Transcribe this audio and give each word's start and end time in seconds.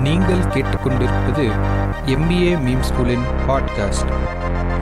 நீங்கள் 0.00 0.38
கேட்டுக்கொண்டிருப்பது 0.38 1.44
MBA 2.06 2.52
meme 2.66 2.84
ஸ்கூலின் 2.88 3.24
பாட்காஸ்ட் 3.48 4.12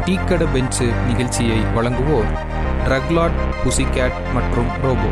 டீக்கட 0.04 0.46
பெஞ்சு 0.54 1.06
நிகழ்ச்சியை 1.06 1.58
வழங்குவோர் 1.58 2.30
ட்ரக்லாட் 2.84 3.38
புசிகேட் 3.64 4.18
மற்றும் 4.34 4.66
ரோபோ. 4.82 5.08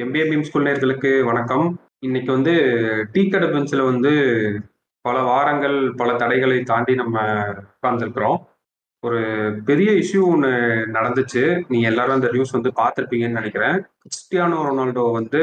எம்பிஏ 0.00 0.24
மீம் 0.24 0.40
ஸ்கூல் 0.40 0.64
நேர்களுக்கு 0.64 1.24
வணக்கம். 1.24 1.80
இன்னைக்கு 1.98 2.32
வந்து 2.32 2.52
டீக்கட 3.12 3.52
பெஞ்சில் 3.52 3.80
வந்து 3.80 4.12
பல 5.00 5.22
வாரங்கள் 5.22 5.94
பல 5.96 6.12
தடைகளை 6.12 6.62
தாண்டி 6.62 6.94
நம்ம 6.94 7.20
உட்கார்ந்துருக்குறோம். 7.48 8.36
ஒரு 9.02 9.20
பெரிய 9.64 9.90
இஷ்யூ 9.92 10.22
ஒன்று 10.22 10.50
நடந்துச்சு. 10.96 11.42
நீங்க 11.68 11.86
எல்லாரும் 11.88 12.14
அந்த 12.14 12.28
நியூஸ் 12.32 12.50
வந்து 12.50 12.70
பார்த்துருப்பீங்கன்னு 12.80 13.38
நினைக்கிறேன். 13.40 13.76
கிறிஸ்டியானோ 14.02 14.58
ரொனால்டோ 14.66 15.04
வந்து 15.12 15.40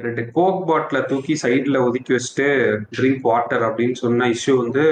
ரெண்டு 0.00 0.22
கோக் 0.32 0.62
பாட்டில 0.68 0.98
தூக்கி 1.06 1.34
சைடில் 1.42 1.84
ஒதுக்கி 1.84 2.12
வச்சுட்டு 2.14 2.48
ட்ரிங்க் 2.96 3.20
வாட்டர் 3.20 3.62
அப்படின்னு 3.62 3.92
சொன்ன 3.92 4.28
இஷ்யூ 4.28 4.54
வந்து 4.56 4.84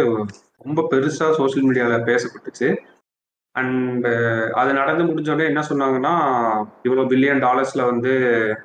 ரொம்ப 0.59 0.83
பெருசாக 0.91 1.37
சோஷியல் 1.41 1.67
மீடியாவில் 1.69 2.07
பேசப்பட்டுச்சு. 2.11 2.69
அண்டு 3.55 4.12
அது 4.53 4.70
நடந்து 4.73 5.03
முடிஞ்சோடனே 5.05 5.45
என்ன 5.45 5.62
சொன்னாங்கன்னா 5.69 6.15
இவ்வளோ 6.84 7.03
பில்லியன் 7.11 7.43
டாலர்ஸில் 7.47 7.89
வந்து 7.91 8.12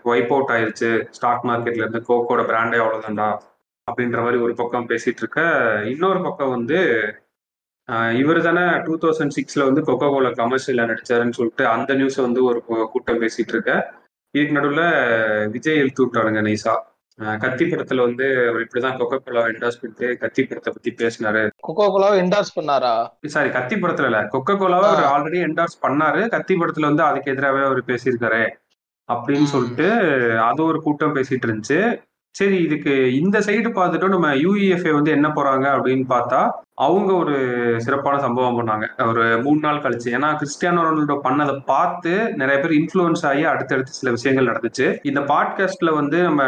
ஒய்ப் 0.03 0.31
அவுட் 0.33 0.53
ஆயிடுச்சு 0.55 0.89
ஸ்டாக் 1.09 1.45
மார்க்கெட்ல 1.45 1.83
இருந்து 1.83 2.01
கோக்கோட 2.07 2.43
பிராண்டே 2.51 2.79
அவ்வளோதான்டா 2.83 3.27
அப்படின்ற 3.87 4.19
மாதிரி 4.21 4.39
ஒரு 4.41 4.53
பக்கம் 4.53 4.87
பேசிட்டு 4.87 5.21
இருக்க 5.23 5.41
இன்னொரு 5.85 6.21
பக்கம் 6.21 6.49
வந்து 6.49 6.79
இவர் 8.21 8.39
தானே 8.47 8.63
டூ 8.85 8.95
தௌசண்ட் 9.03 9.35
சிக்ஸ்ல 9.37 9.65
வந்து 9.67 9.81
கொக்கோ 9.87 10.07
கோலா 10.13 10.29
கமர்ஷியல்ல 10.41 10.83
நடிச்சாருன்னு 10.89 11.37
சொல்லிட்டு 11.37 11.63
அந்த 11.75 11.91
நியூஸை 11.93 12.21
வந்து 12.21 12.41
ஒரு 12.49 12.59
கூட்டம் 12.93 13.21
பேசிட்டு 13.21 13.53
இருக்க. 13.55 13.73
இதுக்கு 14.35 14.55
நடுவில் 14.57 14.85
விஜய் 15.53 15.81
எழுத்து 15.83 16.03
விட்டாருங்க 16.05 16.41
நைசா 16.47 16.75
கத்தி 17.43 17.63
படத்துல 17.65 18.03
வந்து 18.07 18.25
அவர் 18.49 18.63
இப்படிதான் 18.65 18.97
கொக்கோ 18.99 19.17
கோலா 19.23 19.41
என்டாஸ் 19.53 19.79
பண்ணிட்டு 19.79 20.07
கத்தி 20.17 20.41
படத்தை 20.43 20.73
பத்தி 20.75 20.91
பேசினாரு. 21.01 21.41
கொக்கோ 21.67 21.85
கோலாவை 21.93 22.17
என்டார்ஸ் 22.23 22.53
பண்ணாரா? 22.57 22.93
சாரி 23.35 23.49
கத்தி 23.55 23.75
படத்துல 23.75 24.09
இல்ல. 24.11 24.19
கொக்கோ 24.33 24.53
கோலாவை 24.61 24.87
அவர் 24.91 25.09
ஆல்ரெடி 25.13 25.39
என்டார்ஸ் 25.47 25.77
பண்ணாரு. 25.85 26.21
கத்தி 26.35 26.55
படத்துல 26.55 26.89
வந்து 26.91 27.03
அதுக்கு 27.03 27.31
எதிராகவே 27.33 27.63
அவர் 27.69 27.81
பேசியிருக்காரு. 27.89 28.43
அப்படின்னு 29.09 29.49
சொல்லிட்டு 29.55 29.89
அது 30.49 30.61
ஒரு 30.69 30.79
கூட்டம் 30.85 31.15
பேசிட்டு 31.15 31.47
இருந்துச்சு. 31.47 31.79
சரி 32.35 32.57
இதுக்கு 32.63 32.93
இந்த 33.19 33.37
சைடு 33.45 33.69
பார்த்துட்டு 33.77 34.13
நம்ம 34.15 34.27
யூஇஎஃப்ஏ 34.45 34.91
வந்து 34.97 35.11
என்ன 35.17 35.27
போறாங்க 35.37 35.65
அப்படின்னு 35.77 36.05
பார்த்தா 36.15 36.41
அவங்க 36.85 37.11
ஒரு 37.13 37.37
சிறப்பான 37.77 38.19
சம்பவம் 38.19 38.57
பண்ணாங்க. 38.59 38.85
ஒரு 39.07 39.23
மூணு 39.43 39.59
நாள் 39.59 39.81
கழிச்சு. 39.81 40.09
ஏன்னா 40.17 40.29
கிறிஸ்டியானோ 40.41 40.83
ரொனால்டோ 40.87 41.15
பண்ணதை 41.23 41.55
பார்த்து 41.65 42.11
நிறைய 42.33 42.57
பேர் 42.61 42.75
இன்ஃப்ளூயன்ஸ் 42.77 43.25
ஆகி 43.29 43.43
அடுத்தடுத்து 43.43 43.97
சில 43.99 44.11
விஷயங்கள் 44.11 44.49
நடந்துச்சு. 44.51 44.85
இந்த 45.03 45.21
பாட்காஸ்ட்ல 45.31 45.93
வந்து 45.93 46.17
நம்ம 46.21 46.43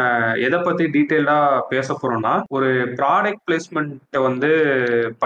எதை 0.46 0.60
பத்தி 0.60 0.84
டீட்டெயிலா 0.84 1.36
பேச 1.68 1.98
போறோம்னா 2.02 2.34
ஒரு 2.48 2.70
ப்ராடக்ட் 3.00 3.42
பிளேஸ்மெண்ட் 3.50 4.22
வந்து 4.22 4.52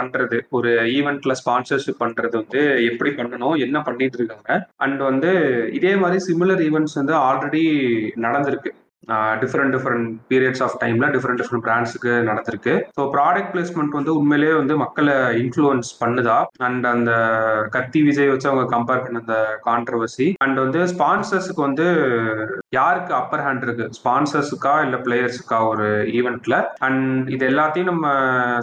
பண்றது 0.01 0.41
ஒரு 0.51 0.73
ஈவெண்ட்ல 0.97 1.35
ஸ்பான்சர்ஷிப் 1.43 2.03
பண்றது 2.05 2.35
வந்து 2.43 2.63
எப்படி 2.91 3.11
பண்ணணும் 3.11 3.59
என்ன 3.67 3.83
பண்ணிட்டு 3.83 4.19
இருக்காங்க. 4.19 4.67
அண்ட் 4.77 5.01
வந்து 5.11 5.33
இதே 5.73 5.95
மாதிரி 5.97 6.21
சிமிலர் 6.29 6.65
ஈவெண்ட்ஸ் 6.69 6.99
வந்து 7.01 7.15
ஆல்ரெடி 7.29 7.65
நடந்திருக்கு. 8.27 8.73
டிஃப்ரெண்ட் 9.43 9.75
டிஃப்ரெண்ட் 9.77 10.09
பீரியட்ஸ் 10.31 10.63
ஆஃப் 10.67 10.77
டைம்ல 10.83 11.09
டிஃப்ரெண்ட் 11.15 11.41
டிஃப்ரெண்ட் 11.43 11.65
பிராண்ட்ஸுக்கு 11.67 12.13
நடந்திருக்கு. 12.29 12.75
ஸோ 12.99 13.05
ப்ராடக்ட் 13.17 13.53
பிளேஸ்மெண்ட் 13.55 13.99
வந்து 13.99 14.13
உண்மையிலேயே 14.21 14.55
வந்து 14.61 14.77
மக்களை 14.85 15.17
இன்ஃப்ளூயன்ஸ் 15.43 15.91
பண்ணுதா? 16.03 16.39
அண்ட் 16.69 16.87
அந்த 16.95 17.13
கத்தி 17.77 18.03
விஜய் 18.09 18.33
வச்சு 18.33 18.51
அவங்க 18.51 18.67
கம்பேர் 18.77 19.05
பண்ண 19.05 19.23
அந்த 19.25 19.39
கான்ட்ரவர்சி 19.69 20.29
அண்ட் 20.47 20.59
வந்து 20.65 20.83
ஸ்பான்சர்ஸுக்கு 20.95 21.63
வந்து 21.69 21.87
யாருக்கு 22.79 23.15
அப்பர் 23.21 23.45
ஹேண்ட் 23.47 23.65
இருக்கு? 23.69 23.89
ஸ்பான்சர்ஸுக்கா 24.01 24.75
இல்லை 24.87 25.01
பிளேயர்ஸுக்கா 25.07 25.61
ஒரு 25.73 25.89
ஈவெண்ட்ல 26.19 26.59
அண்ட் 26.89 27.31
இது 27.37 27.45
எல்லாத்தையும் 27.53 27.93
நம்ம 27.93 28.07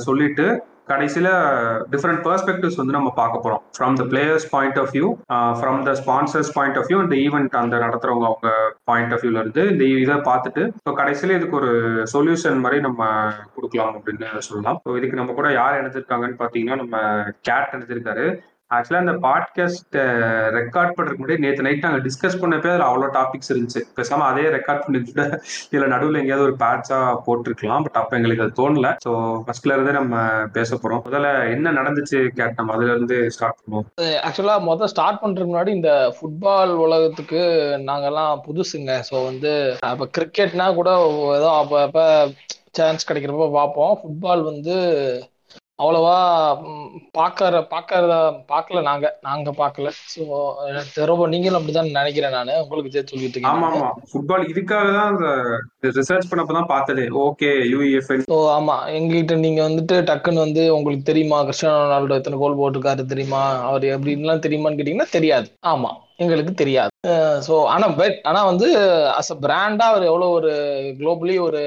சொல்லிட்டு 0.07 0.47
கடைசியில 0.87 1.29
டிஃப்ரெண்ட் 1.91 2.21
பெர்ஸ்பெக்டிவ்ஸ் 2.25 2.79
வந்து 2.79 2.95
நம்ம 2.95 3.09
பார்க்க 3.19 3.43
போறோம். 3.43 3.61
From 3.75 3.95
the 3.99 4.03
players 4.11 4.45
point 4.53 4.79
of 4.81 4.91
view 4.95 5.07
from 5.59 5.79
the 5.87 5.91
sponsors 6.01 6.51
point 6.57 6.77
of 6.79 6.87
view 6.89 6.99
இந்த 7.05 7.17
ஈவெண்ட் 7.25 7.55
அந்த 7.61 7.75
நடத்துறவங்க 7.85 8.27
அவங்க 8.31 8.49
பாயிண்ட் 8.91 9.13
ஆஃப் 9.15 9.23
வியூல 9.25 9.43
இருந்து 9.43 9.63
இந்த 9.73 9.85
இதை 10.05 10.17
பார்த்துட்டு 10.29 10.63
ஸோ 10.85 10.93
கடைசியில 11.01 11.37
இதுக்கு 11.39 11.59
ஒரு 11.61 11.71
சொல்யூஷன் 12.15 12.63
மாதிரி 12.65 12.79
நம்ம 12.87 13.01
கொடுக்கலாம் 13.55 13.93
அப்படின்னு 13.99 14.45
சொல்லலாம். 14.49 14.79
ஸோ 14.85 14.97
இதுக்கு 14.99 15.19
நம்ம 15.21 15.35
கூட 15.39 15.51
யார் 15.59 15.79
எடுத்திருக்காங்கன்னு 15.81 16.41
பார்த்தீங்கன்னா 16.41 16.79
நம்ம 16.83 16.97
கேட் 17.49 17.75
எடுத்திருக்காரு 17.77 18.25
ஆக்சுவலா 18.75 19.01
அந்த 19.03 19.15
பாட்காஸ்ட் 19.25 19.97
ரெக்கார்ட் 20.57 20.93
பண்றதுக்கு 20.95 21.21
முன்னாடி 21.21 21.43
நேற்று 21.45 21.65
நைட் 21.65 21.85
நாங்கள் 21.85 22.03
டிஸ்கஸ் 22.07 22.37
பண்ணப்பே 22.41 22.71
அதில் 22.71 22.85
அவ்வளோ 22.87 23.07
டாபிக்ஸ் 23.17 23.51
இருந்துச்சு. 23.51 23.81
பேசாம 23.97 24.25
அதே 24.29 24.45
ரெக்கார்ட் 24.55 24.83
பண்ணி 24.85 24.99
கூட 25.09 25.23
இதுல 25.71 25.87
நடுவில் 25.93 26.19
எங்கேயாவது 26.21 26.47
ஒரு 26.47 26.55
பேட்சா 26.63 26.99
போட்டிருக்கலாம் 27.25 27.85
பட் 27.87 27.99
அப்போ 28.01 28.17
எங்களுக்கு 28.19 28.45
அது 28.45 28.57
தோணல. 28.61 28.89
ஸோ 29.05 29.11
ஃபர்ஸ்ட்ல 29.45 29.75
இருந்து 29.77 29.97
நம்ம 29.99 30.23
பேச 30.57 30.79
போறோம். 30.83 31.03
முதல்ல 31.07 31.29
என்ன 31.55 31.73
நடந்துச்சு 31.79 32.21
கேட்? 32.39 32.57
நம்ம 32.59 32.73
அதுல 32.77 32.95
இருந்து 32.95 33.17
ஸ்டார்ட் 33.37 33.59
பண்ணுவோம். 33.59 33.87
ஆக்சுவலா 34.27 34.57
முதல்ல 34.69 34.91
ஸ்டார்ட் 34.93 35.21
பண்றதுக்கு 35.23 35.53
முன்னாடி 35.53 35.73
இந்த 35.79 35.91
ஃபுட்பால் 36.15 36.73
உலகத்துக்கு 36.85 37.43
நாங்கெல்லாம் 37.89 38.33
புதுசுங்க. 38.47 38.91
ஸோ 39.11 39.15
வந்து 39.29 39.53
அப்ப 39.91 40.09
கிரிக்கெட்னா 40.17 40.67
கூட 40.79 40.91
ஏதோ 41.37 41.51
அப்போ 41.61 41.77
அப்ப 41.87 42.01
சான்ஸ் 42.77 43.07
கிடைக்கிறப்ப 43.09 43.47
பார்ப்போம். 43.59 43.95
ஃபுட்பால் 43.99 44.43
வந்து 44.51 44.75
அவ்வளவா 45.79 46.15
பாக்கற 47.15 47.53
பாக்கறத 47.71 48.13
பார்க்கல 48.51 48.81
நாங்க. 48.81 49.05
நாங்க 49.21 49.51
பார்க்கல 49.57 49.87
ஸோ 50.05 50.21
ரொம்ப 51.09 51.23
நீங்களும் 51.31 51.59
அப்படிதான் 51.59 51.89
நினைக்கிறேன் 51.91 52.35
நானு. 52.37 52.53
உங்களுக்கு 52.63 52.93
சேர்த்து 52.93 53.13
சொல்லிட்டு 53.13 53.41
ஆமா 53.51 53.67
ஆமா. 53.71 53.89
ஃபுட்பால் 54.09 54.45
இதுக்காக 54.51 54.91
தான் 54.93 55.17
ரிசர்ச் 55.89 56.29
பண்ணப்பதான் 56.29 56.69
பார்த்ததே. 56.69 57.05
ஓகே 57.23 57.49
யூஇஎஃப்என் 57.71 58.25
ஸோ 58.25 58.37
ஆமா. 58.53 58.75
எங்ககிட்ட 58.97 59.35
நீங்க 59.43 59.61
வந்துட்டு 59.67 59.95
டக்குன்னு 60.09 60.45
வந்து 60.45 60.63
உங்களுக்கு 60.75 61.05
தெரியுமா? 61.05 61.39
கிறிஸ்டியானோ 61.43 61.81
ரொனால்டோ 61.83 62.17
எத்தனை 62.19 62.37
கோல் 62.37 62.59
போட்டிருக்காரு 62.59 63.05
தெரியுமா? 63.07 63.41
அவர் 63.67 63.85
எப்படின்லாம் 63.93 64.45
தெரியுமான்னு 64.45 64.79
கேட்டீங்கன்னா 64.79 65.09
தெரியாது. 65.11 65.47
ஆமா. 65.71 65.91
எங்களுக்கு 66.19 66.53
தெரியாது. 66.55 66.91
ஸோ 67.47 67.53
ஆனா 67.69 67.85
பெட் 67.97 68.17
ஆனா 68.23 68.41
வந்து 68.49 68.67
அஸ் 69.19 69.31
அ 69.31 69.39
பிராண்டா 69.41 69.85
அவர் 69.91 70.09
எவ்வளவு 70.09 70.35
ஒரு 70.39 70.51
குளோபலி 70.99 71.35
ஒரு 71.47 71.61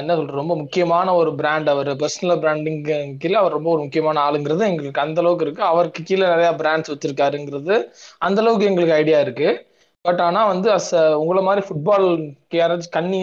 என்ன 0.00 0.14
சொல்றது 0.16 0.40
ரொம்ப 0.40 0.54
முக்கியமான 0.56 1.14
ஒரு 1.14 1.30
பிராண்ட் 1.34 1.68
அவர். 1.68 1.90
பர்சனல் 2.02 2.40
பிராண்டிங் 2.40 2.80
கீழே 3.22 3.34
அவர் 3.34 3.52
ரொம்ப 3.52 3.68
ஒரு 3.70 3.80
முக்கியமான 3.80 4.20
ஆளுங்கிறது 4.26 4.68
எங்களுக்கு 4.70 5.00
அந்த 5.00 5.20
அளவுக்கு 5.20 5.46
இருக்கு. 5.46 5.62
அவருக்கு 5.64 6.02
கீழே 6.02 6.26
நிறைய 6.26 6.50
பிராண்ட்ஸ் 6.60 6.92
வச்சிருக்காருங்கிறது 6.92 7.76
அந்த 8.18 8.40
அளவுக்கு 8.40 8.68
எங்களுக்கு 8.70 8.94
ஐடியா 8.94 9.20
இருக்கு. 9.20 9.48
பட் 10.04 10.20
ஆனா 10.20 10.40
வந்து 10.46 10.68
அஸ் 10.72 10.90
உங்களை 11.20 11.40
மாதிரி 11.42 11.62
ஃபுட்பால் 11.66 12.06
யாராச்சும் 12.54 12.94
கண்ணி 12.96 13.18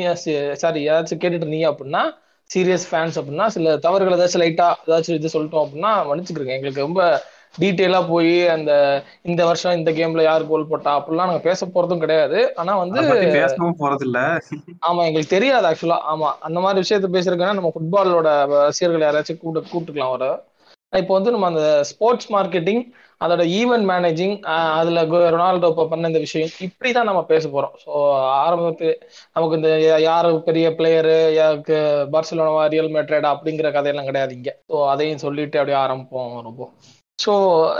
சாரி 0.64 0.80
யாராச்சும் 0.88 1.22
கேட்டுட்டு 1.22 1.46
இருந்தீங்க 1.46 1.70
அப்படின்னா 1.72 2.04
சீரியஸ் 2.50 2.86
ஃபேன்ஸ் 2.90 3.18
அப்படின்னா 3.20 3.46
சில 3.48 3.76
தவறுகள் 3.78 4.16
ஏதாச்சும் 4.18 4.44
லைட்டா 4.44 4.68
ஏதாச்சும் 4.86 5.18
இது 5.20 5.34
சொல்லிட்டோம் 5.36 5.64
அப்படின்னா 5.66 5.92
மன்னிச்சுக்கிறேங்க 6.10 6.56
எங்களுக்கு 6.58 6.82
ரொம்ப 6.82 7.02
டீட்டெயிலா 7.58 8.00
போய் 8.08 8.34
அந்த 8.50 8.72
இந்த 9.24 9.42
வருஷம் 9.46 9.78
இந்த 9.78 9.92
கேம்ல 9.92 10.24
யார் 10.24 10.48
கோல் 10.48 10.68
போட்டா 10.68 10.92
அப்படிலாம் 10.98 11.30
நாங்க 11.30 11.44
பேச 11.44 11.68
போறதும் 11.68 12.04
கிடையாது. 12.04 12.40
ஆனா 12.56 12.74
வந்து 12.82 13.00
பேசவும் 13.38 13.80
போறது 13.82 14.06
இல்ல 14.08 14.20
ஆமா 14.82 15.02
எங்களுக்கு 15.08 15.36
தெரியாது 15.36 15.68
ஆக்சுவலா 15.70 16.00
ஆமா 16.12 16.30
அந்த 16.48 16.60
மாதிரி 16.60 16.84
விஷயத்த 16.84 17.10
பேசுறதுக்கான 17.14 17.58
நம்ம 17.60 17.72
ஃபுட்பாலோட 17.76 18.30
ரசிகர்கள் 18.68 19.06
யாராச்சும் 19.06 19.42
கூப்பிட்டு 19.42 19.72
கூப்பிட்டுக்கலாம் 19.72 20.16
வர 20.16 20.28
இப்போ 20.94 21.14
வந்து 21.14 21.34
நம்ம 21.34 21.48
அந்த 21.48 21.64
ஸ்போர்ட்ஸ் 21.90 22.30
மார்க்கெட்டிங் 22.32 22.82
அதோட 23.22 23.44
ஈவெண்ட் 23.58 23.88
மேனேஜிங் 23.90 24.34
அதுல 24.78 25.02
ரொனால்டோ 25.34 25.70
இப்போ 25.72 25.86
பண்ண 25.92 26.12
இந்த 26.12 26.22
விஷயம் 26.24 26.52
இப்படிதான் 26.66 27.10
நம்ம 27.10 27.22
பேச 27.32 27.44
போறோம். 27.48 27.76
ஸோ 27.84 27.92
ஆரம்பத்து 28.40 28.88
நமக்கு 29.36 29.58
இந்த 29.60 29.70
யாரு 30.06 30.30
பெரிய 30.48 30.68
பிளேயரு 30.78 31.18
யாருக்கு 31.38 31.78
பார்சலோனாவா 32.14 32.64
ரியல் 32.74 32.94
மெட்ரேடா 32.96 33.32
அப்படிங்கிற 33.36 33.70
கதையெல்லாம் 33.72 34.10
கிடையாது 34.10 34.34
இங்க. 34.34 34.52
ஸோ 34.70 34.78
அதையும் 34.94 35.24
சொல்லிட்டு 35.26 35.60
அப்படியே 35.60 35.80
ஆரம்பிப்போம் 35.84 36.34
ரொம்ப 36.42 36.62
ஸோ 37.20 37.34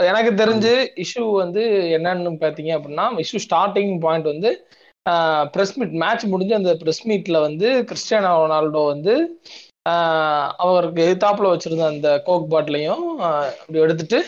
எனக்கு 0.08 0.30
தெரிஞ்சு 0.34 0.72
இஷ்யூ 1.04 1.24
வந்து 1.42 1.62
என்னன்னு 1.96 2.30
பார்த்தீங்க 2.42 2.72
அப்படின்னா 2.76 3.06
இஷ்யூ 3.24 3.40
ஸ்டார்டிங் 3.46 3.92
பாயிண்ட் 4.00 4.28
வந்து 4.32 4.50
ப்ரெஸ் 5.54 5.74
மீட் 5.76 5.94
மேட்ச் 6.02 6.24
முடிஞ்சு 6.26 6.54
அந்த 6.54 6.72
ப்ரெஸ் 6.80 7.02
மீட்டில் 7.04 7.44
வந்து 7.46 7.68
கிறிஸ்டியானோ 7.90 8.30
ரொனால்டோ 8.40 8.82
வந்து 8.86 9.14
அவருக்கு 10.64 11.00
எதிர்த்தாப்புல 11.04 11.52
வச்சிருந்த 11.52 11.86
அந்த 11.92 12.10
கோக் 12.26 12.50
பாட்டிலையும் 12.52 13.04
அப்படி 13.60 13.78
எடுத்துட்டு 13.78 14.18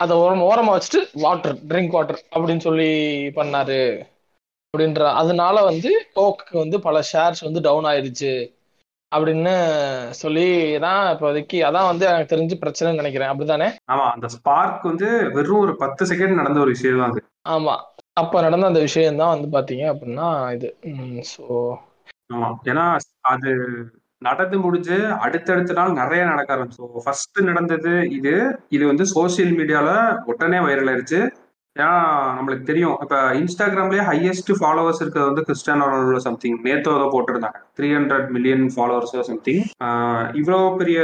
அதை 0.00 0.14
ஓரம் 0.16 0.46
ஓரமாக 0.46 0.76
வச்சுட்டு 0.76 1.00
வாட்டர் 1.24 1.56
ட்ரிங்க் 1.70 1.94
வாட்டர் 1.96 2.20
அப்படின்னு 2.34 2.66
சொல்லி 2.68 2.88
பண்ணாரு. 3.38 3.80
அப்படின்ற 4.74 5.04
அதனால 5.20 5.56
வந்து 5.64 5.90
கோக்கு 6.16 6.54
வந்து 6.58 6.76
பல 6.80 6.96
ஷேர்ஸ் 7.10 7.44
வந்து 7.46 7.60
டவுன் 7.60 7.88
ஆயிடுச்சு. 7.90 8.32
அப்படின்னு 9.12 9.52
சொல்லி 10.20 10.46
தான் 10.84 11.00
இப்போதைக்கு 11.12 11.58
அதான் 11.68 11.88
வந்து 11.90 12.04
எனக்கு 12.06 12.32
தெரிஞ்சு 12.32 12.56
பிரச்சனைன்னு 12.62 13.00
நினைக்கிறேன். 13.02 13.30
அப்படிதானே 13.32 13.68
ஆமா 13.92 14.04
அந்த 14.14 14.28
ஸ்பார்க் 14.28 14.90
வந்து 14.90 15.08
வெறும் 15.36 15.62
ஒரு 15.64 15.74
பத்து 15.76 16.04
செகண்ட் 16.04 16.40
நடந்த 16.40 16.60
ஒரு 16.60 16.74
விஷயம் 16.76 17.00
தான் 17.02 17.12
அது. 17.12 17.22
ஆமா. 17.54 17.74
அப்ப 18.12 18.42
நடந்த 18.42 18.70
அந்த 18.70 18.80
விஷயம் 18.80 19.20
தான் 19.22 19.34
வந்து 19.34 19.48
பாத்தீங்க 19.56 19.84
அப்படின்னா 19.92 20.28
இது. 20.56 20.68
ஸோ 21.32 21.44
ஆமா. 22.30 22.48
ஏன்னா 22.64 22.84
அது 23.32 23.50
நடந்து 24.22 24.56
முடிஞ்சு 24.58 24.96
அடுத்தடுத்த 25.24 25.72
நாள் 25.72 25.98
நிறைய 26.00 26.22
நடக்க 26.24 26.50
ஆரம்பிச்சு. 26.54 27.02
ஃபர்ஸ்ட் 27.04 27.38
நடந்தது 27.42 27.92
இது. 28.18 28.34
இது 28.68 28.84
வந்து 28.86 29.04
சோசியல் 29.14 29.54
மீடியால 29.58 29.90
உடனே 30.24 30.58
வைரல் 30.66 30.90
ஆயிருச்சு. 30.92 31.20
ஏன்னா 31.76 31.90
நம்மளுக்கு 32.36 32.64
தெரியும். 32.70 32.94
இப்ப 33.04 33.16
இன்ஸ்டாகிராம்லயே 33.40 34.04
ஹையஸ்ட் 34.08 34.50
ஃபாலோவர்ஸ் 34.60 35.00
இருக்கிறது 35.02 35.30
வந்து 35.30 35.44
கிறிஸ்டியானோ 35.48 35.84
ரொனால்டோ 35.90 36.22
சம்திங் 36.24 36.56
நேத்தோ 36.66 36.94
ஏதோ 36.98 37.06
போட்டிருந்தாங்க. 37.12 37.58
Three 37.76 37.88
hundred 37.96 38.26
million 38.36 38.64
followers 38.74 39.28
something 39.28 39.62
இவ்வளோ 40.40 40.58
பெரிய 40.80 41.00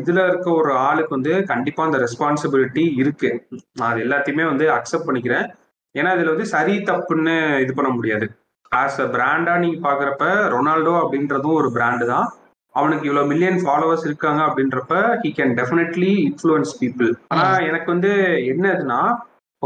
இதுல 0.00 0.24
இருக்க 0.30 0.48
ஒரு 0.60 0.72
ஆளுக்கு 0.88 1.16
வந்து 1.16 1.34
கண்டிப்பா 1.52 1.84
அந்த 1.88 2.00
ரெஸ்பான்சிபிலிட்டி 2.04 2.84
இருக்கு. 3.02 3.30
நான் 3.78 3.90
அது 3.90 4.02
எல்லாத்தையுமே 4.06 4.46
வந்து 4.52 4.66
அக்செப்ட் 4.78 5.08
பண்ணிக்கிறேன். 5.10 5.46
ஏன்னா 5.94 6.10
இதுல 6.16 6.32
வந்து 6.34 6.48
சரி 6.54 6.74
தப்புன்னு 6.90 7.36
இது 7.64 7.74
பண்ண 7.78 7.92
முடியாது. 7.98 8.26
ஆஸ் 8.72 8.98
அ 9.04 9.06
பிராண்டா 9.14 9.54
நீங்க 9.64 9.78
பாக்குறப்ப 9.86 10.24
ரொனால்டோ 10.54 10.94
அப்படின்றதும் 11.02 11.58
ஒரு 11.60 11.70
பிராண்டு 11.76 12.06
தான். 12.12 12.26
அவனுக்கு 12.74 13.06
இவ்வளவு 13.08 13.30
மில்லியன் 13.32 13.60
ஃபாலோவர்ஸ் 13.62 14.06
இருக்காங்க 14.08 14.40
அப்படின்றப்ப 14.48 14.94
he 15.22 15.30
can 15.38 15.54
definitely 15.60 16.10
influence 16.26 16.74
people 16.80 17.10
ஆனா 17.32 17.46
எனக்கு 17.68 17.88
வந்து 17.94 18.10
என்னதுன்னா 18.52 19.00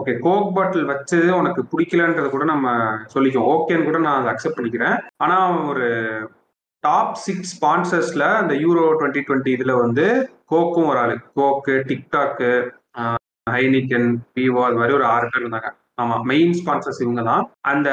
ஓகே 0.01 0.13
கோக் 0.27 0.53
பாட்டில் 0.57 0.91
வச்சது 0.91 1.31
உனக்கு 1.41 1.63
பிடிக்கலன்றது 1.73 2.29
கூட 2.35 2.45
நம்ம 2.53 2.75
சொல்லிக்கோம் 3.15 3.49
ஓகேன்னு 3.55 3.89
கூட 3.89 4.01
நான் 4.07 4.21
அதை 4.21 4.31
அக்செப்ட் 4.33 4.59
பண்ணிக்கிறேன். 4.59 4.97
ஆனா 5.25 5.39
ஒரு 5.71 5.89
டாப் 6.85 7.17
சிக்ஸ் 7.25 7.51
ஸ்பான்சர்ஸ்ல 7.55 8.27
அந்த 8.43 8.53
யூரோ 8.65 8.85
டுவெண்ட்டி 9.01 9.23
டுவெண்ட்டி 9.27 9.53
இதுல 9.57 9.73
வந்து 9.85 10.05
கோக்கும் 10.53 10.89
ஒரு 10.93 11.01
ஆளு. 11.03 11.17
கோக்கு 11.39 11.75
டிக்டாக்கு 11.89 12.51
ஹைனிக்கன் 13.47 14.09
விவோ 14.39 14.63
அது 14.69 14.79
மாதிரி 14.81 14.97
ஒரு 14.99 15.07
ஆறு 15.15 15.27
பேர் 15.31 15.43
இருந்தாங்க. 15.45 15.71
ஆமா 16.03 16.17
மெயின் 16.31 16.53
ஸ்பான்சர்ஸ் 16.59 17.03
இவங்க 17.05 17.23
தான் 17.31 17.43
அந்த 17.73 17.91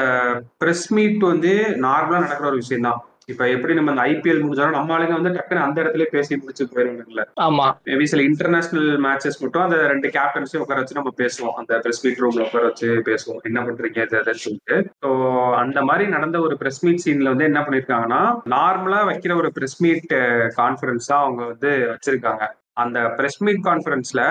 ப்ரெஸ் 0.60 0.86
மீட் 0.96 1.24
வந்து 1.32 1.52
நார்மலா 1.86 2.24
நடக்கிற 2.24 2.48
ஒரு 2.52 2.60
விஷயம் 2.62 2.86
தான் 2.88 3.00
இப்ப 3.28 3.48
எப்படி 3.48 3.74
நம்ம 3.74 3.90
இந்த 3.90 4.02
ஐபிஎல் 4.02 4.42
முடிஞ்சாலும் 4.44 4.76
நம்ம 4.78 4.92
ஆளுங்க 4.96 5.14
வந்து 5.18 5.30
டக்குன்னு 5.30 5.64
அந்த 5.64 5.82
இடத்துல 5.82 6.04
பேசி 6.10 6.36
முடிச்சு 6.36 6.68
போயிருவாங்கல்ல. 6.74 7.24
ஆமா. 7.40 7.66
மேபி 7.86 8.02
சில 8.02 8.22
இன்டர்நேஷனல் 8.22 8.88
மேட்சஸ் 9.06 9.40
மட்டும் 9.40 9.62
அந்த 9.62 9.86
ரெண்டு 9.86 10.08
கேப்டன்ஸையும் 10.08 10.64
உட்கார 10.64 10.78
வச்சு 10.80 10.94
நம்ம 10.94 11.12
பேசுவோம். 11.16 11.56
அந்த 11.56 11.78
பிரஸ் 11.78 12.06
மீட் 12.06 12.22
ரூம்ல 12.22 12.46
உட்கார 12.46 12.62
வச்சு 12.62 12.88
பேசுவோம். 13.10 13.40
என்ன 13.42 13.60
பண்றீங்க 13.60 14.00
அதுன்னு 14.20 14.44
சொல்லிட்டு. 14.46 14.78
ஸோ 15.04 15.10
அந்த 15.54 15.82
மாதிரி 15.82 16.06
நடந்த 16.10 16.40
ஒரு 16.40 16.56
பிரஸ் 16.56 16.84
மீட் 16.84 17.04
சீன்ல 17.04 17.28
வந்து 17.28 17.44
என்ன 17.44 17.60
பண்ணிருக்காங்கன்னா 17.60 18.22
நார்மலா 18.56 19.02
வைக்கிற 19.10 19.34
ஒரு 19.36 19.52
பிரஸ் 19.52 19.82
மீட் 19.82 20.14
கான்ஃபரன்ஸ் 20.60 21.06
தான் 21.06 21.20
அவங்க 21.20 21.44
வந்து 21.44 21.72
வச்சிருக்காங்க. 21.92 22.44
அந்த 22.72 23.00
பிரஸ் 23.18 23.42
மீட் 23.42 23.62
கான்ஃபரன்ஸ்ல 23.64 24.22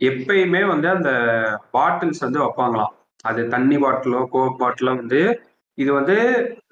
எப்பயுமே 0.00 0.66
வந்து 0.66 0.88
அந்த 0.88 1.10
பாட்டில்ஸ் 1.72 2.18
வந்து 2.18 2.42
வைப்பாங்களாம். 2.44 2.92
அது 3.22 3.48
தண்ணி 3.48 3.76
பாட்டிலோ 3.76 4.20
கோக் 4.26 4.60
பாட்டிலோ 4.60 4.92
வந்து 4.96 5.20
இது 5.82 5.90
வந்து 5.98 6.16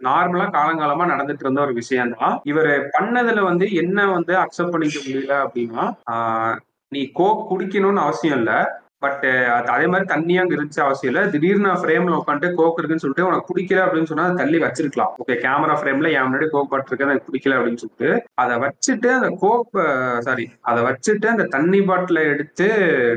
நார்மலா 0.06 0.46
காலங்காலமா 0.56 1.05
நடந்துட்டு 1.12 1.44
இருந்த 1.44 1.60
ஒரு 1.66 1.75
விஷயம் 1.81 2.14
தான். 2.16 2.34
இவர் 2.50 2.72
பண்ணதுல 2.96 3.43
வந்து 3.50 3.69
என்ன 3.82 4.08
வந்து 4.16 4.34
அக்செப்ட் 4.43 4.75
பண்ணிக்க 4.75 4.99
முடியல 5.06 5.37
அப்படின்னா 5.44 5.84
நீ 6.93 7.00
கோக் 7.19 7.49
குடிக்கணும்னு 7.49 8.05
அவசியம் 8.05 8.38
இல்லை. 8.40 8.58
பட் 9.05 9.25
அது 9.56 9.69
அதே 9.72 9.87
மாதிரி 9.90 10.06
தண்ணியா 10.12 10.43
இருந்துச்சு 10.55 10.81
அவசியம் 10.84 11.10
இல்லை. 11.10 11.22
திடீர்னு 11.32 11.75
ஃப்ரேம்ல 11.82 12.16
உட்காந்துட்டு 12.20 12.58
கோக் 12.60 12.78
இருக்குன்னு 12.81 13.02
சொல்லிட்டு 13.02 13.26
உனக்கு 13.26 13.49
பிடிக்கல 13.50 13.82
அப்படின்னு 13.84 14.10
சொன்னா 14.10 14.25
தள்ளி 14.40 14.58
வச்சிருக்கலாம். 14.64 15.12
ஓகே 15.22 15.37
கேமரா 15.44 15.75
ஃப்ரேம்ல 15.81 16.11
என் 16.14 16.26
முன்னாடி 16.26 16.49
கோக் 16.54 16.70
பாட்டு 16.72 16.90
இருக்கு 16.90 17.06
எனக்கு 17.06 17.28
பிடிக்கல 17.28 17.58
அப்படின்னு 17.58 17.82
சொல்லிட்டு 17.82 18.11
அதை 18.43 18.56
வச்சுட்டு 18.64 19.11
அந்த 19.19 19.31
கோக் 19.44 19.78
சாரி 20.26 20.46
அதை 20.70 20.82
வச்சுட்டு 20.88 21.28
அந்த 21.34 21.46
தண்ணி 21.56 21.82
பாட்டில 21.90 22.25
எடுத்து 22.32 22.69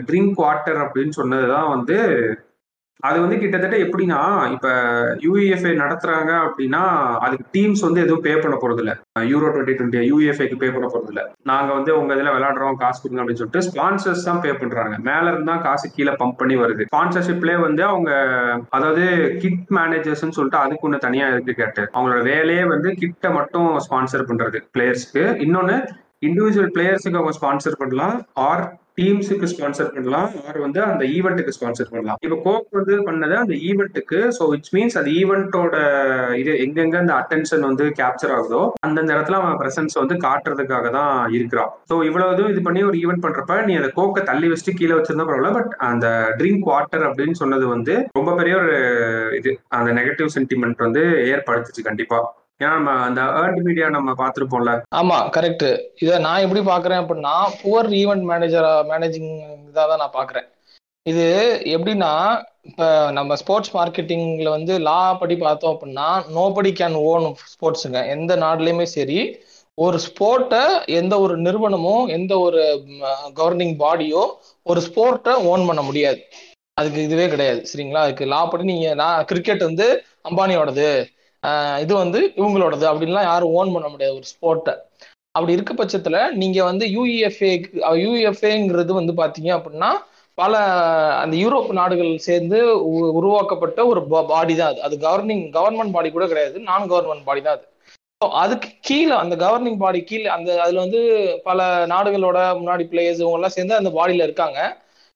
ட்ரிங்க் 0.09 0.43
வாட்டர் 0.45 0.79
அப்படின்னு 0.85 1.19
சொன்னதுதான் 1.19 1.73
வந்து 1.75 1.97
அது 3.01 3.21
வந்து 3.21 3.37
கிட்டத்தட்ட 3.37 3.77
எப்படின்னா 3.77 4.19
இப்ப 4.51 4.67
யூஇஎஃப்ஐ 5.25 5.73
நடத்துறாங்க 5.83 6.31
அப்படின்னா 6.45 6.81
அதுக்கு 7.25 7.45
டீம்ஸ் 7.55 7.79
வந்து 7.79 8.01
எதுவும் 8.01 8.21
பே 8.21 8.35
பண்ண 8.35 8.57
போறது 8.61 8.77
இல்ல. 8.77 8.93
யூரோ 9.31 9.47
டுவெண்ட்டி 9.53 9.75
டுவெண்ட்டி 9.79 10.01
யூஎஃப்ஐக்கு 10.11 10.57
பே 10.57 10.69
பண்ண 10.69 10.87
போறது 10.93 11.07
இல்ல. 11.07 11.33
நாங்க 11.43 11.73
வந்து 11.73 11.99
உங்க 11.99 12.15
இதுல 12.15 12.33
விளையாடுறோம் 12.35 12.75
காசு 12.75 13.01
கொடுங்க 13.01 13.21
அப்படின்னு 13.23 13.41
சொல்லிட்டு 13.41 13.65
ஸ்பான்சர்ஸ் 13.69 14.23
தான் 14.23 14.39
பே 14.39 14.53
பண்றாங்க. 14.53 14.97
மேல 14.97 15.31
இருந்தா 15.31 15.55
காசு 15.55 15.91
கீழே 15.95 16.11
பம்ப் 16.11 16.37
பண்ணி 16.37 16.55
வருது. 16.55 16.85
ஸ்பான்சர்ஷிப்லேயே 16.95 17.59
வந்து 17.59 17.83
அவங்க 17.83 18.11
அதாவது 18.69 19.05
கிட் 19.41 19.65
மேனேஜர்ஸ் 19.69 20.25
சொல்லிட்டு 20.29 20.57
அதுக்கு 20.57 20.89
ஒண்ணு 20.89 20.97
தனியா 20.97 21.27
இருக்கு 21.27 21.53
கேட்டு. 21.53 21.89
அவங்களோட 21.93 22.23
வேலையே 22.23 22.63
வந்து 22.65 22.91
கிட்ட 22.93 23.29
மட்டும் 23.29 23.79
ஸ்பான்சர் 23.79 24.29
பண்றது 24.29 24.59
பிளேயர்ஸ்க்கு 24.77 25.25
இன்னொன்னு 25.47 25.77
இண்டிவிஜுவல் 26.27 26.73
பிளேயர்ஸுக்கு 26.75 27.19
அவங்க 27.19 27.33
ஸ்பான்சர் 27.39 27.77
பண்ணலாம். 27.77 28.25
ஆர் 28.33 28.63
டீம்ஸுக்கு 29.01 29.49
ஸ்பான்சர் 29.53 29.91
பண்ணலாம் 29.95 30.29
ஆர் 30.49 30.59
வந்து 30.65 30.79
அந்த 30.89 31.03
ஈவெண்ட்டுக்கு 31.17 31.55
ஸ்பான்சர் 31.57 31.91
பண்ணலாம். 31.93 32.19
இப்போ 32.25 32.37
கோக் 32.47 32.77
வந்து 32.79 32.95
பண்ணது 33.09 33.35
அந்த 33.43 33.55
ஈவெண்ட்டுக்கு 33.69 34.19
ஸோ 34.37 34.45
இட்ஸ் 34.57 34.73
மீன்ஸ் 34.77 34.97
அந்த 35.01 35.11
ஈவெண்ட்டோட 35.21 35.75
இது 36.41 36.51
எங்கெங்க 36.65 36.97
அந்த 37.03 37.13
அட்டென்ஷன் 37.21 37.65
வந்து 37.69 37.87
கேப்சர் 38.01 38.33
ஆகுதோ 38.37 38.61
அந்தந்த 38.87 39.15
இடத்துல 39.17 39.39
அவன் 39.41 39.59
பிரசன்ஸ் 39.61 39.99
வந்து 40.01 40.17
காட்டுறதுக்காக 40.25 40.91
தான் 40.99 41.13
இருக்கிறான். 41.37 41.71
ஸோ 41.91 41.97
இவ்வளவு 42.09 42.33
இதுவும் 42.35 42.53
இது 42.53 42.61
பண்ணி 42.67 42.83
ஒரு 42.89 42.99
ஈவெண்ட் 43.03 43.25
பண்றப்ப 43.25 43.57
நீ 43.69 43.75
அந்த 43.81 43.91
கோக்கை 43.99 44.23
தள்ளி 44.31 44.49
வச்சுட்டு 44.51 44.77
கீழே 44.81 44.93
வச்சிருந்தா 44.97 45.27
பரவாயில்ல 45.29 45.55
பட் 45.57 45.73
அந்த 45.89 46.07
ட்ரிங்க் 46.41 46.69
வாட்டர் 46.71 47.07
அப்படின்னு 47.09 47.41
சொன்னது 47.43 47.67
வந்து 47.75 47.95
ரொம்ப 48.19 48.35
பெரிய 48.41 48.55
ஒரு 48.63 48.75
இது. 49.39 49.53
அந்த 49.79 49.89
நெகட்டிவ் 49.99 50.35
சென்டிமெண்ட் 50.37 50.85
வந்து 50.87 51.03
ஏற்படுத்துச்சு 51.33 51.89
கண்டிப்பா. 51.89 52.19
ஏன்னா 52.61 52.73
நம்ம 52.77 52.93
அந்த 53.05 53.21
ஏர்ட் 53.39 53.59
மீடியா 53.67 53.87
நம்ம 53.89 54.11
பார்த்துருப்போம்ல. 54.17 54.71
ஆமா 54.99 55.17
கரெக்ட் 55.35 55.67
இதை 55.95 56.15
நான் 56.19 56.43
எப்படி 56.45 56.61
பாக்குறேன் 56.67 57.01
அப்படின்னா 57.01 57.35
புவர் 57.61 57.89
ஈவெண்ட் 58.01 58.25
மேனேஜரா 58.31 58.73
மேனேஜிங் 58.91 59.31
இதாக 59.69 59.85
தான் 59.91 60.01
நான் 60.03 60.17
பாக்குறேன் 60.19 60.47
இது 61.05 61.25
எப்படின்னா 61.75 62.11
இப்ப 62.63 62.87
நம்ம 63.11 63.35
ஸ்போர்ட்ஸ் 63.35 63.75
மார்க்கெட்டிங்ல 63.77 64.49
வந்து 64.49 64.73
லா 64.79 64.99
படி 65.13 65.35
பார்த்தோம் 65.37 65.73
அப்படின்னா 65.75 66.07
நோபடி 66.35 66.71
கேன் 66.71 66.97
ஓன் 67.05 67.25
ஸ்போர்ட்ஸுங்க 67.53 68.01
எந்த 68.07 68.35
நாடுலயுமே 68.35 68.85
சரி 68.91 69.19
ஒரு 69.77 69.97
ஸ்போர்ட்டை 69.99 70.61
எந்த 70.99 71.13
ஒரு 71.19 71.37
நிறுவனமும் 71.37 72.05
எந்த 72.09 72.33
ஒரு 72.39 72.61
கவர்னிங் 73.39 73.75
பாடியோ 73.77 74.23
ஒரு 74.65 74.79
ஸ்போர்ட்டை 74.87 75.33
ஓன் 75.51 75.63
பண்ண 75.67 75.81
முடியாது. 75.81 76.19
அதுக்கு 76.77 76.99
இதுவே 77.03 77.25
கிடையாது 77.29 77.61
சரிங்களா? 77.69 78.03
அதுக்கு 78.05 78.25
லா 78.25 78.41
படி 78.45 78.63
நீங்க 78.63 78.89
நான் 78.93 79.25
கிரிக்கெட் 79.25 79.67
வந்து 79.69 79.87
அம்பானியோடது. 80.29 80.87
இது 81.83 81.93
வந்து 81.95 82.19
இவங்களோடது. 82.37 82.85
அப்படின்லாம் 82.89 83.29
யாரும் 83.29 83.55
ஓன் 83.57 83.73
பண்ண 83.75 83.87
முடியாது 83.89 84.17
ஒரு 84.19 84.27
ஸ்போர்ட்டை 84.31 84.73
அப்படி 85.35 85.55
இருக்க 85.55 85.73
பட்சத்துல 85.73 86.17
நீங்க 86.39 86.59
வந்து 86.69 86.85
யூஇஎஃப்ஏ 86.95 87.51
யூஎஃப்ஏங்கிறது 88.03 88.91
வந்து 88.93 89.13
பாத்தீங்க 89.19 89.51
அப்படின்னா 89.57 89.91
பல 90.37 90.55
அந்த 91.21 91.35
யூரோப் 91.41 91.69
நாடுகள் 91.79 92.11
சேர்ந்து 92.25 92.57
உருவாக்கப்பட்ட 93.17 93.79
ஒரு 93.91 94.01
பாடி 94.29 94.53
தான் 94.55 94.71
அது. 94.71 94.81
அது 94.87 94.95
கவர்னிங் 94.99 95.43
கவர்மெண்ட் 95.57 95.95
பாடி 95.95 96.09
கூட 96.11 96.25
கிடையாது. 96.27 96.57
நான் 96.69 96.89
கவர்மெண்ட் 96.91 97.27
பாடி 97.27 97.41
தான் 97.41 97.57
அது. 97.57 97.65
ஸோ 98.21 98.27
அதுக்கு 98.41 98.69
கீழே 98.87 99.15
அந்த 99.21 99.35
கவர்னிங் 99.43 99.79
பாடி 99.79 99.99
கீழே 100.03 100.27
அந்த 100.35 100.49
அதுல 100.63 100.83
வந்து 100.85 100.99
பல 101.47 101.59
நாடுகளோட 101.93 102.39
முன்னாடி 102.59 102.83
பிளேயர்ஸ் 102.91 103.21
இவங்க 103.21 103.39
எல்லாம் 103.39 103.55
சேர்ந்து 103.55 103.79
அந்த 103.79 103.91
பாடியில 103.97 104.27
இருக்காங்க. 104.27 104.59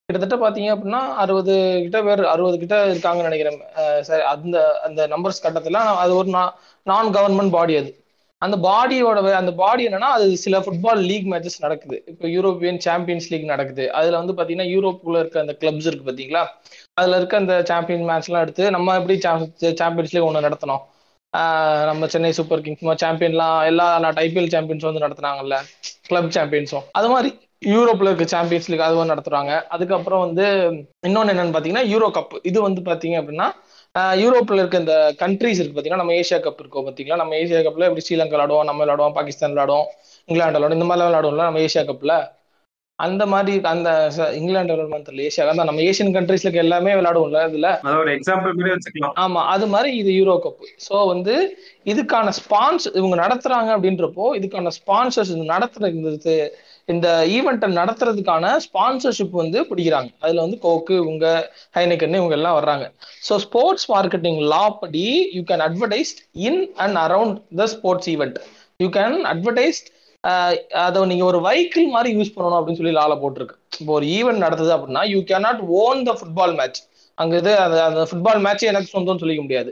கிட்டத்தட்ட 0.09 0.37
பாத்தீங்க 0.37 0.69
அப்படின்னா 0.73 0.99
அறுபது 1.21 1.53
கிட்ட 1.85 1.99
பேர் 2.03 2.21
அறுபது 2.33 2.57
கிட்ட 2.61 2.75
இருக்காங்கன்னு 2.89 3.29
நினைக்கிறேன். 3.29 3.57
சரி 4.07 4.23
அந்த 4.33 4.57
அந்த 4.87 5.01
நம்பர்ஸ் 5.13 5.43
கட்டத்துல 5.45 5.79
அது 6.03 6.11
ஒரு 6.15 6.29
நான் 6.87 7.13
கவர்மெண்ட் 7.17 7.55
பாடி 7.57 7.75
அது. 7.81 7.91
அந்த 8.41 8.55
பாடியோட 8.65 9.19
அந்த 9.39 9.51
பாடி 9.61 9.83
என்னன்னா 9.87 10.09
அது 10.17 10.25
சில 10.43 10.55
ஃபுட்பால் 10.63 11.01
லீக் 11.09 11.27
மேட்சஸ் 11.31 11.63
நடக்குது. 11.65 11.97
இப்போ 12.11 12.25
யூரோப்பியன் 12.35 12.79
சாம்பியன்ஸ் 12.87 13.29
லீக் 13.31 13.51
நடக்குது. 13.53 13.85
அதுல 13.99 14.19
வந்து 14.21 14.35
பாத்தீங்கன்னா 14.37 14.69
யூரோப்புக்குள்ள 14.73 15.19
இருக்க 15.23 15.39
அந்த 15.43 15.55
கிளப்ஸ் 15.61 15.87
இருக்கு 15.89 16.07
பாத்தீங்களா? 16.09 16.43
அதுல 16.93 17.17
இருக்க 17.17 17.35
அந்த 17.37 17.55
சாம்பியன் 17.69 18.07
மேட்ச்லாம் 18.09 18.43
எடுத்து 18.45 18.65
நம்ம 18.75 18.95
எப்படி 18.99 19.15
சாம்பியன்ஸ் 19.81 20.13
லீக் 20.15 20.27
ஒன்று 20.29 20.47
நடத்தினோம் 20.47 20.83
நம்ம 21.89 22.07
சென்னை 22.07 22.31
சூப்பர் 22.37 22.63
கிங்ஸ் 22.65 22.83
சாம்பியன்லாம் 23.03 23.57
எல்லா 23.69 23.87
ஐபிஎல் 24.23 24.53
சாம்பியன்ஸும் 24.53 24.91
வந்து 24.91 25.05
நடத்துனாங்கல்ல? 25.05 25.55
கிளப் 26.03 26.33
சாம்பியன்ஸும் 26.35 26.85
அது 26.93 27.07
மாதிரி 27.13 27.29
யூரோப்ல 27.65 28.09
இருக்க 28.09 28.25
சாம்பியன்ஸ் 28.33 28.69
லீக் 28.71 28.87
அதுவும் 28.87 29.11
நடத்துறாங்க. 29.11 29.51
அதுக்கப்புறம் 29.75 30.23
வந்து 30.25 30.45
இன்னொன்னு 31.07 31.33
என்னன்னு 31.33 31.55
பாத்தீங்கன்னா 31.55 31.85
யூரோ 31.93 32.07
கப் 32.17 32.35
இது 32.49 32.57
வந்து 32.67 32.81
பாத்தீங்க 32.89 33.17
அப்படின்னா 33.21 33.47
யூரோப்ல 34.21 34.61
இருக்க 34.61 34.83
இந்த 34.83 34.93
கண்ட்ரிஸ் 35.21 35.59
இருக்கு 35.59 35.75
பாத்தீங்கன்னா 35.75 36.03
நம்ம 36.03 36.15
ஏசியா 36.19 36.39
கப் 36.41 36.61
இருக்கோம் 36.61 36.87
பாத்தீங்களா? 36.87 37.19
நம்ம 37.21 37.35
ஏசியா 37.41 37.61
கப்ல 37.67 37.87
எப்படி 37.89 38.05
ஸ்ரீலங்கா 38.05 38.35
விளாடுவோம் 38.35 38.67
நம்ம 38.69 38.81
விளாடுவோம் 38.83 39.17
பாகிஸ்தான் 39.17 39.53
விளாடுவோம் 39.53 39.87
இங்கிலாந்து 40.29 40.57
விளாடும் 40.57 40.79
இந்த 40.79 40.87
மாதிரிலாம் 40.89 41.11
விளாடுவோம்ல 41.11 41.47
நம்ம 41.49 41.61
ஏசியா 41.65 41.83
கப்ல 41.85 42.15
அந்த 42.99 43.23
மாதிரி 43.31 43.53
அந்த 43.71 43.89
இங்கிலாந்து 44.37 44.71
டெவலப்மெண்ட் 44.71 45.07
தெரியல 45.07 45.23
ஏசியா 45.27 45.45
தான். 45.49 45.69
நம்ம 45.69 45.81
ஏசியன் 45.85 46.13
கண்ட்ரீஸ்ல 46.15 46.51
எல்லாமே 46.61 46.91
விளையாடுவோம்ல 46.93 47.39
இதுல. 47.49 47.69
ஒரு 47.95 48.11
எக்ஸாம்பிள் 48.13 48.53
மாதிரி 48.53 48.73
வச்சுக்கலாம். 48.73 49.15
ஆமா 49.23 49.41
அது 49.53 49.65
மாதிரி 49.73 49.89
இது 50.01 50.11
யூரோ 50.17 50.35
கப் 50.45 50.61
சோ 50.85 50.99
வந்து 51.11 51.33
இதுக்கான 51.85 52.33
ஸ்பான்ஸ் 52.39 52.87
இவங்க 52.99 53.15
நடத்துறாங்க 53.23 53.71
அப்படின்றப்போ 53.75 54.27
இதுக்கான 54.39 54.71
ஸ்பான்சர்ஸ் 54.79 55.33
நடத்துற 55.53 55.89
இந்த 55.95 56.35
இந்த 56.93 57.07
ஈவெண்ட்டை 57.35 57.67
நடத்துறதுக்கான 57.79 58.45
ஸ்பான்சர்ஷிப் 58.65 59.35
வந்து 59.41 59.59
பிடிக்கிறாங்க. 59.69 60.09
அதுல 60.23 60.43
வந்து 60.45 60.57
கோக்கு 60.65 60.93
இவங்க 61.03 61.25
ஹைனக்கன் 61.77 62.17
இவங்க 62.19 62.35
எல்லாம் 62.39 62.57
வர்றாங்க. 62.59 62.85
ஸோ 63.27 63.35
ஸ்போர்ட்ஸ் 63.45 63.87
மார்க்கெட்டிங் 63.93 64.39
லா 64.53 64.63
படி 64.81 65.05
you 65.37 65.41
can 65.51 65.63
advertise 65.67 66.11
in 66.47 66.61
and 66.85 66.99
around 67.05 67.37
the 67.61 67.67
sports 67.75 68.09
event 68.13 68.37
you 68.83 68.89
can 68.97 69.17
advertise 69.33 69.79
அதை 70.83 71.01
நீங்க 71.11 71.23
ஒரு 71.31 71.39
வெஹிக்கிள் 71.47 71.87
மாதிரி 71.95 72.11
யூஸ் 72.17 72.35
பண்ணணும் 72.35 72.59
அப்படின்னு 72.59 72.79
சொல்லி 72.81 72.93
லால 72.99 73.15
போட்டிருக்கு. 73.23 73.55
இப்போ 73.79 73.91
ஒரு 73.97 74.05
ஈவெண்ட் 74.17 74.43
நடத்துது 74.45 74.71
அப்படின்னா 74.75 75.03
you 75.13 75.19
can 75.31 75.45
not 75.47 75.61
own 75.81 75.99
the 76.07 76.13
football 76.19 76.55
match 76.59 76.79
அங்கே 77.17 77.35
இது 77.41 77.51
அந்த 77.87 78.01
ஃபுட்பால் 78.11 78.41
மேட்சே 78.45 78.69
எனக்கு 78.71 78.93
சொந்தம்னு 78.93 79.23
சொல்லிக்க 79.23 79.43
முடியாது. 79.47 79.71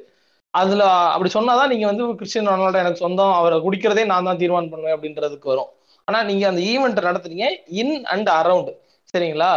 அதுல 0.54 0.84
அப்படி 1.14 1.30
சொன்னாதான் 1.38 1.72
நீங்க 1.74 1.86
வந்து 1.92 2.04
கிறிஸ்டியன் 2.20 2.50
ரொனால்டோ 2.52 2.82
எனக்கு 2.84 3.04
சொந்தம் 3.06 3.34
அவரை 3.40 3.58
குடிக்கிறதே 3.66 4.04
நான் 4.12 4.28
தான் 4.30 4.42
தீர்மானம் 4.42 4.72
பண்ணுவேன் 4.74 4.96
அப்படின்றதுக்கு 4.96 5.52
வரும். 5.54 5.72
ஆனா 6.08 6.20
நீங்க 6.30 6.46
அந்த 6.52 6.62
ஈவெண்ட் 6.74 7.08
நடத்துறீங்க 7.10 7.48
இன் 7.82 7.96
அண்ட் 8.14 8.30
அரவுண்ட் 8.40 8.72
சரிங்களா? 9.14 9.52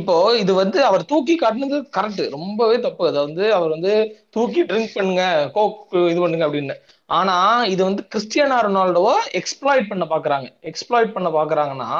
இப்போ 0.00 0.14
இது 0.42 0.52
வந்து 0.54 0.78
அவர் 0.88 1.02
தூக்கி 1.10 1.34
காட்டுனது 1.40 1.78
கரெக்ட் 1.96 2.22
ரொம்பவே 2.36 2.76
தப்பு. 2.80 3.02
அதை 3.10 3.20
வந்து 3.26 3.44
அவர் 3.56 3.70
வந்து 3.76 3.92
தூக்கி 4.36 4.60
ட்ரிங்க் 4.70 4.94
பண்ணுங்க 4.96 5.24
கோக் 5.56 5.94
இது 6.12 6.20
பண்ணுங்க 6.24 6.44
அப்படின்னு. 6.48 6.76
ஆனா 7.18 7.36
இது 7.74 7.82
வந்து 7.88 8.02
கிறிஸ்டியானா 8.12 8.56
ரொனால்டோவோ 8.66 9.14
எக்ஸ்ப்ளாய்ட் 9.40 9.90
பண்ண 9.92 10.04
பாக்குறாங்க. 10.14 10.48
எக்ஸ்ப்ளாய்ட் 10.70 11.14
பண்ண 11.16 11.28
பாக்குறாங்கன்னா 11.38 11.90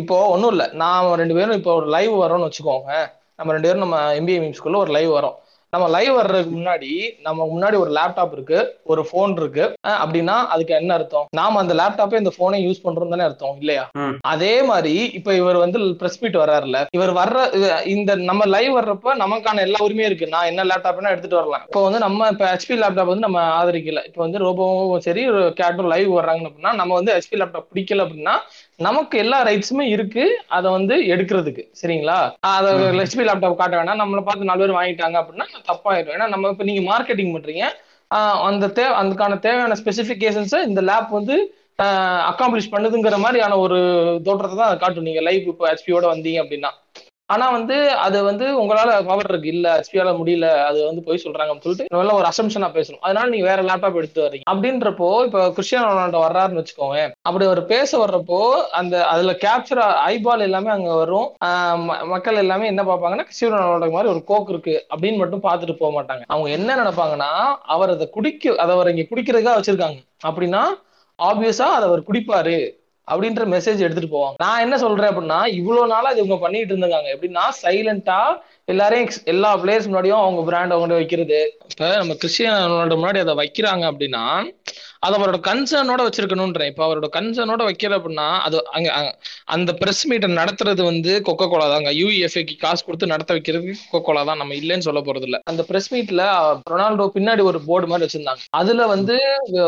இப்போ 0.00 0.16
ஒன்றும் 0.34 0.52
இல்லை. 0.54 0.66
நான் 0.82 1.18
ரெண்டு 1.22 1.36
பேரும் 1.38 1.58
இப்போ 1.60 1.72
ஒரு 1.80 1.88
லைவ் 1.96 2.14
வரோம்னு 2.22 2.48
வச்சுக்கோங்க. 2.48 2.92
நம்ம 3.38 3.52
ரெண்டு 3.54 3.68
பேரும் 3.68 3.84
நம்ம 3.86 3.98
எம்பிஏ 4.18 4.40
மீம்ஸ்குள்ள 4.44 4.78
ஒரு 4.84 4.92
லைவ் 4.96 5.12
வரோம் 5.18 5.36
நம்ம 5.74 5.86
லைவ் 5.94 6.12
வர்றதுக்கு 6.16 6.52
முன்னாடி 6.56 6.90
நம்ம 7.26 7.46
முன்னாடி 7.52 7.76
ஒரு 7.82 7.92
லேப்டாப் 7.96 8.34
இருக்கு 8.36 8.58
ஒரு 8.92 9.02
ஃபோன் 9.08 9.32
இருக்கு. 9.40 9.64
அப்படின்னா 9.96 10.36
அதுக்கு 10.54 10.74
என்ன 10.74 10.90
அர்த்தம்? 10.98 11.26
நாம 11.38 11.60
அந்த 11.62 11.74
லேப்டாப்பே 11.80 12.20
இந்த 12.22 12.32
போனை 12.38 12.58
யூஸ் 12.66 12.82
பண்றோம் 12.84 13.12
தானே 13.14 13.26
அர்த்தம் 13.28 13.60
இல்லையா. 13.62 13.84
அதே 14.32 14.54
மாதிரி 14.70 14.94
இப்ப 15.18 15.34
இவர் 15.40 15.58
வந்து 15.64 15.78
பிரஸ் 16.00 16.20
மீட் 16.22 16.40
வர்றாருல 16.42 16.80
இவர் 16.96 17.12
வர்ற 17.20 17.38
இந்த 17.94 18.14
நம்ம 18.30 18.42
லைவ் 18.54 18.72
வர்றப்ப 18.78 19.16
நமக்கான 19.22 19.62
எல்லா 19.66 19.80
உரிமையும் 19.86 20.10
இருக்கு. 20.10 20.32
நான் 20.34 20.50
என்ன 20.50 20.64
லேப்டாப்னா 20.70 21.12
எடுத்துட்டு 21.14 21.40
வரலாம். 21.40 21.64
இப்போ 21.68 21.82
வந்து 21.86 22.00
நம்ம 22.06 22.28
இப்ப 22.34 22.44
ஹெச்பி 22.52 22.76
லேப்டாப் 22.82 23.12
வந்து 23.12 23.26
நம்ம 23.28 23.40
ஆதரிக்கல. 23.60 24.02
இப்போ 24.10 24.22
வந்து 24.26 24.42
ரோபோவும் 24.44 25.04
சரி 25.08 25.24
கேட்டும் 25.60 25.90
லைவ் 25.94 26.10
வர்றாங்கன்னு 26.18 26.50
அப்படின்னா 26.50 26.74
நம்ம 26.80 26.94
வந்து 27.00 27.14
ஹெச்பி 27.16 27.38
லேப்டாப் 27.42 27.70
பிடிக்கல 27.72 28.06
அப்படின்னா 28.06 28.36
நமக்கு 28.78 29.16
எல்லா 29.22 29.38
ரைட்ஸுமே 29.48 29.84
இருக்கு. 29.94 30.24
அதை 30.56 30.68
வந்து 30.76 30.94
எடுக்கிறதுக்கு. 31.14 31.62
சரிங்களா? 31.80 32.16
அதை. 32.52 32.70
ஹெச்பி 33.00 33.24
லேப்டாப் 33.28 33.60
காட்ட 33.60 33.74
வேணாம். 33.80 34.00
நம்மளை 34.02 34.22
பார்த்து 34.28 34.48
நாலு 34.50 34.62
பேர் 34.62 34.78
வாங்கிட்டாங்க 34.78 35.16
அப்படின்னா 35.20 35.46
தப்பாயிடும் 35.70 36.14
ஏன்னா 36.16 36.28
நம்ம 36.34 36.50
இப்போ 36.54 36.64
நீங்க 36.70 36.82
மார்க்கெட்டிங் 36.92 37.34
பண்றீங்க. 37.36 37.66
அந்த 38.48 38.64
தே 38.78 38.84
அதுக்கான 39.00 39.38
தேவையான 39.44 39.76
ஸ்பெசிஃபிகேஷன்ஸை 39.82 40.60
இந்த 40.70 40.80
லேப் 40.88 41.10
வந்து 41.18 41.36
அக்காம்ப்ளிஷ் 42.30 42.72
பண்ணுதுங்கிற 42.74 43.16
மாதிரியான 43.24 43.58
ஒரு 43.64 43.78
தோற்றத்தை 44.26 44.56
தான் 44.58 44.68
அதை 44.68 44.78
காட்டும். 44.82 45.06
நீங்க 45.08 45.22
லைவ் 45.28 45.48
இப்போ 45.52 45.64
ஹெச்பியோட 45.70 46.04
வந்தீங்க 46.12 46.40
அப்படின்னா. 46.42 46.70
ஆனா 47.26 47.50
வந்து 47.50 47.90
அது 47.90 48.24
வந்து 48.24 48.62
உங்களால 48.62 49.04
பவர் 49.06 49.26
இருக்கு 49.28 49.48
இல்ல 49.48 49.78
ஹெச்பியால 49.78 50.16
முடியல 50.16 50.64
அது 50.64 50.84
வந்து 50.84 51.02
போய் 51.02 51.20
சொல்றாங்கன்னு 51.24 51.60
சொல்லிட்டு 51.60 51.96
நல்ல 51.96 52.14
ஒரு 52.14 52.24
அசம்ஷனா 52.24 52.66
பேசணும். 52.72 52.98
அதனால 53.00 53.28
நீங்க 53.28 53.46
வேற 53.46 53.62
லேப்டாப் 53.62 53.94
எடுத்து 53.94 54.22
வர்றீங்க. 54.22 54.50
அப்படின்றப்போ 54.50 55.24
இப்போ 55.24 55.48
கிறிஸ்டியானோ 55.48 55.88
ரொனால்டோ 55.90 56.24
வர்றாருன்னு 56.26 56.64
வச்சுக்கோங்க. 56.64 57.12
அப்படி 57.22 57.44
அவர் 57.44 57.66
பேச 57.66 58.06
வர்றப்போ 58.06 58.50
அந்த 58.62 59.06
அதுல 59.06 59.32
கேப்சர் 59.32 59.94
ஐபால் 60.06 60.40
எல்லாமே 60.40 60.70
அங்க 60.70 60.94
வரும். 60.94 61.34
ம- 61.44 62.06
மக்கள் 62.06 62.36
எல்லாமே 62.36 62.66
என்ன 62.66 62.82
பார்ப்பாங்கன்னா 62.82 63.24
கிறிஸ்டியானோ 63.24 63.58
ரொனால்டோ 63.58 63.90
மாதிரி 63.90 64.12
ஒரு 64.12 64.24
கோக் 64.24 64.48
இருக்கு 64.48 64.86
அப்படின்னு 64.96 65.16
மட்டும் 65.16 65.42
பார்த்துட்டு 65.42 65.76
போக 65.76 66.02
மாட்டாங்க. 66.02 66.22
அவங்க 66.26 66.50
என்ன 66.50 66.76
நினைப்பாங்கன்னா 66.76 67.56
அவர் 67.62 67.90
அதை 67.90 68.10
குடிக்க 68.10 68.54
அதை 68.56 68.74
அவர் 68.74 68.94
இங்க 68.94 69.02
குடிக்கிறதுக்காக 69.10 69.60
வச்சிருக்காங்க. 69.60 70.04
அப்படின்னா 70.26 70.62
ஆப்வியஸா 71.22 71.62
அதை 71.62 71.88
அவர் 71.88 72.02
குடிப்பாரு. 72.02 72.82
அப்படின்ற 73.08 73.44
மெசேஜ் 73.46 73.84
எடுத்துட்டு 73.86 74.14
போவாங்க. 74.16 74.36
நான் 74.36 74.60
என்ன 74.60 74.76
சொல்றேன் 74.78 75.10
அப்படின்னா 75.10 75.40
இவ்வளவு 75.60 75.86
நாளா 75.86 76.10
இது 76.10 76.22
இவங்க 76.24 76.38
பண்ணிட்டு 76.44 76.72
இருந்தாங்க 76.74 77.10
எப்படின்னா 77.14 77.44
சைலண்டா 77.62 78.20
எல்லாரையும் 78.68 79.10
எல்லா 79.32 79.48
பிளேயர்ஸ் 79.62 79.88
முன்னாடியும் 79.88 80.20
அவங்க 80.20 80.42
பிராண்ட் 80.42 80.74
அவங்க 80.74 80.94
வைக்கிறது. 81.00 81.38
இப்ப 81.72 81.88
நம்ம 81.96 82.14
கிறிஸ்டியன் 82.14 82.54
ரொனால்டோ 82.70 82.96
முன்னாடி 83.00 83.18
அதை 83.24 83.34
வைக்கிறாங்க 83.40 83.84
அப்படின்னா 83.90 84.22
அது 85.06 85.16
அவரோட 85.18 85.38
கன்சர்னோட 85.48 86.02
வச்சிருக்கணும்ன்றேன் 86.06 86.70
இப்ப 86.70 86.82
அவரோட 86.86 87.08
கன்சர்னோட 87.16 87.62
வைக்கல 87.68 87.98
அப்படின்னா 87.98 88.28
அது 88.46 88.56
அங்க 88.76 88.88
அந்த 89.56 89.70
பிரஸ் 89.82 90.02
மீட்டை 90.10 90.28
நடத்துறது 90.40 90.82
வந்து 90.82 91.14
கொக்கோ 91.28 91.46
கோலா 91.52 91.66
தாங்க 91.74 91.90
யூஇஎஃப்ஏக்கு 92.00 92.56
காசு 92.64 92.84
கொடுத்து 92.86 93.12
நடத்த 93.14 93.36
வைக்கிறது 93.36 93.70
கொக்கோ 93.92 94.04
கோலா 94.06 94.22
தான். 94.30 94.40
நம்ம 94.42 94.54
இல்லைன்னு 94.60 94.88
சொல்ல 94.88 95.02
போறது 95.08 95.28
இல்ல. 95.28 95.40
அந்த 95.52 95.64
பிரஸ் 95.70 95.90
மீட்ல 95.94 96.24
ரொனால்டோ 96.72 97.08
பின்னாடி 97.16 97.44
ஒரு 97.50 97.60
போர்டு 97.68 97.90
மாதிரி 97.92 98.06
வச்சிருந்தாங்க. 98.06 98.44
அதுல 98.60 98.86
வந்து 98.94 99.16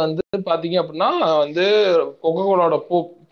வந்து 0.04 0.22
பாத்தீங்க 0.50 0.78
அப்படின்னா 0.82 1.10
வந்து 1.44 1.66
கொக்கோ 2.24 2.44
கோலாவோட 2.48 2.78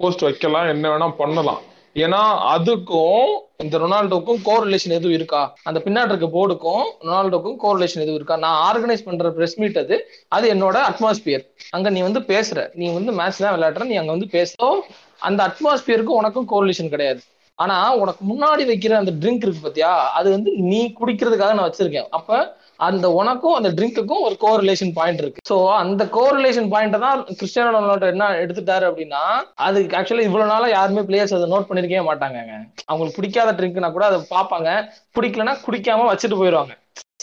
போஸ்ட் 0.03 0.27
வைக்கலாம் 0.29 0.73
என்ன 0.75 0.85
வேணா 0.95 1.09
பண்ணலாம். 1.23 1.63
ஏன்னா 1.97 2.21
அதுக்கும் 2.55 3.27
இந்த 3.57 3.79
ரொனால்டோக்கும் 3.79 4.41
கோரிலேஷன் 4.45 4.95
எதுவும் 4.97 5.13
இருக்கா? 5.13 5.55
அந்த 5.63 5.79
பின்னாடி 5.85 6.11
இருக்க 6.13 6.29
போர்டுக்கும் 6.37 6.85
ரொனால்டோக்கும் 7.07 7.59
கோரிலேஷன் 7.63 8.03
எதுவும் 8.05 8.15
இருக்கா? 8.15 8.37
நான் 8.37 8.59
ஆர்கனைஸ் 8.69 9.05
பண்ற 9.05 9.31
பிரஸ் 9.31 9.59
மீட் 9.61 9.79
அது 9.79 9.97
அது 10.29 10.55
என்னோட 10.55 10.77
அட்மாஸ்பியர் 10.91 11.45
அங்க 11.71 11.91
நீ 11.91 12.01
வந்து 12.01 12.21
பேசுற. 12.21 12.71
நீ 12.75 12.93
வந்து 12.93 13.13
மேட்ச் 13.13 13.39
தான் 13.39 13.55
விளையாடுற. 13.57 13.85
நீ 13.85 13.95
அங்க 13.95 14.13
வந்து 14.17 14.29
பேசுறோம் 14.33 14.81
அந்த 15.19 15.41
அட்மாஸ்பியருக்கும் 15.49 16.21
உனக்கும் 16.21 16.49
கோரிலேஷன் 16.49 16.89
கிடையாது. 16.89 17.23
ஆனா 17.59 17.95
உனக்கு 17.95 18.23
முன்னாடி 18.25 18.63
வைக்கிற 18.71 18.93
அந்த 18.93 19.13
ட்ரிங்க் 19.21 19.45
இருக்கு 19.47 19.69
பத்தியா? 19.69 19.91
அது 20.19 20.31
வந்து 20.31 20.51
நீ 20.71 20.93
குடிக்கிறதுக்காக 21.01 21.55
நான் 21.55 21.69
வச்சிருக்கேன். 21.71 22.09
அப்ப 22.11 22.63
அந்த 22.81 23.07
உனக்கும் 23.21 23.57
அந்த 23.59 23.71
ட்ரிங்க்குக்கும் 23.77 24.25
ஒரு 24.27 24.37
கோரிலேஷன் 24.45 24.93
பாயிண்ட் 24.99 25.21
இருக்கு. 25.23 25.43
சோ 25.51 25.57
அந்த 25.83 26.03
கோரிலேஷன் 26.17 26.71
பாயிண்ட 26.73 26.99
தான் 26.99 27.21
கிறிஸ்டியானோ 27.41 27.73
ரொனால்டோ 27.77 28.09
என்ன 28.15 28.31
எடுத்துட்டாரு 28.45 28.87
அப்படின்னா 28.91 29.23
அது 29.67 29.81
ஆக்சுவலா 29.99 30.27
இவ்வளவு 30.29 30.53
நாளா 30.53 30.69
யாருமே 30.73 31.05
பிளேயர்ஸ் 31.09 31.37
அதை 31.39 31.49
நோட் 31.55 31.69
பண்ணிருக்கவே 31.69 32.05
மாட்டாங்கங்க. 32.09 32.57
அவங்களுக்கு 32.91 33.19
பிடிக்காத 33.21 33.55
ட்ரிங்க்னா 33.61 33.91
கூட 33.93 34.07
அதை 34.11 34.21
பார்ப்பாங்க. 34.35 34.71
பிடிக்கலன்னா 35.17 35.57
குடிக்காம 35.67 36.09
வச்சுட்டு 36.11 36.41
போயிடுவாங்க. 36.43 36.75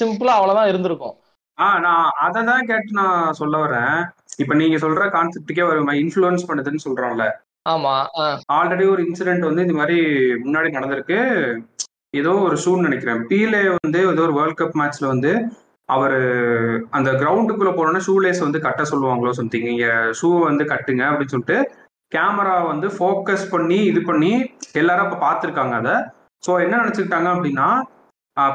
சிம்பிளா 0.01 0.35
அவ்வளவுதான் 0.39 0.71
இருந்திருக்கும். 0.71 1.15
ஆ 1.57 1.65
நான் 1.79 2.05
அதை 2.25 2.41
தான் 2.43 2.67
கேட்டு 2.69 2.99
நான் 2.99 3.37
சொல்ல 3.39 3.55
வரேன். 3.57 3.95
இப்ப 4.37 4.53
நீங்க 4.53 4.77
சொல்ற 4.77 5.05
கான்செப்டுக்கே 5.15 5.63
ஒரு 5.71 5.79
இன்ஃப்ளூயன்ஸ் 6.03 6.47
பண்ணுதுன்னு 6.49 6.85
சொல்றோம்ல. 6.85 7.25
ஆமா 7.69 7.95
ஆல்ரெடி 8.57 8.85
ஒரு 8.91 9.01
இன்சிடென்ட் 9.07 9.47
வந்து 9.47 9.65
இந்த 9.65 9.75
மாதிரி 9.79 9.97
முன்னாடி 10.45 10.69
நடந்திருக்கு. 10.75 11.17
ஏதோ 12.13 12.31
ஒரு 12.45 12.55
ஷூன்னு 12.63 12.87
நினைக்கிறேன். 12.87 13.19
பீலே 13.29 13.61
வந்து 13.75 13.99
ஏதோ 14.13 14.23
ஒரு 14.27 14.33
வேர்ல்ட் 14.33 14.59
கப் 14.61 14.77
மேட்ச்ல 14.79 15.05
வந்து 15.07 15.31
அவர் 15.89 16.17
அந்த 16.89 17.09
கிரவுண்டுக்குள்ள 17.11 17.71
போனோன்னா 17.77 18.01
ஷூ 18.07 18.15
லேஸ் 18.25 18.39
வந்து 18.39 18.59
கட்ட 18.59 18.81
சொல்லுவாங்களோ 18.83 19.31
சம்திங் 19.39 19.69
நீங்க 19.69 19.85
ஷூ 20.19 20.29
வந்து 20.49 20.63
கட்டுங்க 20.63 21.03
அப்படின்னு 21.09 21.33
சொல்லிட்டு 21.35 21.57
கேமரா 22.11 22.55
வந்து 22.67 22.87
ஃபோக்கஸ் 22.87 23.45
பண்ணி 23.49 23.79
இது 23.91 24.01
பண்ணி 24.01 24.31
எல்லாரும் 24.73 25.05
அப்ப 25.05 25.19
பார்த்துருக்காங்க 25.25 25.75
அதை. 25.81 25.95
ஸோ 26.43 26.51
என்ன 26.65 26.79
நினைச்சுக்கிட்டாங்க 26.81 27.29
அப்படின்னா 27.35 27.67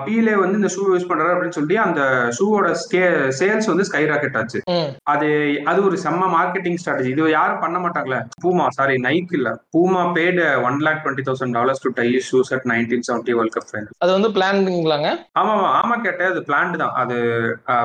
பீலே 0.02 0.34
வந்து 0.34 0.58
இந்த 0.58 0.68
ஷூ 0.68 0.82
யூஸ் 0.86 1.08
பண்றாரு 1.08 1.32
அப்படின்னு 1.32 1.56
சொல்லி 1.56 1.74
அந்த 1.78 2.02
ஷூவோட 2.36 2.68
ஸ்கே 2.82 3.02
சேல்ஸ் 3.38 3.68
வந்து 3.70 3.86
ஸ்கை 3.88 4.02
ராக்கெட் 4.10 4.36
ஆச்சு 4.36 4.60
அது 5.06 5.28
அது 5.66 5.80
ஒரு 5.84 5.96
செம்ம 6.04 6.28
மார்க்கெட்டிங் 6.34 6.78
ஸ்ட்ராட்டஜி 6.80 7.10
இது 7.12 7.26
யாரும் 7.30 7.60
பண்ண 7.60 7.78
மாட்டாங்களே. 7.78 8.20
பூமா 8.42 8.66
சாரி 8.76 8.96
நைக் 9.00 9.34
இல்ல. 9.38 9.50
Puma 9.74 10.02
paid 10.16 10.40
one 10.68 10.80
lakh 10.86 11.02
twenty 11.02 11.26
thousand 11.28 11.56
dollars 11.58 11.84
to 11.84 11.92
tie 11.92 12.08
shoes 12.28 12.52
at 12.56 12.66
nineteen 12.72 13.06
seventy 13.08 13.34
World 13.38 13.56
Cup 13.56 13.68
final 13.70 13.94
அது 14.00 14.12
வந்து 14.12 14.30
பிளான்ங்களாங்க 14.36 15.10
ஆமா 15.34 15.52
ஆமா 15.56 15.70
ஆமா 15.80 15.96
கேட்டேன். 16.02 16.32
அது 16.32 16.42
பிளான்டு 16.48 16.82
தான். 16.84 16.94
அது 16.96 17.16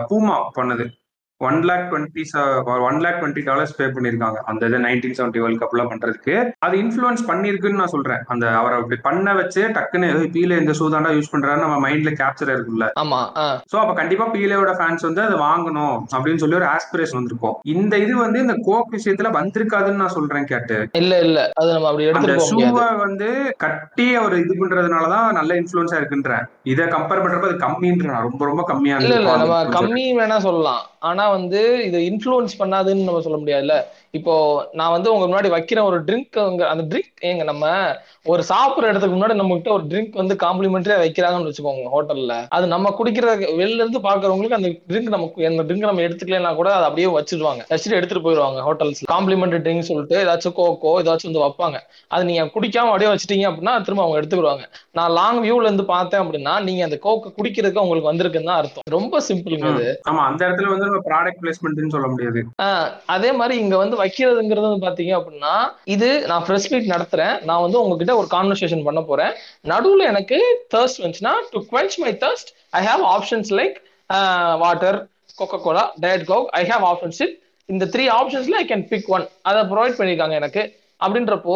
பூமா 0.10 0.38
பண்ணது. 0.56 0.88
One 1.42 1.60
lakh 1.68 1.86
twenty 1.92 2.24
one 2.88 3.00
lakh 3.04 3.20
twenty 3.20 3.44
dollars 3.46 3.76
pay 3.78 3.86
பண்ணிருக்காங்க. 3.96 4.40
அந்த 4.50 4.70
இது 4.70 4.80
நைன்டீன் 4.86 5.16
செவன்டி 5.18 5.42
வேர்ல்ட் 5.44 5.62
கப்ல 5.64 5.84
பண்றதுக்கு. 5.92 6.36
அது 6.66 6.76
இன்ஃபுளுன்ஸ் 6.84 7.24
பண்ணிருக்குன்னு 7.30 7.82
நான் 7.82 7.94
சொல்றேன். 7.94 8.22
அந்த 8.28 8.46
அவரை 8.60 8.76
அப்படி 8.80 8.98
பண்ண 9.08 9.34
வச்சு 9.34 9.62
டக்குன்னு 9.78 10.10
பீலே 10.36 10.60
இந்த 10.62 10.74
ஷூ 10.80 10.88
தாண்டா 10.94 11.12
யூஸ் 11.18 11.32
பண்றாரு 11.34 11.64
நம்ம 11.64 11.78
மைண்ட்ல 11.86 12.12
கேப்சர் 12.22 12.54
இருக்குல்ல 12.56 12.88
ஆமா 13.02 13.22
சோ 13.72 13.78
அப்ப 13.84 13.94
கண்டிப்பா 13.94 14.28
பீலேயோட 14.36 14.74
ஃபேன்ஸ் 14.80 15.08
வந்து 15.08 15.24
அதை 15.28 15.38
வாங்கணும் 15.46 15.98
அப்படின்னு 16.16 16.42
சொல்லி 16.44 16.60
ஒரு 16.60 16.68
ஆஸ்பிரேஷன் 16.74 17.20
வந்திருக்கும். 17.20 17.56
இந்த 17.74 17.94
இது 17.98 18.14
வந்து 18.18 18.40
இந்த 18.40 18.56
கோக் 18.68 18.94
விஷயத்துல 18.96 19.32
வந்திருக்காதுன்னு 19.40 20.02
நான் 20.04 20.16
சொல்றேன் 20.18 20.50
கேட்டு. 20.52 20.78
இல்ல 21.02 21.14
இல்ல. 21.26 21.40
அது 21.60 21.70
நம்ம 21.74 21.90
அப்படி 21.92 22.08
முடியாது. 22.18 22.48
ஷூவை 22.52 22.88
வந்து 23.04 23.30
கட்டி 23.58 24.08
அவர் 24.16 24.36
இது 24.44 24.54
பண்றதுனாலதான் 24.62 25.28
நல்ல 25.40 25.52
இன்ஃபுளுன்ஸா 25.62 26.00
இருக்குன்றேன். 26.02 26.46
இதை 26.72 26.86
கம்பேர் 26.96 27.24
பண்றப்ப 27.24 27.50
அது 27.52 27.64
கம்மின்றேன் 27.66 28.26
ரொம்ப 28.28 28.42
ரொம்ப 28.46 28.64
கம்மியா 28.72 28.98
இல்ல 29.04 29.20
நம்ம. 29.36 29.60
கம்மி 29.78 30.06
வேணா 30.20 30.40
சொல்லலாம். 30.48 30.82
ஆனா 31.10 31.24
வந்து 31.32 31.86
இதை 31.86 32.00
இன்ஃப்ளூயன்ஸ் 32.12 32.56
பண்ணாதுன்னு 32.60 33.04
நம்ம 33.04 33.22
சொல்ல 33.22 33.38
முடியாதுல்ல? 33.38 33.76
இப்போ 34.14 34.34
நான் 34.74 34.94
வந்து 34.94 35.10
உங்க 35.14 35.26
முன்னாடி 35.26 35.50
வைக்கிற 35.54 35.80
ஒரு 35.90 35.98
ட்ரிங்க் 36.08 36.38
அந்த 36.72 36.84
ட்ரிங்க் 36.92 37.22
ஏங்க 37.30 37.44
நம்ம 37.50 37.66
ஒரு 38.32 38.42
சாப்பிடுற 38.50 38.90
இடத்துக்கு 38.92 39.16
முன்னாடி 39.16 39.36
நம்ம 39.42 39.56
கிட்ட 39.56 39.72
ஒரு 39.72 39.86
ட்ரிங்க் 39.92 40.18
வந்து 40.22 40.36
காம்ப்ளிமெண்டரியா 40.44 40.98
வைக்கிறாங்கன்னு 41.02 41.50
வச்சுக்கோங்க 41.50 41.86
ஹோட்டல்ல. 41.94 42.34
அது 42.56 42.66
நம்ம 42.74 42.92
குடிக்கிற 42.98 43.28
வெளில 43.60 43.80
இருந்து 43.84 44.02
பாக்குறவங்களுக்கு 44.08 44.58
அந்த 44.60 44.70
ட்ரிங்க் 44.90 45.14
நமக்கு 45.16 45.48
அந்த 45.50 45.64
ட்ரிங்க் 45.68 45.88
நம்ம 45.88 46.04
எடுத்துக்கலைன்னா 46.08 46.52
கூட 46.60 46.70
அதை 46.78 46.86
அப்படியே 46.90 47.08
வச்சிருவாங்க. 47.18 47.64
வச்சுட்டு 47.72 47.98
எடுத்துட்டு 48.00 48.26
போயிடுவாங்க 48.26 48.60
ஹோட்டல்ஸ் 48.68 49.02
காம்ப்ளிமெண்டரி 49.14 49.62
ட்ரிங்க் 49.68 49.88
சொல்லிட்டு 49.92 50.18
ஏதாச்சும் 50.24 50.56
கோகோ 50.60 50.94
ஏதாச்சும் 51.04 51.30
வந்து 51.32 51.44
வைப்பாங்க. 51.46 51.80
அது 52.12 52.26
நீங்க 52.30 52.46
குடிக்காம 52.58 52.92
அப்படியே 52.94 53.12
வச்சிட்டீங்க 53.14 53.48
அப்படின்னா 53.52 53.76
திரும்ப 53.88 54.04
அவங்க 54.06 54.20
எடுத்துக்கிடுவாங்க. 54.22 54.66
நான் 55.00 55.16
லாங் 55.20 55.42
வியூல 55.46 55.68
இருந்து 55.70 55.88
பார்த்தேன் 55.94 56.24
அப்படின்னா 56.24 56.56
நீங்க 56.68 56.84
அந்த 56.90 57.00
கோக்கு 57.08 57.30
குடிக்கிறதுக்கு 57.40 57.84
உங்களுக்கு 57.86 58.12
வந்திருக்குன்னு 58.12 58.52
தான் 58.52 58.62
அர்த்தம். 58.62 58.88
ரொம்ப 58.98 59.10
ஆமா 60.12 60.22
அந்த 60.30 60.42
இடத்துல 60.48 60.70
வந்து 60.76 61.02
ப்ராடக்ட் 61.10 61.42
பிளேஸ்மெண்ட்னு 61.42 61.94
சொல்ல 61.96 62.08
முடியாது. 62.14 62.40
அதே 63.16 63.32
மாதிரி 63.40 63.56
இங்க 63.64 63.76
வந்து 63.78 64.00
வைக்கிறதுங்கிறது 64.02 64.66
வந்து 64.68 64.86
பாத்தீங்க 64.88 65.14
அப்படின்னா 65.20 65.54
இது 65.96 66.10
நான் 66.32 66.44
ஃப்ரெஷ் 66.48 66.68
மீட் 66.74 66.92
நடத்துறேன். 66.94 67.36
நான் 67.50 67.64
வந்து 67.66 67.80
உங்ககிட்ட 67.84 68.16
ஒரு 68.22 68.28
கான்வர்சேஷன் 68.36 68.84
பண்ண 68.88 69.04
போறேன். 69.12 69.34
நடுவுல 69.72 70.10
எனக்கு 70.14 70.40
தேர்ஸ்ட் 70.76 71.02
வந்துச்சுன்னா 71.04 71.36
to 71.54 71.62
quench 71.72 71.98
my 72.04 72.12
thirst 72.26 72.52
I 72.80 72.84
have 72.90 73.06
options 73.16 73.52
like 73.60 73.78
water 74.66 75.00
Coca 75.40 75.60
Cola 75.66 75.86
diet 76.06 76.28
Coke 76.32 76.48
I 76.60 76.64
have 76.72 76.86
options 76.92 77.22
it 77.26 77.36
இந்த 77.70 77.86
த்ரீ 77.94 78.06
ஆப்ஷன்ஸ்ல 78.20 78.56
ஐ 78.62 78.66
கேன் 78.72 78.86
பிக் 78.94 79.10
ஒன் 79.16 79.26
அதை 79.50 79.62
ப்ரொவைட் 79.74 79.98
பண்ணியிருக்காங்க 80.00 80.38
எனக்கு. 80.42 80.64
அப்படின்றப்போ 81.06 81.56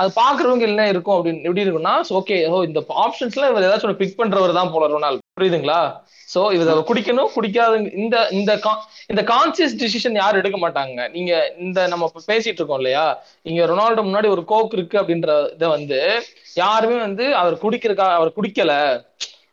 அது 0.00 0.08
பாக்குறவங்க 0.18 0.64
என்ன 0.70 0.82
இருக்கும் 0.90 1.16
அப்படின்னு. 1.16 1.40
எப்படி 1.46 1.62
இருக்குன்னா 1.64 1.94
ஓகே 2.18 2.36
ஓ 2.50 2.58
இந்த 2.66 2.80
ஆப்ஷன்ஸ்ல 3.04 3.48
இவர் 3.52 3.66
ஏதாச்சும் 3.68 4.00
பிக் 4.02 4.18
பண்றவர் 4.20 4.58
தான் 4.58 4.70
போல 4.74 4.90
ரொனால் 4.92 5.18
புரியுதுங்களா? 5.38 6.06
சோ 6.34 6.52
இத 6.52 6.74
குடிக்கணும் 6.74 7.28
குடிக்காது 7.36 7.96
இந்த 7.96 8.28
இந்த 8.30 8.56
கா- 8.56 8.84
இந்த 9.06 9.22
கான்சியஸ் 9.22 9.86
டிசிஷன் 9.86 10.12
யாரும் 10.12 10.42
எடுக்க 10.44 10.68
மாட்டாங்க. 10.68 11.10
நீங்க 11.10 11.52
இந்த 11.58 11.86
நம்ம 11.86 12.10
பேசிட்டு 12.26 12.46
இருக்கோம் 12.46 12.76
இல்லையா? 12.76 13.22
இங்க 13.42 13.66
ரொனால்டோ 13.66 13.98
முன்னாடி 13.98 14.28
ஒரு 14.28 14.44
கோக் 14.44 14.72
இருக்கு 14.72 14.98
அப்படின்ற 14.98 15.52
இதை 15.52 15.68
வந்து 15.68 16.22
யாருமே 16.54 16.98
வந்து 16.98 17.34
அவர் 17.34 17.54
குடிக்கிறக்கா 17.54 18.12
அவர் 18.12 18.32
குடிக்கல. 18.42 19.04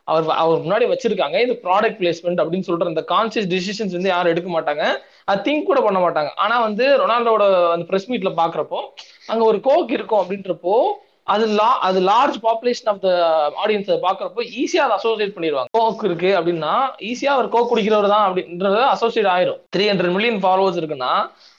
அவர் 0.03 0.29
அவர் 0.29 0.59
முன்னாடி 0.59 0.97
வச்சிருக்காங்க. 0.97 1.41
இது 1.41 1.59
ப்ராடக்ட் 1.63 2.01
பிளேஸ்மெண்ட் 2.01 2.43
அப்படின்னு 2.43 2.63
சொல்ற 2.67 2.87
இந்த 2.87 3.05
கான்சியஸ் 3.07 3.59
டிசிஷன்ஸ் 3.59 3.91
வந்து 3.91 4.09
யாரும் 4.09 4.31
எடுக்க 4.31 4.61
மாட்டாங்க. 4.61 4.97
அது 5.23 5.51
திங்க் 5.51 5.63
கூட 5.63 5.81
பண்ண 5.81 5.99
மாட்டாங்க. 5.99 6.29
ஆனா 6.35 6.61
வந்து 6.61 6.97
ரொனால்டோட 6.97 7.71
அந்த 7.71 7.85
பிரஸ் 7.85 8.11
மீட்ல 8.11 8.33
பாக்குறப்போ 8.37 8.79
அங்க 9.27 9.45
ஒரு 9.45 9.59
கோக் 9.61 9.91
இருக்கும் 9.91 10.19
அப்படின்றப்போ 10.19 10.79
அது 11.27 11.45
லா 11.59 11.69
அது 11.87 11.99
large 12.09 12.35
population 12.45 12.89
of 12.91 12.99
the 13.05 13.09
audience 13.63 13.87
பாக்குறப்போ 14.03 14.41
ஈஸியா 14.61 14.81
அதை 14.85 14.95
அசோசியேட் 14.99 15.35
பண்ணிடுவாங்க. 15.35 15.69
கோக் 15.77 16.03
இருக்கு 16.07 16.29
அப்படின்னா 16.39 16.73
ஈஸியா 17.09 17.31
அவர் 17.35 17.47
கோக் 17.55 17.69
குடிக்கிறவர் 17.71 18.13
தான் 18.13 18.25
அப்படின்றத 18.27 18.81
அசோசியேட் 18.95 19.29
ஆயிரும். 19.35 19.59
த்ரீ 19.75 19.85
ஹண்ட்ரட் 19.91 20.13
மில்லியன் 20.17 20.41
ஃபாலோவர்ஸ் 20.43 20.79
இருக்குன்னா 20.81 21.13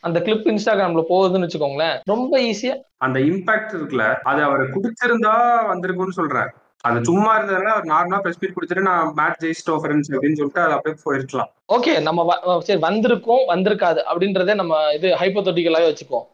அந்த 0.05 0.21
கிளிப் 0.27 0.47
இன்ஸ்டாகிராம்ல 0.53 1.05
போகுதுன்னு 1.13 1.49
வச்சுக்கோங்களேன். 1.49 1.97
ரொம்ப 2.13 2.39
ஈஸியா 2.51 2.77
அந்த 3.07 3.19
இம்பாக்ட் 3.31 3.75
இருக்குல்ல 3.79 4.07
அது 4.31 4.43
அவர் 4.49 4.63
குடிச்சிருந்தா 4.77 5.35
வந்திருக்கும்னு 5.73 6.19
சொல்றேன் 6.21 6.53
அது 6.85 6.99
சும்மா 7.09 7.31
இருந்ததுன்னா 7.37 7.73
அவர் 7.75 7.91
நார்மலா 7.93 8.19
பிரஸ் 8.25 8.41
மீட் 8.41 8.55
கொடுத்துட்டு 8.57 8.89
நான் 8.89 9.09
மேட்ச் 9.19 9.43
ஜெயிச்சிட்டோம் 9.45 9.81
ஃப்ரெண்ட்ஸ் 9.83 10.11
அப்படின்னு 10.15 10.39
சொல்லிட்டு 10.41 10.63
அது 10.65 10.75
அப்படியே 10.77 10.97
போயிருக்கலாம். 11.07 11.51
ஓகே 11.77 11.93
நம்ம 12.09 12.37
சரி 12.69 12.81
வந்திருக்கும் 12.89 13.43
வந்திருக்காது 13.53 14.01
அப்படின்றதே 14.11 14.55
நம்ம 14.61 14.77
இது 14.99 15.11
ஹைப்போதொட்டிக்கலாவே 15.23 15.91
வச்சுப்போம் 15.91 16.27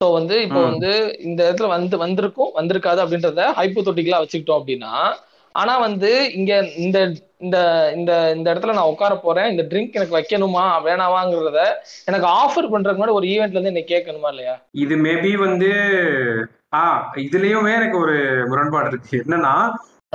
ஸோ 0.00 0.08
வந்து 0.14 0.34
இப்போ. 0.42 0.60
வந்து 0.66 0.90
இந்த 1.26 1.40
இடத்துல 1.44 1.68
வந்து 1.70 1.96
வந்திருக்கும் 2.02 2.50
வந்திருக்காது 2.58 3.00
அப்படின்றத 3.02 3.44
ஹைப்போதொட்டிக்கலா 3.56 4.20
வச்சுக்கிட்டோம் 4.20 4.58
அப்படின்னா 4.58 4.92
ஆனா 5.54 5.72
வந்து 5.82 6.10
இங்க 6.36 6.52
இந்த 6.82 6.98
இந்த 7.44 7.56
இந்த 7.96 8.12
இந்த 8.36 8.46
இடத்துல 8.50 8.76
நான் 8.76 8.90
உட்கார 8.92 9.14
போறேன் 9.18 9.48
இந்த 9.52 9.62
ட்ரிங்க் 9.70 9.96
எனக்கு 9.98 10.16
வைக்கணுமா 10.16 10.64
வேணாமாங்கிறத 10.86 11.62
எனக்கு 12.08 12.26
ஆஃபர் 12.36 12.70
பண்றதுக்கு 12.72 13.00
முன்னாடி 13.00 13.18
ஒரு 13.18 13.28
ஈவெண்ட்ல 13.32 13.58
இருந்து 13.58 13.72
என்ன 13.72 13.84
கேட்கணுமா 13.90 14.30
இல்லையா 14.34 14.54
இது 14.82 14.96
மேபி 15.04 15.32
வந்து 15.44 15.70
ஆ 16.74 16.84
இதுலயுமே 17.24 17.74
எனக்கு 17.78 17.98
ஒரு 18.04 18.16
முரண்பாடு 18.48 18.90
இருக்கு 18.92 19.14
என்னன்னா. 19.22 19.54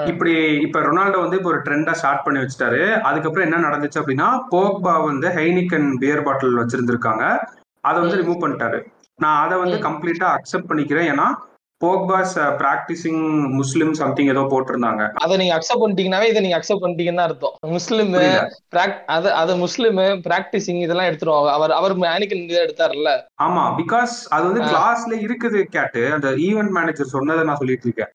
இப்படி 0.07 0.33
இப்ப 0.65 0.79
ரொனால்டோ 0.85 1.19
வந்து 1.21 1.39
இப்போ 1.39 1.51
ஒரு 1.51 1.61
ட்ரெண்டா 1.65 1.93
ஸ்டார்ட் 1.97 2.25
பண்ணி 2.25 2.41
வச்சுட்டாரு 2.41 2.81
அதுக்கப்புறம் 3.07 3.47
என்ன 3.47 3.63
நடந்துச்சு 3.65 4.01
அப்படின்னா 4.01 4.29
போக்பா 4.51 4.95
வந்து 5.05 5.27
ஹைனிக்கன் 5.37 5.89
பியர் 6.01 6.25
பாட்டில் 6.25 6.59
வச்சிருந்திருக்காங்க 6.61 7.25
அதை 7.83 7.97
வந்து. 8.01 8.19
ரிமூவ் 8.19 8.43
பண்ணிட்டாரு 8.43 8.79
நான் 9.20 9.41
அதை 9.46 9.55
வந்து. 9.63 9.79
கம்ப்ளீட்டா 9.88 10.29
அக்செப்ட் 10.38 10.70
பண்ணிக்கிறேன். 10.70 11.10
ஏன்னா 11.13 11.27
போக்பாஸ் 11.82 12.34
பிராக்டிசிங் 12.60 13.24
முஸ்லிம் 13.60 13.91
சம்திங் 14.00 14.29
ஏதோ 14.34 14.41
போட்டிருந்தாங்க. 14.51 15.03
அதை 15.24 15.34
நீங்க 15.39 15.53
அக்செப்ட் 15.55 15.82
பண்ணிட்டீங்கன்னாவே 15.82 16.27
இதை 16.32 16.41
நீங்க 16.43 16.58
அக்செப்ட் 16.58 16.84
பண்ணிட்டீங்கன்னு 16.84 17.24
அர்த்தம். 17.25 17.55
முஸ்லிம் 17.74 18.13
அது 19.15 19.29
அது 19.39 19.53
முஸ்லிம் 19.63 20.00
பிராக்டிசிங் 20.27 20.79
இதெல்லாம் 20.84 21.10
எடுத்துருவாங்க. 21.10 21.50
அவர் 21.58 21.74
அவர் 21.79 21.96
மேனிக்கன் 22.05 22.46
இதை 22.46 22.62
எடுத்தாருல்ல 22.67 23.12
ஆமா 23.46 23.63
பிகாஸ் 23.79 24.13
அது 24.36 24.46
வந்து. 24.50 24.63
கிளாஸ்ல 24.72 25.17
இருக்குது 25.25 25.62
கேட்டு. 25.75 26.03
அந்த 26.17 26.29
ஈவென்ட் 26.48 26.74
மேனேஜர் 26.77 27.13
சொன்னதை 27.15 27.43
நான் 27.50 27.62
சொல்லிட்டு 27.63 27.88
இருக்கேன். 27.89 28.12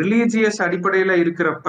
ரிலீஜியஸ் 0.00 0.60
அடிப்படையில 0.66 1.20
இருக்கிறப்ப 1.22 1.68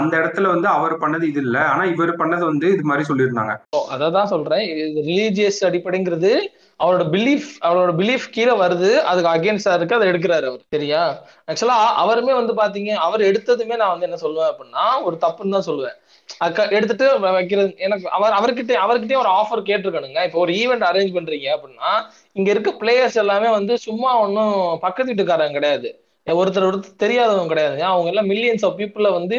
அந்த 0.00 0.12
இடத்துல 0.22 0.52
வந்து 0.54 0.70
அவர் 0.76 0.96
பண்ணது 1.04 1.28
இது 1.32 1.42
இல்ல. 1.46 1.58
ஆனா 1.74 1.84
இவர் 1.94 2.14
பண்ணது 2.22 2.44
வந்து 2.52 2.68
இது 2.76 2.86
மாதிரி 2.92 3.08
சொல்லியிருந்தாங்க. 3.10 3.56
அதை 3.96 4.08
தான் 4.18 4.32
சொல்றேன். 4.34 4.64
ரிலீஜியஸ் 5.10 5.62
அடிப்படைங்கிறது 5.70 6.32
அவரோட 6.82 7.04
பிலீஃப் 7.14 7.48
அவரோட 7.68 7.92
பிலீஃப் 8.00 8.26
கீழே 8.34 8.52
வருது. 8.62 8.90
அதுக்கு 9.10 9.30
அகேன்ஸ்டா 9.32 9.72
இருக்கு 9.78 9.96
அதை 9.96 10.08
எடுக்கிறாரு 10.08 10.46
அவர். 10.50 10.62
சரியா? 10.74 11.02
ஆக்சுவலா 11.50 11.78
அவருமே 12.02 12.34
வந்து 12.40 12.54
பாத்தீங்க 12.62 12.92
அவர் 13.06 13.22
எடுத்ததுமே 13.30 13.76
நான் 13.82 13.94
வந்து 13.94 14.08
என்ன 14.08 14.20
சொல்லுவேன் 14.22 14.50
அப்படின்னா 14.52 14.84
ஒரு 15.04 15.16
தப்புன்னு 15.24 15.54
தான் 15.56 15.68
சொல்லுவேன். 15.70 15.96
அக்க 16.38 16.66
எடுத்துட்டு 16.78 17.06
வைக்கிறது 17.20 17.70
எனக்கு 17.86 18.10
அவர் 18.18 18.36
அவர்கிட்ட 18.40 18.72
அவர்கிட்டயும் 18.84 19.22
ஒரு 19.24 19.32
ஆஃபர் 19.40 19.68
கேட்டிருக்கணுங்க. 19.70 20.24
இப்போ 20.24 20.38
ஒரு 20.38 20.52
ஈவெண்ட் 20.52 20.86
அரேஞ்ச் 20.90 21.16
பண்றீங்க 21.16 21.48
அப்படின்னா 21.56 21.92
இங்க 22.32 22.50
இருக்க 22.50 22.70
பிளேயர்ஸ் 22.80 23.20
எல்லாமே 23.24 23.50
வந்து 23.50 23.78
சும்மா 23.78 24.12
ஒன்றும் 24.20 24.78
பக்கத்து 24.78 25.12
வீட்டுக்காரங்க 25.12 25.52
கிடையாது. 25.52 25.90
ஒருத்தர் 26.26 26.68
ஒருத்தர் 26.70 26.98
தெரியாதவங்க 26.98 27.46
கிடையாது. 27.46 27.84
அவங்க 27.84 28.08
எல்லாம் 28.08 28.30
மில்லியன்ஸ் 28.30 28.64
ஆஃப் 28.66 28.78
பீப்புள 28.78 29.10
வந்து 29.12 29.38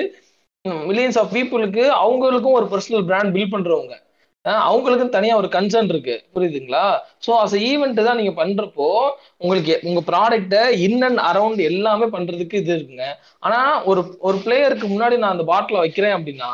மில்லியன்ஸ் 0.90 1.20
ஆஃப் 1.20 1.34
பீப்புளுக்கு 1.36 1.84
அவங்களுக்கும் 2.04 2.58
ஒரு 2.60 2.68
பர்சனல் 2.74 3.06
பிராண்ட் 3.06 3.36
பில்ட் 3.36 3.54
பண்றவங்க. 3.56 3.94
அஹ் 4.46 4.64
அவங்களுக்கும் 4.68 5.14
தனியா 5.16 5.34
ஒரு 5.36 5.48
கன்சர்ன் 5.48 5.90
இருக்கு. 5.90 6.14
புரியுதுங்களா? 6.36 6.86
ஸோ 7.26 7.32
அஸ் 7.42 7.56
ஈவெண்ட் 7.68 8.04
தான் 8.04 8.20
நீங்க 8.20 8.34
பண்றப்போ 8.40 8.88
உங்களுக்கு 9.38 9.74
உங்க 9.84 10.02
ப்ராடக்ட்டை 10.10 10.62
இன் 10.86 11.02
அண்ட் 11.02 11.22
அரவுண்ட் 11.30 11.62
எல்லாமே 11.72 12.06
பண்றதுக்கு 12.16 12.60
இது 12.62 12.72
இருக்குங்க. 12.78 13.06
ஆனா 13.40 13.60
ஒரு 13.84 14.02
ஒரு 14.20 14.38
பிளேயருக்கு 14.46 14.88
முன்னாடி 14.88 15.18
நான் 15.18 15.36
அந்த 15.36 15.46
பாட்டில 15.52 15.78
வைக்கிறேன் 15.78 16.16
அப்படின்னா 16.18 16.50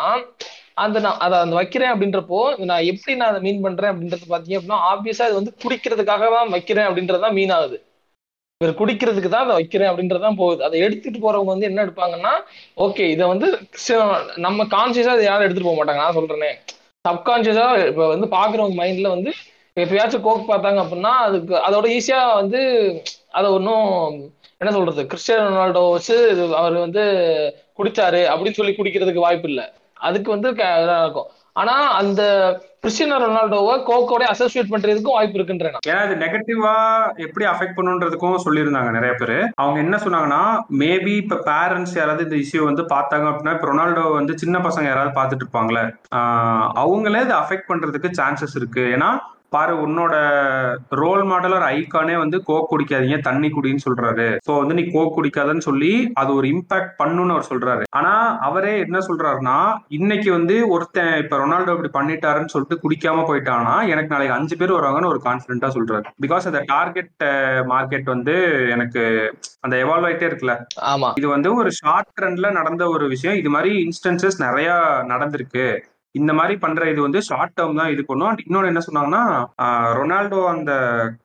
அந்த 0.76 0.98
நான் 1.00 1.18
அதை 1.18 1.36
அந்த 1.40 1.56
வைக்கிறேன் 1.56 1.94
அப்படின்றப்போ 1.94 2.40
நான் 2.72 2.84
எப்படி 2.84 3.16
நான் 3.16 3.30
அதை 3.30 3.42
மீன் 3.42 3.62
பண்றேன் 3.62 3.92
அப்படின்றது 3.92 4.32
பாத்தீங்க 4.34 4.58
அப்படின்னா 4.58 4.80
ஆப்வியஸா 4.92 5.28
இது 5.30 5.40
வந்து 5.40 5.54
குடிக்கிறதுக்காக 5.64 6.28
தான் 6.36 6.50
வைக்கிறேன் 6.50 6.88
அப்படின்றதுதான் 6.90 7.38
மீன் 7.40 7.54
ஆகுது. 7.58 7.78
இவர் 8.62 8.80
குடிக்கிறதுக்கு 8.80 9.30
தான் 9.30 9.46
அதை 9.46 9.56
வைக்கிறேன் 9.56 9.90
அப்படின்றதான் 9.90 10.38
போகுது. 10.38 10.62
அதை 10.64 10.78
எடுத்துட்டு 10.80 11.20
போறவங்க 11.20 11.52
வந்து 11.54 11.70
என்ன 11.70 11.86
எடுப்பாங்கன்னா 11.86 12.34
ஓகே 12.86 13.06
இதை 13.16 13.28
வந்து 13.28 13.48
நம்ம 14.46 14.66
கான்சியஸா 14.76 15.14
அதை 15.16 15.26
யாரும் 15.26 15.46
எடுத்துட்டு 15.48 15.70
போக 15.70 15.80
மாட்டாங்க. 15.80 16.02
நான் 16.06 16.18
சொல்றேனே. 16.20 16.52
சப்கான்சியஸா 17.08 17.88
இப்ப 17.88 18.08
வந்து 18.08 18.28
பாக்குறவங்க 18.28 18.76
மைண்ட்ல 18.76 19.08
வந்து 19.08 19.34
எப்பயாச்சும் 19.76 20.22
கோக் 20.22 20.50
பார்த்தாங்க 20.50 20.82
அப்படின்னா 20.84 21.14
அதுக்கு 21.20 21.56
அதோட 21.56 21.98
ஈஸியா 21.98 22.34
வந்து 22.34 22.62
அதை 23.32 23.50
ஒன்றும் 23.50 23.86
என்ன 24.58 24.74
சொல்றது 24.74 25.06
கிறிஸ்டியன் 25.06 25.42
ரொனால்டோ 25.42 25.92
வச்சு 25.92 26.16
அவர் 26.56 26.74
வந்து 26.74 27.04
குடிச்சாரு 27.78 28.22
அப்படின்னு 28.28 28.52
சொல்லி 28.52 28.72
குடிக்கிறதுக்கு 28.72 29.20
வாய்ப்பு 29.20 29.48
இல்லை. 29.48 29.64
அதுக்கு 29.94 30.30
வந்து 30.30 30.56
க- 30.56 30.64
இதா 30.64 31.02
இருக்கும். 31.02 31.30
ஆனா 31.62 31.76
அந்த 32.00 32.22
கிறிஸ்டியனோ 32.84 33.16
ரொனால்டோவை 33.22 33.76
கோக்கோட 33.88 34.24
அசோசியேட் 34.34 34.72
பண்றதுக்கும் 34.74 35.16
வாய்ப்பு 35.18 35.38
இருக்குன்றேன் 35.40 35.78
ஏன்னா 35.90 36.02
இது 36.08 36.16
நெகட்டிவா 36.24 36.74
எப்படி 37.26 37.46
அஃபெக்ட் 37.52 37.78
பண்ணுன்றதுக்கும் 37.78 38.44
சொல்லியிருந்தாங்க 38.46 38.92
நிறைய 38.98 39.14
பேர். 39.22 39.38
அவங்க 39.62 39.80
என்ன 39.86 39.96
சொன்னாங்கன்னா 40.04 40.42
மேபி 40.82 41.14
இப்ப 41.24 41.40
பேரண்ட்ஸ் 41.50 41.96
யாராவது 42.00 42.26
இந்த 42.28 42.38
இஷ்யூ 42.44 42.62
வந்து 42.70 42.86
பார்த்தாங்க 42.94 43.28
அப்படின்னா 43.32 43.56
இப்ப 43.58 43.70
ரொனால்டோ 43.72 44.06
வந்து 44.20 44.36
சின்ன 44.44 44.60
பசங்க 44.68 44.88
யாராவது 44.90 45.14
பார்த்துட்டு 45.20 45.46
இருப்பாங்களே. 45.46 45.84
அவங்களே 46.84 47.24
இதை 47.28 47.36
அஃபெக்ட் 47.42 47.70
பண்றதுக்கு 47.72 48.12
சான்சஸ் 48.22 48.58
இருக்கு. 48.62 48.86
ஏன்னா 48.98 49.10
பாரு 49.50 49.74
உன்னோட 49.86 50.16
ரோல் 51.02 51.24
மாடல் 51.24 51.56
ஒரு 51.58 51.66
ஐக்கானே 51.76 52.18
வந்து 52.18 52.44
கோக் 52.44 52.72
குடிக்காதீங்க 52.72 53.18
தண்ணி 53.22 53.50
குடின்னு 53.50 53.86
சொல்றாரு. 53.86 54.28
சோ 54.48 54.58
வந்து 54.58 54.74
நீ 54.74 54.84
கோக் 54.96 55.16
குடிக்காதன்னு 55.18 55.64
சொல்லி 55.68 55.92
அது 56.14 56.36
ஒரு 56.36 56.48
இம்பாக்ட் 56.48 56.92
பண்ணுன்னு 57.02 57.36
அவர் 57.36 57.50
சொல்றாரு. 57.52 57.84
ஆனா 57.90 58.14
அவரே 58.40 58.74
என்ன 58.80 58.98
சொல்றாருன்னா 59.00 59.58
இன்னைக்கு 59.88 60.32
வந்து 60.32 60.58
ஒருத்தன் 60.70 61.14
இப்ப 61.18 61.38
ரொனால்டோ 61.38 61.76
இப்படி 61.78 61.92
பண்ணிட்டாருன்னு 61.98 62.54
சொல்லிட்டு 62.56 62.82
குடிக்காம 62.84 63.26
போயிட்டானா 63.30 63.76
எனக்கு 63.88 64.14
நாளைக்கு 64.14 64.38
அஞ்சு 64.38 64.58
பேர் 64.58 64.78
வருவாங்கன்னு 64.78 65.14
ஒரு 65.14 65.22
கான்பிடண்டா 65.26 65.72
சொல்றாரு. 65.78 66.06
பிகாஸ் 66.26 66.50
அந்த 66.52 66.64
டார்கெட் 66.66 67.14
மார்க்கெட் 67.74 68.08
வந்து 68.16 68.36
எனக்கு 68.76 69.04
அந்த 69.60 69.76
எவால்வ் 69.84 70.08
ஆயிட்டே 70.08 70.30
இருக்குல்ல. 70.30 70.56
ஆமா. 70.94 71.12
இது 71.16 71.28
வந்து 71.28 71.50
ஒரு 71.56 71.70
ஷார்ட் 71.72 72.16
ட்ரெண்ட்ல 72.22 72.52
நடந்த 72.52 72.84
ஒரு 72.88 73.08
விஷயம். 73.08 73.38
இது 73.38 73.50
மாதிரி 73.50 73.72
இன்ஸ்டன்சஸ் 73.86 74.44
நிறைய 74.46 74.70
நடந்திருக்கு. 75.14 75.68
இந்த 76.20 76.32
மாதிரி 76.40 76.56
பண்ற 76.64 76.84
இது 76.94 77.02
வந்து 77.06 77.20
ஷார்ட் 77.30 77.56
டேர்ம் 77.58 77.80
தான் 77.82 77.92
இது 77.94 78.04
பண்ணும். 78.10 78.42
இன்னொன்னு 78.48 78.72
என்ன 78.72 78.82
சொன்னாங்கன்னா 78.88 79.24
ரொனால்டோ 80.00 80.42
அந்த 80.56 80.72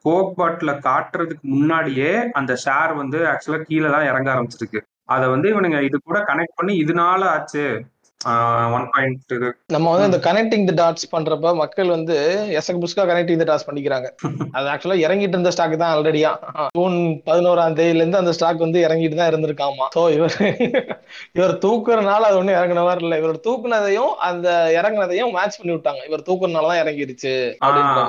கோக் 0.07 0.33
பாட்டில 0.41 0.73
காட்டுறதுக்கு 0.89 1.47
முன்னாடியே 1.57 2.13
அந்த 2.41 2.55
ஷேர் 2.65 2.95
வந்து 3.03 3.21
ஆக்சுவலா 3.33 3.61
கீழே 3.69 3.91
தான் 3.97 4.09
இறங்க 4.11 4.29
ஆரம்பிச்சிருக்கு. 4.35 4.81
அதை 5.15 5.27
வந்து 5.35 5.49
இவனுங்க 5.55 5.79
இது 5.89 5.97
கூட 6.09 6.19
கனெக்ட் 6.31 6.59
பண்ணி 6.61 6.75
இதனால 6.85 7.23
ஆச்சு. 7.37 7.65
நம்ம 8.25 9.87
வந்து 9.93 10.09
இந்த 10.09 10.19
கனெக்டிங் 10.27 10.67
தி 10.69 10.75
டாட்ஸ் 10.81 11.07
பண்றப்ப 11.13 11.55
மக்கள் 11.55 11.89
வந்து 11.89 12.17
எசக் 12.59 12.83
புஸ்கா 12.83 13.03
கனெக்டிங் 13.11 13.41
தி 13.41 13.49
டாட்ஸ் 13.51 13.67
பண்ணிக்கிறாங்க. 13.69 14.09
அது 14.57 14.67
ஆக்சுவலா 14.73 14.99
இறங்கிட்டு 15.05 15.37
இருந்த 15.37 15.51
ஸ்டாக் 15.51 15.75
தான் 15.77 15.93
ஆல்ரெடியா 15.95 16.31
ஜூன் 16.77 16.97
பதினோராம் 17.29 17.77
தேதியில 17.79 18.03
இருந்து 18.03 18.21
அந்த 18.21 18.33
ஸ்டாக் 18.33 18.65
வந்து 18.67 18.79
இறங்கிட்டு 18.87 19.19
தான் 19.21 19.31
இருந்திருக்காமா. 19.33 19.87
சோ 19.97 20.03
இவர் 20.17 20.37
இவர் 21.39 21.55
தூக்குறனால 21.65 22.29
அது 22.29 22.39
ஒண்ணும் 22.41 22.59
இறங்குன 22.59 22.85
மாதிரி 22.85 23.05
இல்ல. 23.05 23.19
இவர் 23.23 23.41
தூக்குனதையும் 23.47 24.13
அந்த 24.29 24.49
இறங்குனதையும் 24.79 25.35
மேட்ச் 25.37 25.59
பண்ணி 25.61 25.75
விட்டாங்க. 25.75 26.03
இவர் 26.09 26.27
தூக்குறனால 26.29 26.71
தான் 26.73 26.83
இறங்கிருச்சு 26.85 27.35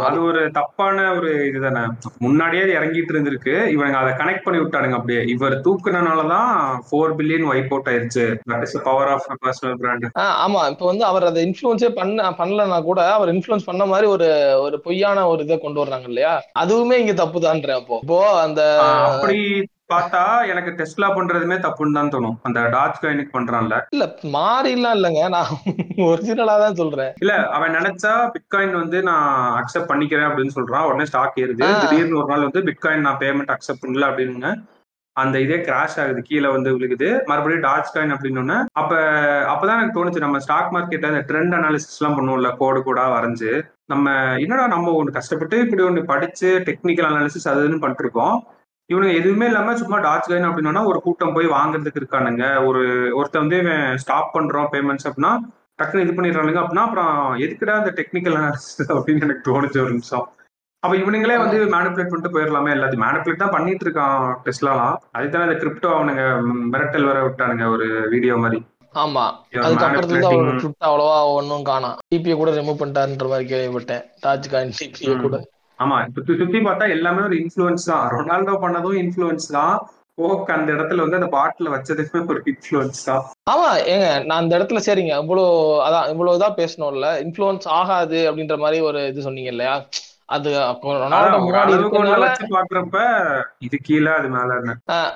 அது 0.01 0.19
ஒரு 0.29 0.43
தப்பான 0.51 1.07
ஒரு 1.17 1.31
இதுதானே. 1.49 1.83
முன்னாடியே 2.19 2.63
இறங்கிட்டு 2.77 3.13
இருந்திருக்கு. 3.15 3.55
இவனுங்க 3.75 3.99
அதை 4.03 4.13
கனெக்ட் 4.21 4.45
பண்ணி 4.45 4.61
விட்டானுங்க 4.61 4.97
அப்படியே. 4.99 5.23
இவர் 5.35 5.57
தூக்குனனாலதான் 5.67 6.51
ஃபோர் 6.87 7.17
பில்லியன் 7.19 7.49
வைப் 7.51 7.73
அவுட் 7.73 7.91
ஆயிருச்சு. 7.93 8.25
That 8.51 8.65
is 8.67 8.77
power 8.83 9.11
of 9.15 9.27
personal 9.43 9.77
brand 9.81 10.02
ஆமா. 10.15 10.69
இப்ப 10.69 10.85
வந்து 10.85 11.05
அவர் 11.05 11.23
அதை 11.23 11.45
இன்ஃபுளுன்ஸே 11.47 11.89
பண்ண 11.89 12.31
பண்ணலன்னா 12.31 12.83
கூட 12.83 13.11
அவர் 13.11 13.33
இன்ஃபுளுன்ஸ் 13.33 13.65
பண்ண 13.65 13.85
மாதிரி 13.85 14.07
ஒரு 14.07 14.57
ஒரு 14.61 14.79
பொய்யான 14.79 15.27
ஒரு 15.27 15.43
இதை 15.43 15.59
கொண்டு 15.59 15.81
வர்றாங்க 15.83 16.03
இல்லையா? 16.03 16.41
அதுவுமே 16.59 16.97
இங்க 16.97 17.25
தப்புதான்றேன் 17.25 17.79
அப்போ. 17.81 17.97
இப்போ 18.01 18.39
அந்த 18.39 18.61
அப்படி 19.09 19.37
பார்த்தா 19.91 20.45
எனக்கு 20.47 20.71
டெஸ்லா 20.71 21.07
பண்றதுமே 21.15 21.55
தப்புன்னு 21.55 21.93
தான் 21.93 22.11
தோணும். 22.11 22.37
அந்த 22.43 22.59
டாச் 22.61 23.01
காயினுக்கு 23.01 23.37
பண்றான்ல. 23.37 23.75
இல்ல 23.91 24.05
மாறிலாம் 24.23 24.95
இல்லைங்க. 24.97 25.29
நான் 25.29 25.51
ஒரிஜினலா 25.97 26.59
தான் 26.59 26.75
சொல்றேன். 26.75 27.11
இல்ல 27.19 27.33
அவன் 27.47 27.75
நினைச்சா 27.75 28.13
பிட்காயின் 28.35 28.73
வந்து 28.73 29.03
நான் 29.03 29.59
அக்செப்ட் 29.59 29.91
பண்ணிக்கிறேன் 29.91 30.29
அப்படின்னு 30.29 30.55
சொல்றான். 30.55 30.85
உடனே 30.85 31.05
ஸ்டாக் 31.05 31.39
ஏறுது. 31.39 31.65
திடீர்னு 31.83 32.17
ஒரு 32.17 32.27
நாள் 32.27 32.41
வந்து 32.41 32.61
பிட்காயின் 32.61 33.05
நான் 33.09 33.21
பேமெண்ட் 33.25 33.53
அக்செப்ட் 33.55 33.83
பண்ணல 33.83 34.09
அப்படின்னு 34.09 34.53
அந்த 35.13 35.39
இதே 35.39 35.57
கிராஷ் 35.57 35.97
ஆகுது 36.03 36.21
கீழே 36.21 36.49
வந்து 36.49 36.69
விழுகுது. 36.77 37.25
மறுபடியும் 37.25 37.65
டாட்ச் 37.65 37.91
காயின் 37.95 38.13
அப்படின்னு 38.13 38.55
அப்ப 38.71 38.95
அப்பதான் 39.53 39.77
எனக்கு 39.77 39.97
தோணுச்சு 39.97 40.25
நம்ம 40.25 40.39
ஸ்டாக் 40.39 40.73
மார்க்கெட்ல 40.73 41.11
இந்த 41.13 41.23
ட்ரெண்ட் 41.27 41.55
அனாலிசிஸ் 41.59 41.97
எல்லாம் 41.99 42.17
பண்ணுவோம்ல 42.17 42.51
கோடு 42.57 42.83
கூட 42.83 43.01
வரைஞ்சு. 43.15 43.51
நம்ம 43.85 44.15
என்னடா 44.39 44.67
நம்ம 44.67 44.91
ஒன்று 44.91 45.11
கஷ்டப்பட்டு 45.11 45.59
இப்படி 45.59 45.83
ஒன்று 45.83 46.05
படிச்சு 46.05 46.49
டெக்னிக்கல் 46.65 47.09
அனாலிசிஸ் 47.11 47.49
அதுன்னு 47.53 47.79
பண்ணிட்டு 47.79 48.05
இருக்கோம் 48.05 48.35
இவனுங்க 48.89 49.13
எதுவுமே 49.13 49.45
இல்லாம 49.45 49.75
சும்மா 49.75 49.97
டாட்ச் 49.99 50.29
காயின் 50.31 50.47
அப்படின்னா 50.47 50.85
ஒரு 50.85 51.01
கூட்டம் 51.01 51.33
போய் 51.33 51.47
வாங்குறதுக்கு 51.47 52.01
இருக்கானுங்க. 52.01 52.65
ஒரு 52.65 52.81
ஒருத்த 53.19 53.37
வந்து 53.43 53.59
ஸ்டாப் 53.95 54.37
பண்றோம் 54.37 54.69
பேமெண்ட்ஸ் 54.71 55.07
அப்படின்னா 55.09 55.33
டக்குன்னு 55.81 56.05
இது 56.05 56.11
பண்ணிடுறானுங்க 56.11 56.61
அப்படின்னா 56.63 56.85
அப்புறம் 56.87 57.37
எதுக்குடா 57.37 57.75
அந்த 57.81 57.91
டெக்னிக்கல் 57.95 58.37
அனாலிசிஸ் 58.39 58.91
அப்படின்னு 58.93 59.21
எனக்கு 59.21 59.45
தோணுச்சு 59.51 59.81
ஒரு 59.83 59.89
நிமிஷம். 59.89 60.29
அப்ப 60.83 60.95
இவனுங்களே 60.97 61.37
வந்து 61.41 61.57
மேனிபுலேட் 61.73 62.09
பண்ணிட்டு 62.11 62.33
போயிடலாமே 62.35 62.71
எல்லாத்தையும். 62.75 63.05
மேனிபுலேட் 63.05 63.43
தான் 63.43 63.53
பண்ணிட்டு 63.55 63.85
இருக்கான் 63.85 64.23
டெஸ்ட்லாம் 64.45 64.81
அதுதான் 65.11 65.45
இந்த 65.47 65.55
கிரிப்டோ 65.61 65.89
அவனுங்க 65.95 66.23
மிரட்டல் 66.73 67.09
வர 67.09 67.19
விட்டானுங்க 67.25 67.67
ஒரு 67.69 67.85
வீடியோ 68.09 68.35
மாதிரி. 68.37 68.59
ஆமா. 68.95 69.23
அதுக்கப்புறத்துல 69.65 70.27
அவர் 70.29 70.49
அவ்வளவா 70.89 71.17
ஒன்னும் 71.37 71.63
காணாம் 71.63 71.97
டிபியை 72.11 72.35
கூட 72.37 72.51
ரிமூவ் 72.51 72.79
பண்ணிட்டாருன்ற 72.81 73.27
மாதிரி 73.27 73.47
கேள்விப்பட்டேன். 73.51 74.03
டாச் 74.25 74.51
காயின் 74.51 74.75
டிபியை 74.79 75.15
கூட. 75.21 75.37
ஆமா. 75.79 75.97
சுத்தி 76.15 76.37
சுத்தி 76.37 76.59
பார்த்தா 76.59 76.89
எல்லாமே 76.89 77.21
ஒரு 77.21 77.35
இன்ஃபுளுன்ஸ் 77.35 77.89
தான். 77.91 78.05
ரொனால்டோ 78.09 78.55
பண்ணதும் 78.65 78.99
இன்ஃபுளுன்ஸ் 79.03 79.47
தான். 79.51 79.75
அந்த 80.55 80.69
இடத்துல 80.73 81.01
வந்து 81.01 81.19
அந்த 81.19 81.29
பாட்டில 81.35 81.69
வச்சதுமே 81.69 82.19
ஒரு 82.31 82.39
இன்ஃபுளுன்ஸ் 82.45 83.05
தான். 83.05 83.23
ஆமா. 83.49 83.69
ஏங்க 83.93 84.25
நான் 84.25 84.41
அந்த 84.41 84.53
இடத்துல 84.57 84.81
சரிங்க. 84.87 85.13
இவ்வளவு 85.23 85.47
அதான் 85.87 86.09
இவ்வளவுதான் 86.09 86.57
பேசணும்ல. 86.61 87.07
இன்ஃபுளுன்ஸ் 87.25 87.67
ஆகாது 87.79 88.19
அப்படின்ற 88.29 88.57
மாதிரி 88.57 88.79
ஒரு 88.81 89.07
இது 89.07 89.21
சொன்னீங்க 89.21 89.49
இல்லையா? 89.49 89.75
அது 90.33 90.49
பாக்குறப்ப 92.53 92.97
இது 93.59 93.77
கீழே 93.87 94.11
அது 94.17 94.29
மேல 94.29 94.57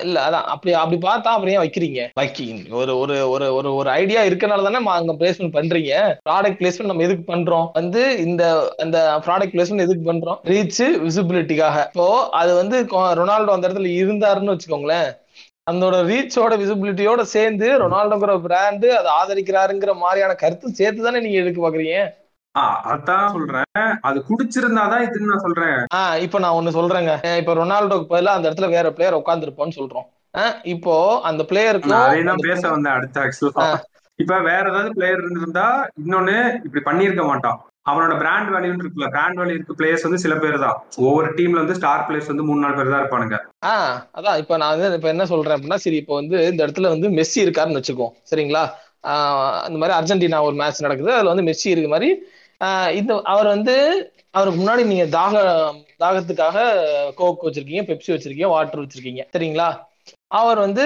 இல்ல 0.06 0.18
அதான். 0.26 0.48
அப்படி 0.54 0.74
அப்படி 0.74 0.98
பார்த்தா 1.08 1.34
அப்புறம் 1.34 1.54
ஏன் 1.54 1.64
வைக்கிறீங்க? 1.64 2.02
வைக்கிங்க 2.20 2.74
ஒரு 2.80 2.94
ஒரு 3.00 3.16
ஒரு 3.30 3.48
ஒரு 3.56 3.70
ஒரு 3.76 3.90
ஐடியா 4.00 4.24
இருக்கனால 4.24 4.66
தானே 4.68 4.82
அங்க 4.98 5.14
பிளேஸ்மெண்ட் 5.14 5.56
பண்றீங்க. 5.58 5.94
ப்ராடக்ட் 6.30 6.60
பிளேஸ்மெண்ட் 6.62 6.92
நம்ம 6.92 7.04
எதுக்கு 7.04 7.26
பண்றோம்? 7.34 7.68
வந்து 7.74 8.04
இந்த 8.26 8.44
அந்த 8.78 8.98
ப்ராடக்ட் 9.28 9.56
பிளேஸ்மெண்ட் 9.56 9.86
எதுக்கு 9.86 10.06
பண்றோம்? 10.12 10.40
ரீச் 10.46 10.84
விசிபிலிட்டிக்காக 11.06 11.86
இப்போ 11.88 12.08
அது 12.34 12.54
வந்து 12.56 12.78
ரொனால்டோ 13.22 13.56
அந்த 13.56 13.68
இடத்துல 13.68 13.92
இருந்தாருன்னு 14.02 14.54
வச்சுக்கோங்களேன். 14.54 15.10
அதோட 15.70 15.96
ரீச்சோட 16.10 16.54
விசிபிலிட்டியோட 16.60 17.22
சேர்ந்து 17.32 17.68
ரொனால்டோங்கிற 17.82 18.36
பிராண்டு 18.46 18.88
அதை 19.00 19.10
ஆதரிக்கிறாருங்கிற 19.20 19.94
மாதிரியான 19.98 20.36
கருத்து 20.36 20.78
சேர்த்து 20.80 21.02
தானே 21.04 21.20
நீங்க 21.20 21.42
எடுக்க 21.42 21.60
பாக்குறீங்க? 21.62 21.98
அதான் 22.92 23.34
சொல்றேன். 23.34 23.66
அது 24.02 24.20
குடிச்சிருந்தாதான் 24.30 25.04
இதுன்னு 25.08 25.32
நான் 25.32 25.46
சொல்றேன். 25.46 25.78
ஆஹ் 25.98 26.18
இப்ப 26.26 26.40
நான் 26.40 26.58
ஒண்ணு 26.60 26.78
சொல்றேங்க. 26.78 27.14
இப்ப 27.42 27.54
ரொனால்டோக்கு 27.54 28.12
பதிலா 28.14 28.36
அந்த 28.38 28.48
இடத்துல 28.50 28.70
வேற 28.70 28.88
பிளேயர் 28.92 29.20
உட்காந்துருப்போம்னு 29.22 29.78
சொல்றோம். 29.80 30.08
இப்போ 30.74 30.96
அந்த 31.22 31.42
பிளேயருக்கு 31.44 32.48
பேச 32.50 32.64
வந்தேன் 32.70 32.96
அடுத்த 32.98 33.22
ஆக்சுவலா 33.22 33.68
இப்ப 34.20 34.36
வேற 34.42 34.64
ஏதாவது 34.70 34.92
பிளேயர் 34.94 35.22
இருந்திருந்தா 35.24 35.66
இன்னொன்னு 36.02 36.36
இப்படி 36.66 36.82
பண்ணிருக்க 36.86 37.24
மாட்டான். 37.26 37.58
அவனோட 37.86 38.14
பிராண்ட் 38.22 38.50
வேல்யூ 38.54 38.72
இருக்குல்ல 38.76 39.08
பிராண்ட் 39.14 39.38
வேல்யூ 39.40 39.56
இருக்க 39.58 39.74
பிளேயர்ஸ் 39.80 40.06
வந்து 40.08 40.22
சில 40.24 40.36
பேர் 40.36 40.58
தான். 40.64 40.78
ஒவ்வொரு 41.04 41.28
டீம்ல 41.38 41.62
வந்து 41.64 41.78
ஸ்டார் 41.80 42.06
பிளேயர்ஸ் 42.08 42.32
வந்து 42.32 42.46
மூணு 42.48 42.64
நாலு 42.64 42.76
பேர் 42.76 42.92
தான் 42.94 43.04
இருப்பானுங்க. 43.04 43.38
ஆஹ் 43.66 43.96
அதான் 44.18 44.40
இப்ப 44.42 44.58
நான் 44.58 44.74
வந்து 44.76 44.98
இப்ப 45.00 45.10
என்ன 45.14 45.26
சொல்றேன் 45.26 45.56
அப்படின்னா 45.58 45.80
சரி 45.86 46.00
இப்போ 46.04 46.16
வந்து 46.16 46.38
இந்த 46.52 46.62
இடத்துல 46.66 46.90
வந்து 46.96 47.10
மெஸ்ஸி 47.20 47.40
இருக்காருன்னு 47.46 47.82
வச்சுக்கோ 47.82 48.10
சரிங்களா? 48.32 48.64
இந்த 49.68 49.78
மாதிரி 49.82 49.96
அர்ஜென்டினா 49.98 50.40
ஒரு 50.48 50.56
மேட்ச் 50.56 50.86
நடக்குது 50.86 51.12
அதுல 51.16 51.32
வந்து 51.34 51.48
மெஸ்ஸி 51.50 51.70
இருக்க 51.74 51.90
மாதிரி 51.94 52.10
இந்த 53.00 53.12
அவர் 53.32 53.48
வந்து 53.56 53.74
அவருக்கு 54.38 54.60
முன்னாடி 54.62 54.84
நீங்க 54.92 55.06
தாக 55.16 55.36
தாகத்துக்காக 56.04 56.58
கோக் 57.20 57.46
வச்சிருக்கீங்க 57.46 57.84
பெப்சி 57.90 58.10
வச்சிருக்கீங்க 58.14 58.50
வாட்டர் 58.56 58.84
வச்சிருக்கீங்க. 58.84 59.24
சரிங்களா? 59.36 59.70
அவர் 60.40 60.60
வந்து 60.66 60.86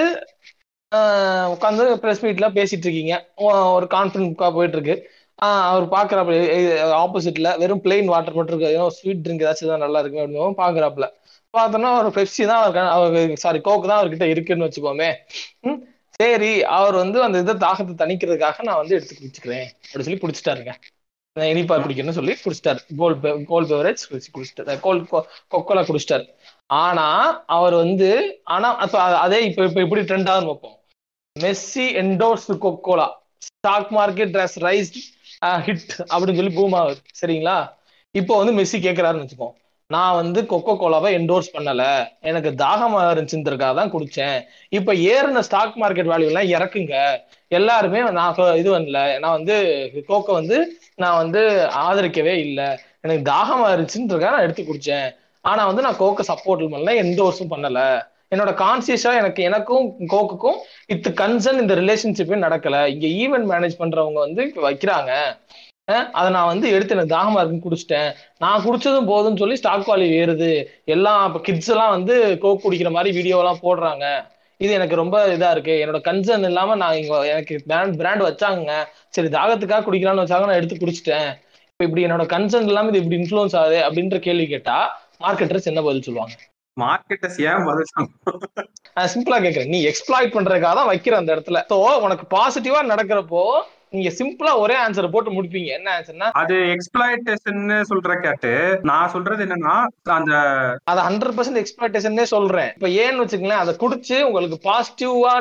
உட்காந்து 1.54 1.84
ப்ரெஸ் 2.02 2.22
மீட்ல 2.24 2.46
பேசிட்டு 2.58 2.86
இருக்கீங்க. 2.88 3.14
ஒரு 3.76 3.86
கான்ஃபரன்ஸ் 3.96 4.54
போயிட்டு 4.58 4.78
இருக்கு 4.78 4.96
அவர் 5.68 5.84
பாக்குறாப்புல 5.94 6.36
ஆப்போசிட்ல 7.02 7.50
வெறும் 7.62 7.82
பிளெயின் 7.84 8.10
வாட்டர் 8.12 8.36
மட்டும் 8.38 8.54
இருக்கு. 8.54 8.74
ஏதோ 8.76 8.86
ஸ்வீட் 8.98 9.22
ட்ரிங்க் 9.24 9.44
ஏதாச்சும் 9.44 9.72
தான் 9.72 9.84
நல்லா 9.84 10.00
இருக்கு 10.02 10.20
அப்படின்னு 10.22 10.60
பாக்குறாப்புல. 10.62 11.06
பார்த்தோம்னா 11.54 11.90
ஒரு 12.00 12.10
பெப்சி 12.16 12.42
தான் 12.50 12.60
அவருக்கு 12.60 12.82
அவருக்கு 12.96 13.42
சாரி 13.44 13.58
கோக் 13.68 13.88
தான் 13.90 13.98
அவர்கிட்ட 14.00 14.26
இருக்குன்னு 14.34 14.66
வச்சுக்கோமே. 14.66 15.08
சரி 16.20 16.52
அவர் 16.78 16.96
வந்து 17.02 17.18
அந்த 17.26 17.36
இதை 17.44 17.54
தாகத்தை 17.66 17.94
தணிக்கிறதுக்காக 18.02 18.64
நான் 18.68 18.80
வந்து 18.82 18.96
எடுத்து 18.98 19.14
குடிச்சுக்கிறேன் 19.18 19.66
அப்படின்னு 19.82 20.06
சொல்லி 20.08 20.22
குடிச்சிட்டாருங்க. 20.24 20.72
இனிப்பா 21.36 21.76
குடிக்கணும்னு 21.82 22.16
சொல்லி 22.16 22.34
குடிச்சிட்டார். 22.44 22.80
கோல் 23.00 23.14
கோல் 23.50 23.68
பெவரேஜ் 23.70 24.02
குடிச்சிட்டார். 24.34 24.80
கோல் 24.86 25.00
கொக்கோலா 25.52 25.82
குடிச்சிட்டார். 25.90 26.24
ஆனா 26.82 27.06
அவர் 27.56 27.74
வந்து 27.74 28.10
ஆனா 28.56 28.68
அதே 29.24 29.38
இப்ப 29.48 29.64
இப்ப 29.68 29.80
எப்படி 29.86 30.02
ட்ரெண்ட் 30.10 30.30
ஆகும் 30.32 30.50
பார்ப்போம். 30.50 30.76
Messi 31.36 31.86
endorse 32.02 32.48
Coca Cola 32.64 33.08
stock 33.48 33.90
market 33.98 34.34
dress 34.36 34.58
rise 34.66 34.92
hit 35.66 35.88
அப்படின்னு 36.12 36.38
சொல்லி 36.40 36.54
பூம் 36.58 36.76
ஆகுது. 36.80 37.00
சரிங்களா? 37.20 37.56
இப்போ 38.14 38.32
வந்து 38.40 38.56
மெஸ்ஸி 38.58 38.78
கேட்கிறாருன்னு 38.86 39.24
வச்சுப்போம் 39.24 39.54
நான் 39.94 40.18
வந்து 40.20 40.40
கொக்கோ 40.52 40.72
கோலாவை 40.80 41.10
என்டோர்ஸ் 41.18 41.52
பண்ணல. 41.54 41.84
எனக்கு 42.30 42.50
தாகமா 42.64 43.00
இருந்துச்சுன்றதுக்காக 43.12 43.74
தான் 43.80 43.92
குடிச்சேன். 43.94 44.38
இப்ப 44.78 44.94
ஏறின 45.12 45.42
ஸ்டாக் 45.48 45.80
மார்க்கெட் 45.82 46.10
வேல்யூ 46.12 46.30
எல்லாம் 46.32 46.52
இறக்குங்க. 46.56 46.94
எல்லாருமே 47.58 48.02
நான் 48.18 48.38
இது 48.60 48.70
பண்ணல. 48.76 49.00
நான் 49.24 49.36
வந்து 49.38 49.56
கோக்கோ 50.10 50.32
வந்து 50.40 50.58
நான் 51.02 51.20
வந்து 51.22 51.42
ஆதரிக்கவே 51.86 52.34
இல்லை. 52.46 52.68
எனக்கு 53.04 53.24
தாகமா 53.34 53.66
இருந்துச்சுன்றதுக்காக 53.74 54.34
நான் 54.36 54.46
எடுத்து 54.46 54.64
குடிச்சேன். 54.70 55.08
ஆனா 55.44 55.62
வந்து 55.70 55.84
நான் 55.86 56.00
கோக்கை 56.02 56.24
சப்போர்ட் 56.32 56.72
பண்ணல 56.74 56.92
என்டோர்ஸும் 57.04 57.52
பண்ணல. 57.54 57.80
என்னோட 58.34 58.50
கான்சியஸா 58.60 59.10
எனக்கு 59.20 59.40
எனக்கும் 59.48 59.86
கோக்குக்கும் 60.12 60.58
இத்து 60.94 61.10
கன்சர்ன் 61.22 61.62
இந்த 61.62 61.74
ரிலேஷன்ஷிப்பே 61.80 62.38
நடக்கல. 62.46 62.76
இங்க 62.94 63.06
ஈவெண்ட் 63.22 63.48
மேனேஜ் 63.52 63.80
பண்றவங்க 63.82 64.20
வந்து 64.26 64.42
வைக்கிறாங்க. 64.66 65.10
அதை 65.88 66.28
நான் 66.34 66.50
வந்து 66.50 66.66
எடுத்து 66.74 66.94
எனக்கு 66.94 67.14
தாகமா 67.14 67.38
இருக்குன்னு 67.40 67.64
குடிச்சிட்டேன். 67.64 68.10
நான் 68.42 68.64
குடிச்சதும் 68.66 69.08
போதும்னு 69.12 69.40
சொல்லி 69.42 69.56
ஸ்டாக் 69.60 69.88
வேல்யூ 69.90 70.10
ஏறுது. 70.20 70.50
எல்லாம் 70.94 71.22
இப்போ 71.28 71.40
கிட்ஸ் 71.46 71.70
எல்லாம் 71.74 71.94
வந்து 71.96 72.14
கோக் 72.42 72.62
குடிக்கிற 72.64 72.90
மாதிரி 72.96 73.10
வீடியோ 73.18 73.38
எல்லாம் 73.42 73.62
போடுறாங்க. 73.64 74.06
இது 74.60 74.72
எனக்கு 74.78 75.00
ரொம்ப 75.00 75.16
இதா 75.34 75.50
இருக்கு. 75.54 75.74
என்னோட 75.82 76.00
கன்சர்ன் 76.08 76.46
இல்லாம 76.50 76.76
நான் 76.82 76.98
இங்க 77.00 77.16
எனக்கு 77.34 77.54
பிராண்ட் 77.68 77.96
பிராண்ட் 78.00 78.24
வச்சாங்க 78.28 78.74
சரி 79.16 79.30
தாகத்துக்காக 79.38 79.84
குடிக்கலாம்னு 79.88 80.24
வச்சாங்க. 80.24 80.48
நான் 80.50 80.60
எடுத்து 80.60 80.82
குடிச்சிட்டேன். 80.82 81.28
இப்போ 81.72 81.84
இப்படி 81.88 82.04
என்னோட 82.06 82.26
கன்சர்ன் 82.34 82.70
இல்லாம 82.70 82.90
இது 82.92 83.02
இப்படி 83.02 83.20
இன்ஃபுளுன்ஸ் 83.22 83.58
ஆகுது 83.60 83.78
அப்படின்ற 83.88 84.18
கேள்வி 84.28 84.46
கேட்டா 84.54 84.78
மார்க்கெட்டர்ஸ் 85.26 85.68
என்ன 85.72 85.82
பதில் 85.88 86.06
சொல்லுவாங்க? 86.08 86.34
மார்க்கெட்டர்ஸ் 86.76 87.38
ஏன் 87.50 87.64
பதில் 87.68 87.90
சிம்பிளா 89.14 89.38
கேக்குறேன். 89.44 89.70
நீ 89.74 89.80
எக்ஸ்ப்ளாய்ட் 89.90 90.34
பண்றதுக்காக 90.36 90.74
தான் 90.80 90.90
வைக்கிற 90.92 91.16
அந்த 91.20 91.30
இடத்துல. 91.36 91.60
ஸோ 91.72 91.78
உனக்கு 92.06 92.26
பாசிட்டிவா 92.36 92.80
நடக்கிறப்போ 92.92 93.44
நீங்க 93.94 94.10
சிம்பிளா 94.18 94.52
ஒரே 94.62 94.76
ஆன்சர் 94.84 95.12
போட்டு 95.14 95.30
முடிப்பீங்க. 95.36 95.70
என்ன 95.78 95.88
ஆன்சர்னா 95.96 96.28
அது 96.42 96.56
எக்ஸ்பிளாய்டேஷன் 96.74 97.62
சொல்ற 97.90 98.12
கேட்டு 98.24 98.52
நான் 98.90 99.12
சொல்றது 99.14 99.44
என்னன்னா 99.46 99.76
அந்த 100.16 100.32
அது 100.92 101.00
ஹண்ட்ரட் 101.08 101.36
பர்சன்ட் 101.38 101.60
எக்ஸ்பிளாய்டேஷன் 101.62 102.32
சொல்றேன். 102.34 102.70
இப்ப 102.76 102.90
ஏன்னு 103.02 103.24
வச்சுங்களேன் 103.24 103.62
அதை 103.62 103.74
குடிச்சு 103.82 104.18
உங்களுக்கு 104.28 104.58
பாசிட்டிவா 104.68 105.34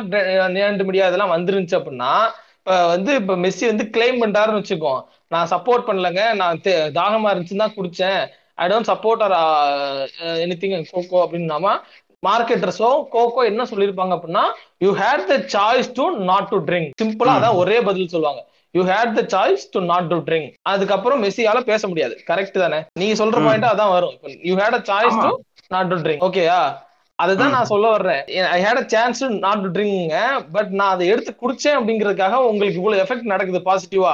நேண்டு 0.58 0.88
மீடியா 0.90 1.08
இதெல்லாம் 1.12 1.36
வந்துருந்துச்சு 1.36 1.80
அப்படின்னா 1.80 2.14
இப்ப 2.60 2.74
வந்து 2.94 3.12
இப்ப 3.22 3.36
மெஸ்ஸி 3.46 3.66
வந்து 3.72 3.86
கிளைம் 3.96 4.22
பண்றாருன்னு 4.24 4.62
வச்சுக்கோ 4.62 4.94
நான் 5.34 5.52
சப்போர்ட் 5.54 5.88
பண்ணலங்க 5.88 6.22
நான் 6.42 6.62
தாகமா 7.00 7.32
இருந்துச்சுன்னு 7.32 7.66
தான் 7.66 7.78
குடிச்சேன். 7.78 8.22
I 8.62 8.66
don't 8.72 8.90
support 8.90 9.24
or 9.28 9.36
anything 10.62 10.76
Coco 10.92 11.20
அப்படின்னாமா 11.26 11.74
மார்க்கெட்டர்ஸோ 12.24 12.90
கோகோ 13.14 13.42
என்ன 13.52 13.62
சொல்லியிருப்பாங்க 13.72 14.14
அப்படின்னா 14.18 14.44
you 14.86 14.90
had 15.02 15.26
the 15.32 15.36
choice 15.54 15.90
to 16.00 16.06
not 16.30 16.50
to 16.54 16.58
drink 16.68 16.90
சிம்பிளா 17.02 17.34
அதான் 17.40 17.60
ஒரே 17.62 17.78
பதில் 17.88 18.12
சொல்லுவாங்க. 18.14 18.42
You 18.76 18.82
had 18.90 19.16
the 19.20 19.24
choice 19.34 19.64
to 19.74 19.80
not 19.92 20.10
to 20.12 20.18
drink 20.28 20.50
அதுக்கப்புறம் 20.72 21.22
மெஸ்ஸியால 21.24 21.62
பேச 21.72 21.82
முடியாது. 21.88 22.14
கரெக்ட் 22.30 22.62
தானே? 22.64 22.80
நீங்க 23.00 23.16
சொல்ற 23.22 23.40
பாயிண்ட் 23.48 23.72
அதான் 23.72 23.94
வரும். 23.96 24.16
You 24.50 24.54
had 24.62 24.78
a 24.80 24.84
choice 24.92 25.18
to 25.26 25.32
not 25.76 25.92
to 25.94 25.98
drink 26.06 26.24
ஓகேயா 26.28 26.60
அதுதான் 27.20 27.56
நான் 27.56 27.72
சொல்ல 27.72 27.88
வர்றேன். 27.96 28.22
I 28.56 28.60
had 28.66 28.82
a 28.84 28.86
chance 28.94 29.20
not 29.46 29.64
to 29.66 29.72
drink 29.78 30.14
but 30.56 30.72
நான் 30.80 30.94
அதை 30.96 31.08
எடுத்து 31.14 31.32
குடிச்சேன் 31.42 31.78
அப்படிங்கிறதுக்காக 31.80 32.38
உங்களுக்கு 32.52 32.80
இவ்வளவு 32.82 33.04
எஃபெக்ட் 33.06 33.32
நடக்குது 33.34 33.62
பாசிட்டிவா 33.70 34.14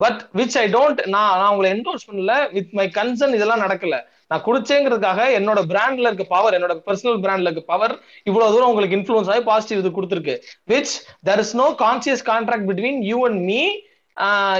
பட் 0.00 0.20
விச் 0.38 0.56
ஐ 0.62 0.64
டோன்ட் 0.74 1.00
நான் 1.14 1.32
நான் 1.40 1.52
உங்களை 1.52 1.68
என்டோர்ஸ் 1.74 2.08
பண்ணல. 2.08 2.34
வித் 2.56 2.72
மை 2.78 2.86
கன்சர்ன் 2.98 3.36
இதெல்லாம் 3.38 3.64
நடக்கல. 3.64 3.96
நான் 4.30 4.44
குடிச்சேங்கிறதுக்காக 4.46 5.20
என்னோட 5.38 5.60
பிராண்ட்ல 5.70 6.08
இருக்க 6.08 6.24
பவர் 6.32 6.56
என்னோட 6.56 6.74
பர்சனல் 6.86 7.20
பிராண்ட்ல 7.24 7.50
இருக்க 7.50 7.64
பவர் 7.72 7.94
இவ்வளவு 8.26 8.52
தூரம் 8.54 8.70
உங்களுக்கு 8.70 8.98
இன்ஃபுளுன்ஸ் 8.98 9.30
ஆகி 9.32 9.42
பாசிட்டிவ் 9.48 9.82
இது 9.82 9.90
கொடுத்துருக்கு. 9.90 10.34
Which 10.68 10.94
there 11.28 11.42
is 11.44 11.54
no 11.60 11.68
conscious 11.84 12.24
contract 12.30 12.68
between 12.70 13.00
you 13.10 13.20
and 13.28 13.40
me 13.48 13.60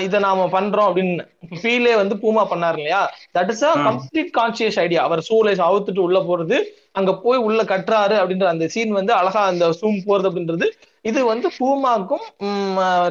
இதை 0.05 0.19
நாம 0.25 0.43
பண்றோம் 0.53 0.89
அப்படின்னு 0.89 1.23
ஃபீலே 1.55 1.95
வந்து 2.01 2.15
பூமா 2.21 2.43
பண்ணாரு 2.51 2.77
இல்லையா? 2.81 3.01
That 3.37 3.51
is 3.55 3.65
a 3.65 3.73
complete 3.87 4.31
conscious 4.37 4.79
idea 4.85 5.01
அவர் 5.07 5.21
சூழலை 5.29 5.55
அவுத்துட்டு 5.67 6.03
உள்ள 6.05 6.19
போறது 6.29 6.59
அங்க 6.99 7.13
போய் 7.25 7.41
உள்ள 7.47 7.63
கட்டுறாரு 7.73 8.17
அப்படின்ற 8.21 8.47
அந்த 8.53 8.67
சீன் 8.75 8.93
வந்து 8.99 9.13
அழகா 9.17 9.43
அந்த 9.51 9.67
சூம் 9.81 9.99
போறது 10.07 10.29
அப்படின்றது 10.31 10.69
இது 11.05 11.21
வந்து 11.33 11.49
பூமாக்கும் 11.59 12.25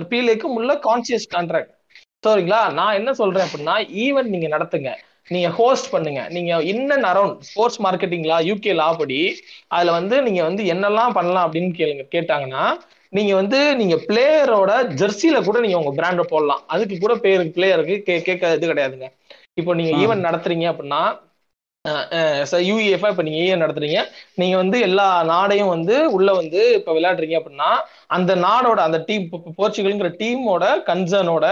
பீலேக்கும் 0.09 0.55
உள்ள 0.59 0.73
கான்சியஸ் 0.87 1.27
கான்ட்ராக்ட் 1.35 1.73
சரிங்களா 2.25 2.61
நான் 2.77 2.97
என்ன 2.99 3.11
சொல்றேன் 3.13 3.45
அப்படின்னா 3.47 3.75
ஈவெண்ட் 4.03 4.33
நீங்க 4.33 4.47
நடத்துங்க. 4.55 4.89
நீங்க 5.27 5.49
ஹோஸ்ட் 5.57 5.89
பண்ணுங்க. 5.91 6.21
நீங்க 6.29 6.51
in 6.63 6.91
and 6.91 7.07
around 7.07 7.37
sports 7.47 7.79
marketing 7.81 8.25
law 8.25 8.37
UK 8.49 8.73
law 8.73 8.89
படி 8.93 9.19
அதுல 9.69 9.91
வந்து 9.91 10.15
நீங்க 10.21 10.41
வந்து 10.43 10.63
என்னெல்லாம் 10.73 11.13
பண்ணலாம் 11.13 11.45
அப்படின்னு 11.47 11.71
கேளுங்க 11.79 12.05
கேட்டாங்கன்னா 12.15 12.63
நீங்க 13.13 13.33
வந்து 13.35 13.59
நீங்க 13.75 13.95
பிளேயரோட 14.07 14.71
ஜெர்சில 14.99 15.37
கூட 15.43 15.57
நீங்க 15.59 15.77
உங்க 15.77 15.93
பிராண்ட 15.99 16.23
போடலாம். 16.31 16.63
அதுக்கு 16.67 16.95
கூட 16.97 17.13
பேருக்கு 17.17 17.55
பிளேயருக்கு 17.55 17.95
கேட்க 18.25 18.53
இது 18.57 18.67
கிடையாதுங்க. 18.67 19.07
இப்போ 19.53 19.73
நீங்க 19.75 19.91
ஆ. 19.93 20.01
ஈவென்ட் 20.01 20.27
நடத்துறீங்க 20.27 20.65
அப்படின்னா 20.71 21.01
யூஇஎஃப்ஆ 22.65 23.09
இப்ப 23.11 23.23
நீங்க 23.23 23.39
ஈவென்ட் 23.43 23.63
நடத்துறீங்க. 23.65 23.99
நீங்க 24.35 24.55
வந்து 24.57 24.77
எல்லா 24.81 25.05
நாடையும் 25.23 25.73
வந்து 25.75 25.95
உள்ள 26.11 26.29
வந்து 26.33 26.61
இப்ப 26.73 26.93
விளையாடுறீங்க 26.93 27.35
அப்படின்னா 27.39 27.69
அந்த 28.15 28.31
நாடோட 28.37 28.79
அந்த 28.87 28.99
டீம் 29.07 29.25
போர்ச்சுகல்ங்கிற 29.57 30.09
டீமோட 30.21 30.65
கன்சர்னோட 30.89 31.45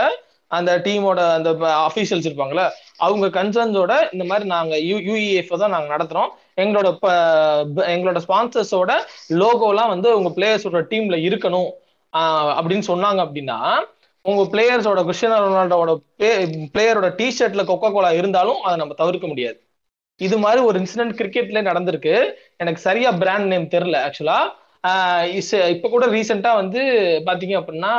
அந்த 0.47 0.77
டீமோட 0.77 1.33
அந்த 1.33 1.51
அஃபீஷியல்ஸ் 1.51 2.27
இருப்பாங்கல்ல 2.29 2.69
அவங்க 2.97 3.43
கன்சர்ன்ஸோட 3.43 4.07
இந்த 4.11 4.23
மாதிரி 4.25 4.47
நாங்க 4.47 4.75
யூஇஎஃப் 4.75 5.57
தான் 5.57 5.69
நாங்க 5.69 5.97
நடத்துறோம். 5.97 6.29
எங்களோட 6.57 6.97
ப- 6.99 7.65
எங்களோட 7.65 8.19
ஸ்பான்சர்ஸோட 8.27 8.93
லோகோலாம் 9.29 9.87
வந்து 9.87 10.21
உங்க 10.21 10.29
பிளேயர்ஸோட 10.29 10.83
டீம்ல 10.89 11.17
இருக்கணும். 11.29 11.69
அப்படின்னு 12.13 12.83
சொன்னாங்க 12.87 13.21
அப்படின்னா 13.25 13.75
உங்க 14.21 14.57
பிளேயர்ஸோட 14.57 15.09
கிறிஸ்டியானோ 15.09 15.39
ரொனால்டோட 15.45 16.01
பிளேயரோட 16.73 17.15
டி 17.15 17.35
ஷர்ட்ல 17.39 17.63
கொக்கோ 17.63 17.91
கோலா 17.91 18.11
இருந்தாலும் 18.11 18.61
அதை 18.61 18.77
நம்ம 18.77 18.93
தவிர்க்க 18.93 19.27
முடியாது. 19.27 19.63
இது 20.17 20.37
மாதிரி 20.37 20.61
ஒரு 20.61 20.79
இன்சிடென்ட் 20.79 21.17
கிரிக்கெட்ல 21.19 21.59
நடந்திருக்கு. 21.61 22.31
எனக்கு 22.57 22.81
சரியா 22.81 23.11
பிராண்ட் 23.11 23.47
நேம் 23.47 23.69
தெரியல 23.69 23.97
ஆக்சுவலா 24.07 25.67
இப்ப 25.67 25.89
கூட 25.89 26.05
ரீசெண்டா 26.07 26.53
வந்து 26.53 26.81
பாத்தீங்க 27.25 27.57
அப்படின்னா 27.61 27.93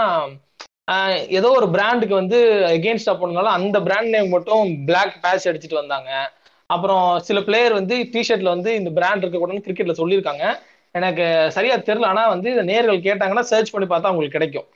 ஏதோ 1.39 1.49
ஒரு 1.59 1.67
பிராண்டுக்கு 1.75 2.15
வந்து 2.21 2.39
எகெயின்ஸ்டா 2.77 3.13
போனதுனால 3.21 3.53
அந்த 3.59 3.77
பிராண்ட் 3.87 4.13
நேம் 4.15 4.35
மட்டும் 4.35 4.67
பிளாக் 4.89 5.15
பேட்ச் 5.25 5.49
அடிச்சுட்டு 5.51 5.81
வந்தாங்க. 5.83 6.11
அப்புறம் 6.71 7.07
சில 7.29 7.39
பிளேயர் 7.49 7.79
வந்து 7.81 7.97
டிஷர்ட்ல 8.15 8.53
வந்து 8.55 8.71
இந்த 8.81 8.91
பிராண்ட் 8.99 9.23
இருக்கக்கூடாதுன்னு 9.23 9.67
கிரிக்கெட்ல 9.67 9.95
சொல்லியிருக்காங்க. 10.01 10.45
எனக்கு 10.95 11.25
சரியா 11.57 11.75
தெரியல. 11.89 12.11
ஆனா 12.13 12.23
வந்து 12.35 12.49
இந்த 12.55 12.65
நேர்கள் 12.73 13.07
கேட்டாங்கன்னா 13.09 13.45
சர்ச் 13.53 13.73
பண்ணி 13.75 13.89
பார்த்தா 13.93 14.13
உங்களுக்கு 14.13 14.37
கிடைக்கும். 14.39 14.67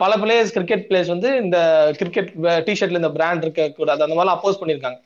பல 0.00 0.12
பிளேயர்ஸ் 0.22 0.54
கிரிக்கெட் 0.56 0.84
பிளேயர்ஸ் 0.88 1.12
வந்து 1.14 1.28
இந்த 1.42 1.58
கிரிக்கெட் 2.00 2.30
டிஷர்ட்ல 2.66 3.00
இந்த 3.02 3.12
பிராண்ட் 3.16 3.44
இருக்க 3.46 3.62
கூடாது. 3.78 4.00
அந்த 4.04 4.14
மாதிரிலாம் 4.16 4.38
அப்போஸ் 4.38 4.60
பண்ணியிருக்காங்க. 4.60 4.98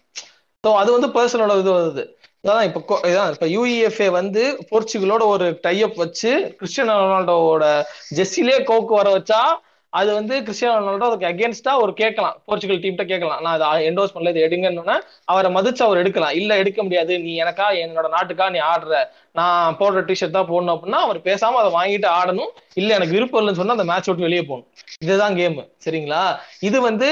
ஸோ 0.64 0.70
அது 0.80 0.90
வந்து 0.96 1.08
பர்சனோட 1.16 1.52
இது 1.62 1.70
வருது. 1.78 2.02
அதான் 2.44 2.66
இப்போ 2.68 2.98
இதான் 3.10 3.32
இப்போ 3.34 3.48
யூஇஎஃப்ஏ 3.54 4.08
வந்து 4.20 4.42
போர்ச்சுகலோட 4.70 5.22
ஒரு 5.34 5.46
டைப் 5.66 5.96
வச்சு 6.04 6.30
கிறிஸ்டியன் 6.58 6.92
ரொனால்டோவோட 7.02 7.64
ஜெஸ்ஸிலே 8.18 8.56
கோக்கு 8.70 8.94
வர 9.00 9.08
வச்சா 9.16 9.40
அது 9.98 10.10
வந்து 10.14 10.34
கிறிஸ்டியானோ 10.46 10.80
ரொனால்டோ 10.80 11.06
அதுக்கு 11.10 11.28
அகேன்ஸ்டா 11.30 11.72
ஒரு 11.82 11.92
கேட்கலாம். 12.00 12.36
போர்ச்சுகல் 12.46 12.80
டீம்கிட்ட 12.82 13.06
கேட்கலாம். 13.12 13.40
நான் 13.44 13.60
அதை 13.60 13.86
என்டோஸ் 13.88 14.14
பண்ணல 14.14 14.32
இது 14.34 14.44
எடுங்கன்னு 14.48 14.96
அவரை 15.32 15.48
மதிச்சு 15.54 15.82
அவர் 15.86 16.00
எடுக்கலாம். 16.02 16.36
இல்ல 16.40 16.58
எடுக்க 16.62 16.82
முடியாது. 16.82 17.12
நீ 17.24 17.32
எனக்கா 17.42 17.66
என்னோட 17.84 18.08
நாட்டுக்கா 18.16 18.46
நீ 18.56 18.60
ஆடுற. 18.72 18.94
நான் 19.38 19.76
போடுற 19.80 20.00
டிஷர்ட் 20.10 20.36
தான் 20.36 20.48
போடணும் 20.52 20.74
அப்படின்னா 20.76 21.00
அவர் 21.06 21.18
பேசாம 21.28 21.58
அதை 21.62 21.72
வாங்கிட்டு 21.78 22.08
ஆடணும். 22.20 22.52
இல்ல 22.76 22.90
எனக்கு 22.96 23.16
விருப்பம் 23.16 23.40
இல்லைன்னு 23.40 23.60
சொன்னா 23.60 23.76
அந்த 23.76 23.86
மேட்ச் 23.90 24.08
விட்டு 24.08 24.26
வெளியே 24.26 24.42
போகணும். 24.42 24.66
இதுதான் 25.04 25.36
கேம் 25.38 25.56
சரிங்களா? 25.84 26.20
இது 26.68 26.78
வந்து. 26.86 27.08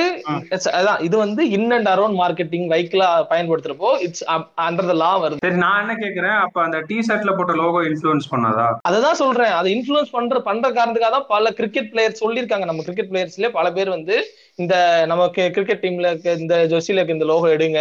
அதான் 0.78 1.00
இது 1.06 1.16
வந்து 1.22 1.42
இன் 1.56 1.70
அண்ட் 1.76 1.88
அரௌண்ட் 1.92 2.18
மார்க்கெட்டிங் 2.20 2.66
வைக்கிளா 2.72 3.08
பயன்படுத்துறப்போ 3.32 3.90
இட்ஸ் 4.06 4.24
அண்டர் 4.66 4.90
த 4.90 4.96
லா 5.02 5.10
வருது. 5.22 5.42
சரி 5.46 5.60
நான் 5.64 5.80
என்ன 5.82 5.94
கேக்குறேன்? 6.02 6.36
அப்ப 6.44 6.62
அந்த 6.66 6.80
டி 6.90 6.98
ஷர்ட்ல 7.08 7.34
போட்ட 7.38 7.54
லோகோ 7.62 7.80
இன்ஃபுளுன்ஸ் 7.90 8.28
பண்ணாதா? 8.32 8.66
அததான் 8.90 9.20
சொல்றேன். 9.22 9.54
அதை 9.60 9.70
இன்ஃபுளுன்ஸ் 9.76 10.14
பண்ற 10.16 10.40
பண்ற 10.48 10.68
காரணத்துக்காக 10.78 11.14
தான் 11.16 11.30
பல 11.34 11.52
கிரிக்கெட் 11.60 11.90
பிளேயர் 11.94 12.20
சொல்லியிருக்காங்க. 12.22 12.68
நம்ம 12.70 12.84
கிரிக்கெட் 12.88 13.10
பிளேயர்ஸ்ல 13.12 13.50
பல 13.58 13.72
பேர் 13.78 13.94
வந்து 13.96 14.16
இந்த 14.64 14.74
நமக்கு 15.12 15.42
கிரிக்கெட் 15.56 15.82
டீம்ல 15.86 16.10
இந்த 16.44 16.54
ஜொர்சில 16.72 17.06
இந்த 17.16 17.28
லோகோ 17.32 17.48
எடுங்க 17.56 17.80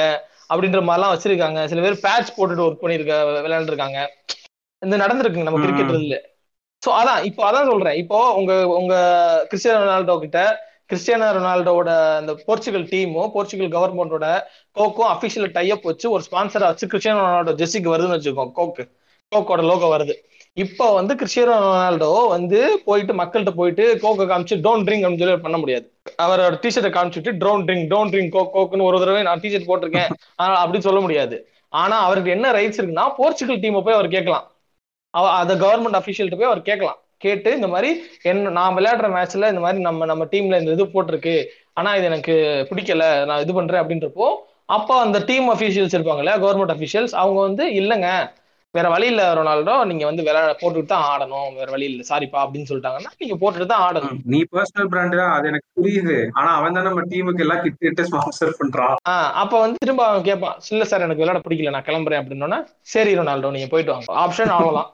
அப்படின்ற 0.52 0.82
மாதிரிலாம் 0.88 1.14
வச்சிருக்காங்க. 1.14 1.62
சில 1.74 1.82
பேர் 1.86 2.04
பேட்ச் 2.08 2.36
போட்டுட்டு 2.36 2.66
ஒர்க் 2.66 2.84
பண்ணிருக்க 2.84 3.14
விளையாண்டுருக்காங்க. 3.46 4.02
இந்த 4.82 4.96
நடந்திருக்குங்க 5.04 5.48
நம்ம. 5.50 5.64
கிரிக்கெட் 5.66 5.96
சோ 6.84 6.90
அதான் 7.00 7.22
இப்போ 7.30 7.44
அதான் 7.50 7.70
சொல்றேன். 7.72 7.98
இப்போ 8.04 8.18
உங்க 8.40 8.54
உங்க 8.80 8.96
கிறிஸ்டியானோ 9.50 9.80
ரொனால்டோ 9.84 10.16
கிட்ட 10.24 10.40
கிறிஸ்டியானோ 10.92 11.28
ரொனால்டோட 11.38 11.90
அந்த 12.20 12.34
போர்ச்சுகல் 12.48 12.86
டீமும் 12.92 13.32
போர்ச்சுகல் 13.34 13.74
கவர்மெண்டோட 13.76 14.28
கோக்கும் 14.80 15.10
அபிஷியல் 15.14 15.52
டைப் 15.58 15.88
வச்சு 15.90 16.08
ஒரு 16.16 16.24
ஸ்பான்சரா 16.28 16.70
வச்சு 16.72 16.90
கிறிஸ்டியானோ 16.92 17.24
ரொனால்டோ 17.28 17.56
ஜெர்சிக்கு 17.62 17.94
வருதுன்னு 17.94 18.18
வச்சுக்கோங்க 18.18 18.56
கோக்கு 18.60 18.86
கோக்கோட 19.32 19.62
லோகோ 19.70 19.88
வருது. 19.94 20.14
இப்போ 20.64 20.86
வந்து 20.98 21.14
கிறிஸ்டியானோ 21.22 21.56
ரொனால்டோ 21.66 22.12
வந்து 22.36 22.60
போயிட்டு 22.86 23.14
மக்கள்கிட்ட 23.22 23.54
போயிட்டு 23.60 23.86
கோக்கை 24.04 24.26
காமிச்சு 24.30 24.56
டோன் 24.68 24.86
ட்ரிங்க் 24.88 25.06
அப்படின்னு 25.06 25.24
சொல்லி 25.24 25.46
பண்ண 25.48 25.58
முடியாது. 25.64 25.86
அவரோட 26.26 26.54
டிஷர்ட்டை 26.64 26.92
காமிச்சிட்டு 26.98 27.34
don't 27.44 27.66
drink 27.68 27.88
don't 27.94 28.12
drink 28.14 28.34
Coke 28.36 28.54
கோக்குன்னு 28.56 28.88
ஒரு 28.90 29.02
தடவை 29.04 29.22
நான் 29.30 29.44
டிஷர்ட் 29.44 29.70
போட்டிருக்கேன். 29.72 30.12
அப்படின்னு 30.62 30.88
சொல்ல 30.90 31.02
முடியாது. 31.06 31.38
ஆனா 31.82 31.98
அவருக்கு 32.08 32.30
என்ன 32.38 32.52
ரைட்ஸ் 32.58 32.80
இருக்குன்னா 32.80 33.06
போர்ச்சுகல் 33.20 33.62
டீமை 33.66 33.82
போய் 33.88 33.98
அவர் 33.98 34.16
கேட்கலாம். 34.16 34.46
அவ 35.18 35.26
அந்த 35.42 35.54
கவர்மெண்ட் 35.66 36.00
அஃபிஷியல்கிட்ட 36.00 36.40
போய் 36.42 36.52
அவர் 36.52 36.68
கேட்கலாம். 36.70 37.00
கேட்டு 37.26 37.50
இந்த 37.58 37.68
மாதிரி 37.74 37.90
என்ன 38.32 38.50
நான் 38.58 38.76
விளையாடுற 38.78 39.08
மேட்ச்ல 39.16 39.52
இந்த 39.54 39.62
மாதிரி 39.66 39.80
நம்ம 39.88 40.06
நம்ம 40.12 40.26
டீம்ல 40.34 40.60
இந்த 40.62 40.76
இது 40.76 40.86
போட்டிருக்கு. 40.96 41.38
ஆனா 41.80 41.90
இது 42.00 42.06
எனக்கு 42.12 42.36
பிடிக்கல 42.72 43.06
நான் 43.30 43.44
இது 43.46 43.54
பண்றேன் 43.60 43.84
அப்படின்றப்போ 43.84 44.28
அப்போ 44.76 44.94
அந்த 45.06 45.18
டீம் 45.30 45.48
அஃபிஷியல்ஸ் 45.54 45.96
இருப்பாங்கல்ல 45.96 46.34
கவர்மெண்ட் 46.44 46.74
அஃபிஷியல்ஸ் 46.76 47.16
அவங்க 47.22 47.40
வந்து 47.48 47.66
இல்லைங்க 47.80 48.10
வேற 48.76 48.88
வழி 48.94 49.08
இல்ல 49.12 49.24
ரொனால்டோ 49.38 49.76
நீங்க 49.90 50.04
வந்து 50.08 50.24
விளையாட 50.26 50.54
போட்டுட்டு 50.62 50.92
தான் 50.92 51.06
ஆடணும் 51.12 51.54
வேற 51.60 51.68
வழி 51.76 51.86
இல்ல 51.92 52.04
சாரிப்பா 52.10 52.40
அப்படின்னு 52.44 52.70
சொல்லிட்டாங்கன்னா 52.72 53.12
நீங்க 53.22 53.36
போட்டுட்டு 53.42 53.68
தான் 53.72 53.84
ஆடணும். 53.86 54.18
நீ 54.34 54.40
பர்சனல் 54.56 54.90
பிராண்ட் 54.94 55.16
தான் 55.22 55.34
அது 55.36 55.50
எனக்கு 55.52 55.68
புரியுது. 55.78 56.18
ஆனா 56.40 56.50
அவன் 56.58 56.76
தான் 56.78 56.88
நம்ம 56.90 57.06
டீமுக்கு 57.14 57.46
எல்லாம் 57.46 57.64
கிட்ட 57.64 58.06
ஸ்பான்சர் 58.10 58.60
பண்றான். 58.60 58.98
அப்ப 59.44 59.54
வந்து 59.64 59.82
திரும்ப 59.86 60.06
அவன் 60.10 60.28
கேட்பான் 60.30 60.60
இல்ல 60.74 60.90
சார் 60.92 61.06
எனக்கு 61.08 61.24
விளையாட 61.24 61.42
பிடிக்கல 61.46 61.76
நான் 61.78 61.88
கிளம்புறேன் 61.90 62.22
அப்படின்னோன்னா 62.24 62.60
சரி 62.96 63.14
ரொனால்டோ 63.22 63.56
நீங்க 63.58 63.70
போயிட்டு 63.74 63.94
வாங்க. 63.96 64.20
ஆப்ஷன் 64.26 64.54
ஆகலாம் 64.58 64.92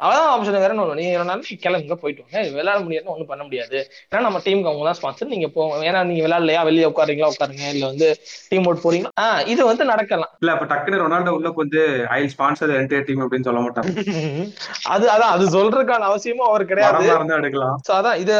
அதான் 0.00 0.30
ஆப்ஷன் 0.30 0.56
வேற 0.56 0.72
ஒண்ணு 0.74 0.96
நீங்க 0.98 1.20
நீங்க 1.20 1.56
கிளம்புங்க 1.62 1.96
போயிட்டு 2.00 2.22
வாங்க. 2.24 2.40
விளையாட 2.56 2.78
முடியாதுன்னு 2.80 3.12
ஒண்ணும் 3.12 3.30
பண்ண 3.30 3.42
முடியாது. 3.44 3.78
ஏன்னா 4.10 4.20
நம்ம 4.20 4.40
டீமுக்கு 4.46 4.70
அவங்க 4.70 4.84
தான் 4.84 4.98
ஸ்பான்சர் 4.98 5.32
நீங்க 5.34 5.48
போங்க 5.48 5.78
ஏன்னா 5.88 6.00
நீங்க 6.02 6.22
விளையாடலையா? 6.26 6.62
வெளியே 6.64 6.88
உட்காருங்களா 6.90 7.30
உட்காருங்க. 7.34 7.64
இல்ல 7.74 7.84
வந்து 7.86 8.08
டீம் 8.50 8.66
ஓட் 8.70 8.84
போறீங்களா? 8.84 9.12
ஆஹ் 9.24 9.42
இது 9.46 9.62
வந்து 9.66 9.84
நடக்கலாம். 9.84 10.32
இல்ல 10.42 10.52
அப்ப 10.52 10.66
டக்குனு 10.66 11.02
ரொனால்டோ 11.04 11.34
உள்ள 11.38 11.52
வந்து 11.56 11.82
ஐ 12.10 12.20
ஸ்பான்சர் 12.34 12.76
என்டையர் 12.78 13.06
டீம் 13.08 13.24
அப்படின்னு 13.24 13.48
சொல்ல 13.50 13.60
மாட்டான். 13.60 13.86
அது 14.94 15.04
அதான் 15.10 15.34
அது 15.34 15.44
சொல்றதுக்கான 15.56 16.08
அவசியமும் 16.10 16.48
அவர் 16.48 16.64
கிடையாது. 16.64 17.06
எடுக்கலாம். 17.40 17.78
சோ 17.88 17.92
அதான் 17.92 18.18
இது 18.24 18.34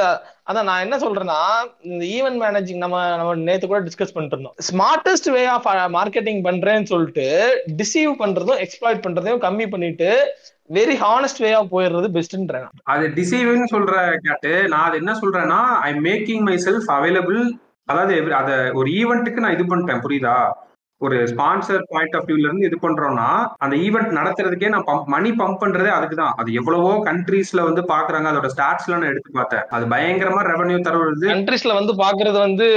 அதான் 0.51 0.69
நான் 0.71 0.85
என்ன 0.85 0.97
சொல்றேன்னா 0.99 1.38
இந்த 1.87 2.03
ஈவென்ட் 2.16 2.40
மேனேஜிங் 2.42 2.83
நம்ம 2.83 2.99
நம்ம 3.16 3.33
நேத்து 3.47 3.66
கூட 3.66 3.81
டிஸ்கஸ் 3.81 4.12
பண்ணிட்டு 4.12 4.37
இருந்தோம். 4.37 4.57
ஸ்மார்ட்டஸ்ட் 4.69 5.31
வே 5.37 5.42
ஆஃப் 5.55 5.66
மார்க்கெட்டிங் 5.97 6.42
பண்றேன்னு 6.45 6.90
சொல்லிட்டு 6.92 7.27
டிசீவ் 7.81 8.12
பண்றதும் 8.21 8.61
எக்ஸ்ப்ளாய்ட் 8.64 9.05
பண்றதையும் 9.07 9.42
கம்மி 9.47 9.66
பண்ணிட்டு 9.66 10.11
வெரி 10.70 10.94
ஹானஸ்ட் 10.96 11.38
வே 11.38 11.50
போயிடுறது 11.70 12.09
பெஸ்ட்ன்றேன் 12.11 12.68
அது 12.85 13.09
டிசைவ்னு 13.14 13.66
சொல்ற 13.70 13.94
கேட்டு 14.22 14.68
நான் 14.68 14.87
அது 14.88 14.96
என்ன 14.96 15.12
சொல்றேன்னா 15.12 15.61
I 15.83 15.92
making 16.00 16.42
my 16.42 16.57
self 16.59 16.90
available 16.90 17.40
அதாவது 17.88 18.14
அதை 18.14 18.33
அத 18.33 18.50
ஒரு 18.74 18.88
ஈவெண்ட்டுக்கு 18.92 19.40
நான் 19.40 19.52
இது 19.52 19.64
பண்ணிட்டேன் 19.64 20.00
புரியுதா? 20.00 20.37
ஒரு 21.01 21.17
ஸ்பான்சர் 21.31 21.83
பாயிண்ட் 21.91 22.15
ஆஃப் 22.17 22.27
வியூல 22.29 22.47
இருந்து 22.49 22.69
இது 22.69 22.77
பண்றோம்னா 22.83 23.27
அந்த 23.65 23.75
ஈவெண்ட் 23.77 24.13
நடத்துறதுக்கே 24.19 24.69
நான் 24.69 24.85
மணி 25.15 25.31
பம்ப் 25.41 25.61
பண்றதே 25.63 25.91
அதுக்கு 25.97 26.17
தான் 26.17 26.37
அது 26.41 26.51
எவ்வளவோ 26.53 26.93
கண்ட்ரீஸ்ல 27.09 27.61
வந்து 27.67 27.83
பாக்குறாங்க. 27.91 28.31
அதோட 28.31 28.49
ஸ்டாட்ஸ்ல 28.55 28.95
நான் 28.95 29.11
எடுத்து 29.13 29.31
பார்த்தேன். 29.33 29.65
அது 29.71 29.85
பயங்கரமா 29.87 30.43
ரெவன்யூ 30.51 30.79
தருவது. 30.81 31.27
கண்ட்ரிஸ்ல 31.33 31.75
வந்து 31.75 31.95
பாக்குறது 32.03 32.39
வந்து 32.47 32.69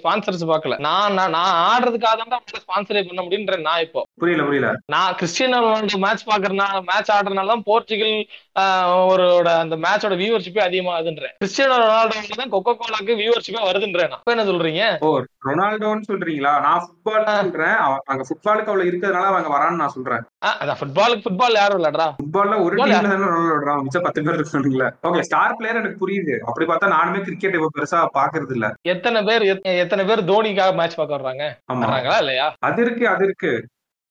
ஸ்பான்சர்ஸ் 0.00 0.46
பார்க்கல 0.52 0.78
நான் 0.86 1.18
நான் 1.36 1.36
ஆடுறதுக்காக 1.66 2.16
தான் 2.22 2.40
உங்களை 2.40 2.62
ஸ்பான்சரே 2.64 3.02
பண்ண 3.08 3.20
முடியுன்ற 3.22 3.58
நான் 3.68 3.84
இப்போ. 3.86 4.02
புரியல 4.22 4.44
புரியல. 4.48 4.70
நான் 4.94 5.16
கிறிஸ்டியனோ 5.20 5.60
ரொனால்டோ 5.66 6.00
மேட்ச் 6.06 6.26
பாக்குறதுனால 6.32 6.82
மேட்ச் 6.90 7.12
ஆடுறதுனால 7.16 7.52
தான் 7.54 7.66
போர்ச்சுகல் 7.70 8.16
அவரோட 8.60 9.48
அந்த 9.58 9.76
மேட்சோட 9.76 10.12
வியூவர்ஷிப்பே 10.12 10.62
அதிகமாகுதுன்றேன். 10.68 11.34
கிறிஸ்டியனோ 11.44 11.76
ரொனால்டோ 11.76 12.14
தான் 12.36 12.52
கொக்கோ 12.52 12.76
கோலாக்கு 12.78 13.16
வியூவர்ஷிப்பே 13.16 13.60
வருதுன்றேன். 13.64 14.10
இப்ப 14.10 14.34
என்ன 14.34 14.44
சொல்றீங்க? 14.44 14.96
ஓ 15.00 15.20
ரொனால்டோன்னு 15.44 16.02
சொல்றீங்களா? 16.12 16.60
நான் 16.60 16.82
ஃபுட்பால் 16.84 17.24
சொல்றேன் 17.24 17.74
அங்க 18.04 18.22
ஃபுட்பாலுக்கு 18.22 18.66
அவ்வளவு 18.66 18.90
இருக்கிறதுனால 18.90 19.26
அவங்க 19.26 19.56
வரான்னு 19.56 19.74
நான் 19.74 19.88
சொல்றேன். 19.88 20.22
அதான் 20.46 20.76
ஃபுட்பாலுக்கு 20.80 21.26
ஃபுட்பால் 21.26 21.52
யாரும் 21.52 21.82
விளையாடுறா 21.82 22.14
ஃபுட்பால்ல 22.22 22.62
ஒரு 22.62 22.76
டீம்ல 22.76 23.62
தானே 23.64 23.80
மிச்சம் 23.82 24.02
பத்து 24.02 24.22
பேர் 24.22 24.40
இருக்கானுங்களே. 24.40 24.90
ஓகே 25.02 25.20
ஸ்டார் 25.20 25.56
பிளேயர் 25.56 25.76
எனக்கு 25.76 26.08
புரியுது. 26.08 26.38
அப்படி 26.38 26.66
பார்த்தா 26.66 26.88
நானுமே 26.88 27.22
கிரிக்கெட் 27.22 27.54
இப்ப 27.54 27.70
பெருசா 27.78 28.06
பாக்குறது 28.14 28.52
இல்ல. 28.52 28.74
எத்தனை 28.82 29.22
பேர் 29.22 29.42
எத்- 29.42 29.78
எத்தனை 29.78 30.04
பேர் 30.04 30.24
தோனிக்காக 30.24 30.74
மேட்ச் 30.74 30.94
பார்க்க 30.94 31.16
வர்றாங்க? 31.16 31.72
வர்றாங்களா 31.72 32.18
இல்லையா? 32.18 32.54
அது 32.58 32.82
இருக்கு 32.82 33.08
அது 33.08 33.24
இருக்கு. 33.24 33.66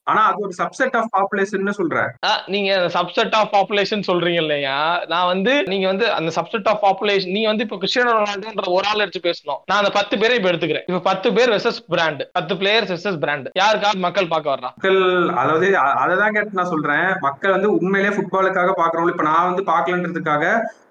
ஆனா 0.08 0.22
அது 0.30 0.40
ஒரு 0.46 0.54
சப்செட் 0.58 0.96
ஆஃப் 1.00 1.10
பாப்புலேஷன் 1.16 1.78
சொல்றேன். 1.78 2.10
நீங்க 2.54 2.72
சப்செட் 2.96 3.36
ஆஃப் 3.40 3.52
பாப்புலேஷன் 3.56 4.06
சொல்றீங்க 4.10 4.42
இல்லையா? 4.44 4.76
நான் 5.14 5.30
வந்து 5.32 5.54
நீங்க 5.72 5.86
வந்து 5.92 6.06
அந்த 6.18 6.32
சப்செட் 6.36 6.68
ஆஃப் 6.72 6.82
பாப்புலேஷன் 6.86 7.34
நீங்க 7.36 7.50
வந்து 7.52 7.66
இப்ப 7.68 7.80
கிறிஸ்டியானோ 7.82 8.14
ரொனால்டோன்ற 8.18 8.68
ஒரு 8.78 8.88
ஆள் 8.92 9.04
எடுத்து 9.06 9.22
பேசணும். 9.28 9.60
நான் 9.72 9.82
அந்த 9.82 9.92
பத்து 9.98 10.20
பேரை 10.24 10.38
இப்ப 10.40 10.52
எடுத்துக்கிறேன். 10.52 10.86
இப்ப 10.92 11.02
பத்து 11.10 11.34
பேர் 11.38 11.54
வெசஸ் 11.56 11.82
பிராண்ட் 11.94 12.24
பத்து 12.32 12.56
பிளேயர்ஸ் 12.56 12.94
வெசஸ் 12.96 13.20
பிராண்ட் 13.26 13.50
யாருக்காக 13.62 14.04
மக்கள் 14.08 14.32
பார்க்க 14.34 14.54
வர்றா 14.54 14.72
மக்கள் 14.76 15.00
அதாவது 15.44 15.68
அததான் 16.04 16.36
கேட்டு 16.38 16.60
நான் 16.62 16.74
சொல்றேன். 16.76 17.08
மக்கள் 17.28 17.56
வந்து 17.58 17.72
உண்மையிலேயே 17.80 18.16
ஃபுட்பாலுக்காக 18.18 18.74
பாக்குறவங்க 18.82 19.16
இப்ப 19.16 19.28
நான் 19.32 19.50
வந்து 19.50 19.66
பாக்கலன்றதுக்காக 19.74 20.44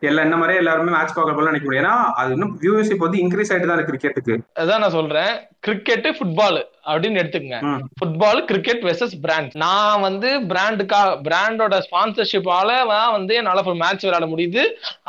எல்லா 0.08 0.22
என்ன 0.26 0.36
மாதிரியே 0.36 0.60
எல்லாருமே 0.62 0.92
மேட்ச் 0.94 1.16
பார்க்க 1.16 1.36
போல 1.36 1.50
நினைக்க 1.50 1.66
முடியும் 1.66 1.84
ஏன்னா 1.84 1.96
அது 2.20 2.32
இன்னும் 2.32 2.54
வியூவர்ஷிப் 2.62 3.04
வந்து 3.06 3.20
இன்க்ரீஸ் 3.22 3.50
ஆயிட்டு 3.52 3.68
தான் 3.68 3.78
இருக்கு 3.78 3.92
கிரிக்கெட்டுக்கு 3.92 4.34
அதான் 4.62 4.82
நான் 4.84 4.96
சொல்றேன். 4.98 5.32
கிரிக்கெட் 5.64 6.06
ஃபுட்பால் 6.16 6.58
அப்படின்னு 6.92 7.20
எடுத்துக்கங்க. 7.20 7.58
ஃபுட்பால் 7.98 8.40
கிரிக்கெட் 8.44 8.82
வெர்சஸ் 8.82 9.16
பிராண்ட் 9.20 9.54
நான் 9.56 10.04
வந்து 10.06 10.30
பிராண்டுக்காக 10.52 11.14
பிராண்டோட 11.28 11.74
ஸ்பான்சர்ஷிப்பால 11.86 12.70
வந்து 13.16 13.34
என்னால 13.34 13.62
மேட்ச் 13.82 14.04
விளையாட 14.04 14.26
முடியுது. 14.32 14.62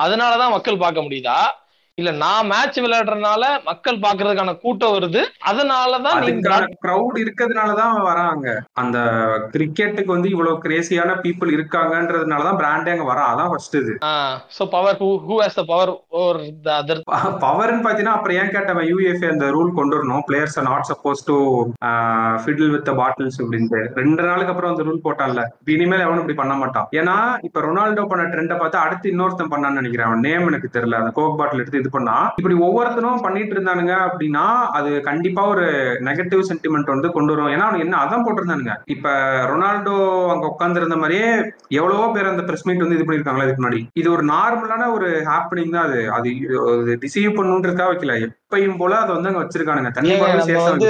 அதனாலதான் 0.03 0.55
மக்கள் 0.57 0.83
பார்க்க 0.85 1.07
முடியுதா? 1.07 1.39
இல்ல 1.99 2.11
நான் 2.21 2.49
மேட்ச் 2.51 2.77
விளையாடுறதுனால 2.83 3.43
மக்கள் 3.67 4.01
பாக்குறதுக்கான 4.05 4.53
கூட்டம் 4.63 4.93
வருது. 4.95 5.21
அதனாலதான் 5.49 6.17
கிரவுட் 6.85 7.19
இருக்கிறதுனாலதான் 7.21 7.93
வராங்க. 8.07 8.47
அந்த 8.81 8.97
கிரிக்கெட்டுக்கு 9.53 10.11
வந்து 10.15 10.31
இவ்வளவு 10.33 10.63
கிரேசியான 10.65 11.13
பீப்புள் 11.25 11.51
இருக்காங்கன்றதுனாலதான் 11.57 12.59
பிராண்டே 12.61 12.93
அங்க 12.95 13.05
வரான் 13.11 13.29
அதான் 13.33 13.51
ஃபர்ஸ்ட் 13.51 13.77
இது. 13.81 13.93
So 14.57 14.65
power 14.75 14.99
who 15.03 15.09
who 15.27 15.37
has 15.43 15.57
the 15.59 15.63
power 15.71 15.91
over 16.23 16.41
the 16.67 16.73
other 16.81 17.01
பவர்னு 17.45 17.85
பாத்தீங்கன்னா 17.87 18.17
அப்புறம் 18.17 18.39
ஏன் 18.41 18.53
கேட்டவன் 18.57 18.89
யூஎஃப்ஏ 18.91 19.29
அந்த 19.35 19.47
ரூல் 19.57 19.71
கொண்டு 19.79 19.97
வரணும். 19.97 20.25
Players 20.29 20.59
not 20.69 20.89
suppose 20.91 21.25
to 21.29 21.37
fiddle 22.43 22.73
with 22.75 22.93
bottles 23.01 23.39
அப்படின்ட்டு. 23.45 23.81
ரெண்டு 24.01 24.21
நாளுக்கு 24.29 24.53
அப்புறம் 24.55 24.73
அந்த 24.75 24.87
ரூல் 24.89 25.01
போட்டான்ல. 25.07 25.47
இனிமேல் 25.77 26.05
எவனும் 26.07 26.23
இப்படி 26.25 26.37
பண்ண 26.43 26.53
மாட்டான். 26.65 26.89
ஏன்னா 26.99 27.15
இப்ப 27.49 27.65
ரொனால்டோ 27.69 28.07
பண்ண 28.11 28.27
ட்ரெண்டை 28.35 28.59
பார்த்து 28.59 28.83
அடுத்து 28.83 29.15
இன்னொருத்தன் 29.15 29.53
பண்ணான்னு 29.55 29.81
நினைக்கிறேன். 29.81 30.09
அவன் 30.11 30.25
நேம் 30.29 30.47
எனக்கு 30.53 30.75
தெரியல. 30.77 31.01
அந்த 31.03 31.13
கோக் 31.17 31.39
பாட்டில் 31.39 31.61
எடுத்து 31.63 31.83
இது 31.85 31.93
பண்ணா. 31.95 32.17
இப்படி 32.39 32.55
ஒவ்வொருத்தரும் 32.67 33.23
பண்ணிட்டு 33.25 33.55
இருந்தானுங்க 33.55 33.93
அப்படின்னா 34.07 34.45
அது 34.77 34.91
கண்டிப்பா 35.09 35.41
ஒரு 35.53 35.65
நெகட்டிவ் 36.09 36.43
சென்டிமெண்ட் 36.51 36.93
வந்து 36.93 37.09
கொண்டு 37.17 37.33
வரும். 37.33 37.51
ஏன்னா 37.53 37.65
அவனுக்கு 37.67 37.87
என்ன 37.87 37.99
அதான் 38.03 38.25
போட்டிருந்தானுங்க. 38.25 38.75
இப்ப 38.95 39.09
ரொனால்டோ 39.51 39.95
அங்க 40.33 40.45
உட்கார்ந்து 40.47 40.81
இருந்த 40.81 40.95
மாதிரியே 40.95 41.29
எவ்வளவோ 41.79 42.07
பேர் 42.13 42.31
அந்த 42.31 42.43
பிரஸ் 42.49 42.67
மீட் 42.67 42.83
வந்து 42.85 42.97
இது 42.97 43.05
பண்ணிருக்காங்களா 43.05 43.47
இதுக்கு 43.47 43.63
முன்னாடி. 43.63 43.81
இது 44.01 44.07
ஒரு 44.11 44.25
நார்மலான 44.33 44.89
ஒரு 44.93 45.09
ஹாப்பனிங் 45.31 45.75
தான் 45.77 45.87
அது. 45.89 46.01
அது 46.17 46.29
டிசீவ் 47.05 47.37
பண்ணுன்றதுக்காக 47.39 47.91
வைக்கல. 47.91 48.15
எப்பயும் 48.45 48.77
போல 48.77 48.95
அதை 48.95 49.11
வந்து 49.13 49.29
அங்க 49.29 49.39
வச்சிருக்கானுங்க. 49.41 49.91
நம்ம 50.41 50.63
வந்து 50.65 50.89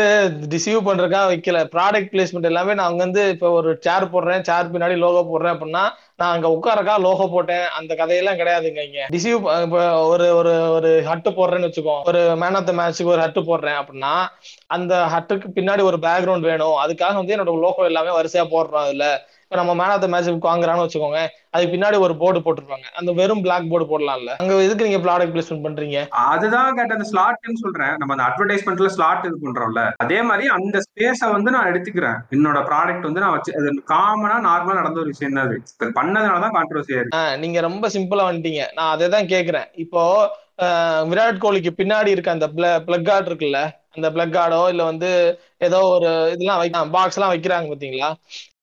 வைக்கல. 1.30 1.60
ப்ராடக்ட் 1.76 2.10
பிளேஸ்மெண்ட் 2.12 2.50
எல்லாமே 2.50 2.74
நான் 2.74 2.90
அங்க 2.90 3.02
வந்து 3.04 3.22
இப்ப 3.30 3.50
ஒரு 3.52 3.70
சேர் 3.82 4.12
போடுறேன் 4.14 4.44
சேர் 4.44 4.72
பின்னாடி 4.74 4.96
லோகோ 4.98 5.22
போடுறேன் 5.24 5.54
அப்படின்னா 5.56 5.84
நான் 6.16 6.34
அங்க 6.34 6.48
உட்காரக்கா 6.56 6.96
லோகோ 7.06 7.26
போட்டேன். 7.28 7.66
அந்த 7.80 7.92
கதையெல்லாம் 7.96 8.40
கிடையாதுங்க 8.40 8.82
இங்க. 8.86 9.02
டிசீவ் 9.10 9.38
இப்ப 9.64 9.80
ஒரு 10.06 10.28
ஒரு 10.36 10.54
ஒரு 10.76 10.92
ஹட்டு 11.08 11.32
போடுறேன்னு 11.38 11.70
வச்சுக்கோ 11.70 11.96
ஒரு 12.06 12.22
மேன் 12.36 12.56
ஆஃப் 12.56 12.66
த 12.66 12.74
மேட்ச்சுக்கு 12.74 13.14
ஒரு 13.16 13.24
ஹட்டு 13.24 13.44
போடுறேன் 13.46 13.80
அப்படின்னா 13.82 14.14
அந்த 14.76 14.94
ஹட்டுக்கு 15.14 15.50
பின்னாடி 15.58 15.84
ஒரு 15.84 16.00
பேக்ரவுண்ட் 16.00 16.50
வேணும். 16.50 16.78
அதுக்காக 16.84 17.16
வந்து 17.16 17.36
என்னோட 17.36 17.54
லோகோ 17.60 17.86
எல்லாமே 17.86 18.14
வரிசையா 18.18 18.46
போடுறோம் 18.50 18.86
அதுல. 18.86 19.08
இப்ப 19.56 19.64
நம்ம 19.64 19.76
மேன் 19.80 19.92
ஆஃப் 19.92 20.02
த 20.04 20.08
மேட்ச் 20.14 20.46
வாங்குறான்னு 20.46 20.84
வச்சுக்கோங்க 20.84 21.20
அதுக்கு 21.54 21.74
பின்னாடி 21.74 21.98
ஒரு 22.06 22.14
போர்டு 22.22 22.40
போட்டிருப்பாங்க. 22.46 22.88
அந்த 23.00 23.12
வெறும் 23.20 23.44
பிளாக் 23.46 23.70
போர்டு 23.72 23.86
போடலாம்ல. 23.92 24.32
அங்க 24.42 24.56
எதுக்கு 24.66 24.88
நீங்க 24.88 25.00
ப்ராடக்ட் 25.06 25.34
பிளேஸ்மெண்ட் 25.36 25.66
பண்றீங்க? 25.66 26.00
அதுதான் 26.32 26.76
கேட்ட 26.78 26.98
அந்த 26.98 27.08
ஸ்லாட்னு 27.12 27.62
சொல்றேன். 27.62 27.94
நம்ம 28.00 28.14
அந்த 28.16 28.26
அட்வர்டைஸ்மெண்ட்ல 28.30 28.90
ஸ்லாட் 28.96 29.28
இது 29.30 29.38
பண்றோம்ல. 29.46 29.84
அதே 30.06 30.20
மாதிரி 30.30 30.48
அந்த 30.58 30.80
ஸ்பேஸ 30.88 31.30
வந்து 31.36 31.54
நான் 31.56 31.70
எடுத்துக்கிறேன். 31.72 32.18
என்னோட 32.38 32.62
ப்ராடக்ட் 32.70 33.08
வந்து 33.10 33.24
நான் 33.26 33.36
வச்சு 33.38 33.56
அது 33.60 33.72
காமனா 33.94 34.40
நார்மலா 34.50 34.80
நடந்த 34.82 35.02
ஒரு 35.04 35.14
விஷயம் 35.14 35.38
தான் 35.38 35.48
அது 35.48 35.58
இப்ப 35.74 35.92
பண்ணதுனாலதான் 36.00 36.56
கான்ட்ரவர்சி 36.58 36.96
ஆயிருக்கு 36.98 37.24
நீங்க 37.46 37.62
ரொம்ப 37.70 37.92
சிம்பிளா 37.96 38.26
வந்துட்டீங்க. 38.30 38.66
நான் 38.80 38.94
அதை 38.96 39.08
தான் 39.16 39.32
கேக்குறேன். 39.34 39.70
இப்போ 39.86 40.04
விராட் 41.10 41.42
கோலிக்கு 41.44 41.72
பின்னாடி 41.80 42.14
இருக்க 42.14 42.30
அந்த 42.36 42.48
பிளக் 42.88 43.08
கார்டு 43.08 43.28
இருக்குல்ல 43.30 43.62
அந்த 43.96 44.08
பிளக் 44.14 44.36
கார்டோ 44.36 44.62
இல்ல 44.72 44.84
வந்து 44.90 45.10
ஏதோ 45.68 45.80
ஒரு 45.96 46.10
இதெல்லாம் 46.34 46.60
வைக்க 46.62 46.84
பாக்ஸ் 46.96 47.18
எல்லாம் 47.18 47.34
வைக்கிறாங்க 47.34 47.68
பாத்தீங்களா? 47.72 48.10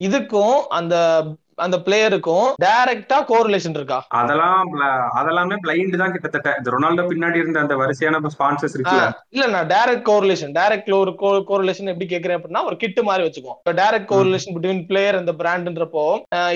இதுக்கும் 0.08 0.58
அந்த 0.80 0.96
அந்த 1.64 1.76
பிளேயருக்கும் 1.86 2.46
டைரக்டா 2.64 3.16
கோரிலேஷன் 3.30 3.74
இருக்கா? 3.78 3.98
அதெல்லாம் 4.20 4.70
அதெல்லாமே 5.18 5.56
பிளைண்ட் 5.64 5.96
தான் 6.02 6.14
கிட்டத்தட்ட. 6.14 6.50
இந்த 6.58 6.70
ரொனால்டோ 6.74 7.02
பின்னாடி 7.10 7.38
இருந்த 7.42 7.58
அந்த 7.64 7.74
வரிசையான 7.80 8.20
ஸ்பான்சர்ஸ் 8.34 8.74
இருக்குல்ல. 8.76 9.04
இல்ல 9.36 9.46
நான் 9.54 9.68
டைரக்ட் 9.74 10.06
கோரிலேஷன் 10.10 10.54
டைரக்ட் 10.58 10.90
ஒரு 11.00 11.12
கோரிலேஷன் 11.50 11.92
எப்படி 11.92 12.08
கேக்குறேன் 12.12 12.38
அப்படின்னா 12.38 12.64
ஒரு 12.68 12.78
கிட்டு 12.82 13.02
மாதிரி 13.08 13.26
வச்சுக்கோ 13.26 13.54
இப்போ 13.60 13.74
டைரக்ட் 13.82 14.10
கோரிலேஷன் 14.14 14.54
பிட்வீன் 14.56 14.84
பிளேயர் 14.90 15.20
அந்த 15.20 15.34
பிராண்ட்ன்றப்போ 15.42 16.04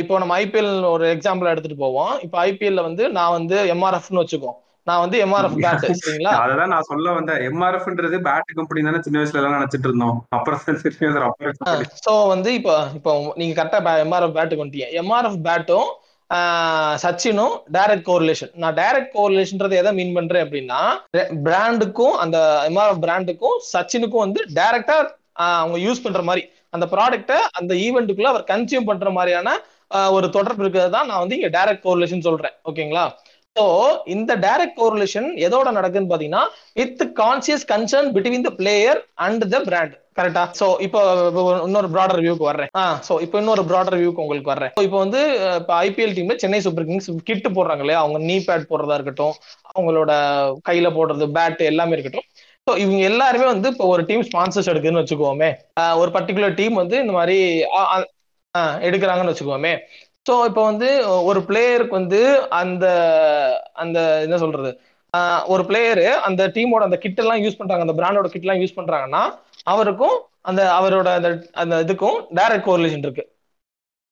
இப்போ 0.03 0.21
நம்ம 0.23 0.39
ஐபிஎல் 0.45 0.73
ஒரு 0.95 1.07
எக்ஸாம்பிள் 1.17 1.53
எடுத்துட்டு 1.53 1.83
போவோம். 1.85 2.15
இப்போ 2.27 2.39
ஐபிஎல்ல 2.49 2.83
வந்து 2.89 3.07
நான் 3.19 3.37
வந்து 3.39 3.59
எம்ஆர்எஃப்னு 3.77 4.23
வச்சுக்கோ 4.23 4.53
நான் 4.87 5.03
வந்து 5.03 5.17
எம்ஆர்எஃப் 5.25 5.57
பேட் 5.57 5.85
சரிங்களா? 6.01 6.33
அததான் 6.43 6.73
நான் 6.73 6.89
சொல்ல 6.91 7.13
வந்தேன். 7.17 7.41
எம்ஆர்எஃப்ன்றது 7.49 8.19
பேட் 8.27 8.57
கம்பெனி 8.59 8.85
தானே 8.87 9.01
சின்ன 9.07 9.19
வயசுல 9.21 9.41
எல்லாம் 9.41 9.57
நினைச்சிட்டு 9.59 9.89
இருந்தோம். 9.89 10.19
அப்புறம். 10.37 10.61
சோ 12.05 12.13
வந்து 12.35 12.51
இப்போ 12.59 12.75
இப்போ 12.99 13.13
நீங்க 13.41 13.55
கரெக்டா 13.59 13.95
எம்ஆர்எஃப் 14.05 14.37
பேட்டுக்கு 14.37 14.63
வந்துட்டீங்க. 14.63 14.91
எம்ஆர்எஃப் 15.03 15.41
பேட்டும் 15.49 15.89
சச்சினும் 17.03 17.55
டைரக்ட் 17.75 18.07
கோரிலேஷன் 18.09 18.53
நான் 18.63 18.77
டைரக்ட் 18.79 19.13
கோரிலேஷன்றது 19.15 19.75
எதை 19.81 19.91
மீன் 19.99 20.17
பண்றேன் 20.17 20.45
அப்படின்னா 20.45 20.81
பிராண்டுக்கும் 21.47 22.17
அந்த 22.23 22.39
எம்ஆர்எஃப் 22.71 23.05
பிராண்டுக்கும் 23.05 23.57
சச்சினுக்கும் 23.73 24.25
வந்து 24.25 24.41
டைரக்டா 24.59 24.97
அவங்க 25.57 25.79
யூஸ் 25.85 26.05
பண்ற 26.05 26.23
மாதிரி 26.29 26.43
அந்த 26.73 26.87
ப்ராடக்ட்டை 26.93 27.39
அந்த 27.59 27.73
ஈவெண்ட்டுக்குள்ள 27.85 28.33
அவர் 28.33 28.51
கன்சியூம் 28.51 28.89
பண்ற 28.89 29.11
மாதிரியான 29.11 29.49
ஒரு 30.13 30.27
தொடர்பு 30.31 30.63
இருக்கிறது 30.63 30.91
தான் 30.95 31.09
நான் 31.11 31.23
வந்து 31.23 31.37
இங்க 31.39 31.51
டைரக்ட் 31.57 31.85
கோரிலேஷன் 31.85 32.27
சொல்றேன். 32.27 32.55
ஓகேங்களா? 32.71 33.05
ஸோ 33.57 33.65
இந்த 34.15 34.33
டைரக்ட் 34.47 34.79
கோரிலேஷன் 34.81 35.29
எதோட 35.47 35.69
நடக்குன்னு 35.77 36.11
பாத்தீங்கன்னா 36.13 36.43
with 36.81 37.05
conscious 37.21 37.65
concern 37.71 38.09
between 38.17 38.47
the 38.49 38.53
player 38.61 38.99
and 39.27 39.45
the 39.55 39.59
brand 39.69 39.95
கரெக்டா 40.19 40.43
சோ 40.59 40.67
இப்போ 40.85 41.01
இன்னொரு 41.67 41.89
ப்ராடர் 41.95 42.21
வியூக்கு 42.25 42.45
வர்றேன். 42.49 42.71
ஆ 42.81 42.83
சோ 43.09 43.15
இப்போ 43.25 43.37
இன்னொரு 43.43 43.63
ப்ராடர் 43.71 43.97
வியூக்கு 44.01 44.23
உங்களுக்கு 44.25 44.53
வர்றேன். 44.53 44.73
இப்போ 44.87 44.99
வந்து 45.05 45.21
இப்போ 45.61 45.73
ஐபிஎல் 45.87 46.15
டீம்ல 46.17 46.37
சென்னை 46.43 46.61
சூப்பர் 46.67 46.87
கிங்ஸ் 46.91 47.09
கிட் 47.29 47.49
போடுறாங்க 47.57 47.85
இல்லையா? 47.85 48.01
அவங்க 48.05 48.19
நீ 48.29 48.37
பேட் 48.47 48.71
போடுறதா 48.71 48.97
இருக்கட்டும் 48.99 49.35
அவங்களோட 49.73 50.13
கையில 50.69 50.91
போடுறது 50.99 51.27
பேட் 51.37 51.63
எல்லாமே 51.73 51.95
இருக்கட்டும். 51.97 52.27
ஸோ 52.67 52.73
இவங்க 52.85 53.03
எல்லாருமே 53.11 53.47
வந்து 53.53 53.69
இப்போ 53.75 53.89
ஒரு 53.95 54.05
டீம் 54.11 54.25
ஸ்பான்சர்ஸ் 54.31 54.71
எடுக்குதுன்னு 54.73 55.03
வச்சுக்கோமே. 55.03 55.51
ஒரு 56.03 56.11
பர்டிகுலர் 56.17 56.59
டீம் 56.61 56.81
வந்து 56.83 56.99
இந்த 57.05 57.15
மாதிரி 57.19 57.39
எடுக்கிறாங்கன்னு 58.89 59.33
வச்சுக்கோமே. 59.33 59.73
ஸோ 60.27 60.35
இப்போ 60.49 60.63
வந்து 60.71 60.89
ஒரு 61.29 61.41
பிளேயருக்கு 61.49 61.99
வந்து 62.01 62.21
அந்த 62.61 62.87
அந்த 63.83 63.99
என்ன 64.27 64.39
சொல்றது 64.45 64.71
ஒரு 65.55 65.63
பிளேயரு 65.69 66.07
அந்த 66.29 66.43
டீமோட 66.57 66.83
அந்த 66.89 66.99
கிட் 67.05 67.21
எல்லாம் 67.23 67.43
யூஸ் 67.45 67.59
பண்றாங்க 67.61 67.85
அந்த 67.87 67.97
பிராண்டோட 68.01 68.29
கிட் 68.33 68.47
எல்லாம் 68.47 68.63
யூஸ் 68.63 68.79
பண்றாங்கன்னா 68.79 69.23
அவருக்கும் 69.73 70.17
அந்த 70.51 70.63
அவரோட 70.79 71.09
அந்த 71.19 71.29
அந்த 71.63 71.75
இதுக்கும் 71.85 72.19
டைரக்ட் 72.39 72.67
கோரிலேஷன் 72.69 73.05
இருக்கு. 73.07 73.25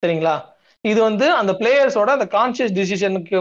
சரிங்களா? 0.03 0.35
இது 0.83 0.99
வந்து 1.09 1.27
அந்த 1.41 1.51
பிளேயர்ஸோட 1.59 2.09
அந்த 2.17 2.27
கான்சியஸ் 2.35 2.73
டிசிஷனுக்கு 2.79 3.37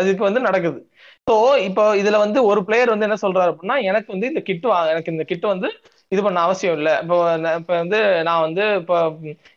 அதுக்கு 0.00 0.22
வந்து 0.28 0.40
நடக்குது. 0.48 0.78
ஸோ 1.26 1.34
இப்போ 1.68 1.84
இதுல 2.02 2.18
வந்து 2.24 2.38
ஒரு 2.50 2.60
பிளேயர் 2.68 2.92
வந்து 2.92 3.06
என்ன 3.08 3.18
சொல்றாரு 3.24 3.50
அப்படின்னா 3.52 3.76
எனக்கு 3.90 4.10
வந்து 4.14 4.30
இந்த 4.32 4.42
கிட் 4.48 4.66
எனக்கு 4.92 5.12
இந்த 5.14 5.24
கிட் 5.30 5.46
வந்து 5.54 5.70
இது 6.12 6.20
பண்ண 6.26 6.38
அவசியம் 6.46 6.76
இல்லை. 6.78 6.92
இப்போ 7.02 7.16
இப்போ 7.58 7.72
வந்து 7.80 7.98
நான் 8.28 8.44
வந்து 8.46 8.64
இப்போ 8.80 8.96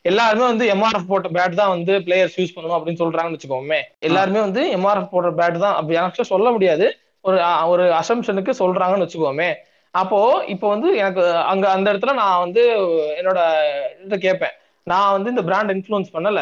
எல்லாருமே 0.10 0.46
வந்து 0.52 0.66
எம்ஆர்எஃப் 0.74 1.12
போட்ட 1.12 1.30
பேட் 1.38 1.60
தான் 1.60 1.74
வந்து 1.76 1.94
பிளேயர்ஸ் 2.08 2.38
யூஸ் 2.40 2.56
பண்ணணும் 2.56 2.78
அப்படின்னு 2.78 3.02
சொல்றாங்கன்னு 3.04 3.38
வச்சுக்கோமே. 3.38 3.80
எல்லாருமே 4.08 4.40
வந்து 4.48 4.64
எம்ஆர்எஃப் 4.78 5.14
போடுற 5.14 5.30
பேட் 5.40 5.58
தான். 5.66 5.76
அப்படி 5.80 5.98
எனக்கு 6.02 6.32
சொல்ல 6.34 6.52
முடியாது. 6.56 6.88
ஒரு 7.28 7.38
ஒரு 7.74 7.84
அசம்ஷனுக்கு 8.02 8.54
சொல்றாங்கன்னு 8.62 9.06
வச்சுக்கோமே. 9.06 9.50
அப்போ 9.94 10.20
இப்போ 10.54 10.68
வந்து 10.74 10.90
எனக்கு 11.04 11.24
அங்க 11.52 11.66
அந்த 11.76 11.88
இடத்துல 11.92 12.14
நான் 12.22 12.42
வந்து 12.46 12.62
என்னோட 13.20 13.40
இதை 14.06 14.18
கேட்பேன் 14.26 14.56
நான் 14.88 15.14
வந்து 15.16 15.32
இந்த 15.34 15.44
பிராண்ட் 15.50 15.74
இன்ஃப்ளூயன்ஸ் 15.76 16.14
பண்ணல. 16.16 16.42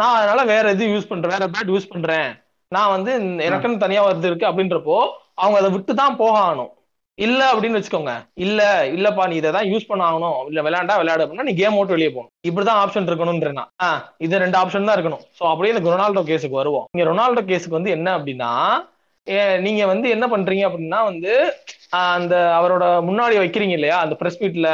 நான் 0.00 0.16
அதனால 0.18 0.40
வேற 0.52 0.72
இது 0.76 0.84
யூஸ் 0.94 1.10
பண்றேன் 1.10 1.34
வேற 1.36 1.46
பேட் 1.54 1.72
யூஸ் 1.74 1.92
பண்றேன். 1.92 2.28
நான் 2.72 2.92
வந்து 2.96 3.12
எனக்குன்னு 3.48 3.84
தனியா 3.84 4.02
வருது 4.08 4.28
இருக்கு 4.30 4.48
அப்படின்றப்போ 4.50 4.96
அவங்க 5.42 5.56
அதை 5.60 5.70
விட்டு 5.76 5.92
தான் 6.02 6.18
போக 6.22 6.34
ஆகணும். 6.44 6.72
இல்ல 7.18 7.40
அப்படின்னு 7.52 7.78
வச்சுக்கோங்க. 7.78 8.12
இல்ல 8.44 8.60
இல்லப்பா 8.94 9.24
நீ 9.30 9.34
இதை 9.40 9.50
தான் 9.56 9.68
யூஸ் 9.72 9.86
பண்ண 9.90 10.02
ஆகணும் 10.06 10.38
இல்ல 10.50 10.62
விளையாண்டா 10.66 10.94
விளையாடு 11.00 11.22
அப்படின்னா 11.24 11.46
நீ 11.48 11.54
கேம் 11.60 11.76
ஓட்டு 11.80 11.94
வெளியே 11.96 12.10
போகணும். 12.14 12.32
இப்படிதான் 12.48 12.80
ஆப்ஷன் 12.84 13.08
இருக்கணும்ன்றா 13.10 13.90
இது 14.26 14.42
ரெண்டு 14.44 14.58
ஆப்ஷன் 14.62 14.88
தான் 14.88 14.96
இருக்கணும். 14.98 15.22
சோ 15.38 15.44
அப்படியே 15.50 15.72
இந்த 15.74 15.94
ரொனால்டோ 15.94 16.24
கேஸுக்கு 16.30 16.60
வருவோம். 16.62 16.86
இங்க 16.94 17.06
ரொனால்டோ 17.10 17.44
கேஸுக்கு 17.50 17.78
வந்து 17.78 17.94
என்ன 17.98 18.08
அப்படின்னா 18.18 18.50
நீங்க 19.66 19.82
வந்து 19.90 20.06
என்ன 20.14 20.26
பண்றீங்க 20.32 20.64
அப்படின்னா 20.68 20.98
வந்து 21.10 21.32
அந்த 22.00 22.34
அவரோட 22.58 22.84
முன்னாடி 23.08 23.36
வைக்கிறீங்க 23.42 23.74
இல்லையா? 23.78 23.98
அந்த 24.04 24.14
பிரஸ் 24.20 24.40
மீட்ல 24.42 24.70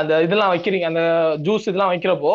அந்த 0.00 0.12
இதெல்லாம் 0.26 0.52
வைக்கிறீங்க 0.52 0.86
அந்த 0.90 1.02
ஜூஸ் 1.46 1.68
இதெல்லாம் 1.68 1.92
வைக்கிறப்போ 1.92 2.32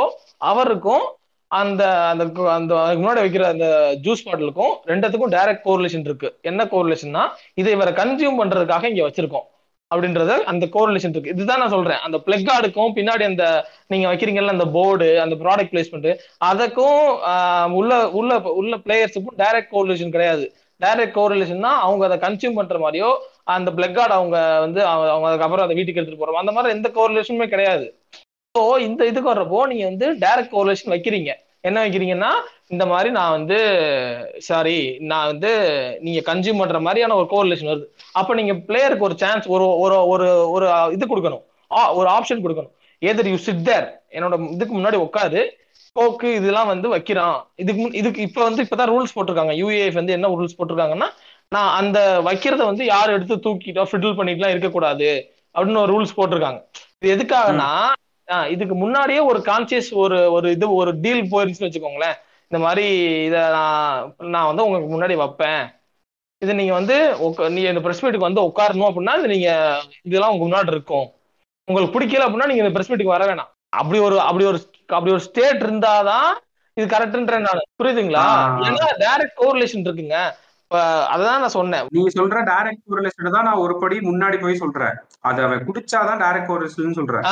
அவருக்கும் 0.52 1.06
அந்த 1.52 1.82
அந்த 2.10 2.24
அந்த 2.50 2.80
அதுக்கு 2.80 3.02
முன்னாடி 3.04 3.24
வைக்கிற 3.26 3.44
அந்த 3.46 3.68
ஜூஸ் 4.04 4.26
பாட்டிலுக்கும் 4.26 4.74
ரெண்டுத்துக்கும் 4.86 5.34
டைரக்ட் 5.36 5.66
கோரிலேஷன் 5.66 6.06
இருக்கு. 6.06 6.30
என்ன 6.42 6.64
கோரிலேஷன்னா 6.66 7.24
இதை 7.54 7.72
இவரை 7.72 7.94
கன்சியூம் 7.94 8.40
பண்றதுக்காக 8.42 8.84
இங்க 8.84 9.10
வச்சிருக்கோம். 9.10 9.46
அப்படின்றத 9.92 10.32
அந்த 10.44 10.66
கோரிலேஷன் 10.68 11.10
இருக்கு. 11.10 11.30
இதுதான் 11.30 11.60
நான் 11.60 11.70
சொல்றேன். 11.70 12.00
அந்த 12.00 12.18
பிளக் 12.18 12.48
கார்டுக்கும் 12.48 12.94
பின்னாடி 12.96 13.24
அந்த 13.24 13.44
நீங்க 13.88 14.14
வைக்கிறீங்கல்ல 14.14 14.48
அந்த 14.48 14.66
போர்டு 14.68 15.22
அந்த 15.22 15.36
ப்ராடக்ட் 15.36 15.74
பிளேஸ்மெண்ட் 15.74 16.10
அதுக்கும் 16.46 17.02
ஆஹ், 17.32 17.72
உள்ள 17.72 17.92
உள்ள 18.12 18.32
உள்ள 18.54 18.76
பிளேயர்ஸுக்கும் 18.78 19.38
டைரக்ட் 19.38 19.74
கோரிலேஷன் 19.74 20.12
கிடையாது. 20.12 20.46
டைரக்ட் 20.82 21.18
கோரிலேஷன்னா 21.18 21.72
அவங்க 21.80 22.06
அதை 22.06 22.18
கன்சியூம் 22.20 22.54
பண்ற 22.54 22.78
மாதிரியோ 22.80 23.10
அந்த 23.48 23.72
பிளக் 23.72 23.94
கார்டு 23.94 24.14
அவங்க 24.14 24.38
வந்து 24.60 24.86
அவங்க 24.86 25.10
அவங்க 25.10 25.28
அதுக்கப்புறம் 25.28 25.66
அதை 25.66 25.76
வீட்டுக்கு 25.76 26.02
எடுத்துட்டு 26.02 26.24
போறோம் 26.24 26.44
அந்த 26.44 26.52
மாதிரி 26.52 26.76
எந்த 26.76 26.90
கோரிலேஷனுமே 26.96 27.48
கிடையாது. 27.48 27.86
ஸோ 28.58 28.80
இந்த 28.80 29.06
இதுக்கு 29.06 29.34
வர்றப்போ 29.34 29.68
நீங்க 29.68 29.84
வந்து 29.84 30.14
டைரக்ட் 30.14 30.52
கோரிலேஷன் 30.52 30.90
வைக்கிறீங்க. 30.90 31.34
என்ன 31.62 31.88
வைக்கிறீங்கன்னா 31.88 32.32
இந்த 32.68 32.86
மாதிரி 32.86 33.12
நான் 33.12 33.32
வந்து 33.32 33.58
சாரி 34.38 34.98
நான் 35.00 35.26
வந்து 35.26 35.50
நீங்க 36.02 36.36
கன்சியூம் 36.36 36.58
பண்ற 36.58 36.80
மாதிரியான 36.80 37.16
ஒரு 37.16 37.28
கோரிலேஷன் 37.30 37.70
வருது. 37.72 37.86
அப்ப 38.12 38.34
நீங்க 38.34 38.54
பிளேயருக்கு 38.54 39.00
ஒரு 39.00 39.18
சான்ஸ் 39.18 39.48
ஒரு 39.48 39.78
ஒரு 39.78 40.08
ஒரு 40.08 40.50
ஒரு 40.50 40.90
இது 40.92 41.06
கொடுக்கணும். 41.06 41.42
ஒரு 41.94 42.10
ஆப்ஷன் 42.10 42.44
கொடுக்கணும். 42.44 42.72
ஏதர் 43.00 43.28
யூ 43.28 43.36
சிட் 43.36 43.64
தேர் 43.64 44.02
என்னோட 44.12 44.52
இதுக்கு 44.52 44.78
முன்னாடி 44.78 44.96
உட்காரு. 44.96 45.58
கோக்கு 45.94 46.34
இதெல்லாம் 46.34 46.68
வந்து 46.68 46.90
வைக்கிறான். 46.90 47.48
இதுக்கு 47.56 47.88
முன்- 47.88 47.94
இதுக்கு 47.94 48.22
இப்ப 48.22 48.44
வந்து 48.44 48.64
இப்பதான் 48.64 48.90
ரூல்ஸ் 48.90 49.18
போட்டிருக்காங்க. 49.18 49.54
யூஏஎஃப் 49.56 49.94
வந்து 49.94 50.14
என்ன 50.14 50.28
ரூல்ஸ் 50.28 50.56
போட்டிருக்காங்கன்னா 50.58 51.06
நான் 51.50 51.78
அந்த 51.78 52.22
வைக்கிறத 52.26 52.66
வந்து 52.66 52.86
யார் 52.86 53.10
எடுத்து 53.10 53.36
தூக்கிட்டோ 53.36 53.86
ஃபிடில் 53.92 54.18
பண்ணிட்டுலாம் 54.18 54.50
இருக்கக்கூடாது. 54.50 55.34
அப்படின்னு 55.54 55.78
ஒரு 55.78 55.94
ரூல்ஸ் 55.94 56.18
போட்டிருக்காங்க. 56.18 56.64
இது 57.00 57.16
எதுக்காகனா 57.16 57.70
இதுக்கு 58.54 58.76
முன்னாடியே 58.76 59.20
ஒரு 59.20 59.40
கான்சியஸ் 59.40 59.90
ஒரு 60.04 60.20
ஒரு 60.32 60.48
இது 60.52 60.68
ஒரு 60.74 60.92
டீல் 61.04 61.32
போயிருச்சுன்னு 61.32 61.70
வச்சுக்கோங்களேன். 61.70 62.18
இந்த 62.52 62.60
மாதிரி 62.66 62.86
இத 63.26 63.38
நான் 63.58 64.16
நான் 64.34 64.50
வந்து 64.50 64.66
உங்களுக்கு 64.66 64.94
முன்னாடி 64.94 65.16
வைப்பேன். 65.16 65.64
இது 66.42 66.54
நீங்க 66.56 66.74
வந்து 66.74 66.96
நீங்க 67.56 67.68
இந்த 67.74 67.82
பிரஸ் 67.86 68.02
மீட்டுக்கு 68.04 68.30
வந்து 68.30 68.48
உட்காரணும் 68.50 68.90
அப்படின்னா 68.90 69.14
நீங்க 69.34 69.50
இதெல்லாம் 70.02 70.34
உங்க 70.34 70.46
முன்னாடி 70.46 70.74
இருக்கும். 70.76 71.08
உங்களுக்கு 71.68 71.96
பிடிக்கல 71.96 72.26
அப்படின்னா 72.26 72.50
நீங்க 72.52 72.64
இந்த 72.64 72.74
பிரஸ் 72.76 72.90
மீட்டுக்கு 72.92 73.16
வர 73.18 73.26
வேணாம். 73.30 73.52
அப்படி 73.82 74.00
ஒரு 74.08 74.18
அப்படி 74.20 74.46
ஒரு 74.46 74.60
அப்படி 74.88 75.14
ஒரு 75.16 75.24
ஸ்டேட் 75.28 75.64
இருந்தாதான் 75.66 76.30
இது 76.78 76.86
கரெக்ட்ன்றேன் 76.96 77.46
நான். 77.48 77.62
புரியுதுங்களா. 77.82 78.26
ஏன்னா 78.68 78.88
டைரக்ட் 79.04 79.40
கோரிலேஷன் 79.44 79.86
இருக்குங்க. 79.88 80.18
அததான் 81.14 81.44
நான் 81.44 81.56
சொன்னேன். 81.58 81.88
நீ 81.96 82.04
சொல்ற 82.18 82.38
டைரக்ட் 82.50 82.86
கோரிலேஷன் 82.90 83.36
தான் 83.36 83.48
நான் 83.48 83.62
ஒரு 83.66 83.74
படி 83.82 83.98
முன்னாடி 84.08 84.38
போய் 84.44 84.62
சொல்றேன். 84.64 84.96
அது 85.30 85.46
அவன் 85.46 85.68
குடிச்சாதான் 85.68 86.22
டைரக்ட் 86.24 86.50
கோரிலேஷன் 86.50 86.98
சொல்றேன். 87.00 87.26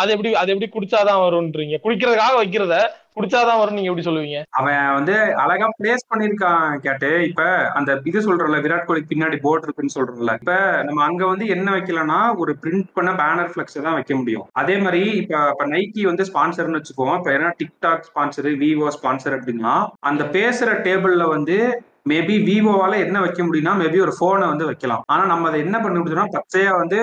அது 0.00 0.10
எப்படி 0.14 0.30
அது 0.40 0.52
எப்படி 0.54 0.70
குடிச்சாதான் 0.76 1.22
வரும்ன்றீங்க? 1.26 1.78
குடிக்கிறதுக்காக 1.84 2.36
வைக்கிறத 2.40 2.76
குடிச்சாதான் 3.16 3.60
வரும் 3.60 3.76
நீங்க 3.76 3.90
எப்படி 3.90 4.06
சொல்லுவீங்க? 4.06 4.40
அவன் 4.58 4.94
வந்து 4.96 5.14
அழகா 5.42 5.66
பிளேஸ் 5.78 6.04
பண்ணிருக்கான் 6.10 6.78
கேட்டு 6.84 7.10
இப்ப 7.28 7.42
அந்த 7.78 7.96
இது 8.10 8.20
சொல்றல 8.26 8.60
விராட் 8.64 8.86
கோலி 8.88 9.02
பின்னாடி 9.10 9.36
போர்டு 9.44 9.66
இருக்குன்னு 9.66 9.96
சொல்றோம்ல 9.96 10.34
இப்ப 10.40 10.54
நம்ம 10.88 11.02
அங்க 11.08 11.22
வந்து 11.26 11.46
என்ன 11.46 11.68
வைக்கலன்னா 11.76 12.20
ஒரு 12.42 12.54
பிரிண்ட் 12.62 12.88
பண்ண 12.98 13.12
பேனர் 13.12 13.52
பிளெக்ஸ் 13.54 13.78
தான் 13.86 13.98
வைக்க 13.98 14.14
முடியும். 14.14 14.46
அதே 14.62 14.76
மாதிரி 14.76 15.02
இப்ப 15.20 15.42
இப்ப 15.52 15.66
நைக்கி 15.66 16.04
வந்து 16.10 16.26
ஸ்பான்சர்னு 16.30 16.80
வச்சுக்குவோம் 16.80 17.18
இப்ப 17.20 17.32
ஏன்னா 17.36 17.50
டிக்டாக் 17.60 18.08
ஸ்பான்சர் 18.10 18.50
விவோ 18.64 18.90
ஸ்பான்சர் 18.98 19.36
அப்படின்னா 19.38 19.74
அந்த 20.10 20.24
பேசுற 20.38 20.80
டேபிள்ல 20.88 21.26
வந்து 21.28 21.58
மேபி 22.06 22.36
விவோவால 22.48 22.98
என்ன 23.04 23.20
வைக்க 23.20 23.40
முடியும்னா 23.46 23.72
மேபி 23.80 23.98
ஒரு 24.04 24.12
போனை 24.18 24.46
வந்து 24.52 24.68
வைக்கலாம். 24.68 25.02
ஆனா 25.12 25.22
நம்ம 25.30 25.48
அதை 25.48 25.58
என்ன 25.64 25.76
பண்ணி 25.80 25.98
விடுறோம் 26.00 26.32
பச்சையா 26.36 26.72
வந்து 26.82 26.98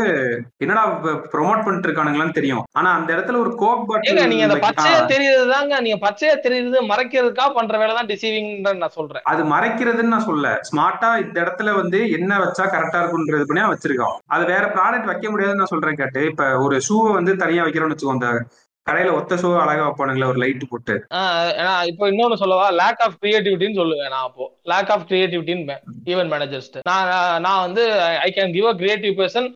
என்னடா 0.63 0.83
ப்ரொமோட் 1.33 1.63
பண்ணிட்டு 1.65 1.87
இருக்கானுங்களான்னு 1.89 2.37
தெரியும். 2.39 2.63
ஆனா 2.79 2.89
அந்த 2.99 3.09
இடத்துல 3.15 3.39
ஒரு 3.43 3.51
கோக் 3.61 3.93
ஏங்க 4.09 4.25
நீங்க 4.33 4.47
அந்த 4.47 4.59
பாட்டில் 4.59 4.83
பச்சையா 4.83 5.01
தெரியுதுதாங்க 5.13 5.81
நீங்க 5.85 5.99
பச்சையா 6.05 6.35
தெரியுது 6.45 6.81
மறைக்கிறதுக்கா 6.91 7.47
பண்ற 7.57 7.77
வேலை 7.83 7.95
தான் 7.99 8.11
டிசீவிங் 8.13 8.51
நான் 8.83 8.95
சொல்றேன். 8.99 9.25
அது 9.33 9.43
மறைக்கிறதுன்னு 9.53 10.15
நான் 10.15 10.27
சொல்ல 10.29 10.55
ஸ்மார்ட்டா 10.69 11.11
இந்த 11.23 11.37
இடத்துல 11.43 11.75
வந்து 11.81 11.99
என்ன 12.19 12.39
வச்சா 12.45 12.65
கரெக்டா 12.75 13.01
இருக்குன்றது 13.01 13.49
பண்ணி 13.49 13.65
வச்சிருக்கோம். 13.73 14.15
அது 14.35 14.45
வேற 14.53 14.65
ப்ராடக்ட் 14.77 15.11
வைக்க 15.11 15.27
முடியாதுன்னு 15.31 15.63
நான் 15.63 15.73
சொல்றேன் 15.73 15.99
கேட்டு. 16.01 16.23
இப்ப 16.31 16.45
ஒரு 16.65 16.77
ஷூவை 16.87 17.11
வந்து 17.19 17.33
தனியா 17.43 17.63
வைக்கிறோம்னு 17.65 17.95
வச்சுக்கோ 17.95 18.17
அந்த 18.17 18.29
கடையில 18.87 19.15
ஒத்த 19.17 19.37
ஷூ 19.41 19.49
அழகா 19.61 19.85
வைப்பானுங்களே 19.85 20.29
ஒரு 20.31 20.39
லைட் 20.43 20.63
போட்டு. 20.71 20.95
ஏன்னா 21.59 21.73
இப்போ 21.91 22.05
இன்னொன்னு 22.11 22.39
சொல்லவா 22.43 22.67
லேக் 22.81 23.01
ஆஃப் 23.05 23.17
கிரியேட்டிவிட்டின்னு 23.23 23.79
சொல்லுவேன் 23.81 24.13
நான் 24.15 24.27
அப்போ. 24.29 24.45
லேக் 24.71 24.91
ஆஃப் 24.95 25.07
கிரியேட்டிவிட்டின்னு 25.09 25.77
ஈவென்ட் 26.13 26.33
மேனேஜர்ஸ் 26.33 26.71
நான் 26.89 27.11
நான் 27.47 27.63
வந்து 27.65 27.83
I 28.25 28.29
can 28.37 28.55
give 28.57 28.69
a 28.71 28.75
creative 28.81 29.15
person 29.19 29.49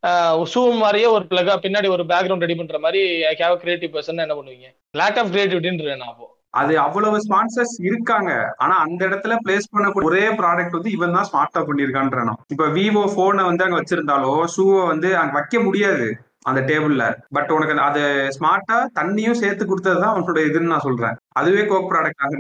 shoe 0.54 0.64
மாதிரியே 0.84 1.08
ஒரு 1.16 1.26
பிளகா 1.32 1.56
பின்னாடி 1.66 1.90
ஒரு 1.96 2.06
பேக்ரவுண்ட் 2.12 2.46
ரெடி 2.46 2.58
பண்ற 2.60 2.80
மாதிரி 2.86 3.02
ஐ 3.32 3.34
ஹேவ் 3.42 3.58
கிரியேட்டிவ் 3.64 3.94
பர்சன் 3.96 4.26
என்ன 4.26 4.36
பண்ணுவீங்க? 4.40 4.70
லேக் 5.02 5.20
ஆஃப் 5.24 5.34
கிரியேட்டிவிட்டின்னு 5.34 5.96
நான் 5.96 6.12
அப்போ. 6.14 6.28
அது 6.60 6.74
அவ்வளவு 6.86 7.18
ஸ்பான்சர்ஸ் 7.26 7.76
இருக்காங்க. 7.90 8.32
ஆனா 8.64 8.76
அந்த 8.86 9.02
இடத்துல 9.10 9.34
பிளேஸ் 9.44 9.70
பண்ண 9.74 9.92
ஒரே 10.08 10.26
ப்ராடக்ட் 10.40 10.76
வந்து 10.78 10.92
இவன் 10.92 11.16
தான் 11.18 11.28
ஸ்மார்ட்டா 11.30 11.62
பண்ணிருக்கான்றனும் 11.68 12.40
இப்ப 12.54 12.66
விவோ 12.78 13.04
போனை 13.16 13.44
வந்து 13.44 13.66
அங்க 13.66 13.78
வச்சிருந்தாலோ 13.80 14.34
ஷூவை 14.56 14.82
வந்து 14.88 15.10
அங்க 15.18 15.34
வைக்க 15.38 15.60
முடியாது. 15.60 16.08
அந்த 16.46 16.62
டேபிள்ல. 16.62 17.04
பட் 17.30 17.52
உனக்கு 17.52 17.80
அது 17.80 18.02
ஸ்மார்ட்டா 18.38 18.78
தண்ணியும் 19.00 19.40
சேர்த்து 19.42 19.66
கொடுத்ததுதான் 19.66 20.16
உன்னோட 20.18 20.40
இதுன்னு 20.50 20.72
நான் 20.74 20.80
சொல்றேன். 20.80 21.16
அதுவே 21.34 21.66
கோக் 21.66 21.92
ப்ராடக்ட் 21.92 22.24
ஆக 22.24 22.34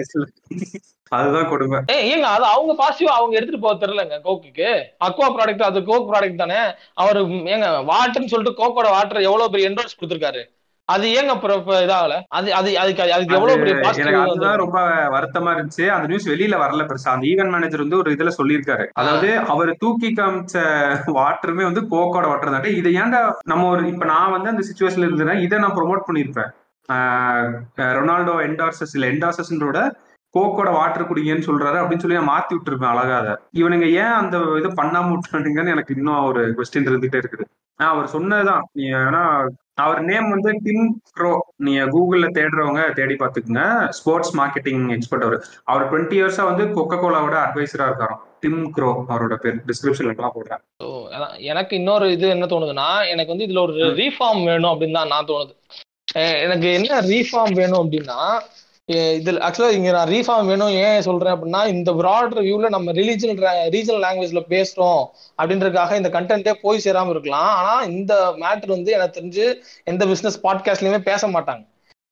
அதுதான் 1.09 1.49
கொடுமை. 1.49 1.79
ஏ 1.89 1.95
ஏங்க 2.11 2.21
அது 2.21 2.45
அவங்க 2.45 2.73
பாசிட்டிவா 2.73 3.13
அவங்க 3.13 3.35
எடுத்துட்டு 3.35 3.63
போக 3.65 3.73
தெரியலங்க 3.81 4.17
கோக்குக்கு 4.23 4.69
அக்வா 5.05 5.27
ப்ராடக்ட் 5.35 5.61
அது 5.61 5.83
கோக் 5.83 6.09
ப்ராடக்ட் 6.11 6.35
தானே. 6.35 6.59
அவரு 6.93 7.21
ஏங்க 7.53 7.67
வாட்டர்னு 7.91 8.31
சொல்லிட்டு 8.33 8.59
கோக்கோட 8.61 8.89
வாட்டர் 8.89 9.21
எவ்வளவு 9.21 9.51
பெரிய 9.51 9.69
என்ட்ரன்ஸ் 9.69 9.97
கொடுத்திருக்காரு? 9.99 10.43
அது 10.91 11.07
ஏங்க 11.07 11.33
இதாகல? 11.81 12.15
அது 12.27 12.53
அது 12.53 12.79
அதுக்கு 12.79 13.13
அதுக்கு 13.13 13.35
எவ்வளவு 13.35 13.59
பெரிய 13.59 14.55
ரொம்ப 14.55 14.79
வருத்தமா 15.11 15.51
இருந்துச்சு. 15.53 15.87
அந்த 15.87 16.07
நியூஸ் 16.07 16.29
வெளியில 16.29 16.57
வரல 16.57 16.83
பெருசா. 16.83 17.07
அந்த 17.07 17.27
ஈவென்ட் 17.27 17.49
மேனேஜர் 17.49 17.79
வந்து 17.79 17.97
ஒரு 17.97 18.11
இதுல 18.11 18.31
சொல்லியிருக்காரு. 18.37 18.85
அதாவது 18.93 19.37
அவர் 19.47 19.75
தூக்கி 19.77 20.07
காமிச்ச 20.11 20.55
வாட்டருமே 21.13 21.63
வந்து 21.63 21.81
கோக்கோட 21.91 22.27
வாட்டர் 22.27 22.49
தான். 22.49 22.63
இதை 22.63 22.93
ஏன்டா 22.95 23.21
நம்ம 23.43 23.69
ஒரு 23.69 23.87
இப்ப 23.87 24.05
நான் 24.05 24.31
வந்து 24.31 24.49
அந்த 24.49 24.63
சுச்சுவேஷன்ல 24.67 25.09
இருந்தேன்னா 25.09 25.41
இதை 25.41 25.59
நான் 25.59 25.75
ப்ரொமோட் 25.75 26.07
பண்ணியிருப்பேன். 26.07 26.51
ஆஹ் 26.89 27.49
ரொனால்டோ 27.77 28.35
என்டார்சஸ் 28.47 28.93
இல்ல 28.93 29.07
என்டார்சஸ்ன்றோட 29.07 29.79
கோக்கோட 30.33 30.71
வாட்டர் 30.71 31.07
குடிங்கன்னு 31.07 31.47
சொல்றாரு 31.47 31.77
அப்படின்னு 31.77 31.97
சொல்லி 31.97 32.17
நான் 32.17 32.29
மாத்தி 32.29 32.53
விட்டுருப்பேன் 32.53 32.89
அழகா 32.89 33.17
அதை. 33.17 33.33
இவனுங்க 33.55 33.87
ஏன் 33.93 34.13
அந்த 34.13 34.37
இது 34.57 34.69
பண்ணாம 34.69 35.11
விட்டுறானுங்கன்னு 35.11 35.69
எனக்கு 35.69 35.95
இன்னும் 35.95 36.23
ஒரு 36.23 36.55
கொஸ்டின் 36.57 36.89
இருந்துட்டே 36.89 37.19
இருக்குது. 37.21 37.45
ஆஹ் 37.79 37.87
அவர் 37.87 38.07
சொன்னதுதான். 38.07 38.63
நீ 38.73 38.93
வேணா 38.93 39.23
அவர் 39.83 39.99
நேம் 40.09 40.27
வந்து 40.33 40.51
டிம் 40.65 40.87
க்ரோ 41.17 41.31
நீங்க 41.65 41.81
கூகுள்ல 41.93 42.27
தேடுறவங்க 42.37 42.81
தேடி 42.99 43.15
பாத்துக்குங்க 43.21 43.63
ஸ்போர்ட்ஸ் 43.99 44.33
மார்க்கெட்டிங் 44.39 44.83
எக்ஸ்பர்ட் 44.95 45.25
அவர். 45.27 45.37
அவர் 45.71 45.87
டுவெண்ட்டி 45.91 46.17
இயர்ஸா 46.19 46.45
வந்து 46.49 46.65
கொக்கோ 46.77 46.99
கோலாவோட 47.03 47.37
அட்வைசரா 47.45 47.87
இருக்காராம். 47.89 48.21
டிம் 48.43 48.61
க்ரோ 48.75 48.89
அவரோட 49.13 49.35
பேர். 49.43 49.57
டிஸ்கிரிப்ஷன்ல 49.69 50.13
எல்லாம் 50.15 50.35
போடுறேன். 50.37 50.61
எனக்கு 51.51 51.73
இன்னொரு 51.81 52.05
இது 52.15 52.27
என்ன 52.35 52.47
தோணுதுன்னா 52.53 52.89
எனக்கு 53.13 53.33
வந்து 53.33 53.47
இதுல 53.47 53.63
ஒரு 53.67 53.93
ரீஃபார்ம் 54.01 54.43
வேணும் 54.51 54.71
அப்படின்னு 54.73 54.99
தான் 54.99 55.13
நான் 55.15 55.29
தோணுது. 55.31 55.53
எனக்கு 56.45 56.67
என்ன 56.77 57.01
ரீஃபார்ம் 57.11 57.53
வேணும் 57.59 57.81
அப்படின்னா 57.83 58.19
இதில் 59.19 59.39
ஆக்சுவலாக 59.47 59.77
இங்கே 59.77 59.91
நான் 59.95 60.11
ரீஃபார்ம் 60.13 60.49
வேணும். 60.51 60.73
ஏன் 60.85 61.05
சொல்கிறேன் 61.07 61.33
அப்படின்னா 61.35 61.61
இந்த 61.73 61.91
ப்ராட் 62.01 62.35
ரிவ்யூவில் 62.39 62.73
நம்ம 62.75 62.91
ரிலீஜியல் 62.99 63.41
ரீஜனல் 63.75 64.03
லாங்குவேஜ்ல 64.05 64.43
பேசுகிறோம் 64.53 65.01
அப்படின்றதுக்காக 65.39 65.97
இந்த 66.01 66.11
கண்டென்ட்டே 66.17 66.53
போய் 66.65 66.83
சேராமல் 66.85 67.13
இருக்கலாம். 67.15 67.51
ஆனால் 67.59 67.85
இந்த 67.91 68.13
மேட்டர் 68.43 68.75
வந்து 68.77 68.93
எனக்கு 68.97 69.17
தெரிஞ்சு 69.19 69.45
எந்த 69.83 70.05
பிஸ்னஸ் 70.05 70.39
பாட்காஸ்ட்லையுமே 70.47 71.01
பேச 71.11 71.27
மாட்டாங்க. 71.27 71.63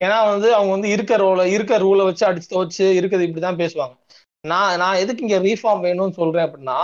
ஏன்னா 0.01 0.17
வந்து 0.33 0.49
அவங்க 0.55 0.71
வந்து 0.71 0.89
இருக்க 0.95 1.13
ரோல 1.17 1.45
இருக்க 1.55 1.77
ரூலை 1.77 2.03
வச்சு 2.09 2.25
அடிச்சு 2.27 2.53
துவச்சு 2.55 2.85
இருக்கிறது 2.99 3.27
இப்படி 3.27 3.43
தான் 3.45 3.61
பேசுவாங்க. 3.63 3.95
நான் 4.43 4.77
நான் 4.77 4.99
எதுக்கு 5.03 5.23
இங்கே 5.25 5.39
ரீஃபார்ம் 5.47 5.81
வேணும்னு 5.85 6.17
சொல்றேன் 6.19 6.45
அப்படின்னா 6.47 6.77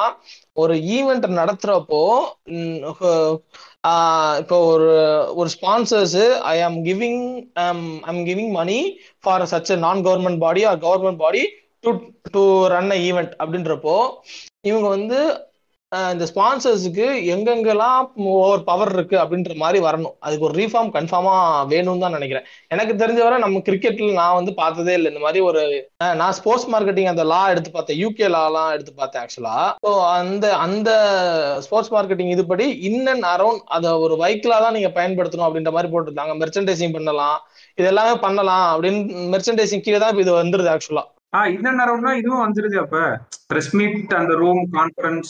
ஒரு 0.54 0.74
ஈவெண்ட் 0.96 1.28
நடத்துறப்போ 1.42 2.02
இப்போ 4.40 4.58
ஒரு 4.68 4.92
ஒரு 5.36 5.50
sponsors 5.50 6.16
I 6.46 6.56
am 6.62 6.78
giving 6.86 7.22
I'm 8.06 8.22
giving 8.26 8.52
money 8.52 8.78
for 9.24 9.46
such 9.46 9.72
நான் 9.80 10.04
government 10.06 10.42
body 10.42 10.62
or 10.66 10.80
government 10.80 11.22
body 11.22 11.44
to 11.84 11.92
to 12.32 12.44
run 12.68 12.92
a 12.92 13.00
event 13.08 13.34
அப்படின்றப்போ 13.40 13.96
இவங்க 14.62 14.88
வந்து 14.88 15.20
இந்த 16.14 16.26
ஸ்பான்சர்ஸுக்கு 16.32 17.06
எங்கெங்கெல்லாம் 17.34 18.00
ஓவர் 18.36 18.64
பவர் 18.70 18.92
இருக்கு 18.96 19.16
அப்படின்ற 19.24 19.54
மாதிரி 19.64 19.80
வரணும். 19.86 20.16
அதுக்கு 20.26 20.48
ஒரு 20.48 20.56
ரீஃபார்ம் 20.60 20.92
கன்ஃபார்மா 20.96 21.34
வேணும்னு 21.74 22.04
தான் 22.06 22.16
நினைக்கிறேன். 22.18 22.46
எனக்கு 22.74 22.94
தெரிஞ்சவரை 23.02 23.38
நம்ம 23.44 23.62
கிரிக்கெட்ல 23.68 24.10
நான் 24.20 24.38
வந்து 24.40 24.54
பார்த்ததே 24.62 24.96
இல்லை. 25.00 25.12
இந்த 25.14 25.24
மாதிரி 25.26 25.42
ஒரு 25.50 25.62
நான் 26.22 26.36
ஸ்போர்ட்ஸ் 26.40 26.70
மார்க்கெட்டிங் 26.74 27.12
அந்த 27.14 27.26
லா 27.34 27.42
எடுத்து 27.54 27.72
பார்த்தேன். 27.72 28.00
யூகே 28.04 28.30
லாலாம் 28.36 28.74
எடுத்து 28.76 28.94
பார்த்தேன் 29.02 29.24
ஆக்சுவலா 29.24 29.58
ஸோ 29.86 29.92
அந்த 30.20 30.46
அந்த 30.66 30.90
ஸ்போர்ட்ஸ் 31.68 31.94
மார்க்கெட்டிங் 31.96 32.34
இதுபடி 32.36 32.68
இன் 32.90 33.02
அண்ட் 33.14 33.28
அரௌண்ட் 33.34 33.64
அதை 33.78 33.92
ஒரு 34.06 34.18
வைக்கிளா 34.24 34.60
தான் 34.66 34.78
நீங்க 34.78 34.92
பயன்படுத்தணும் 35.00 35.48
அப்படின்ற 35.48 35.74
மாதிரி 35.78 35.92
போட்டிருந்தாங்க. 35.94 36.36
மெர்ச்சன்டைசிங் 36.44 36.96
பண்ணலாம். 36.98 37.38
இது 37.78 37.90
எல்லாமே 37.94 38.16
பண்ணலாம் 38.26 38.68
அப்படின்னு 38.74 39.02
மெர்ச்சன்டைசிங் 39.34 39.86
கீழே 39.88 40.00
தான் 40.04 40.24
இது 40.26 40.34
வந்துருது 40.44 40.72
ஆக்சுவலா 40.76 41.06
ஆஹ் 41.38 41.50
இந்த 41.54 41.70
நேரம்னா 41.78 42.12
இதுவும் 42.20 42.44
வந்துருது 42.44 42.78
அப்ப. 42.82 42.98
பிரஸ் 43.48 43.72
மீட் 43.78 44.14
அந்த 44.20 44.34
ரூம் 44.42 44.62
கான்ஃபரன்ஸ் 44.76 45.30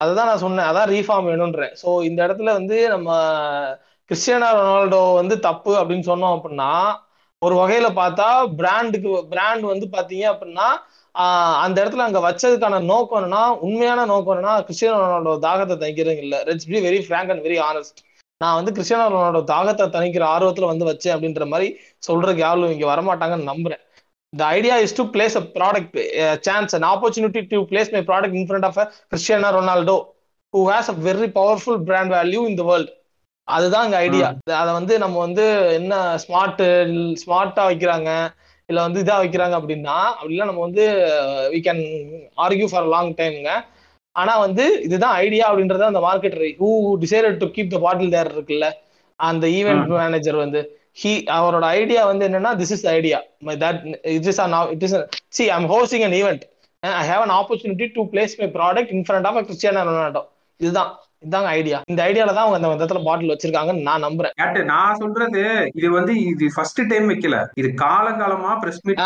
அதுதான் 0.00 0.28
நான் 0.30 0.44
சொன்னேன். 0.44 0.68
அதான் 0.70 0.90
ரீஃபார்ம் 0.94 1.28
வேணும்ன்றேன். 1.30 1.72
ஸோ 1.82 1.88
இந்த 2.08 2.20
இடத்துல 2.26 2.52
வந்து 2.58 2.76
நம்ம 2.94 3.10
கிறிஸ்டியானா 4.10 4.48
ரொனால்டோ 4.58 5.02
வந்து 5.20 5.34
தப்பு 5.48 5.72
அப்படின்னு 5.80 6.06
சொன்னோம் 6.10 6.34
அப்படின்னா 6.36 6.70
ஒரு 7.42 7.54
வகையில 7.60 7.88
பார்த்தா 8.00 8.26
பிராண்டுக்கு 8.60 9.10
பிராண்ட் 9.32 9.64
வந்து 9.72 9.86
பாத்தீங்க 9.94 10.24
அப்படின்னா 10.32 10.66
அந்த 11.64 11.76
இடத்துல 11.82 12.06
அங்க 12.06 12.20
வச்சதுக்கான 12.26 12.80
நோக்கம் 12.92 13.18
என்னன்னா 13.20 13.42
உண்மையான 13.66 14.06
நோக்கம் 14.12 14.34
என்னன்னா 14.34 14.54
கிறிஸ்டியானோ 14.66 14.98
ரொனால்டோ 15.04 15.34
தாகத்தை 15.46 15.76
தணிக்கிறது 15.82 16.22
இல்ல. 16.24 16.36
Let's 16.48 16.68
be 16.70 16.80
very 16.88 17.00
frank 17.06 17.32
and 17.34 17.44
very 17.46 17.58
honest 17.68 18.00
நான் 18.40 18.56
வந்து 18.58 18.72
கிறிஸ்டியானோ 18.76 19.06
ரொனால்டோ 19.14 19.42
தாகத்தை 19.52 19.84
தணிக்கிற 19.96 20.24
ஆர்வத்துல 20.34 20.70
வந்து 20.72 20.88
வச்சேன் 20.90 21.14
அப்படின்ற 21.16 21.46
மாதிரி 21.52 21.68
சொல்றதுக்கு 22.08 22.44
யாரும் 22.46 22.74
இங்க 22.76 22.86
வரமாட்டாங்கன்னு 22.92 23.50
நம்புறேன். 23.52 23.82
The 24.34 24.46
idea 24.48 24.76
is 24.78 24.92
to 24.92 25.04
place 25.06 25.34
a 25.34 25.44
product 25.56 25.90
a 26.24 26.38
chance 26.38 26.72
an 26.72 26.84
opportunity 26.84 27.42
to 27.44 27.58
place 27.66 27.90
my 27.92 28.02
product 28.02 28.34
in 28.34 28.46
front 28.46 28.64
of 28.64 28.76
a 28.76 28.86
cristiano 29.10 29.50
ronaldo 29.58 29.96
who 30.54 30.68
has 30.68 30.88
a 30.88 30.96
very 31.00 31.28
powerful 31.30 31.78
brand 31.80 32.10
value 32.10 32.44
in 32.46 32.56
the 32.56 32.64
world. 32.64 32.88
அதுதான் 33.48 33.86
இங்க 33.86 33.98
idea 34.06 34.28
அதை 34.60 34.70
வந்து 34.76 34.94
நம்ம 35.02 35.16
வந்து 35.24 35.44
என்ன 35.78 35.94
smart 36.22 36.62
ஸ்மார்ட்டா 37.22 37.64
வைக்கிறாங்க 37.70 38.10
இல்ல 38.68 38.78
வந்து 38.86 39.00
இதா 39.04 39.16
வைக்கிறாங்க 39.22 39.54
அப்படின்னா 39.60 39.96
அப்படிலாம் 40.18 40.50
நம்ம 40.50 40.62
வந்து 40.68 40.84
we 41.54 41.60
can 41.66 41.82
argue 42.44 42.68
for 42.72 42.88
long 42.94 43.10
டைம்ங்க 43.20 43.50
ஆனா 44.16 44.32
வந்து 44.46 44.64
இதுதான் 44.86 45.16
ஐடியா 45.24 45.44
அப்படின்றத 45.50 45.84
அந்த 45.90 46.02
market 46.06 46.38
who 46.60 46.70
decided 47.04 47.40
to 47.42 47.48
keep 47.56 47.74
the 47.74 47.80
bottle 47.86 48.14
there 48.16 48.32
இருக்குல்ல 48.36 48.66
அந்த 49.20 49.44
ஈவென்ட் 49.58 49.92
மேனேஜர் 50.00 50.42
வந்து. 50.44 50.60
ஹி 50.96 51.12
அவரோட 51.36 51.64
ஐடியா 51.80 52.02
வந்து 52.10 52.26
என்னன்னா 52.28 52.52
this 52.62 52.74
is 52.76 52.86
idea 52.96 53.20
that 53.64 53.80
it 54.16 54.28
is 54.32 54.42
it 54.74 54.84
is 54.88 54.96
see 55.38 55.46
I'm 55.58 55.68
hosting 55.74 56.04
an 56.08 56.18
event 56.20 56.44
I 56.82 57.06
have 57.12 57.24
an 57.26 57.36
opportunity 57.40 57.88
to 57.96 58.04
place 58.12 58.36
my 58.42 58.48
product 58.58 58.92
in 58.96 59.06
front 59.08 59.28
of 59.30 59.40
Cristiano 59.48 59.88
Ronaldo 59.90 60.22
இதுதான் 60.60 60.92
இதாங்க 61.26 61.50
idea 61.58 61.78
இந்த 61.90 62.00
ஐடியால 62.06 62.32
தான் 62.36 62.44
அவங்க 62.44 62.58
அந்த 62.58 62.70
விதத்துல 62.72 63.00
பாட்டில் 63.06 63.30
வச்சிருக்காங்கன்னு 63.32 63.84
நான் 63.88 64.02
நம்புறேன். 64.06 64.34
நான் 64.72 64.98
சொல்றது 65.02 65.42
இது 65.78 65.88
வந்து 65.96 66.14
இது 66.30 66.46
ஃபர்ஸ்ட் 66.56 66.80
டைம் 66.90 67.06
வைக்கல. 67.10 67.36
இது 67.60 67.68
காலங்காலமா 67.84 68.50
பிரஸ் 68.62 68.82
மீட் 68.88 69.00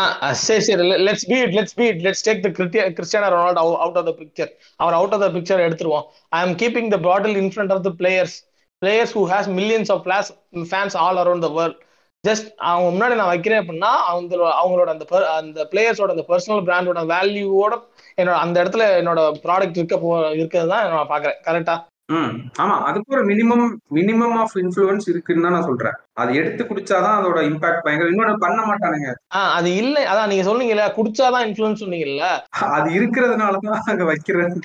சரி 0.47 0.63
சரி. 0.67 0.87
Let's 1.07 1.25
be 1.29 1.37
it 1.45 1.55
let's 1.57 1.77
be 1.79 1.85
it 1.91 2.03
let's 2.07 2.25
take 2.27 2.43
the 2.45 2.51
Cristiano 2.97 3.29
Ronaldo 3.35 3.63
out 3.85 3.99
of 4.01 4.09
the 4.09 4.13
picture 4.21 4.51
our 4.79 4.97
out 4.99 5.15
of 5.17 5.23
the 5.25 5.29
picture 5.37 5.65
எடுத்துருவோம். 5.67 6.05
I 6.37 6.41
am 6.47 6.55
keeping 6.63 6.91
the 6.95 6.99
bottle 7.07 7.39
in 7.43 7.51
front 7.55 7.73
of 7.75 7.85
the 7.87 7.93
players 8.01 8.35
players 8.81 9.13
who 9.13 9.21
has 9.31 9.49
millions 9.49 9.91
of 9.91 10.03
plus 10.03 10.29
fans 10.69 10.97
all 10.97 11.17
around 11.17 11.45
the 11.45 11.49
world 11.57 11.79
just 12.23 12.47
அவங்க 12.69 12.87
முன்னாடி 12.95 13.15
நான் 13.15 13.27
வைக்கிறேன் 13.27 13.61
அப்படின்னா 13.63 13.91
அவங்க 14.09 14.33
அவங்களோட 14.61 14.89
அந்த 14.93 15.05
அந்த 15.35 15.67
பிளேயர்ஸோட 15.71 16.15
அந்த 16.15 16.25
பர்சனல் 16.29 16.65
பிராண்டோட 16.67 17.03
வேல்யூவோட 17.13 17.73
என்னோட 18.17 18.37
அந்த 18.45 18.55
இடத்துல 18.63 18.85
என்னோட 19.01 19.21
ப்ராடக்ட் 19.45 19.77
இருக்க 19.77 19.97
போ 19.97 20.09
இருக்கிறது 20.31 20.69
தான் 20.69 20.89
நான் 20.89 21.11
பார்க்குறேன். 21.11 21.39
கரெக்டாக 21.47 21.79
ம் 22.09 22.31
ஆமா. 22.57 22.75
அதுக்கு 22.81 23.15
ஒரு 23.15 23.23
மினிமம் 23.25 23.65
மினிமம் 23.93 24.33
ஆஃப் 24.33 24.55
இன்ஃபுளுன்ஸ் 24.57 25.09
இருக்குன்னு 25.09 25.43
தான் 25.43 25.51
நான் 25.51 25.63
சொல்றேன். 25.63 25.93
அது 26.13 26.35
எடுத்து 26.35 26.63
குடிச்சாதான் 26.63 27.17
அதோட 27.19 27.39
இம்பாக்ட் 27.41 27.83
பயங்கர 27.83 28.09
இன்னொன்னு 28.09 28.33
பண்ண 28.37 28.61
மாட்டானுங்க. 28.65 29.09
அது 29.31 29.75
இல்லை. 29.75 30.03
அதான் 30.05 30.27
நீங்க 30.27 30.45
சொன்னீங்கல்ல 30.49 30.93
குடிச்சாதான் 30.95 31.45
இன்ஃபுளுன்ஸ் 31.47 31.83
சொன்னீங்கல்ல? 31.83 32.25
அது 32.77 32.89
இருக்கிறதுனாலதான் 32.91 33.85
அங்க 33.85 34.03
வைக்கிறேன் 34.03 34.55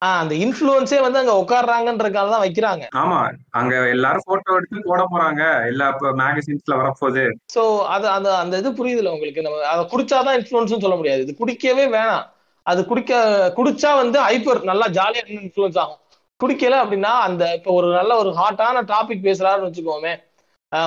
அந்த 0.00 0.34
இன்ஃபுளுன்ஸே 0.34 1.00
வந்து 1.00 1.18
அங்க 1.18 1.34
உட்காடுறாங்கன்றதுக்காக 1.42 2.30
தான் 2.30 2.44
வைக்கிறாங்க. 2.46 2.84
ஆமா. 2.94 3.20
அங்க 3.50 3.88
எல்லாரும் 3.88 4.26
போட்டோ 4.26 4.56
எடுத்து 4.56 4.84
போட 4.84 5.02
போறாங்க. 5.04 5.66
எல்லா 5.66 5.88
மேகசின்ஸ்ல 6.22 6.78
வரப்போகுது. 6.82 7.26
சோ 7.54 7.78
அது 7.86 8.08
அது 8.08 8.30
அந்த 8.34 8.58
இது 8.58 8.70
புரியுதுல 8.70 9.06
உங்களுக்கு. 9.06 9.42
நம்ம 9.42 9.66
அதை 9.66 9.84
குடிச்சாதான் 9.84 10.38
இன்ஃபுளுன்ஸ் 10.40 10.84
சொல்ல 10.86 10.96
முடியாது. 10.96 11.20
இது 11.20 11.40
குடிக்கவே 11.40 11.86
வேணாம். 11.96 12.24
அது 12.66 12.86
குடிக்க 12.86 13.14
குடிச்சா 13.56 13.96
வந்து 13.96 14.18
ஹைப்பர் 14.20 14.60
நல்லா 14.64 14.86
ஜாலியா 14.88 15.22
இன்ஃபுளுன்ஸ் 15.34 15.78
ஆகும். 15.78 15.98
குடிக்கல 16.40 16.76
அப்படின்னா 16.82 17.12
அந்த 17.26 17.44
இப்போ 17.56 17.70
ஒரு 17.78 17.88
நல்ல 17.96 18.12
ஒரு 18.22 18.30
ஹாட்டான 18.38 18.82
டாபிக் 18.90 19.26
பேசுறாருன்னு 19.26 19.68
வச்சுக்கோமே 19.68 20.12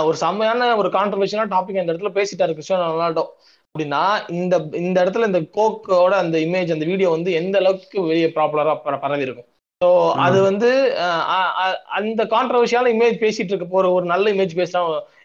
ஒரு 0.04 0.18
செம்மையான 0.22 0.70
ஒரு 0.78 0.90
கான்ட்ரவர்ஷியலான 0.96 1.52
டாபிக் 1.54 1.82
அந்த 1.82 1.94
இடத்துல 1.94 2.12
பேசிட்டாரு 2.18 2.56
கிறிஸ்டியானோ 2.56 2.88
ரொனால்டோ 2.92 3.24
அப்படின்னா 3.76 4.02
இந்த 4.38 4.56
இந்த 4.82 4.98
இடத்துல 5.04 5.28
இந்த 5.30 5.42
கோக்கோட 5.58 6.14
அந்த 6.24 6.38
இமேஜ் 6.46 6.74
அந்த 6.76 6.88
வீடியோ 6.92 7.10
வந்து 7.16 7.32
எந்த 7.42 7.56
அளவுக்கு 7.58 7.98
வெளியே 8.08 8.30
ப்ராப்புலரா 8.38 8.74
பரவி 8.98 9.28
இருக்கும் 9.28 9.50
ஸோ 9.82 9.90
அது 10.26 10.38
வந்து 10.48 10.70
அந்த 11.98 12.22
கான்ட்ரவர்ஷியான 12.32 12.92
இமேஜ் 12.96 13.18
பேசிட்டு 13.24 13.52
இருக்க 13.54 13.80
ஒரு 13.82 13.90
ஒரு 13.94 14.06
நல்ல 14.14 14.26
இமேஜ் 14.32 14.56
பேசுறா 14.60 14.82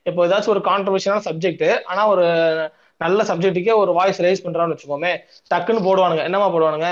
இப்போ 0.08 0.20
ஏதாச்சும் 0.26 0.54
ஒரு 0.54 0.62
கான்ட்ரவர்ஷியான 0.66 1.22
சப்ஜெக்ட் 1.28 1.64
ஆனா 1.90 2.02
ஒரு 2.12 2.24
நல்ல 3.00 3.20
சப்ஜெக்ட்டுக்கே 3.30 3.74
ஒரு 3.82 3.92
வாய்ஸ் 3.92 4.20
ரைஸ் 4.20 4.44
பண்றான்னு 4.44 4.74
வச்சுக்கோமே 4.74 5.12
டக்குன்னு 5.50 5.86
போடுவானுங்க. 5.86 6.22
என்னமா 6.28 6.48
போடுவானுங்க? 6.52 6.88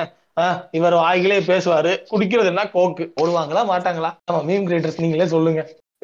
இவர் 0.71 0.95
வாய்களே 0.95 1.39
பேசுவாரு. 1.41 1.93
குடிக்கிறதுன்னா 2.11 2.65
கோக்கு. 2.71 3.05
ஓடுவாங்களா 3.21 3.63
மாட்டாங்களா? 3.73 4.11
ஆமா 4.33 4.41
மீம் 4.51 4.67
கிரியேட்டர்ஸ் 4.69 5.01
நீங்களே 5.01 5.27
சொல்லுங்க. 5.27 5.63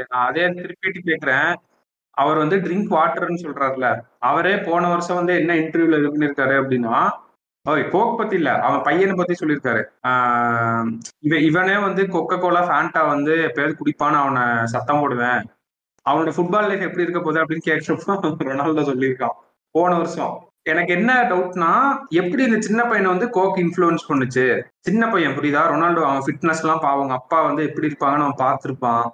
அதே 0.09 0.43
திருப்பிட்டு 0.47 1.01
கேக்குறேன். 1.05 1.55
அவர் 2.11 2.37
வந்து 2.37 2.57
ட்ரிங்க் 2.57 2.95
வாட்டர்னு 2.97 3.45
சொல்றாருல. 3.45 3.87
அவரே 4.19 4.57
போன 4.59 4.89
வருஷம் 4.89 5.17
வந்து 5.17 5.35
என்ன 5.37 5.55
இன்டர்வியூல 5.55 5.99
இது 5.99 6.11
பண்ணிருக்காரு 6.13 6.55
அப்படின்னா 6.63 6.97
ஓய் 7.67 7.89
கோக் 7.89 8.19
பத்தி 8.19 8.37
இல்ல 8.37 8.61
அவன் 8.61 8.83
பையனை 8.83 9.15
பத்தி 9.15 9.35
சொல்லியிருக்காரு 9.41 9.81
ஆஹ் 10.07 10.89
இவனே 11.49 11.77
வந்து 11.79 12.03
கொக்கோ 12.07 12.41
கோலா 12.41 12.63
ஃபேண்டா 12.69 13.07
வந்து 13.07 13.35
எப்பயாவது 13.47 13.75
குடிப்பான்னு 13.81 14.19
அவனை 14.23 14.67
சத்தம் 14.67 15.01
போடுவேன். 15.01 15.41
அவனோட 16.07 16.33
ஃபுட்பால் 16.37 16.69
லைஃப் 16.69 16.85
எப்படி 16.89 17.03
இருக்க 17.03 17.21
போகுது 17.21 17.45
அப்படின்னு 17.45 17.69
கேட்டப்போ 17.69 18.15
ரொனால்டோ 18.49 18.85
சொல்லியிருக்கான். 18.91 19.37
போன 19.71 19.97
வருஷம். 19.97 20.35
எனக்கு 20.67 20.93
என்ன 20.99 21.11
டவுட்னா 21.31 21.71
எப்படி 22.21 22.43
இந்த 22.47 22.59
சின்ன 22.67 22.81
பையனை 22.91 23.09
வந்து 23.13 23.27
கோக் 23.37 23.59
இன்ஃப்ளூயன்ஸ் 23.65 24.07
பண்ணுச்சு? 24.09 24.47
சின்ன 24.87 25.03
பையன் 25.13 25.37
புரியுதா? 25.37 25.63
ரொனால்டோ 25.73 26.03
அவன் 26.09 26.25
ஃபிட்னஸ் 26.27 26.63
எல்லாம் 26.65 26.83
அவங்க 26.93 27.15
அப்பா 27.21 27.39
வந்து 27.49 27.63
எப்படி 27.69 27.89
இருப்பாங்கன்னு 27.91 28.27
அவன் 28.27 28.43
பார்த்துருப்பான். 28.45 29.05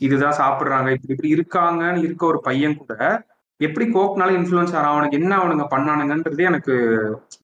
இதுதான் 0.00 0.38
சாப்பிடுறாங்க. 0.42 0.88
இப்படி 0.96 1.14
இப்படி 1.14 1.34
இருக்காங்கன்னு 1.36 2.04
இருக்க 2.06 2.24
ஒரு 2.32 2.40
பையன் 2.48 2.78
கூட 2.82 2.94
எப்படி 3.60 3.86
கோக்னால 3.94 4.36
இன்ஃப்ளூயன்ஸ் 4.36 4.76
ஆறான்? 4.76 4.92
அவனுக்கு 4.94 5.18
என்ன 5.22 5.32
அவனுங்க 5.40 5.64
பண்ணானுங்கன்றது 5.72 6.42
எனக்கு 6.50 6.74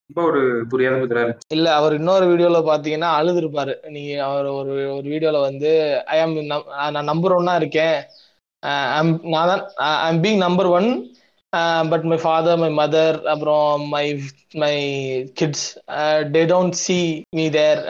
ரொம்ப 0.07 0.21
ஒரு 0.29 0.41
புரியாத 0.71 0.97
புதிரா 1.01 1.25
இருக்கு. 1.25 1.45
இல்ல 1.57 1.67
அவர் 1.79 1.99
இன்னொரு 1.99 2.25
வீடியோல 2.33 2.61
பாத்தீங்கன்னா 2.71 3.11
அழுது 3.19 3.41
இருப்பாரு 3.43 3.75
நீங்க 3.97 4.13
அவர் 4.29 4.47
ஒரு 4.61 4.75
ஒரு 4.99 5.07
வீடியோல 5.15 5.41
வந்து 5.49 5.71
ஐ 6.15 6.19
ஆம் 6.21 6.35
நான் 6.95 7.11
நம்பர் 7.13 7.39
ஒன்னா 7.41 7.55
இருக்கேன். 7.63 7.97
நான் 9.35 9.51
தான் 9.53 9.65
am 10.07 10.23
being 10.25 10.43
number 10.47 10.71
one 10.79 10.89
but 11.91 12.07
my 12.11 12.19
father 12.23 12.61
my 12.63 12.71
mother 12.79 13.19
அப்புறம் 13.33 13.83
my 13.95 14.07
my 14.63 14.75
kids 15.39 15.67
they 16.35 16.43
don't 16.53 16.79
see 16.85 16.99
me 17.39 17.45
there 17.57 17.81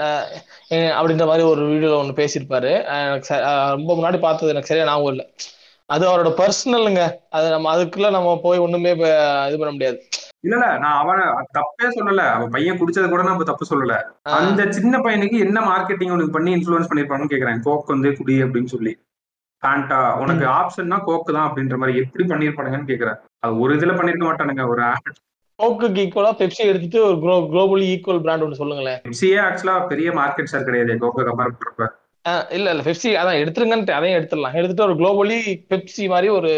அப்படின்ற 0.99 1.27
மாதிரி 1.31 1.45
ஒரு 1.53 1.63
வீடியோல 1.73 2.01
ஒன்று 2.03 2.21
பேசியிருப்பாரு. 2.21 2.73
எனக்கு 3.07 3.39
ரொம்ப 3.77 3.91
முன்னாடி 3.99 4.21
பார்த்தது 4.27 4.53
எனக்கு 4.55 4.71
சரியா 4.73 4.89
ஞாபகம் 4.91 5.13
இல்லை. 5.15 5.27
அது 5.89 6.05
அவரோட 6.11 6.31
பர்சனலுங்க 6.41 7.03
அது 7.39 7.47
நம்ம 7.55 7.73
அதுக்குள்ள 7.75 8.09
நம்ம 8.19 8.31
போய் 8.47 8.63
ஒண்ணுமே 8.67 8.93
இது 9.49 9.59
பண்ண 9.61 9.73
முடியாது. 9.75 9.99
இல்ல 10.45 10.55
இல்ல 10.57 10.67
நான் 10.83 10.99
அவனை 11.03 11.23
தப்பே 11.59 11.87
சொல்லல. 11.99 12.25
அவன் 12.37 12.53
பையன் 12.57 12.79
குடிச்சது 12.81 13.07
கூட 13.13 13.23
நம்ம 13.29 13.47
தப்பு 13.51 13.65
சொல்லல. 13.71 13.95
அந்த 14.39 14.63
சின்ன 14.77 14.99
பையனுக்கு 14.99 15.39
என்ன 15.47 15.59
மார்க்கெட்டிங் 15.71 16.15
உனக்கு 16.17 16.37
பண்ணி 16.37 16.51
இன்ஃப்ளூயன்ஸ் 16.57 16.91
பண்ணிருப்பான்னு 16.91 17.33
கேக்குறேன். 17.33 17.63
கோக் 17.67 17.93
வந்து 17.95 18.11
குடி 18.19 18.37
அப்படின்னு 18.45 18.73
சொல்லி. 18.75 18.93
ஃபேண்டா 19.63 20.01
உனக்கு 20.23 20.45
ஆப்ஷன்னா 20.57 20.99
கோக்கு 21.05 21.31
தான் 21.33 21.47
அப்படின்ற 21.49 21.77
மாதிரி 21.77 22.01
எப்படி 22.03 22.25
பண்ணிருப்பானுங்கன்னு 22.25 22.91
கேக்குறேன் 22.91 23.21
அது 23.41 23.55
ஒரு 23.59 23.75
இதுல 23.79 23.95
பண்ணிருக்க 23.99 24.27
மாட்டானுங்க 24.27 24.65
ஒரு 24.69 24.83
கோக்குக்கு 25.59 26.01
ஈக்குவலா 26.03 26.33
பெப்சி 26.41 26.63
எடுத்துட்டு 26.71 26.99
ஒரு 27.05 27.17
குளோ 27.21 27.37
குளோபலி 27.53 27.87
ஈக்குவல் 27.93 28.25
பிராண்ட் 28.25 28.45
ஒன்று 28.45 28.59
சொல்லுங்களேன். 28.61 28.99
எம்சிஏ 29.05 29.39
ஆக்சுவலா 29.45 29.77
பெரிய 29.87 30.09
மார்க்கெட் 30.13 30.51
ஷேர் 30.53 30.67
கிடையாது 30.69 30.99
கோக்கை 30.99 31.23
கம்பேர் 31.25 31.53
பண்றப்ப. 31.53 31.87
இல்ல 32.51 32.67
இல்ல 32.73 32.83
பெப்சி 32.83 33.11
அதான் 33.17 33.41
எடுத்துருங்கன்ட்டு 33.43 33.93
அதையும் 33.93 34.19
எடுத்துடலாம். 34.19 34.57
எடுத்துட்டு 34.59 34.87
ஒரு 34.87 34.97
குளோபலி 35.01 35.39
பெப்சி 35.71 36.05
மாதிரி 36.09 36.29
ஒரு 36.31 36.53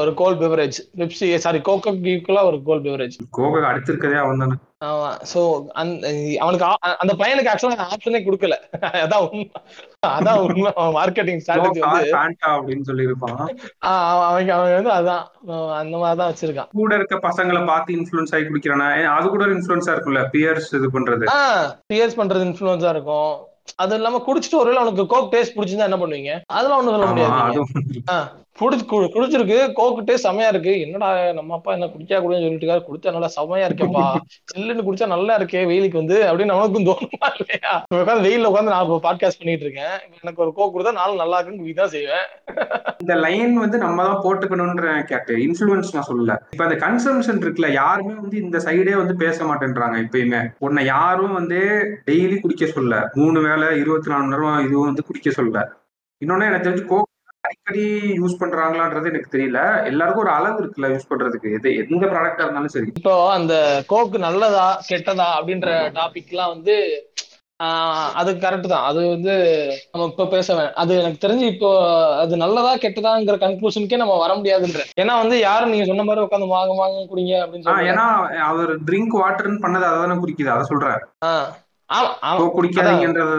ஒரு 0.00 0.10
cool 0.20 0.38
beverage 0.40 0.78
Pepsi 0.98 1.26
sorry 1.44 1.58
Coke 1.66 1.90
ஈக்குவலா 2.12 2.42
ஒரு 2.50 2.58
கோல் 2.68 2.84
பெவரேஜ் 2.86 3.16
கோகை 3.38 3.60
அடுத்து 3.70 3.92
இருக்கதே 3.92 4.18
அவன் 4.22 4.42
தானே 4.42 4.56
ஆமா. 4.88 5.08
சோ 5.30 5.40
அந்த 5.80 6.08
அவனுக்கு 6.42 6.66
அந்த 7.02 7.12
பையனுக்கு 7.20 7.50
ஆக்சுவலா 7.52 7.86
ஆப்ஷனே 7.94 8.20
கொடுக்கல. 8.26 8.56
அதான் 9.04 9.24
உண்மை. 9.26 9.46
அதான் 10.10 10.42
உண்மை. 10.44 10.70
மார்க்கெட்டிங் 10.98 11.40
ஸ்ட்ராட்டஜி 11.42 11.80
கோகா 11.80 11.90
வந்து 11.94 12.46
அப்படின்னு 12.52 12.88
சொல்லியிருப்பான். 12.90 13.40
ஆஹ் 13.88 14.04
அவன் 14.10 14.26
அவன் 14.28 14.52
அவன் 14.58 14.76
வந்து 14.78 14.92
அதான் 14.98 15.24
அந்த 15.80 15.94
மாதிரி 16.02 16.18
தான் 16.20 16.30
வச்சிருக்கான். 16.30 16.70
கூட 16.80 16.94
இருக்க 17.00 17.18
பசங்களை 17.28 17.62
பார்த்து 17.72 17.96
இன்ஃப்ளூயன்ஸ் 17.98 18.34
ஆகி 18.36 18.46
குடிக்கிறானா? 18.50 18.88
அது 19.16 19.26
கூட 19.34 19.44
ஒரு 19.48 19.56
இன்ஃப்ளூயன்ஸா 19.58 19.94
இருக்கும்ல 19.96 20.22
பியர்ஸ் 20.36 20.72
இது 20.80 20.90
பண்றது. 20.96 21.26
பியர்ஸ் 21.92 22.18
பண்றது 22.22 22.46
இன்ஃபுளுன்ஸா 22.50 22.92
இருக்கும். 22.96 23.32
அது 23.84 23.96
இல்லாம 23.96 24.20
குடிச்சிட்டு 24.26 24.60
ஒருவேளை 24.60 24.80
அவனுக்கு 24.82 25.10
கோக் 25.14 25.32
டேஸ்ட் 25.34 25.56
பிடிச்சிருந்தா 25.56 25.88
என்ன 25.90 25.98
பண்ணுவீங்க? 26.02 26.34
அதெல்லாம் 26.56 26.78
ஒண்ணும் 26.80 26.94
சொல்ல 26.96 27.08
முடியாது 27.10 27.34
குடிச்சு 28.60 28.86
கு- 28.90 29.10
குடிச்சிருக்கு 29.14 29.72
கோக்குட்டே 29.76 30.16
செமையா 30.22 30.46
இருக்கு. 30.46 30.80
என்னடா 30.80 31.32
நம்ம 31.32 31.54
அப்பா 31.54 31.72
என்ன 31.72 31.86
குடிக்கா 31.86 32.18
கூடன்னு 32.20 32.40
சொல்லிட்டு 32.40 32.66
இருக்காரு 32.66 32.82
குடிச்சா 32.92 33.10
நல்லா 33.10 33.30
செமையா 33.36 33.70
இருக்கேப்பா. 33.70 34.14
சில்லுன்னு 34.54 34.86
குடிச்சா 34.88 35.06
நல்லா 35.06 35.38
இருக்கே 35.38 35.66
வெயிலுக்கு 35.66 35.98
வந்து 35.98 36.22
அப்படின்னு 36.22 36.44
நமக்கும் 36.44 36.84
தோணுமா 36.84 37.28
இல்லையா? 37.38 37.86
உட்காந்து 37.94 38.22
வெயில 38.22 38.50
உட்காந்து 38.50 38.68
நான் 38.68 38.86
பாட்காஸ்ட் 38.86 39.38
பண்ணிட்டு 39.38 39.64
இருக்கேன். 39.64 39.98
எனக்கு 40.22 40.42
ஒரு 40.42 40.52
கோக் 40.52 40.78
கொடுத்தா 40.78 40.92
நானும் 40.92 41.16
நல்லா 41.16 41.38
இருக்குன்னு 41.38 41.74
தான் 41.74 41.88
செய்வேன். 41.88 42.26
இந்த 42.98 43.14
லைன் 43.14 43.54
வந்து 43.54 43.78
நம்ம 43.78 44.04
தான் 44.04 44.22
போட்டுக்கணும்ன்ற 44.22 45.02
கேட்டு 45.02 45.36
இன்ஃபுளுன்ஸ் 45.36 45.88
நான் 45.92 46.06
சொல்லல. 46.08 46.36
இப்ப 46.50 46.64
அந்த 46.64 46.86
கன்சம்ஷன் 46.86 47.36
இருக்குல்ல 47.36 47.72
யாருமே 47.72 48.12
வந்து 48.12 48.42
இந்த 48.42 48.58
சைடே 48.58 48.96
வந்து 48.96 49.16
பேச 49.16 49.44
மாட்டேன்றாங்க 49.44 50.04
எப்பயுமே. 50.04 50.50
உன்னை 50.58 50.84
யாரும் 50.84 51.32
வந்து 51.32 51.56
டெய்லி 52.06 52.40
குடிக்க 52.40 52.66
சொல்ல. 52.66 53.10
மூணு 53.14 53.40
வேலை 53.40 53.78
இருபத்தி 53.78 54.10
நாலு 54.10 54.26
நேரம் 54.26 54.66
இதுவும் 54.66 54.84
வந்து 54.84 55.04
குடிக்க 55.04 55.30
சொல்ல. 55.30 55.72
இன்னொன்னு 56.24 56.46
எனக்கு 56.46 56.70
தெரிஞ்சு 56.70 56.84
கோக் 56.84 57.06
அடிக்கடி 57.48 57.84
யூஸ் 58.20 58.40
பண்றாங்களான்றது 58.40 59.10
எனக்கு 59.12 59.34
தெரியல. 59.34 59.60
எல்லாருக்கும் 59.84 60.24
ஒரு 60.24 60.32
அளவு 60.32 60.58
இருக்குல்ல 60.62 60.90
யூஸ் 60.92 61.10
பண்றதுக்கு. 61.10 61.54
எது 61.58 61.68
எந்த 61.82 62.04
ப்ராடக்டா 62.06 62.44
இருந்தாலும் 62.44 62.74
சரி. 62.76 62.88
இப்போ 62.94 63.14
அந்த 63.30 63.54
கோக்கு 63.86 64.18
நல்லதா 64.18 64.66
கெட்டதா 64.90 65.28
அப்படின்ற 65.38 65.70
டாபிக்லாம் 65.98 66.54
வந்து 66.54 66.76
ஆஹ் 67.60 68.10
அது 68.14 68.30
கரெக்ட் 68.42 68.72
தான். 68.72 68.84
அது 68.88 69.00
வந்து 69.08 69.32
நம்ம 69.92 70.04
இப்ப 70.10 70.26
பேச 70.26 70.46
வேணாம் 70.54 70.76
அது 70.76 70.92
எனக்கு 71.00 71.22
தெரிஞ்சு 71.24 71.44
இப்போ 71.44 71.70
அது 72.22 72.34
நல்லதா 72.36 72.72
கெட்டதாங்கிற 72.76 73.36
கன்க்ளூஷனுக்கே 73.36 73.96
நம்ம 73.96 74.16
வர 74.18 74.32
முடியாதுன்ற. 74.34 74.82
ஏன்னா 75.02 75.14
வந்து 75.22 75.36
யாரும் 75.40 75.72
நீங்க 75.72 75.86
சொன்ன 75.86 76.04
மாதிரி 76.04 76.24
உட்காந்து 76.24 76.48
வாங்க 76.52 76.74
வாங்க 76.74 77.06
குடிங்க 77.10 77.34
அப்படின்னு 77.42 77.64
சொல்லுங்க 77.64 77.92
ஏன்னா 77.92 78.06
அவர் 78.50 78.72
ட்ரிங்க் 78.88 79.16
வாட்டர்னு 79.22 79.62
பண்ணது 79.64 79.88
அதை 79.88 79.98
தானே 80.00 80.18
குடிக்குது. 80.22 80.52
அதை 80.56 80.66
சொல்றாரு 80.70 81.02
ஆஹ் 81.28 81.48
ஆமா 81.90 82.10
ஆமா 82.22 82.38
கோக் 82.40 82.56
குடிக்காதீங்கன்றது 82.58 83.34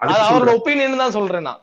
அவரோட 0.00 0.20
சொல்றேன். 0.30 0.56
ஒப்பீனியன் 0.56 1.02
தான் 1.04 1.16
சொல்றேன் 1.18 1.46
நான். 1.48 1.60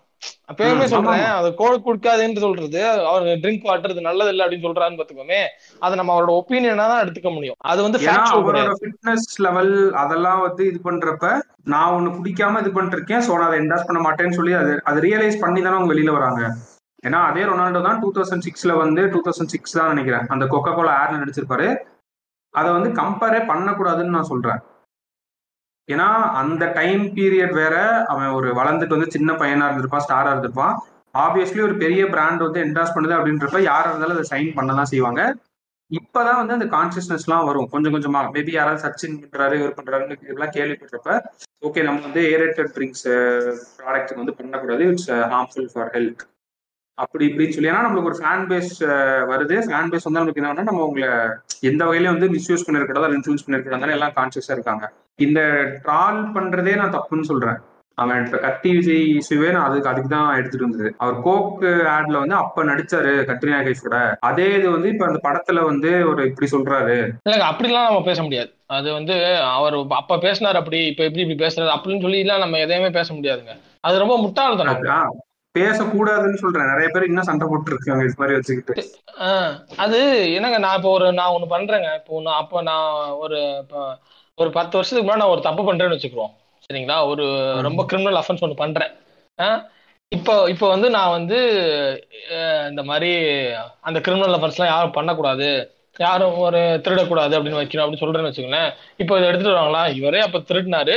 அப்பயுமே 0.51 0.85
சொல்றேன். 0.93 1.23
அது 1.39 1.49
கோல் 1.61 1.83
குடிக்காதுன்னு 1.85 2.43
சொல்றது. 2.45 2.81
அவர் 3.11 3.25
ட்ரிங்க் 3.43 3.67
வாட்டர் 3.69 3.93
இது 3.93 4.07
நல்லது 4.09 4.31
இல்லை 4.33 4.43
அப்படின்னு 4.45 4.67
சொல்றாருன்னு 4.67 4.99
பாத்துக்கோமே 4.99 5.41
அதை 5.85 5.93
நம்ம 5.99 6.13
அவரோட 6.15 6.33
ஒப்பீனியனா 6.41 6.85
தான் 6.91 7.03
எடுத்துக்க 7.05 7.31
முடியும். 7.37 7.57
அது 7.71 7.79
வந்து 7.85 8.01
அவரோட 8.35 8.75
ஃபிட்னஸ் 8.81 9.27
லெவல் 9.47 9.73
அதெல்லாம் 10.03 10.43
வந்து 10.45 10.63
இது 10.71 10.79
பண்றப்ப 10.87 11.33
நான் 11.73 11.95
ஒண்ணு 11.97 12.15
குடிக்காம 12.19 12.61
இது 12.63 12.71
பண்ணிருக்கேன் 12.77 13.25
சோ 13.27 13.33
நான் 13.39 13.49
அதை 13.49 13.59
என்டாஸ் 13.63 13.87
பண்ண 13.89 14.01
மாட்டேன்னு 14.07 14.37
சொல்லி 14.39 14.55
அது 14.61 14.73
அது 14.91 14.99
ரியலைஸ் 15.07 15.43
பண்ணி 15.43 15.59
தானே 15.65 15.77
அவங்க 15.77 15.93
வெளியில 15.93 16.13
வராங்க. 16.17 16.43
ஏன்னா 17.07 17.19
அதே 17.29 17.41
ரொனால்டோ 17.49 17.81
தான் 17.87 17.99
டூ 18.03 18.11
தௌசண்ட் 18.17 18.45
சிக்ஸ்ல 18.45 18.75
வந்து 18.83 19.01
டூ 19.13 19.19
தௌசண்ட் 19.25 19.53
சிக்ஸ் 19.55 19.75
தான் 19.77 19.91
நினைக்கிறேன். 19.93 20.25
அந்த 20.35 20.45
கொக்கோ 20.53 20.71
கோலா 20.77 20.93
ஆட்ல 21.01 21.19
நடிச்சிருப்பாரு. 21.23 21.67
அதை 22.53 22.69
வந்து 22.77 22.89
கம்பேரே 23.01 23.39
பண்ணக்கூடாதுன்னு 23.51 24.15
நான் 24.17 24.31
சொல்றேன். 24.31 24.61
ஏன்னா 25.89 26.07
அந்த 26.41 26.65
டைம் 26.77 27.03
பீரியட் 27.17 27.55
வேற 27.61 27.75
அவன் 28.11 28.35
ஒரு 28.37 28.49
வளர்ந்துட்டு 28.59 28.97
வந்து 28.97 29.15
சின்ன 29.15 29.31
பையனா 29.41 29.65
இருந்திருப்பான் 29.67 30.05
ஸ்டாரா 30.05 30.29
இருந்திருப்பான். 30.33 30.75
ஆப்வியஸ்லி 31.15 31.61
ஒரு 31.65 31.75
பெரிய 31.83 32.03
பிராண்ட் 32.13 32.45
வந்து 32.45 32.63
என்டாஸ் 32.65 32.95
பண்ணுது 32.95 33.17
அப்படின்றப்ப 33.17 33.59
யாரா 33.71 33.89
இருந்தாலும் 33.89 34.17
அதை 34.17 34.25
சைன் 34.31 34.55
பண்ண 34.55 34.73
தான் 34.79 34.91
செய்வாங்க. 34.93 35.21
இப்பதான் 35.91 36.39
வந்து 36.39 36.55
அந்த 36.57 36.67
கான்சியஸ்னஸ்லாம் 36.75 37.47
வரும். 37.49 37.69
கொஞ்சம் 37.73 37.93
கொஞ்சமா 37.95 38.21
மேபி 38.35 38.53
யாராவது 38.55 38.83
சச்சின் 38.85 39.19
பண்றாரு 39.23 39.55
இவர் 39.61 39.77
பண்றாருன்னு 39.79 40.17
இதெல்லாம் 40.25 40.55
கேள்விப்பட்டப்ப 40.57 41.19
ஓகே 41.67 41.83
நம்ம 41.87 42.01
வந்து 42.07 42.21
ஏரேட்டட் 42.35 42.71
ட்ரிங்க்ஸ் 42.75 43.07
ப்ராடக்ட் 43.79 44.19
வந்து 44.21 44.33
பண்ணக்கூடாது. 44.39 44.83
இட்ஸ் 44.91 45.11
ஹார்ம்ஃபுல் 45.33 45.69
ஃபார் 45.73 45.91
ஹெல்த் 45.95 46.23
அப்படி 46.97 47.25
இப்படின்னு 47.25 47.49
சொல்லி. 47.49 47.69
ஏன்னா 47.69 47.83
நம்மளுக்கு 47.85 48.11
ஒரு 48.11 48.19
ஃபேன் 48.23 48.45
பேஸ் 48.49 48.73
வருது. 49.31 49.55
ஃபேன் 49.69 49.91
பேஸ் 49.91 50.07
வந்து 50.07 50.19
நமக்கு 50.19 50.41
என்னன்னா 50.41 50.63
நம்ம 50.63 50.83
உங்களை 50.83 51.09
எந்த 51.61 51.85
வகையிலும் 51.85 52.19
வந்து 52.19 52.29
மிஸ்யூஸ் 52.37 52.65
பண்ணிருக்கூடாது 52.67 53.17
இன்ஃபுளுஸ் 53.19 53.45
பண்ணிருக்கூடாது 53.45 53.91
எல்லாம் 53.91 54.13
கான்சியஸா 54.15 54.51
இருக்காங்க. 54.51 54.85
இந்த 55.19 55.39
ட்ரால் 55.85 56.21
பண்றதே 56.35 56.75
நான் 56.75 56.93
தப்புன்னு 56.93 57.21
சொல்றேன். 57.21 57.59
அவன் 57.97 58.29
கத்தி 58.29 58.73
விஜய் 58.73 59.19
இஷ்யூவே 59.19 59.51
நான் 59.51 59.63
அதுக்கு 59.63 59.89
அதுக்கு 59.89 60.09
தான் 60.09 60.35
எடுத்துட்டு 60.35 60.65
வந்தது. 60.65 60.95
அவர் 60.97 61.21
கோக் 61.21 61.61
ஆட்ல 61.63 62.19
வந்து 62.19 62.35
அப்ப 62.35 62.63
நடிச்சாரு 62.63 63.25
கத்ரினா 63.25 63.59
கைஃபோட 63.61 64.15
அதே 64.19 64.55
இது 64.55 64.71
வந்து 64.71 64.89
இப்ப 64.89 65.05
அந்த 65.05 65.19
படத்துல 65.23 65.63
வந்து 65.63 66.09
ஒரு 66.09 66.25
இப்படி 66.25 66.49
சொல்றாரு. 66.51 66.97
இல்லைங்க 67.27 67.47
அப்படிலாம் 67.51 67.87
நம்ம 67.87 68.01
பேச 68.03 68.23
முடியாது. 68.23 68.49
அது 68.67 68.93
வந்து 68.93 69.35
அவர் 69.37 69.85
அப்ப 69.89 70.17
பேசினார் 70.17 70.55
அப்படி 70.55 70.85
இப்ப 70.85 71.03
எப்படி 71.03 71.21
இப்படி 71.21 71.45
பேசுறாரு 71.45 71.77
அப்படின்னு 71.77 72.01
சொல்லி 72.01 72.19
எல்லாம் 72.19 72.39
நம்ம 72.39 72.57
எதையுமே 72.57 72.89
பேச 72.89 73.13
முடியாதுங்க. 73.13 73.55
அது 73.81 73.97
ரொம்ப 73.99 74.33
ஆ, 74.89 74.99
பேசக்கூடாதுன்னு 75.57 76.41
சொல்றேன். 76.43 76.71
நிறைய 76.71 76.87
பேர் 76.93 77.07
இன்னும் 77.09 77.27
சண்டை 77.29 77.45
போட்டு 77.51 77.71
இருக்காங்க 77.73 78.05
இது 78.07 78.19
மாதிரி 78.21 78.37
வச்சுக்கிட்டு. 78.37 78.73
அது 79.83 79.99
என்னங்க 80.37 80.57
நான் 80.65 80.77
இப்போ 80.79 80.91
ஒரு 80.97 81.07
நான் 81.19 81.33
ஒண்ணு 81.35 81.53
பண்றேங்க. 81.55 81.91
இப்போ 81.99 82.21
நான் 82.25 82.39
அப்போ 82.41 82.61
நான் 82.69 82.89
ஒரு 83.23 83.39
ஒரு 84.41 84.49
பத்து 84.57 84.77
வருஷத்துக்கு 84.77 85.05
முன்னாடி 85.05 85.23
நான் 85.23 85.35
ஒரு 85.35 85.47
தப்பு 85.47 85.63
பண்றேன்னு 85.69 85.97
வச்சுக்கிறோம். 85.97 86.33
சரிங்களா? 86.65 86.97
ஒரு 87.11 87.25
ரொம்ப 87.67 87.81
கிரிமினல் 87.91 88.19
அஃபென்ஸ் 88.21 88.43
ஒன்று 88.45 88.61
பண்றேன். 88.63 88.93
இப்போ 90.11 90.33
இப்போ 90.53 90.65
வந்து 90.73 90.87
நான் 90.95 91.15
வந்து 91.17 91.37
இந்த 92.71 92.81
மாதிரி 92.89 93.11
அந்த 93.87 93.99
கிரிமினல் 94.05 94.35
அஃபென்ஸ்லாம் 94.37 94.73
யாரும் 94.73 94.97
பண்ணக்கூடாது. 94.97 95.49
யாரும் 96.03 96.37
ஒரு 96.45 96.61
திருடக்கூடாது 96.85 97.33
அப்படின்னு 97.37 97.59
வைக்கணும் 97.61 97.83
அப்படின்னு 97.83 98.03
சொல்றேன்னு 98.03 98.29
வச்சுக்கோங்களேன். 98.29 98.71
இப்போ 99.01 99.13
இதை 99.17 99.27
எடுத்துட்டு 99.29 99.53
வருவாங்களா? 99.53 99.83
இவரே 99.99 100.21
அப்ப 100.27 100.41
திருடினாரு. 100.49 100.95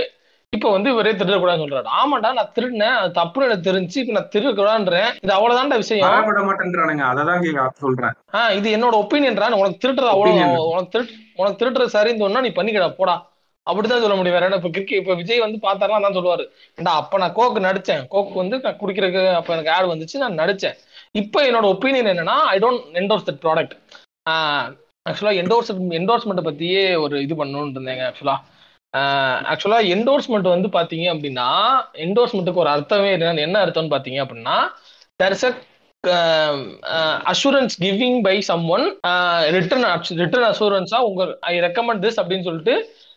இப்போ 0.56 0.68
வந்து 0.74 0.92
இவரே 0.92 1.10
திருடக்கூடாதுன்னு 1.20 1.64
சொல்றாரு 1.64 1.88
ஆமாடா 2.00 2.28
நான் 2.36 2.52
திருடினேன். 2.56 2.94
அது 3.00 3.10
தப்புன்னு 3.18 3.46
எனக்கு 3.48 3.66
தெரிஞ்சு 3.68 3.96
இப்போ 4.02 4.14
நான் 4.16 4.30
திருடக்கூடாதுன்றேன். 4.34 5.10
இது 5.24 5.32
அவ்வளவுதான்டா 5.36 5.76
விஷயம். 5.82 6.14
விட 6.28 6.42
மாட்டேன்றானுங்க. 6.46 7.04
அததான் 7.12 7.42
கேட்க 7.44 7.64
சொல்றேன். 7.82 8.14
ஆ 8.36 8.40
இது 8.58 8.68
என்னோட 8.76 8.94
ஒப்பீனியன்டா. 9.02 9.50
உனக்கு 9.60 9.82
திருட்டுறது 9.82 10.12
அவ்வளவு. 10.14 10.62
உனக்கு 10.72 10.92
திருட்டு 10.94 11.14
உனக்கு 11.40 11.60
திருட்டுறது 11.62 11.94
சரின்னு 11.96 12.24
சொன்னா 12.24 12.42
நீ 12.46 12.52
பண்ணிக்கடா 12.58 12.88
போடா. 13.00 13.16
அப்படிதான் 13.66 14.02
சொல்ல 14.04 14.16
முடியும். 14.18 14.36
வேற 14.38 14.46
என்ன 14.48 14.60
இப்ப 14.62 14.72
கிரிக்கெட் 14.76 15.00
இப்ப 15.02 15.14
விஜய் 15.20 15.44
வந்து 15.46 15.58
பார்த்தாருன்னா 15.66 16.04
தான் 16.06 16.18
சொல்லுவாரு. 16.18 16.44
ஏண்டா 16.78 16.92
அப்ப 17.02 17.18
நான் 17.22 17.36
கோக்கு 17.38 17.66
நடிச்சேன். 17.68 18.04
கோக்கு 18.14 18.34
வந்து 18.42 18.58
நான் 18.66 18.78
குடிக்கிறதுக்கு 18.82 19.24
அப்ப 19.40 19.52
எனக்கு 19.56 19.74
ஆட் 19.76 19.92
வந்துச்சு 19.92 20.22
நான் 20.24 20.38
நடிச்சேன். 20.42 20.76
இப்போ 21.22 21.40
என்னோட 21.48 21.66
ஒப்பீனியன் 21.74 22.12
என்னன்னா 22.14 22.36
I 22.54 22.58
don't 22.64 22.84
endorse 23.02 23.26
that 23.28 23.42
product 23.46 23.74
actually 25.06 25.34
endorse 25.42 25.70
endorsement 26.00 26.48
பத்தியே 26.48 26.84
ஒரு 27.04 27.16
இது 27.26 27.34
பண்ணணும்னு 27.42 27.76
இருந்தேங்க 27.76 28.06
ஆக்சுவலா 28.10 28.36
ஆக்சுவலா 29.50 29.80
என்டோர்ஸ்மெண்ட் 29.94 30.48
வந்து 30.48 30.68
பாத்தீங்க 30.72 31.06
அப்படின்னா 31.14 31.48
என்டோர்ஸ்மெண்ட்டுக்கு 32.04 32.62
ஒரு 32.64 32.70
அர்த்தமே 32.70 33.10
என்ன 33.16 33.40
என்ன 33.40 33.58
அர்த்தம்னு 33.64 33.94
பாத்தீங்க 33.96 34.20
அப்படின்னா 34.24 34.58
is 35.30 35.42
a 35.44 35.50
assurance 37.30 37.74
giving 37.82 38.18
by 38.22 38.34
someone 38.68 38.84
return 39.50 39.86
return 40.20 40.46
அஷூரன்ஸா 40.50 40.98
உங்க 41.08 41.22
ஐ 41.50 41.54
ரெக்கமெண்ட் 41.60 42.02
திஸ் 42.04 42.18
அப்படின்னு 42.20 42.46
சொல்லிட்டு 42.46 42.74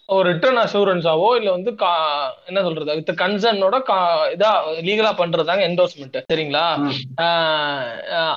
ஒரு 0.09 0.23
ரிட்டர்ன் 0.31 0.59
அஷூரன்ஸாவோ 0.63 1.27
இல்ல 1.39 1.49
வந்து 1.51 1.71
என்ன 2.47 2.61
சொல்றது 2.61 2.95
வித் 2.99 3.11
கன்சர்னோட 3.21 3.77
இதா 4.33 4.49
லீகலா 4.87 5.11
பண்றதாங்க 5.17 5.63
என்டோர்ஸ்மெண்ட் 5.69 6.17
சரிங்களா? 6.31 6.65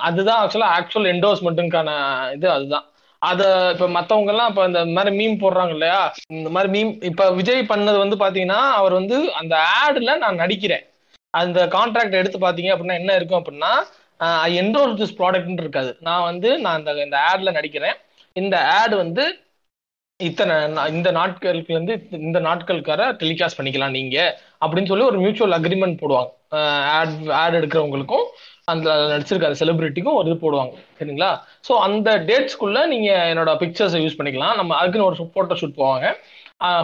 அதுதான் 0.03 0.41
ஆக்சுவலா 0.43 0.71
ஆக்சுவல் 0.77 1.11
என்டோர்ஸ்மெண்ட்டுக்கான 1.15 1.91
இது 2.37 2.49
அதுதான். 2.51 2.87
அத 3.25 3.71
இப்ப 3.73 3.89
மத்தவங்க 3.89 4.31
எல்லாம் 4.31 4.49
இப்ப 4.49 4.65
இந்த 4.65 4.85
மாதிரி 4.85 5.17
மீம் 5.17 5.31
போடுறாங்க 5.31 5.71
இல்லையா? 5.71 6.15
இந்த 6.27 6.51
மாதிரி 6.51 6.83
மீம் 6.83 7.05
இப்ப 7.05 7.31
விஜய் 7.33 7.67
பண்ணது 7.69 8.09
வந்து 8.09 8.17
பாத்தீங்கன்னா 8.17 8.71
அவர் 8.73 8.93
வந்து 8.93 9.33
அந்த 9.33 9.67
ஆட்ல 9.87 10.17
நான் 10.17 10.39
நடிக்கிறேன். 10.39 10.87
அந்த 11.31 11.67
கான்ட்ராக்ட் 11.67 12.13
எடுத்து 12.13 12.39
பாத்தீங்க 12.39 12.75
அப்படின்னா 12.75 12.95
என்ன 12.95 13.15
இருக்கும் 13.15 13.45
அப்படின்னா 13.45 13.73
ஐ 14.17 14.61
என்ரோல் 14.61 14.97
திஸ் 14.97 15.15
ப்ராடக்ட்னு 15.19 15.61
இருக்காது. 15.61 15.97
நான் 16.01 16.23
வந்து 16.23 16.59
நான் 16.59 16.79
இந்த 16.79 16.93
இந்த 16.93 17.19
ஆட்ல 17.35 17.55
நடிக்கிறேன். 17.55 17.95
இந்த 18.33 18.69
ஆட் 18.69 18.95
வந்து 18.95 19.39
இத்தனை 20.23 20.55
நா- 20.55 20.89
இந்த 20.89 21.11
நாட்களுக்கு 21.11 21.75
வந்து 21.75 22.07
இந்த 22.11 22.41
நாட்களுக்கார 22.41 23.13
டெலிகாஸ்ட் 23.13 23.59
பண்ணிக்கலாம் 23.59 23.91
நீங்க 23.91 24.41
அப்படின்னு 24.61 24.87
சொல்லி 24.87 25.05
ஒரு 25.05 25.19
மியூச்சுவல் 25.19 25.61
அக்ரிமெண்ட் 25.61 25.99
போடுவாங்க. 25.99 26.53
ஆட் 26.83 27.31
ஆட் 27.31 27.55
எடுக்கிறவங்களுக்கும் 27.55 28.25
அந்த 28.65 28.91
நடிச்சிருக்க 28.91 29.45
அந்த 29.45 29.65
செலிபிரிட்டிக்கும் 29.65 30.15
ஒரு 30.15 30.31
இது 30.31 30.53
போடுவாங்க. 30.53 30.73
சரிங்களா? 30.99 31.39
ஸோ 31.67 31.73
அந்த 31.87 32.11
டேட்ஸ்க்குள்ள 32.29 32.81
நீங்க 32.93 33.11
என்னோட 33.33 33.51
பிக்சர்ஸை 33.63 34.01
யூஸ் 34.05 34.19
பண்ணிக்கலாம். 34.19 34.57
நம்ம 34.61 34.73
அதுக்குன்னு 34.81 35.11
ஒரு 35.11 35.29
ஃபோட்டோ 35.35 35.57
ஷூட் 35.61 35.79
போவாங்க. 35.83 36.07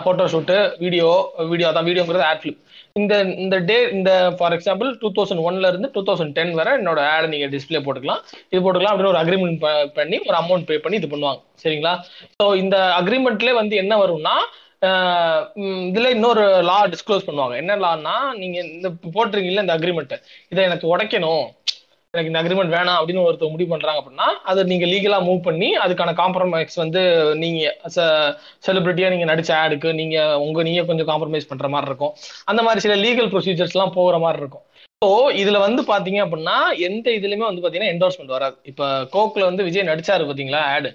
ஃபோட்டோ 0.05 0.24
ஷூட்டு 0.33 0.57
வீடியோ 0.83 1.09
வீடியோ 1.51 1.66
அதான் 1.68 1.87
வீடியோங்கிறது 1.89 2.24
ஆட் 2.28 2.41
ஃபிலிப் 2.43 2.59
இந்த 2.99 3.14
இந்த 3.43 3.57
டே 3.68 3.76
இந்த 3.97 4.11
ஃபார் 4.39 4.55
எக்ஸாம்பிள் 4.57 4.89
டூ 5.03 5.09
தௌசண்ட் 5.18 5.43
ஒன்ல 5.49 5.68
இருந்து 5.72 5.89
டூ 5.95 6.01
தௌசண்ட் 6.09 6.35
டென் 6.39 6.53
வரை 6.61 6.72
என்னோட 6.78 7.01
ஆடை 7.12 7.28
நீங்க 7.35 7.47
டிஸ்ப்ளே 7.55 7.81
போட்டுக்கலாம். 7.85 8.22
இது 8.53 8.61
போட்டுக்கலாம் 8.64 8.95
அப்படின்னு 8.95 9.12
ஒரு 9.12 9.22
அக்ரிமெண்ட் 9.22 9.61
பண்ணி 9.99 10.18
ஒரு 10.28 10.37
அமௌண்ட் 10.43 10.66
பே 10.70 10.78
பண்ணி 10.87 10.99
இது 11.01 11.12
பண்ணுவாங்க. 11.12 11.41
சரிங்களா? 11.62 11.95
ஸோ 12.39 12.47
இந்த 12.62 12.78
அக்ரிமெண்ட்ல 13.01 13.53
வந்து 13.61 13.76
என்ன 13.85 13.97
வரும்னா 14.05 14.35
இதுல 15.91 16.11
இன்னொரு 16.16 16.45
லா 16.68 16.76
டிஸ்க்ளோஸ் 16.93 17.26
பண்ணுவாங்க. 17.28 17.55
என்ன 17.62 17.72
லான்னா 17.85 18.14
நீங்க 18.43 18.59
இந்த 18.74 18.89
போட்டிருக்கீங்களா 19.14 19.64
இந்த 19.66 19.76
அக்ரிமெண்ட் 19.78 20.14
இதை 20.53 20.62
எனக்கு 20.68 20.87
உடைக்கணும். 20.93 21.47
எனக்கு 22.15 22.31
இந்த 22.31 22.41
அக்ரிமெண்ட் 22.41 22.73
வேணாம் 22.75 22.97
அப்படின்னு 22.99 23.25
ஒருத்தர் 23.25 23.53
முடிவு 23.53 23.71
பண்றாங்க 23.73 24.01
அப்படின்னா 24.01 24.29
அதை 24.51 24.61
நீங்க 24.71 24.87
லீகலா 24.93 25.19
மூவ் 25.27 25.41
பண்ணி 25.45 25.69
அதுக்கான 25.85 26.15
காம்ப்ரமைஸ் 26.21 26.75
வந்து 26.83 27.03
நீங்க 27.43 27.61
செலிபிரிட்டியா 28.67 29.09
நீங்க 29.13 29.27
நடிச்ச 29.31 29.51
ஆடுக்கு 29.59 29.91
நீங்க 30.01 30.17
உங்க 30.45 30.63
நீங்க 30.69 30.83
கொஞ்சம் 30.89 31.11
காம்ப்ரமைஸ் 31.11 31.51
பண்ற 31.51 31.69
மாதிரி 31.75 31.89
இருக்கும். 31.91 32.13
அந்த 32.51 32.63
மாதிரி 32.67 32.83
சில 32.87 32.97
லீகல் 33.05 33.31
ப்ரொசீஜர்ஸ் 33.35 33.77
எல்லாம் 33.77 33.95
போகிற 33.99 34.19
மாதிரி 34.25 34.43
இருக்கும். 34.43 34.65
ஸோ 35.03 35.09
இதுல 35.43 35.59
வந்து 35.67 35.83
பாத்தீங்க 35.93 36.19
அப்படின்னா 36.25 36.57
எந்த 36.89 37.07
இதுலயுமே 37.19 37.47
வந்து 37.49 37.63
பாத்தீங்கன்னா 37.63 37.93
என்டோர்ஸ்மெண்ட் 37.95 38.37
வராது. 38.37 38.57
இப்ப 38.71 38.83
கோக்ல 39.15 39.45
வந்து 39.51 39.67
விஜய் 39.69 39.91
நடிச்சாரு 39.91 40.27
பாத்தீங்களா 40.31 40.63
ஆடு 40.75 40.91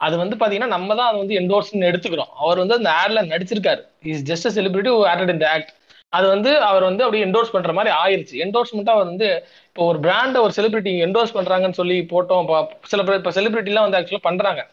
அது 0.00 0.14
வந்து 0.18 0.36
பாத்தீங்கன்னா 0.36 0.74
நம்ம 0.74 0.90
தான் 0.94 1.08
அதை 1.08 1.18
வந்து 1.22 1.38
என்டோர்ஸ்னு 1.40 1.88
எடுத்துக்கிறோம். 1.88 2.30
அவர் 2.42 2.60
வந்து 2.62 2.76
அந்த 2.78 2.90
ஆட்ல 3.00 3.22
நடிச்சிருக்காரு. 3.32 3.82
Is 4.12 4.24
just 4.30 4.48
a 4.48 4.52
celebrity 4.56 4.92
added 5.10 5.34
இந்த 5.34 5.46
ஆக்ட் 5.54 5.72
அது 6.10 6.28
வந்து 6.28 6.52
அவர் 6.60 6.82
வந்து 6.82 7.04
அப்படியே 7.04 7.28
என்டோர்ஸ் 7.30 7.52
பண்ற 7.52 7.72
மாதிரி 7.72 7.94
ஆயிருச்சு. 8.04 8.34
என்டோர்ஸ்மெண்ட்டா 8.44 8.94
அவர் 8.94 9.04
வந்து 9.04 9.28
இப்போ 9.68 9.84
ஒரு 9.84 9.98
பிராண்டை 9.98 10.40
ஒரு 10.40 10.52
செலிபிரிட்டி 10.56 10.94
என்டோர்ஸ் 11.06 11.34
பண்றாங்கன்னு 11.34 11.78
சொல்லி 11.80 11.98
போட்டோம். 12.00 12.40
இப்ப 12.40 12.78
சில 12.82 13.02
பேர் 13.02 13.16
இப்போ 13.16 13.30
செலிபிரிட்டிலாம் 13.30 13.90
வந்து 13.90 13.98
ஆக்சுவலாக 13.98 14.26
பண்றாங்க. 14.30 14.66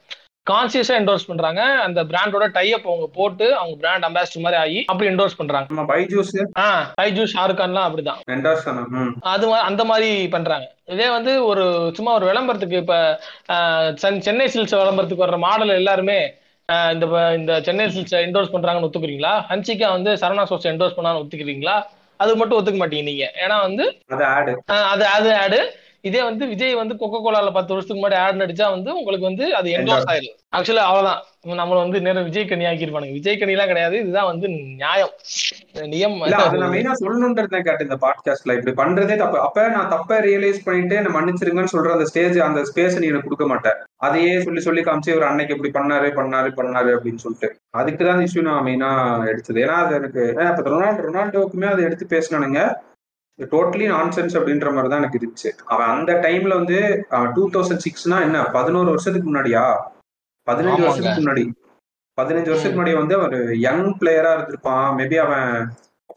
கான்சியஸா 0.49 0.91
என்டோர்ஸ் 0.99 1.27
பண்றாங்க. 1.27 1.61
அந்த 1.61 2.03
பிராண்டோட 2.03 2.51
டைப் 2.51 2.85
அவங்க 2.85 3.07
போட்டு 3.13 3.55
அவங்க 3.55 3.75
பிராண்ட் 3.75 4.03
அம்பாசிடர் 4.03 4.45
மாதிரி 4.45 4.61
ஆகி 4.61 4.83
அப்படி 4.85 5.09
என்டோர்ஸ் 5.09 5.37
பண்றாங்க. 5.37 5.73
நம்ம 5.73 5.95
பைஜூஸ் 5.95 6.33
ஆஹ் 6.59 6.85
டைஜூ 7.01 7.25
ஷாருக்கான்லாம் 7.33 7.87
அப்படிதான். 7.87 9.13
அது 9.19 9.53
அந்த 9.53 9.85
மாதிரி 9.85 10.27
பண்றாங்க. 10.27 10.71
இதே 10.85 11.09
வந்து 11.09 11.45
ஒரு 11.45 11.91
சும்மா 11.93 12.13
ஒரு 12.13 12.25
விளம்பரத்துக்கு 12.25 12.77
இப்ப 12.83 13.21
சென்னை 13.95 14.47
சில்க்ஸ் 14.47 14.77
விளம்பரத்துக்கு 14.81 15.25
வர்ற 15.25 15.37
மாடல் 15.37 15.77
எல்லாருமே 15.81 16.33
இந்த 16.93 17.05
இந்த 17.37 17.51
சென்னை 17.65 17.83
சில்க்ஸ் 17.91 18.15
என்டோர்ஸ் 18.23 18.53
பண்றாங்கன்னு 18.53 18.87
ஒத்துக்கிறீங்களா? 18.87 19.33
ஹன்சிகா 19.49 19.89
வந்து 19.93 20.11
சரணா 20.21 20.43
சோஸ் 20.49 20.67
என்டோர்ஸ் 20.71 20.95
பண்ணான்னு 20.97 21.21
ஒத்துக்கிறீங்களா? 21.21 21.75
அது 22.19 22.31
மட்டும் 22.39 22.57
ஒத்துக்க 22.59 22.79
மாட்டீங்க 22.81 23.05
நீங்க. 23.09 23.25
ஏன்னா 23.43 23.57
வந்து 23.67 23.85
அது 24.07 24.23
அது 24.93 25.05
அது 25.17 25.29
ஆடு 25.43 25.59
இதே 26.09 26.21
வந்து 26.29 26.43
விஜய் 26.51 26.75
வந்து 26.81 26.97
கொக்கோ 26.99 27.19
கோலால 27.23 27.51
பத்து 27.55 27.73
வருஷத்துக்கு 27.73 28.01
முன்னாடி 28.01 28.17
ஆட் 28.23 28.41
நடிச்சா 28.41 28.67
வந்து 28.75 28.89
உங்களுக்கு 28.99 29.29
வந்து 29.29 29.45
அது 29.59 29.69
என்டோர்ஸ் 29.77 30.09
ஆயிடும் 30.11 30.35
ஆக்சுவலா 30.57 30.85
அவ்வளவுதான். 30.89 31.21
நம்மள 31.61 31.77
வந்து 31.85 32.03
நேரம் 32.05 32.27
விஜய் 32.29 32.49
கனி 32.51 32.67
ஆக்கிருப்பானுங்க 32.71 33.17
விஜய் 33.19 33.39
கனி 33.39 33.55
எல்லாம் 33.55 33.71
கிடையாது. 33.71 33.95
இதுதான் 34.03 34.29
வந்து 34.31 34.47
நியாயம். 34.83 35.13
நியம் 35.93 36.17
நான் 36.35 36.71
மெயினா 36.75 36.95
சொல்லணுன்றதை 37.03 37.61
கேட்டு 37.67 37.87
இந்த 37.89 37.99
பாட்காஸ்ட்ல 38.05 38.57
இப்படி 38.59 38.75
பண்றதே 38.83 39.17
தப்பு. 39.23 39.39
அப்ப 39.47 39.67
நான் 39.77 39.93
தப்ப 39.95 40.19
ரியலைஸ் 40.29 40.65
பண்ணிட்டு 40.67 40.99
என்ன 41.01 41.13
மன்னிச்சிருங்கன்னு 41.17 41.75
சொல்ற 41.75 41.97
அந்த 41.97 42.09
ஸ்டேஜ் 42.13 42.39
அந்த 42.49 42.63
ஸ்பேஸ் 42.71 42.99
நீ 43.01 43.07
எனக்கு 43.13 43.29
கொடுக்க 43.29 43.47
மாட்டேன் 43.53 43.79
அதையே 44.01 44.33
சொல்லி 44.45 44.61
சொல்லி 44.65 44.81
காமிச்சு 44.83 45.15
ஒரு 45.17 45.25
அன்னைக்கு 45.27 45.55
இப்படி 45.55 45.71
பண்ணாரு 45.77 46.07
பண்ணாரு 46.17 46.49
பண்ணாரு 46.57 46.89
அப்படின்னு 46.95 47.23
சொல்லிட்டு. 47.23 47.47
அதுக்கு 47.79 48.03
தான் 48.09 48.21
இஷ்யூ 48.25 48.41
நான் 48.47 48.65
மெயினா 48.67 48.89
எடுத்தது. 49.31 49.59
ஏன்னா 49.65 49.77
அது 49.83 49.93
எனக்கு 49.99 50.23
இப்ப 50.49 50.65
ரொனால்டோ 50.73 51.05
ரொனால்டோவுக்குமே 51.07 51.69
அதை 51.71 51.83
எடுத்து 51.87 52.07
பேசினானுங்க. 52.15 52.61
டோட்டலி 53.39 53.87
நான்சென்ஸ் 53.93 54.35
அப்படின்ற 54.37 54.67
மாதிரி 54.75 54.91
தான் 54.91 55.01
எனக்கு 55.01 55.19
இருந்துச்சு. 55.19 55.49
அவன் 55.73 55.91
அந்த 55.95 56.11
டைம்ல 56.25 56.53
வந்து 56.59 56.77
டூ 57.35 57.43
தௌசண்ட் 57.55 57.83
சிக்ஸ்னா 57.85 58.19
என்ன 58.27 58.37
பதினோரு 58.57 58.89
வருஷத்துக்கு 58.93 59.29
முன்னாடியா? 59.29 59.65
பதினஞ்சு. 60.47 60.85
வருஷத்துக்கு 60.87 61.23
முன்னாடி. 61.23 61.43
பதினஞ்சு 62.17 62.51
வருஷத்துக்கு 62.51 62.79
முன்னாடி 62.79 62.95
வந்து 63.01 63.15
அவர் 63.19 63.37
யங் 63.65 63.85
பிளேயரா 63.99 64.31
இருந்திருப்பான். 64.35 64.87
மேபி 64.99 65.17
அவன் 65.25 65.51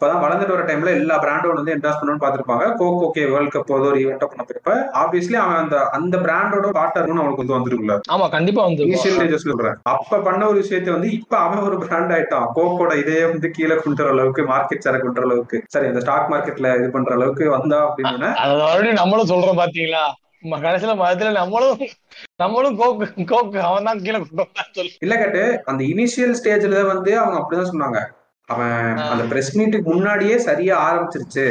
அப்பதான் 0.00 0.22
வளர்ந்துட்டு 0.24 0.54
வர 0.54 0.62
டைம்ல 0.68 0.90
எல்லா 0.98 1.14
பிராண்டும் 1.22 1.56
வந்து 1.56 1.72
என்டாஸ் 1.74 1.96
பண்ணணும்னு 1.98 2.22
பார்த்திருப்பாங்க. 2.22 2.66
கோக் 2.78 3.00
ஓகே 3.06 3.22
வேர்ல்ட் 3.32 3.52
கப் 3.54 3.72
ஒரு 3.74 3.96
ஈவெண்ட் 4.02 4.22
பண்ண 4.30 4.44
போயிருப்ப 4.44 4.74
ஆப்வியஸ்லி 5.00 5.36
அவன் 5.40 5.58
அந்த 5.62 5.76
அந்த 5.96 6.14
பிராண்டோட 6.26 6.68
பார்ட்னர்னு 6.76 7.22
அவனுக்கு 7.22 7.42
வந்து 7.42 7.56
வந்துருக்குல்ல. 7.56 7.96
ஆமா 8.14 8.26
கண்டிப்பா 8.36 8.62
வந்து. 8.68 8.86
இனிஷியல் 8.86 9.34
சொல்றேன். 9.44 9.76
அப்ப 9.94 10.20
பண்ண 10.28 10.46
ஒரு 10.50 10.58
விஷயத்தை 10.62 10.90
வந்து 10.94 11.10
இப்ப 11.18 11.34
அவன் 11.46 11.64
ஒரு 11.68 11.78
பிராண்ட் 11.82 12.14
ஆயிட்டான். 12.16 12.46
கோக்கோட 12.58 12.94
இதையே 13.02 13.24
வந்து 13.32 13.50
கீழே 13.56 13.76
கொண்டு 13.82 14.02
வர 14.02 14.14
அளவுக்கு 14.16 14.44
மார்க்கெட் 14.52 14.84
சேர 14.86 15.00
கொண்டு 15.02 15.22
அளவுக்கு. 15.26 15.58
சரி 15.74 15.90
அந்த 15.90 16.02
ஸ்டாக் 16.04 16.30
மார்க்கெட்ல 16.32 16.70
இது 16.80 16.88
பண்ற 16.96 17.12
அளவுக்கு 17.18 17.50
வந்தா 17.56 17.80
அப்படின்னு. 17.88 18.30
அது 18.44 18.54
மறுபடியும் 18.62 19.00
நம்மளும் 19.02 19.30
சொல்றோம் 19.32 19.60
பாத்தீங்களா? 19.62 20.04
கடைசியில 20.64 20.92
மதத்துல 21.00 21.32
நம்மளும் 21.40 21.80
நம்மளும் 22.42 22.78
கோக்கு 22.78 23.26
கோக்கு 23.32 23.58
அவன் 23.70 23.88
தான் 23.88 24.00
கீழே 24.06 24.20
இல்ல 25.04 25.14
கேட்டு. 25.22 25.44
அந்த 25.72 25.82
இனிஷியல் 25.92 26.34
ஸ்டேஜ்ல 26.40 26.80
வந்து 26.92 27.12
அவங்க 27.22 27.36
அப்படிதான் 27.40 27.70
சொன்னாங்க. 27.72 28.00
அவன் 28.50 28.78
அந்த 29.12 29.24
பிரஸ் 29.24 29.56
மீட்டுக்கு 29.58 29.88
முன்னாடியே 29.92 30.38
சரியா 30.38 30.76
ஆரம்பிச்சிருச்சு. 30.88 31.46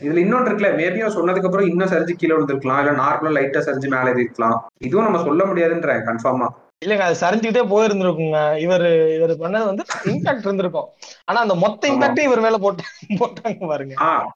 இதுல 0.00 0.16
இன்னொன்று 0.16 0.48
இருக்குல்ல 0.50 0.68
மேபி 0.76 1.00
அவன் 1.00 1.16
சொன்னதுக்கு 1.16 1.48
அப்புறம் 1.48 1.68
இன்னும் 1.68 1.90
சரிஞ்சு 1.92 2.12
கீழே 2.12 2.34
விழுந்திருக்கலாம் 2.34 2.78
இல்ல 2.78 2.92
நார்மலா 3.00 3.32
லைட்டா 3.36 3.60
சரிஞ்சு 3.66 3.88
மேலே 3.88 4.10
இருக்கலாம் 4.16 4.56
இதுவும் 4.78 5.04
நம்ம 5.04 5.22
சொல்ல 5.22 5.44
முடியாதுன்ற 5.44 5.94
கன்ஃபார்மா 6.08 6.48
இல்லைங்க 6.84 7.06
அது 7.06 7.16
சரிஞ்சுக்கிட்டே 7.20 7.62
போயிருந்திருக்குங்க. 7.72 8.38
இவர் 8.56 8.84
இவர் 9.16 9.32
பண்ணது 9.42 9.64
வந்து 9.64 9.82
இம்பாக்ட் 10.04 10.46
இருந்திருக்கும். 10.46 10.86
ஆனா 11.24 11.38
அந்த 11.40 11.54
மொத்த 11.54 11.88
இம்பாக்டையும் 11.88 12.28
இவர் 12.28 12.40
மேல 12.40 12.58
போட்டு 12.58 12.84
போட்டாங்க 13.18 13.66
பாருங்க. 13.66 13.94
ஆஹ் 14.00 14.28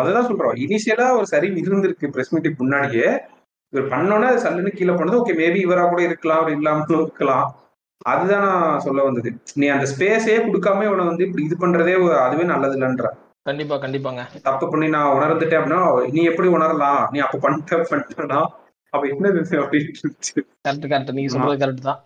அததான் 0.00 0.26
சொல்றோம். 0.28 0.56
இனிஷியலா 0.64 1.06
ஒரு 1.16 1.26
சரிவு 1.26 1.60
இருந்திருக்கு 1.62 2.10
பிரஸ் 2.10 2.32
மீட்டுக்கு 2.34 2.58
முன்னாடியே. 2.58 3.10
இவர் 3.72 3.88
பண்ணோன்னே 3.88 4.30
சல்லுன்னு 4.44 4.72
கீழே 4.74 4.92
போனது 4.92 5.20
ஓகே 5.20 5.36
மேபி 5.38 5.60
இவரா 5.66 5.84
கூட 5.88 6.02
இருக்கலாம் 6.02 6.40
அவர் 6.40 6.56
இல்லாமலும் 6.56 7.02
இருக்கலாம். 7.02 7.46
அதுதான் 8.12 8.44
நான் 8.46 8.82
சொல்ல 8.86 9.02
வந்தது. 9.06 9.30
நீ 9.60 9.66
அந்த 9.74 9.86
ஸ்பேஸே 9.92 10.34
கொடுக்காம 10.46 10.84
இவனை 10.88 11.04
வந்து 11.10 11.26
இப்படி 11.26 11.44
இது 11.48 11.56
பண்றதே 11.62 11.94
அதுவே 12.24 12.46
நல்லது 12.52 12.76
இல்லைன்ற 12.78 13.10
கண்டிப்பா 13.48 13.76
கண்டிப்பாங்க. 13.80 14.20
தப்பு 14.48 14.66
பண்ணி 14.72 14.86
நான் 14.94 15.14
உணர்ந்துட்டேன் 15.16 15.58
அப்படின்னா 15.60 15.80
நீ 16.14 16.20
எப்படி 16.30 16.48
உணரலாம்? 16.56 17.02
நீ 17.14 17.18
அப்ப 17.24 17.40
பண்ணிட்ட 17.42 17.80
பண்ணிட்டா 17.90 18.38
அப்ப 18.92 19.02
என்னது 19.12 19.40
இது 19.42 19.56
அப்படின்னு. 19.62 20.10
கரெக்ட் 20.66 20.88
கரெக்ட் 20.92 21.16
நீங்க 21.18 21.30
சொல்றது 21.34 21.62
கரெக்ட் 21.62 21.88
தான். 21.88 22.00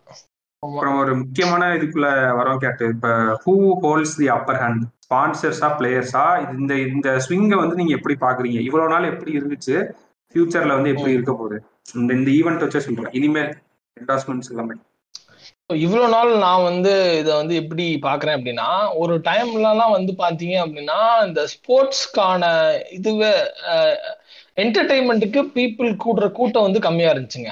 அப்புறம் 0.63 0.97
ஒரு 1.03 1.13
முக்கியமான 1.21 1.69
இதுக்குள்ள 1.79 2.09
வரோம் 2.39 2.63
கேட்டு. 2.65 2.85
இப்ப 2.95 3.09
who 3.45 3.55
holds 3.85 4.17
the 4.21 4.29
upper 4.37 4.61
hand 4.63 4.83
ஸ்பான்சர்ஸா 5.07 5.69
பிளேயர்ஸா 5.79 6.25
இந்த 6.59 6.73
இந்த 6.95 7.09
ஸ்விங்கை 7.27 7.59
வந்து 7.63 7.79
நீங்க 7.81 7.93
எப்படி 7.99 8.17
பாக்குறீங்க? 8.25 8.61
இவ்வளவு 8.69 8.93
நாள் 8.95 9.11
எப்படி 9.13 9.33
இருந்துச்சு? 9.39 9.77
ஃபியூச்சர்ல 10.35 10.77
வந்து 10.79 10.93
எப்படி 10.95 11.17
இருக்க 11.17 11.33
போகுது? 11.33 11.59
இந்த 12.01 12.11
இந்த 12.21 12.31
ஈவெண்ட் 12.39 12.65
வச்சே 12.65 12.83
சொல்றேன். 12.87 13.13
இனிமேல் 13.21 13.53
என்டாஸ்மெண்ட்ஸ் 13.97 14.53
எல்லாமே. 14.55 14.77
இவ்வளோ 15.71 16.05
நாள் 16.09 16.31
நான் 16.45 16.63
வந்து 16.63 16.93
இதை 17.19 17.33
வந்து 17.39 17.55
எப்படி 17.63 17.87
பார்க்குறேன் 18.05 18.37
அப்படின்னா 18.37 18.69
ஒரு 19.01 19.15
டைம்லலாம் 19.27 19.95
வந்து 19.97 20.13
பார்த்தீங்க 20.23 20.55
அப்படின்னா 20.65 21.01
இந்த 21.27 21.41
ஸ்போர்ட்ஸ்க்கான 21.53 22.45
இதுவே 22.99 23.33
என்டர்டைன்மெண்ட்டுக்கு 24.65 25.41
பீப்புள் 25.57 25.91
கூடுற 26.05 26.27
கூட்டம் 26.39 26.67
வந்து 26.67 26.81
கம்மியா 26.87 27.11
இருந்துச்சுங்க. 27.15 27.51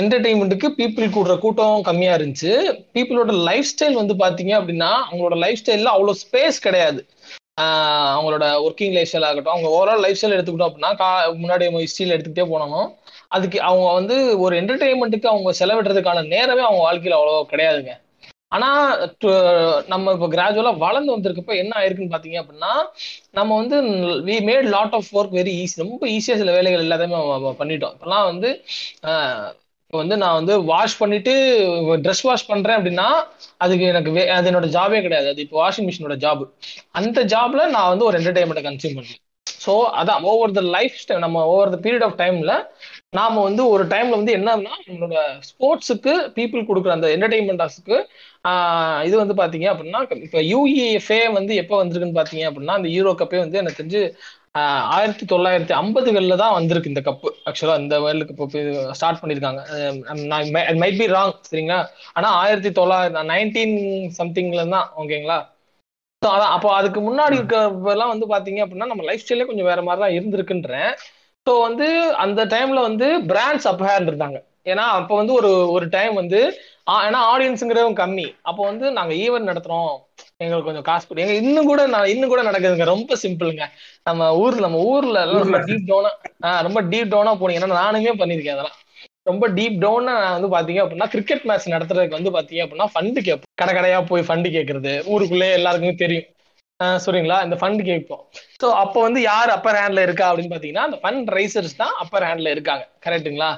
என்டர்டைன்மெண்ட்டுக்கு 0.00 0.68
பீப்புள் 0.80 1.14
கூடுற 1.16 1.36
கூட்டம் 1.44 1.86
கம்மியா 1.88 2.12
இருந்துச்சு. 2.18 2.52
பீப்புளோட 2.94 3.32
லைஃப் 3.48 3.70
ஸ்டைல் 3.72 4.00
வந்து 4.02 4.16
பாத்தீங்க 4.24 4.54
அப்படின்னா 4.60 4.90
அவங்களோட 5.06 5.38
லைஃப் 5.44 5.62
ஸ்டைல்ல 5.62 5.94
அவ்வளோ 5.96 6.16
ஸ்பேஸ் 6.24 6.64
கிடையாது. 6.66 7.00
அவங்களோட 8.12 8.44
ஒர்க்கிங் 8.66 8.94
லைஃப் 8.96 9.10
ஸ்டைல் 9.10 9.28
ஆகட்டும் 9.28 9.54
அவங்க 9.54 9.70
ஓவரால் 9.78 10.04
லைஃப் 10.04 10.18
ஸ்டைல் 10.20 10.36
எடுத்துக்கிட்டோம் 10.36 10.70
அப்படின்னா 10.70 10.92
கா 11.02 11.08
முன்னாடி 11.42 11.64
ஹிஸ்ட்ரியில் 11.84 12.14
எடுத்துக்கிட்டே 12.16 12.46
போனாலும் 12.52 12.88
அதுக்கு 13.30 13.60
அவங்க 13.60 13.92
வந்து 13.92 14.14
ஒரு 14.38 14.54
என்டர்டெயின்மெண்ட்டுக்கு 14.60 15.26
அவங்க 15.26 15.50
செலவிடுறதுக்கான 15.60 16.26
நேரமே 16.26 16.62
அவங்க 16.62 16.82
வாழ்க்கையில் 16.82 17.18
அவ்வளோ 17.18 17.42
கிடையாதுங்க. 17.52 17.92
ஆனா 18.48 18.68
டு- 19.24 19.34
நம்ம 19.86 20.12
இப்போ 20.12 20.28
கிராஜுவலா 20.28 20.78
வளர்ந்து 20.78 21.14
வந்திருக்கப்ப 21.16 21.56
என்ன 21.56 21.72
ஆயிருக்குன்னு 21.80 22.14
பாத்தீங்க 22.14 22.38
அப்படின்னா 22.42 22.72
நம்ம 23.30 23.56
வந்து 23.56 23.76
we 24.28 24.36
made 24.48 24.68
lot 24.68 24.92
of 24.92 25.10
work 25.12 25.36
very 25.38 25.52
easy 25.60 25.76
ரொம்ப 25.76 26.06
ஈஸியா 26.06 26.36
சில 26.42 26.52
வேலைகள் 26.52 26.84
எல்லாத்தையுமே 26.84 27.20
பண்ணிட்டோம். 27.60 27.94
இப்பெல்லாம் 27.96 28.24
வந்து 28.24 28.50
இப்போ 29.84 29.98
வந்து 29.98 30.16
நான் 30.16 30.34
வந்து 30.34 30.64
வாஷ் 30.64 30.98
பண்ணிட்டு 30.98 31.32
ட்ரெஸ் 32.04 32.22
வாஷ் 32.22 32.46
பண்றேன் 32.46 32.76
அப்படின்னா 32.78 33.06
அதுக்கு 33.56 33.84
எனக்கு 33.84 34.10
வே- 34.10 34.28
அது 34.28 34.50
என்னோட 34.50 34.68
ஜாபே 34.68 35.00
கிடையாது. 35.00 35.28
அது 35.28 35.40
இப்போ 35.40 35.56
வாஷிங் 35.60 35.88
மிஷினோட 35.88 36.16
ஜாப் 36.16 36.44
அந்த 36.90 37.24
ஜாப்ல 37.24 37.66
நான் 37.68 37.88
வந்து 37.88 38.04
ஒரு 38.04 38.18
என்டர்டைன்மெண்ட்டை 38.20 38.64
கன்சியூம் 38.68 38.96
பண்ணுவேன் 38.98 39.20
ஸோ 39.66 39.72
அதான் 39.94 40.22
ஓவர் 40.22 40.52
த 40.52 40.60
லைஃப் 40.74 40.94
நம்ம 41.18 41.46
ஓவர் 41.46 41.80
த 41.80 41.90
பீரியட் 41.90 42.04
ஆஃப் 42.04 42.18
டைம்ல 42.18 42.52
நாம 43.12 43.42
வந்து 43.44 43.62
ஒரு 43.74 43.84
டைம்ல 43.92 44.18
வந்து 44.18 44.34
என்னன்னா 44.38 44.72
நம்மளோட 44.80 45.14
ஸ்போர்ட்ஸுக்கு 45.48 46.12
பீப்புள் 46.36 46.66
கொடுக்குற 46.68 46.90
அந்த 46.96 47.08
என்டர்டைன்மெண்ட்ஸுக்கு 47.14 47.96
இது 49.06 49.14
வந்து 49.22 49.34
பாத்தீங்க 49.40 49.66
அப்படின்னா 49.72 50.00
இப்போ 50.26 50.40
யூஇஎஃப்ஏ 50.50 51.18
வந்து 51.38 51.54
எப்போ 51.62 51.74
வந்திருக்குன்னு 51.80 52.18
பாத்தீங்க 52.20 52.44
அப்படின்னா 52.50 52.76
அந்த 52.78 52.90
யூரோ 52.96 53.12
கப்பே 53.20 53.40
வந்து 53.44 53.60
எனக்கு 53.62 53.80
தெரிஞ்சு 53.80 54.02
ஆயிரத்தி 54.94 55.24
தொள்ளாயிரத்தி 55.32 55.74
ஐம்பதுகள்ல 55.80 56.36
தான் 56.42 56.56
வந்திருக்கு 56.58 56.92
இந்த 56.92 57.02
கப்பு 57.08 57.28
ஆக்சுவலா 57.48 57.76
இந்த 57.82 57.96
வேர்ல்டு 58.04 58.24
கப் 58.30 58.56
ஸ்டார்ட் 58.98 59.20
பண்ணிருக்காங்க. 59.22 59.60
மைட் 60.82 60.98
பி 61.00 61.06
ராங் 61.14 61.34
சரிங்களா? 61.50 61.78
ஆனா 62.16 62.28
ஆயிரத்தி 62.42 62.72
தொள்ளாயிரத்தி 62.80 63.30
நைன்டீன் 63.32 63.76
சம்திங்ல 64.20 64.64
தான் 64.76 64.88
ஓகேங்களா 65.02 65.38
So, 66.22 66.28
அதான் 66.32 66.52
அப்போ 66.54 66.68
அதுக்கு 66.78 67.00
முன்னாடி 67.00 67.34
இருக்கிறப்பெல்லாம் 67.38 68.10
வந்து 68.12 68.26
பாத்தீங்க 68.32 68.60
அப்படின்னா 68.62 68.88
நம்ம 68.90 69.04
லைஃப் 69.06 69.22
ஸ்டைலே 69.22 69.46
கொஞ்சம் 69.50 69.68
வேற 69.68 69.80
மாதிரி 69.86 70.00
தான் 70.02 70.16
இருந்திருக்குன்றேன். 70.16 70.90
ஸோ 71.50 71.60
வந்து 71.60 71.86
அந்த 72.14 72.44
டைம்ல 72.44 72.80
வந்து 72.80 73.06
பிராண்ட்ஸ் 73.30 73.68
அப்பஹேண்ட் 73.70 74.08
இருந்தாங்க. 74.10 74.38
ஏன்னா 74.64 74.82
அப்போ 74.98 75.16
வந்து 75.16 75.32
ஒரு 75.32 75.70
ஒரு 75.70 75.88
டைம் 75.88 76.14
வந்து 76.14 76.40
ஏன்னா 77.06 77.20
ஆடியன்ஸுங்கிறவங்க 77.32 78.00
கம்மி. 78.00 78.26
அப்போ 78.42 78.62
வந்து 78.64 78.92
நாங்க 78.92 79.12
ஈவென்ட் 79.14 79.50
நடத்துறோம். 79.50 79.90
எங்களுக்கு 80.38 80.68
கொஞ்சம் 80.68 80.82
காசு 80.82 81.20
எங்க 81.24 81.34
இன்னும் 81.40 81.66
கூட 81.66 81.86
நான் 81.86 82.06
இன்னும் 82.06 82.28
கூட 82.28 82.42
நடக்குதுங்க. 82.42 82.84
ரொம்ப 82.84 83.16
சிம்பிளுங்க 83.22 83.64
நம்ம 84.02 84.36
ஊர்ல 84.36 84.60
நம்ம 84.60 84.78
ஊர்ல 84.92 85.20
எல்லாம் 85.20 85.42
ரொம்ப 85.44 85.60
டீப் 85.68 85.88
டவுனா 85.90 86.12
ரொம்ப 86.62 86.80
டீப் 86.82 87.12
டவுனா 87.14 87.34
போனீங்கன்னா 87.42 87.80
நானுமே 87.82 88.14
பண்ணிருக்கேன் 88.22 88.54
அதெல்லாம். 88.54 88.78
ரொம்ப 89.22 89.48
டீப் 89.48 89.78
டவுனா 89.84 90.12
நான் 90.20 90.36
வந்து 90.36 90.56
பாத்தீங்க 90.56 90.82
அப்படின்னா 90.84 91.08
கிரிக்கெட் 91.08 91.44
மேட்ச் 91.44 91.68
நடத்துறதுக்கு 91.68 92.18
வந்து 92.18 92.30
பாத்தீங்க 92.30 92.62
அப்படின்னா 92.64 92.88
ஃபண்டு 92.94 93.20
கேட்போம். 93.20 93.50
கடை 93.54 93.74
கடையா 93.74 94.00
போய் 94.02 94.28
ஃபண்டு 94.28 94.48
கேட்கறது. 94.48 94.92
ஊருக்குள்ளே 95.06 95.52
எல்லாருக்குமே 95.52 95.94
தெரியும். 95.94 96.28
ஆஹ் 96.28 96.39
சரிங்களா 97.04 97.38
இந்த 97.46 97.56
ஃபண்ட் 97.60 97.82
கேட்போம். 97.88 98.22
ஸோ 98.60 98.66
அப்போ 98.82 98.98
வந்து 99.06 99.20
யார் 99.22 99.50
அப்பர் 99.54 99.78
ஹேண்ட்ல 99.80 100.04
இருக்கா 100.06 100.26
அப்படின்னு 100.28 100.52
பாத்தீங்கன்னா 100.52 100.84
அந்த 100.88 100.98
ஃபண்ட் 101.02 101.30
ரைசர்ஸ் 101.36 101.74
தான் 101.80 101.94
அப்பர் 102.02 102.26
ஹேண்ட்ல 102.28 102.52
இருக்காங்க. 102.54 102.84
கரெக்ட்டுங்களா 103.06 103.50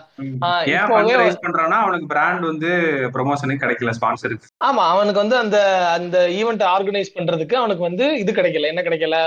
அவனுக்கு 1.83 2.09
பிராண்ட் 2.15 2.45
வந்து 2.51 2.71
ப்ரொமோஷனுக்கு 3.17 3.65
கிடைக்கல 3.65 3.95
ஸ்பான்சருக்கு 3.99 4.51
ஆமா 4.69 4.85
அவனுக்கு 4.95 5.23
வந்து 5.25 5.39
அந்த 5.45 5.59
அந்த 5.99 6.19
ஈவெண்ட் 6.41 6.65
ஆர்கனைஸ் 6.75 7.15
பண்றதுக்கு 7.19 7.57
அவனுக்கு 7.63 7.85
வந்து 7.89 8.07
இது 8.23 8.33
கிடைக்கல. 8.41 8.73
என்ன 8.73 8.85
கிடைக்கல? 8.89 9.19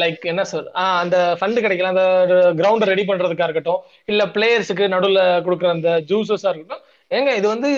லைக் 0.00 0.24
என்ன 0.32 0.42
சொல் 0.50 0.68
அந்த 1.02 1.16
ஃபண்ட் 1.38 1.62
கிடைக்கல. 1.64 1.92
அந்த 1.94 2.04
கிரவுண்டை 2.60 2.86
ரெடி 2.92 3.04
பண்றதுக்கா 3.08 3.48
இருக்கட்டும் 3.48 3.80
இல்ல 4.12 4.24
பிளேயர்ஸுக்கு 4.36 4.84
நடுவுல 4.94 5.22
கொடுக்குற 5.46 5.70
அந்த 5.76 5.92
ஜூசஸா 6.10 6.50
இருக்கட்டும் 6.52 6.84
ஏங்க 7.10 7.30
இது 7.38 7.46
வந்து 7.52 7.68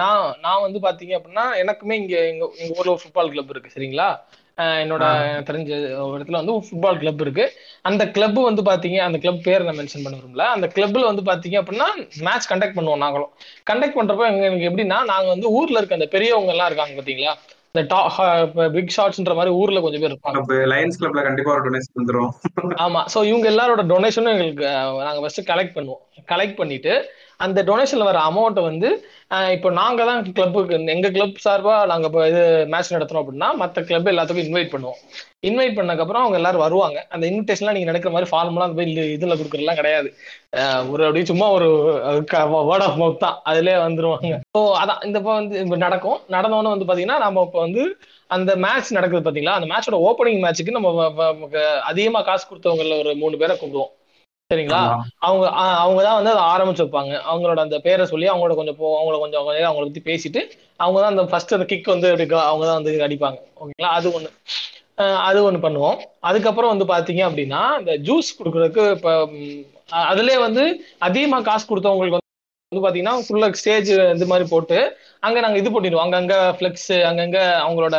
நான் 0.00 0.22
நான் 0.44 0.64
வந்து 0.66 0.78
பாத்தீங்க 0.86 1.12
அப்படின்னா 1.18 1.44
எனக்குமே 1.62 1.96
இங்க 2.00 2.14
எங்க 2.30 2.44
எங்க 2.62 2.72
ஊர்ல 2.78 2.94
ஒரு 2.94 3.02
ஃபுட்பால் 3.02 3.30
கிளப் 3.34 3.52
இருக்கு 3.54 3.74
சரிங்களா? 3.74 4.08
என்னோட 4.82 5.04
தெரிஞ்ச 5.46 5.70
ஒரு 6.04 6.16
இடத்துல 6.16 6.40
வந்து 6.40 6.54
ஃபுட்பால் 6.66 6.98
கிளப் 7.02 7.22
இருக்கு. 7.24 7.44
அந்த 7.88 8.02
கிளப் 8.16 8.38
வந்து 8.48 8.62
பாத்தீங்க 8.68 8.98
அந்த 9.06 9.18
கிளப் 9.22 9.40
பேர் 9.46 9.66
நான் 9.68 9.78
மென்ஷன் 9.80 10.04
பண்ண 10.04 10.18
விரும்பல 10.18 10.44
அந்த 10.56 10.66
கிளப்ல 10.76 11.04
வந்து 11.10 11.24
பாத்தீங்க 11.30 11.56
அப்படின்னா 11.62 11.88
மேட்ச் 12.26 12.50
கண்டக்ட் 12.52 12.76
பண்ணுவோம் 12.78 13.02
நாங்களும். 13.04 13.32
கண்டக்ட் 13.70 13.98
பண்றப்ப 13.98 14.28
எங்க 14.32 14.44
எனக்கு 14.50 14.68
எப்படின்னா 14.70 14.98
நாங்க 15.12 15.28
வந்து 15.34 15.50
ஊர்ல 15.58 15.80
இருக்க 15.80 15.98
அந்த 15.98 16.08
பெரியவங்க 16.14 16.54
எல்லாம் 16.54 16.70
இருக்காங்க 16.70 16.96
பாத்தீங்களா? 17.00 17.34
இந்த 17.70 17.82
பிக் 18.76 18.94
ஷாட்ஸ்ன்ற 18.96 19.34
மாதிரி 19.38 19.52
ஊர்ல 19.60 19.80
கொஞ்சம் 19.84 20.02
பேர் 20.02 20.12
இருப்பாங்க. 20.12 20.58
லயன்ஸ் 20.72 20.98
கிளப்ல 21.00 21.22
கண்டிப்பா 21.28 21.52
ஒரு 21.54 21.64
டொனேஷன் 21.66 21.98
வந்துரும். 22.00 22.30
ஆமா. 22.84 23.00
சோ 23.14 23.20
இவங்க 23.30 23.46
எல்லாரோட 23.52 23.84
டொனேஷனும் 23.92 24.34
எங்களுக்கு 24.34 24.66
நாங்க 25.06 25.20
ஃபர்ஸ்ட் 25.24 25.42
கலெக்ட் 25.50 25.76
பண்ணுவோம். 25.78 26.02
கலெக்ட் 26.32 26.58
பண்ணிட்டு 26.60 26.94
அந்த 27.40 27.58
டொனேஷன்ல 27.68 28.04
வர 28.08 28.18
அமௌண்ட்டை 28.30 28.62
வந்து 28.70 28.88
இப்போ 29.54 29.68
நாங்க 29.78 30.00
தான் 30.08 30.20
கிளப்புக்கு 30.36 30.74
எங்க 30.94 31.08
கிளப் 31.14 31.38
சார்பா 31.44 31.74
நாங்க 31.90 32.06
இப்போ 32.10 32.22
இது 32.30 32.42
மேட்ச் 32.72 32.92
நடத்துறோம் 32.94 33.22
அப்படின்னா 33.22 33.48
மற்ற 33.62 33.82
கிளப் 33.88 34.10
எல்லாத்துக்கும் 34.12 34.46
இன்வைட் 34.46 34.72
பண்ணுவோம். 34.74 34.98
இன்வைட் 35.48 35.76
பண்ணக்கப்புறம் 35.78 36.22
அவங்க 36.22 36.36
எல்லாரும் 36.40 36.64
வருவாங்க. 36.64 36.98
அந்த 37.14 37.24
இன்விடேஷன்லாம் 37.30 37.76
நீங்க 37.76 37.90
நினைக்கிற 37.90 38.12
மாதிரி 38.14 38.28
ஃபார்முலா 38.30 38.66
அந்த 38.66 38.78
போய் 38.78 39.14
இதுல 39.16 39.36
கொடுக்குறதுலாம் 39.40 39.80
கிடையாது. 39.80 40.08
ஒரு 40.92 41.02
அப்படியே 41.06 41.26
சும்மா 41.32 41.48
ஒரு 41.56 41.68
வேர்ட் 42.70 42.86
ஆஃப் 42.88 43.00
மவுத் 43.02 43.22
தான். 43.24 43.36
அதுலயே 43.50 43.76
வந்துருவாங்க. 43.86 44.36
ஸோ 44.56 44.62
அதான் 44.82 45.02
இந்த 45.08 45.18
இப்போ 45.22 45.34
வந்து 45.40 45.56
இப்போ 45.64 45.78
நடக்கும். 45.86 46.20
நடந்தவொன்னு 46.36 46.74
வந்து 46.74 46.88
பாத்தீங்கன்னா 46.90 47.18
நம்ம 47.26 47.44
இப்போ 47.48 47.60
வந்து 47.66 47.84
அந்த 48.30 48.50
மேட்ச் 48.64 48.96
நடக்குது 48.98 49.26
பாத்தீங்களா? 49.26 49.58
அந்த 49.58 49.68
மேட்சோட 49.72 49.98
ஓப்பனிங் 50.08 50.42
மேட்ச்சுக்கு 50.44 50.76
நம்ம 50.78 50.88
அதிகமா 51.90 52.22
காசு 52.30 52.44
கொடுத்தவங்கள 52.50 52.96
ஒரு 53.02 53.12
மூணு 53.22 53.36
பேரை 53.42 53.56
கூப்பிடுவோம். 53.56 53.92
சரிங்களா. 54.50 54.80
அவங்க 55.26 55.44
அவங்க 55.82 56.00
தான் 56.02 56.16
வந்து 56.18 56.32
அதை 56.32 56.42
ஆரம்பிச்சு 56.52 56.84
வைப்பாங்க. 56.84 57.12
அவங்களோட 57.30 57.58
அந்த 57.58 57.76
பேரை 57.80 58.04
சொல்லி 58.06 58.26
அவங்களோட 58.28 58.54
கொஞ்சம் 58.54 58.78
போ 58.80 58.86
அவங்கள 58.98 59.18
கொஞ்சம் 59.22 59.46
நேரம் 59.48 59.70
அவங்கள 59.70 59.86
பத்தி 59.88 60.02
பேசிட்டு 60.10 60.40
அவங்க 60.80 60.98
தான் 61.00 61.12
அந்த 61.12 61.24
ஃபர்ஸ்ட் 61.30 61.54
அந்த 61.56 61.66
கிக் 61.72 61.92
வந்து 61.94 62.08
அப்படி 62.10 62.26
அவங்க 62.44 62.64
தான் 62.66 62.78
வந்து 62.80 63.06
அடிப்பாங்க. 63.06 63.38
ஓகேங்களா? 63.56 63.92
அது 63.98 64.10
அஹ் 64.98 65.20
அது 65.28 65.38
ஒண்ணு 65.44 65.60
பண்ணுவோம். 65.62 65.96
அதுக்கப்புறம் 66.28 66.72
வந்து 66.72 66.86
பாத்தீங்க 66.90 67.22
அப்படின்னா 67.28 67.62
இந்த 67.80 67.92
ஜூஸ் 68.08 68.28
கொடுக்கறதுக்கு 68.38 68.82
இப்ப 68.96 69.08
அதுலயே 70.04 70.38
வந்து 70.44 70.62
அதிகமா 71.00 71.38
காசு 71.48 71.64
கொடுத்தவங்களுக்கு 71.70 72.16
வந்து 72.16 72.22
வந்து 72.72 72.84
பாத்தீங்கன்னா 72.84 73.14
ஃபுல்லா 73.24 73.48
ஸ்டேஜ் 73.60 73.88
இது 74.16 74.26
மாதிரி 74.26 74.46
போட்டு 74.48 74.78
அங்க 75.22 75.38
நாங்க 75.40 75.58
இது 75.58 75.70
பண்ணிடுவோம். 75.70 76.04
அங்கங்க 76.06 76.36
ஃபிளெக்ஸ் 76.56 76.90
அங்கங்க 77.10 77.38
அவங்களோட 77.64 77.96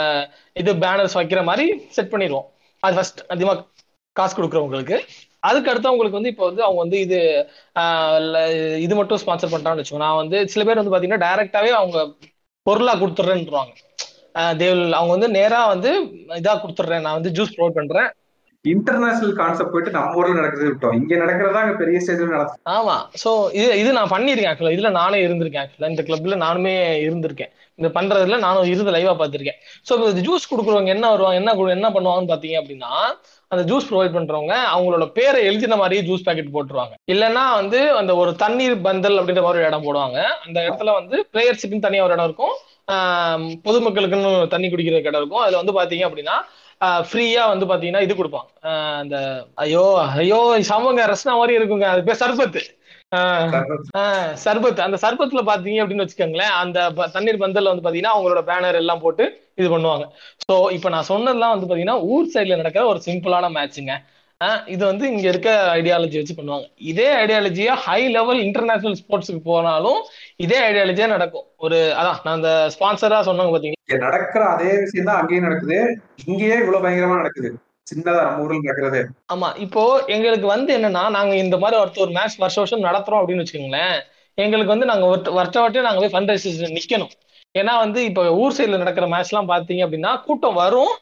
இது 0.55 0.71
பேனர்ஸ் 0.83 1.17
வைக்கிற 1.19 1.43
மாதிரி 1.43 1.65
செட் 1.89 2.13
பண்ணிடுவோம். 2.13 2.47
அது 2.83 2.95
ஃபர்ஸ்ட் 2.97 3.21
அதிகமா 3.27 3.53
காசு 4.15 4.33
கொடுக்குறவங்களுக்கு. 4.35 4.97
அதுக்கு 5.47 5.71
அடுத்து 5.71 5.91
அவங்களுக்கு 5.91 6.19
வந்து 6.19 6.31
இப்போ 6.33 6.45
வந்து 6.49 6.63
அவங்க 6.67 6.79
வந்து 6.85 6.99
இது 7.05 7.19
இது 8.85 8.93
மட்டும் 8.99 9.21
ஸ்பான்சர் 9.23 9.53
பண்றான்னு 9.53 9.81
வச்சுக்கோங்க. 9.81 10.05
நான் 10.07 10.21
வந்து 10.21 10.37
சில 10.53 10.63
பேர் 10.67 10.81
வந்து 10.81 10.93
பாத்தீங்கன்னா 10.93 11.25
டைரக்டாவே 11.27 11.71
அவங்க 11.79 11.97
பொருளா 12.65 12.93
கொடுத்துட்றேன்றாங்க 13.01 13.73
தேவ் 14.61 14.79
அவங்க 14.99 15.11
வந்து 15.15 15.27
நேரா 15.39 15.59
வந்து 15.73 15.89
இதா 16.41 16.53
கொடுத்துட்றேன் 16.61 17.03
நான் 17.07 17.17
வந்து 17.19 17.33
ஜூஸ் 17.37 17.55
ப்ரொவைட் 17.57 17.79
பண்றேன். 17.79 18.09
இன்டர்நேஷனல் 18.65 19.35
கான்செப்ட் 19.39 19.71
போயிட்டு 19.73 19.91
நம்ம 19.95 20.17
ஊர்ல 20.19 20.37
நடக்கிறது 20.37 20.69
விட்டோம். 20.69 20.95
இங்க 20.99 21.13
நடக்கிறதா 21.21 21.59
அங்க 21.63 21.75
பெரிய 21.81 21.97
ஸ்டேஜ்ல 22.03 22.29
நடக்கும் 22.35 22.71
ஆமா. 22.75 22.95
சோ 23.23 23.31
இது 23.59 23.67
இது 23.81 23.89
நான் 23.97 24.11
பண்ணியிருக்கேன் 24.13 24.51
ஆக்சுவலா 24.51 24.75
இதுல 24.77 24.91
நானே 25.01 25.19
இருந்திருக்கேன் 25.25 25.63
ஆக்சுவலா 25.63 25.91
இந்த 25.93 26.03
கிளப்ல 26.07 26.37
நானுமே 26.45 26.73
இருந்திருக்கேன். 27.05 27.51
இந்த 27.79 27.89
பண்றதுல 27.97 28.39
நானும் 28.45 28.69
இருந்து 28.71 28.95
லைவா 28.95 29.13
பார்த்திருக்கேன். 29.21 29.59
சோ 29.87 29.93
ஜூஸ் 30.27 30.49
கொடுக்குறவங்க 30.51 30.91
என்ன 30.95 31.05
வருவாங்க 31.13 31.39
என்ன 31.41 31.53
என்ன 31.77 31.89
பண்ணுவாங்கன்னு 31.97 32.33
பாத்தீங்க 32.33 32.57
அப்படின்னா 32.61 32.91
அந்த 33.55 33.65
ஜூஸ் 33.71 33.89
ப்ரொவைட் 33.91 34.15
பண்றவங்க 34.17 34.55
அவங்களோட 34.73 35.07
பேரை 35.17 35.41
எழுதின 35.49 35.77
மாதிரியே 35.81 36.03
ஜூஸ் 36.09 36.25
பாக்கெட் 36.27 36.53
போட்டுருவாங்க. 36.55 36.95
இல்லைன்னா 37.13 37.43
வந்து 37.61 37.79
அந்த 38.01 38.11
ஒரு 38.21 38.31
தண்ணீர் 38.43 38.75
பந்தல் 38.87 39.19
அப்படின்ற 39.21 39.43
மாதிரி 39.47 39.61
ஒரு 39.63 39.69
இடம் 39.71 39.87
போடுவாங்க. 39.87 40.19
அந்த 40.45 40.57
இடத்துல 40.67 40.93
வந்து 40.99 41.17
பிளேயர்ஸுக்குன்னு 41.33 41.87
தனியாக 41.87 42.07
ஒரு 42.07 42.15
இடம் 42.17 42.29
இருக்கும். 42.29 42.55
பொதுமக்களுக்குன்னு 43.67 44.31
தண்ணி 44.53 44.67
குடிக்கிற 44.71 44.97
இடம் 45.09 45.21
இருக்கும். 45.21 45.43
அதுல 45.45 45.61
வந்து 45.61 45.77
பாத்தீங்க 45.79 46.05
அப்படின்னா 46.09 46.37
ஃப்ரீயா 47.09 47.43
வந்து 47.51 47.65
பாத்தீங்கன்னா 47.69 48.01
இது 48.05 48.13
கொடுப்பாங்க. 48.19 48.49
அந்த 49.01 49.17
ஐயோ 49.65 49.85
ஐயோ 50.21 50.39
சமங்க 50.71 51.05
ரசனா 51.11 51.35
மாதிரி 51.41 51.53
இருக்குங்க. 51.59 51.87
அது 51.93 52.01
பேர் 52.07 52.19
சர்பத்து. 52.23 52.61
சர்பத். 54.45 54.79
அந்த 54.85 54.97
சர்பத்துல 55.03 55.41
பாத்தீங்க 55.49 55.81
அப்படின்னு 55.83 56.05
வச்சுக்கோங்களேன் 56.05 56.53
அந்த 56.61 56.87
தண்ணீர் 57.15 57.41
பந்தல்ல 57.43 57.71
வந்து 57.71 57.85
பாத்தீங்கன்னா 57.85 58.15
அவங்களோட 58.15 58.41
பேனர் 58.49 58.79
எல்லாம் 58.81 59.03
போட்டு 59.05 59.25
இது 59.59 59.67
பண்ணுவாங்க. 59.73 60.05
சோ 60.45 60.55
இப்போ 60.77 60.89
நான் 60.95 61.09
சொன்னதெல்லாம் 61.11 61.53
வந்து 61.53 61.69
பாத்தீங்கன்னா 61.69 61.97
ஊர் 62.13 62.31
சைடுல 62.33 62.59
நடக்கிற 62.61 62.85
ஒரு 62.91 63.01
சிம்பிளான 63.07 63.49
மேட்சுங்க 63.57 63.95
இது 64.73 64.81
வந்து 64.89 65.05
இங்க 65.11 65.25
இருக்க 65.31 65.49
ஐடியாலஜி 65.75 66.17
வச்சு 66.19 66.33
பண்ணுவாங்க. 66.39 66.65
இதே 66.91 67.05
ஐடியாலஜியா 67.21 67.73
ஹை 67.83 68.01
லெவல் 68.15 68.39
இன்டர்நேஷனல் 68.47 68.97
ஸ்போர்ட்ஸுக்கு 69.01 69.41
போனாலும் 69.51 69.99
இதே 70.45 70.57
ஐடியாலஜியா 70.69 71.07
நடக்கும். 71.13 71.45
ஒரு 71.65 71.77
அதான் 71.99 72.19
நான் 72.25 72.37
அந்த 72.39 72.51
ஸ்பான்சரா 72.73 73.19
சொன்னாங்க 73.29 73.53
பாத்தீங்க 73.53 73.77
இங்க 73.85 73.97
நடக்கிற 74.07 74.43
அதே 74.55 74.71
விஷயம் 74.83 75.09
தான் 75.09 75.19
அங்கேயும் 75.21 75.47
நடக்குது. 75.47 75.77
இங்கேயே 76.25 76.57
இவ்வளவு 76.63 76.83
பயங்கரமா 76.85 77.21
நடக்குது. 77.21 77.51
சின்னதா 77.89 78.21
நம்ம 78.21 78.43
ஊர்ல 78.43 78.57
நடக்கிறது. 78.61 79.07
ஆமா 79.33 79.57
இப்போ 79.57 80.03
எங்களுக்கு 80.05 80.47
வந்து 80.47 80.77
என்னன்னா 80.77 81.09
நாங்க 81.09 81.35
இந்த 81.35 81.57
மாதிரி 81.57 81.81
ஒருத்தர் 81.81 81.99
ஒரு 81.99 82.11
மேட்ச் 82.11 82.35
வருஷ 82.35 82.61
வருஷம் 82.61 82.83
நடத்துறோம் 82.83 83.19
அப்படின்னு 83.19 83.45
வச்சுக்கோங்களேன். 83.45 84.01
எங்களுக்கு 84.33 84.71
வந்து 84.71 84.85
நாங்க 84.85 85.05
ஒரு- 85.05 85.33
வருஷ 85.33 85.69
வாட்டியும் 85.69 85.81
நாங்க 85.81 86.07
போய் 86.07 86.13
ஃபண்ட் 86.13 86.29
ரைசஸ் 86.29 86.77
நிக்கணும். 86.77 87.11
ஏன்னா 87.57 87.77
வந்து 87.77 88.03
இப்போ 88.03 88.33
ஊர் 88.33 88.53
சைடுல 88.53 88.77
நடக்கிற 88.77 89.07
மேட்ச் 89.07 89.33
எல்லாம் 89.33 89.49
பாத்தீங்க 89.49 89.83
அப்படின்னா 89.87 90.21
கூட்டம் 90.21 90.53
வரும். 90.53 90.93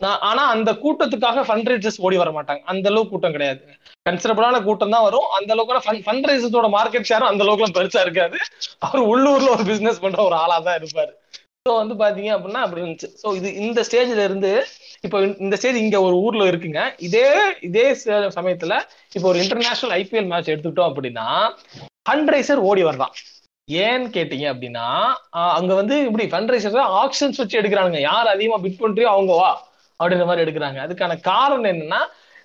ஆனா 0.00 0.46
அந்த 0.48 0.72
கூட்டத்துக்காக 0.72 1.42
ஃபண்ட் 1.48 1.68
ரைசர்ஸ் 1.72 2.00
ஓடி 2.00 2.16
வர 2.16 2.30
மாட்டாங்க. 2.30 2.60
அந்த 2.64 2.88
அளவுக்கு 2.88 3.10
கூட்டம் 3.10 3.30
கிடையாது. 3.30 3.60
கன்சிடபிளான 4.08 4.62
கூட்டம் 4.62 4.90
தான் 4.90 5.02
வரும். 5.02 5.28
அந்த 5.40 5.52
அளவுக்கு 5.52 5.90
ஃபண்ட் 5.90 6.26
ரைசஸோட 6.26 6.68
மார்க்கெட் 6.68 7.08
ஷேரும் 7.08 7.30
அந்த 7.32 7.44
அளவுக்குலாம் 7.44 7.76
பெருசா 7.78 8.00
இருக்காது. 8.00 8.36
அவர் 8.78 9.02
உள்ளூர்ல 9.02 9.48
ஒரு 9.48 9.64
பிசினஸ் 9.64 10.00
பண்ற 10.00 10.22
ஒரு 10.22 10.34
ஆளா 10.34 10.58
தான் 10.58 10.78
இருப்பாரு. 10.78 11.12
ஸோ 11.68 11.86
வந்து 11.86 11.94
பாத்தீங்க 11.94 12.24
அப்படின்னா 12.24 12.62
அப்படி 12.66 12.82
இருந்துச்சு. 12.82 13.08
ஸோ 13.22 13.34
இது 13.34 13.54
இந்த 13.54 13.84
ஸ்டேஜ்ல 13.90 14.24
இருந்து 14.24 14.64
இப்போ 15.00 15.22
இந்த 15.22 15.56
ஸ்டேஜ் 15.56 15.76
இங்க 15.76 16.00
ஒரு 16.00 16.16
ஊர்ல 16.16 16.44
இருக்குங்க. 16.44 16.94
இதே 16.96 17.38
இதே 17.60 17.92
ச- 17.92 18.30
சமயத்துல 18.36 18.80
இப்போ 19.12 19.28
ஒரு 19.28 19.42
இன்டர்நேஷனல் 19.42 20.02
ஐபிஎல் 20.02 20.26
மேட்ச் 20.26 20.50
எடுத்துக்கிட்டோம் 20.50 20.92
அப்படின்னா 20.92 21.54
ஃபண்ட்ரைசர் 22.10 22.62
ஓடி 22.70 22.82
வரலாம். 22.82 23.14
ஏன்னு 23.72 24.08
கேட்டீங்க 24.16 24.46
அப்படின்னா 24.52 25.12
அங்க 25.30 25.74
வந்து 25.74 26.04
இப்படி 26.04 26.26
ஃபண்ட்ரைசர் 26.26 26.70
ஆப்ஷன்ஸ் 26.70 27.02
ஆக்ஷன்ஸ் 27.02 27.36
வச்சு 27.36 27.60
எடுக்கிறாங்க 27.60 28.00
யார் 28.00 28.26
அதிகமா 28.26 28.64
பிட் 28.64 28.80
பண்றியோ 28.80 29.02
அவங்க 29.02 29.34
வா 29.34 29.68
அப்படின்ற 30.04 30.26
மாதிரி 30.26 30.50
எடுக்கிறாங்க. 30.50 30.80
அதுக்கான 30.86 31.20
காரணம் 31.20 31.70
என்னன்னா 31.70 31.98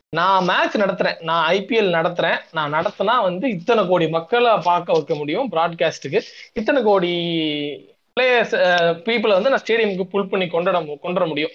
நான் 0.09 0.43
மேட்ச் 0.43 0.77
நடத்துறேன். 0.77 1.21
நான் 1.21 1.53
ஐபிஎல் 1.53 1.93
நடத்துறேன். 1.95 2.39
நான் 2.51 2.73
நடத்தினா 2.73 3.21
வந்து 3.21 3.49
இத்தனை 3.49 3.87
கோடி 3.87 4.09
மக்களை 4.09 4.57
பார்க்க 4.63 4.93
வைக்க 4.93 5.15
முடியும் 5.15 5.51
ப்ராட்காஸ்ட்டுக்கு 5.51 6.21
இத்தனை 6.53 6.83
கோடி 6.83 7.13
பிளேயர்ஸ் 8.19 8.53
பீப்புளை 9.05 9.27
வந்து 9.27 9.49
நான் 9.49 9.61
ஸ்டேடியமுக்கு 9.65 10.03
புல் 10.03 10.27
பண்ணி 10.27 10.47
கொண்டாட 10.47 10.97
வர- 11.01 11.25
முடியும். 11.25 11.51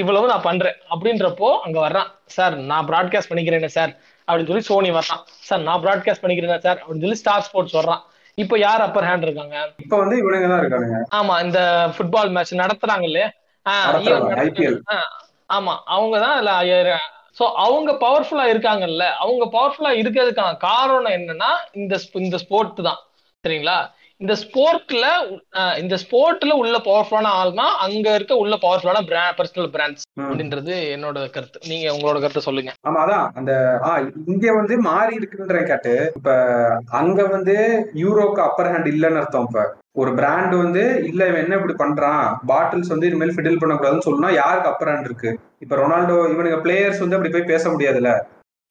இவ்வளவு 0.00 0.26
நான் 0.26 0.46
பண்றேன். 0.48 0.76
அப்படின்றப்போ 0.94 1.48
அங்க 1.66 1.88
வர்றான். 1.88 2.08
சார் 2.24 2.54
நான் 2.70 2.88
ப்ராட்காஸ்ட் 2.88 3.30
பண்ணிக்கிறேன் 3.30 3.74
சார். 3.76 3.92
அப்படின்னு 4.28 4.50
சொல்லி 4.50 4.62
சோனி 4.62 4.90
வர்றான். 4.90 5.22
சார் 5.48 5.60
நான் 5.60 5.82
ப்ராட்காஸ்ட் 5.82 6.22
பண்ணிக்கிறேன் 6.22 6.64
சார். 6.66 6.78
அப்படின்னு 6.78 7.04
சொல்லி 7.04 7.14
ஸ்டார் 7.14 7.40
ஸ்போர்ட்ஸ் 7.40 7.76
வர்றான். 7.76 8.02
இப்போ 8.34 8.58
யார் 8.58 8.80
அப்பர் 8.80 9.04
ஹேண்ட் 9.04 9.22
இருக்காங்க? 9.22 9.56
இப்ப 9.76 9.96
வந்து 9.96 10.16
இவனுங்க 10.22 10.48
தான் 10.48 10.62
இருக்கானுங்க. 10.62 10.98
ஆமா 11.18 11.34
இந்த 11.44 11.60
ஃபுட்பால் 11.94 12.30
மேட்ச் 12.36 12.54
நடத்துறாங்க 12.54 13.02
இல்லையா? 13.02 13.28
ஆமா 15.56 15.74
அவங்க 15.94 16.18
தான் 16.18 17.00
சோ 17.38 17.44
அவங்க 17.64 17.90
பவர்ஃபுல்லா 17.92 18.46
இருக்காங்கல்ல. 18.52 19.04
அவங்க 19.24 19.44
பவர்ஃபுல்லா 19.52 19.92
இருக்கிறதுக்கான 20.00 20.56
காரணம் 20.56 21.14
என்னன்னா 21.18 21.50
இந்த 21.72 22.00
இந்த 22.14 22.38
ஸ்போர்ட் 22.38 22.82
தான். 22.82 23.00
சரிங்களா? 23.44 23.76
இந்த 24.22 24.34
ஸ்போர்ட்ல 24.42 25.06
இந்த 25.82 25.94
ஸ்போர்ட்ல 26.02 26.52
உள்ள 26.62 26.76
பவர்ஃபுல்லான 26.86 27.30
ஆள் 27.38 27.52
தான் 27.60 27.72
அங்க 27.86 28.06
இருக்க 28.16 28.34
உள்ள 28.42 28.54
பவர்ஃபுல்லான 28.64 29.00
பர்சனல் 29.38 29.70
பிராண்ட்ஸ். 29.74 30.04
அப்படின்றது 30.24 30.74
என்னோட 30.94 31.18
கருத்து. 31.36 31.60
நீங்க 31.70 31.86
உங்களோட 31.94 32.18
கருத்தை 32.20 32.42
சொல்லுங்க. 32.46 32.72
ஆமா 32.88 33.00
அதான். 33.04 33.26
அந்த 33.40 33.52
இங்க 34.32 34.46
வந்து 34.58 34.74
மாறி 34.88 35.14
இருக்குன்ற 35.20 35.60
கேட்டு 35.70 35.94
இப்ப 36.18 36.30
அங்க 37.00 37.22
வந்து 37.34 37.56
யூரோக்கு 38.02 38.42
அப்பர் 38.48 38.70
ஹேண்ட் 38.72 38.90
இல்லைன்னு 38.92 39.20
அர்த்தம் 39.22 39.48
இப்ப. 39.48 39.64
ஒரு 40.00 40.10
பிராண்ட் 40.18 40.54
வந்து 40.62 40.82
இல்ல 41.08 41.22
இவன் 41.30 41.42
என்ன 41.44 41.56
இப்படி 41.58 41.74
பண்றான்? 41.80 42.22
பாட்டில்ஸ் 42.50 42.92
வந்து 42.94 43.08
இனிமேல் 43.10 43.34
ஃபிடில் 43.34 43.60
பண்ணக்கூடாதுன்னு 43.62 44.08
சொன்னா 44.10 44.30
யாருக்கு 44.40 44.70
அப்பர் 44.70 44.92
ஹேண்ட் 44.92 45.10
இருக்கு? 45.10 45.32
இப்ப 45.64 45.76
ரொனால்டோ 45.82 46.16
இவனுங்க 46.34 46.60
பிளேயர்ஸ் 46.66 47.02
வந்து 47.04 47.18
அப்படி 47.18 47.32
போய் 47.34 47.50
பேச 47.52 47.64
முடியாதுல்ல. 47.70 48.12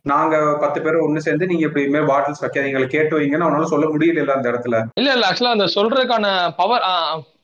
நாங்க 0.06 0.36
பத்து 0.60 0.82
பேர் 0.82 1.04
ஒண்ணு 1.06 1.18
சேர்ந்து 1.18 1.47
நீங்க 1.47 1.66
இப்படி 1.66 1.84
இனிமேல் 1.86 2.08
பாட்டில்ஸ் 2.08 2.43
வைக்காதீங்க 2.43 2.86
கேட்டு 2.88 3.20
வைங்கன்னு 3.20 3.47
அவனால 3.47 3.64
சொல்ல 3.64 3.88
முடியல 3.88 4.36
அந்த 4.36 4.52
இடத்துல. 4.52 4.78
இல்ல 4.95 5.14
இல்ல 5.14 5.28
ஆக்சுவலா 5.30 5.56
அந்த 5.58 5.68
சொல்றதுக்கான 5.76 6.28
பவர் 6.56 6.86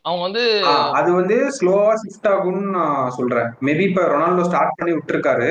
அவங்க 0.04 0.22
வந்து 0.24 0.44
அது 0.92 1.10
வந்து 1.14 1.38
ஸ்லோவா 1.58 1.94
ஷிஃப்ட் 2.02 2.30
ஆகும்னு 2.34 2.64
நான் 2.78 3.12
சொல்றேன். 3.12 3.50
மேபி 3.62 3.84
இப்ப 3.90 4.06
ரொனால்டோ 4.14 4.46
ஸ்டார்ட் 4.48 4.78
பண்ணி 4.78 4.94
விட்டுருக்காரு. 4.94 5.50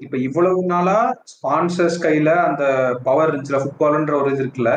இப்ப 0.00 0.16
இவ்வளவு 0.18 0.62
நாளா 0.64 0.96
ஸ்பான்சர்ஸ் 1.32 1.98
கையில 2.02 2.30
அந்த 2.48 2.64
பவர் 3.04 3.30
இருந்துச்சுல 3.30 3.60
ஃபுட்பால்ன்ற 3.62 4.14
ஒரு 4.20 4.30
இது 4.32 4.44
இருக்குல்ல. 4.44 4.72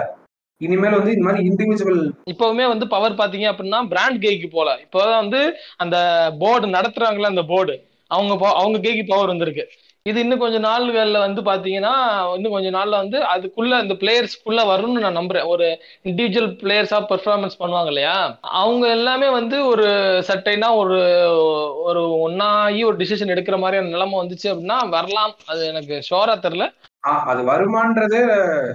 இனிமேல் 0.62 0.97
வந்து 0.97 1.12
இந்த 1.12 1.26
மாதிரி 1.26 1.43
இண்டிவிஜுவல் 1.49 2.01
இப்பவுமே 2.26 2.66
வந்து 2.68 2.88
பவர் 2.88 3.20
பாத்தீங்க 3.20 3.47
அப்படின்னா 3.51 3.80
பிராண்ட் 3.88 4.24
கேக்கு 4.24 4.47
போல 4.47 4.70
இப்போதான் 4.86 5.22
வந்து 5.24 5.41
அந்த 5.78 5.97
போர்டு 6.39 6.68
நடத்துறாங்கல்ல 6.68 7.34
அந்த 7.34 7.43
போர்டு 7.43 7.76
அவங்க 8.12 8.34
அவங்க 8.53 8.78
கேக்கு 8.78 9.03
பவர் 9.07 9.28
வந்திருக்கு. 9.28 9.66
இது 10.10 10.20
இன்னும் 10.20 10.43
கொஞ்ச 10.43 10.57
நாள்கள்ல 10.60 11.18
வந்து 11.26 11.41
பாத்தீங்கன்னா 11.41 11.93
இன்னும் 12.36 12.51
கொஞ்ச 12.51 12.70
நாள்ல 12.70 12.95
வந்து 13.01 13.18
அதுக்குள்ள 13.34 13.82
இந்த 13.82 13.95
பிளேயர்ஸ்க்குள்ள 14.01 14.62
வரும்னு 14.72 15.03
நான் 15.05 15.18
நம்புறேன். 15.18 15.47
ஒரு 15.53 15.66
இண்டிவிஜுவல் 16.10 16.51
பிளேயர்ஸா 16.62 16.99
பெர்ஃபார்மன்ஸ் 17.12 17.60
பண்ணுவாங்க 17.62 17.91
இல்லையா? 17.93 18.16
அவங்க 18.62 18.86
எல்லாமே 18.97 19.30
வந்து 19.30 19.57
ஒரு 19.68 19.88
சட்டைனா 20.30 20.70
ஒரு 20.82 20.99
ஒரு 21.88 22.03
ஒன்னாகி 22.26 22.82
ஒரு 22.86 22.97
டிசிஷன் 22.97 23.34
எடுக்கிற 23.36 23.57
மாதிரியான 23.60 23.93
நிலைமை 23.95 24.18
வந்துச்சு 24.20 24.47
அப்படின்னா 24.53 24.80
வரலாம். 24.89 25.34
அது 25.45 25.62
எனக்கு 25.68 25.97
ஷோரா 26.10 26.36
தெரியல. 26.45 26.68
அது 27.32 27.41
வருமானது 27.43 28.18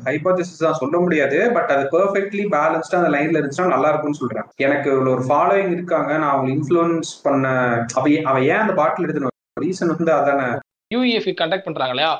ஹைபோதிசிஸ் 0.05 0.62
தான். 0.64 0.78
சொல்ல 0.82 0.97
முடியாது. 0.99 1.39
பட் 1.53 1.72
அது 1.74 1.82
பெர்ஃபெக்ட்லி 1.95 2.45
பேலன்ஸ்டா 2.55 3.01
அந்த 3.01 3.11
லைன்ல 3.16 3.41
இருந்துச்சுன்னா 3.41 3.74
நல்லா 3.74 3.89
இருக்கும்னு 3.89 4.20
சொல்றேன். 4.22 4.47
எனக்கு 4.66 4.89
இவ்வளவு 4.91 5.14
ஒரு 5.16 5.24
ஃபாலோயிங் 5.28 5.72
இருக்காங்க. 5.76 6.11
நான் 6.18 6.35
அவங்க 6.35 6.51
இன்ஃபுளுன்ஸ் 6.57 7.12
பண்ண 7.22 7.47
அவ 7.95 8.05
ஏன் 8.11 8.28
அவன் 8.32 8.47
ஏன் 8.53 8.62
அந்த 8.64 8.72
பாட்டில் 8.72 9.07
எடுத்துன்னு 9.07 9.32
ரீசன் 9.61 9.93
வந்து 9.97 10.12
அதானே? 10.12 10.47
யூஇஎஃப் 10.95 11.28
கண்டக்ட் 11.40 11.66
பண்றாங்க 11.66 11.95
இல்லையா 11.95 12.12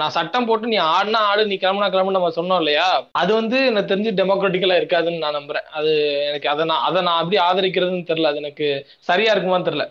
நான் 0.00 0.14
சட்டம் 0.16 0.46
போட்டு 0.48 0.70
நீ 0.72 0.76
ஆடினா 0.92 1.20
ஆடு 1.30 1.42
நீ 1.46 1.56
கிளம்புனா 1.56 1.88
கிளம்பு 1.94 2.16
நம்ம 2.16 2.30
சொன்னோம் 2.36 2.60
இல்லையா? 2.62 2.86
அது 3.12 3.30
வந்து 3.34 3.58
எனக்கு 3.70 3.90
தெரிஞ்சு 3.92 4.12
டெமோக்ராட்டிக்கலா 4.20 4.78
இருக்காதுன்னு 4.80 5.24
நான் 5.24 5.38
நம்புறேன். 5.38 5.66
அது 5.78 5.90
எனக்கு 6.28 6.48
அதை 6.48 6.64
நான் 6.64 6.84
அதை 6.88 7.00
நான் 7.02 7.20
எப்படி 7.22 7.38
ஆதரிக்கிறதுன்னு 7.46 8.08
தெரியல. 8.10 8.30
அது 8.32 8.42
எனக்கு 8.44 8.68
சரியா 9.08 9.32
இருக்குமான்னு 9.34 9.68
தெரியல. 9.68 9.86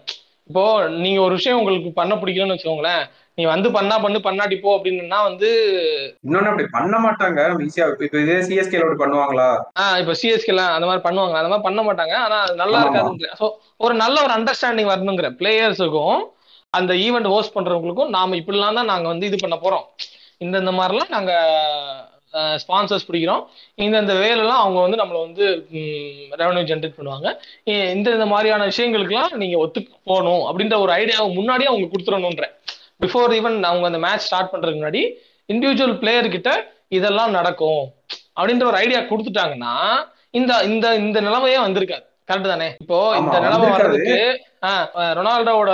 இப்போ 0.50 0.64
நீங்க 1.04 1.20
ஒரு 1.22 1.34
விஷயம் 1.40 1.60
உங்களுக்கு 1.62 1.90
பண்ண 1.94 2.16
பிடிக்கலன்னு 2.16 2.56
வச்சுக்கோங்களேன். 2.56 3.04
நீ 3.38 3.44
வந்து 3.46 3.70
பண்ணா 3.72 3.96
பண்ணு 4.04 4.20
பண்ணாட்டி 4.28 4.56
போ 4.58 4.70
அப்படின்னா 4.78 5.18
வந்து 5.28 5.50
இன்னொன்னு 6.24 6.50
அப்படி 6.52 6.66
பண்ண 6.78 6.96
மாட்டாங்க. 6.98 7.42
ஈஸியா 7.66 7.88
இப்ப 8.06 8.18
இதே 8.24 8.38
சிஎஸ்கேல 8.48 8.86
அப்படி 8.86 9.02
பண்ணுவாங்களா? 9.04 9.50
ஆஹ் 9.82 9.98
இப்போ 10.02 10.14
சிஎஸ்கேலாம் 10.22 10.74
அந்த 10.78 10.88
மாதிரி 10.90 11.04
பண்ணுவாங்க. 11.04 11.36
அந்த 11.42 11.52
மாதிரி 11.52 11.68
பண்ண 11.68 11.82
மாட்டாங்க. 11.84 12.16
ஆனா 12.26 12.40
அது 12.46 12.56
நல்லா 12.56 12.80
ஆமா. 12.80 12.86
இருக்காதுன்ற 12.86 13.30
ஸோ 13.42 13.48
ஒரு 13.78 13.96
நல்ல 13.96 14.18
ஒரு 14.26 14.34
அண்டர்ஸ்டாண்டிங் 14.38 14.92
வரணுங்கிற. 14.94 15.30
பிளேயர்ஸுக்கும் 15.42 16.18
அந்த 16.80 16.94
ஈவெண்ட் 17.06 17.32
ஹோஸ்ட் 17.34 17.56
பண்றவங்களுக்கும் 17.56 18.14
நாம 18.18 18.36
இப்படிலாம் 18.42 18.78
தான் 18.80 18.92
நாங்க 18.92 19.08
வந்து 19.14 19.28
இது 19.30 19.38
பண்ண 19.44 19.56
போறோம். 19.66 19.86
இந்த 20.46 20.56
இந்த 20.64 20.74
மாதிரிலாம் 20.80 21.14
நாங்க 21.16 21.34
ஸ்பான்சர்ஸ் 22.64 23.06
பிடிக்கிறோம். 23.08 23.44
இந்த 23.86 23.96
இந்த 24.04 24.14
வேலைலாம் 24.24 24.62
அவங்க 24.64 24.80
வந்து 24.86 25.00
நம்மளை 25.02 25.20
வந்து 25.28 25.46
ரெவன்யூ 26.42 26.64
ஜென்ரேட் 26.72 26.98
பண்ணுவாங்க. 26.98 27.28
இந்த 27.96 28.08
இந்த 28.18 28.28
மாதிரியான 28.34 28.66
விஷயங்களுக்குலாம் 28.72 29.32
நீங்க 29.44 29.58
ஒத்துக்கு 29.64 29.94
போகணும் 30.10 30.44
அப்படின்ற 30.50 30.78
ஒரு 30.86 30.92
ஐடியாவை 31.02 31.30
முன்னாடியே 31.38 31.70
அவங்க 31.72 31.88
கொடுத்துடணுன்ற. 31.94 32.48
பிஃபோர் 33.04 33.34
ஈவன் 33.38 33.58
அவங்க 33.70 33.88
அந்த 33.92 34.02
மேட்ச் 34.06 34.28
ஸ்டார்ட் 34.28 34.52
பண்றதுக்கு 34.54 34.82
முன்னாடி 34.82 35.04
இண்டிவிஜுவல் 35.54 35.98
பிளேயர் 36.04 36.34
கிட்ட 36.36 36.52
இதெல்லாம் 36.98 37.34
நடக்கும் 37.38 37.84
அப்படின்ற 38.38 38.66
ஒரு 38.72 38.80
ஐடியா 38.84 39.00
கொடுத்துட்டாங்கன்னா 39.12 39.74
இந்த 40.40 40.54
இந்த 40.72 40.88
இந்த 41.06 41.18
நிலைமையே 41.28 41.60
வந்திருக்காது. 41.66 42.06
கரெக்ட் 42.28 42.50
தானே? 42.52 42.68
இப்போ 42.84 42.98
இந்த 43.20 43.36
நிலைமை. 43.44 43.68
வர்றதுக்கு 43.74 44.16
ரொனால்டோவோட 45.18 45.72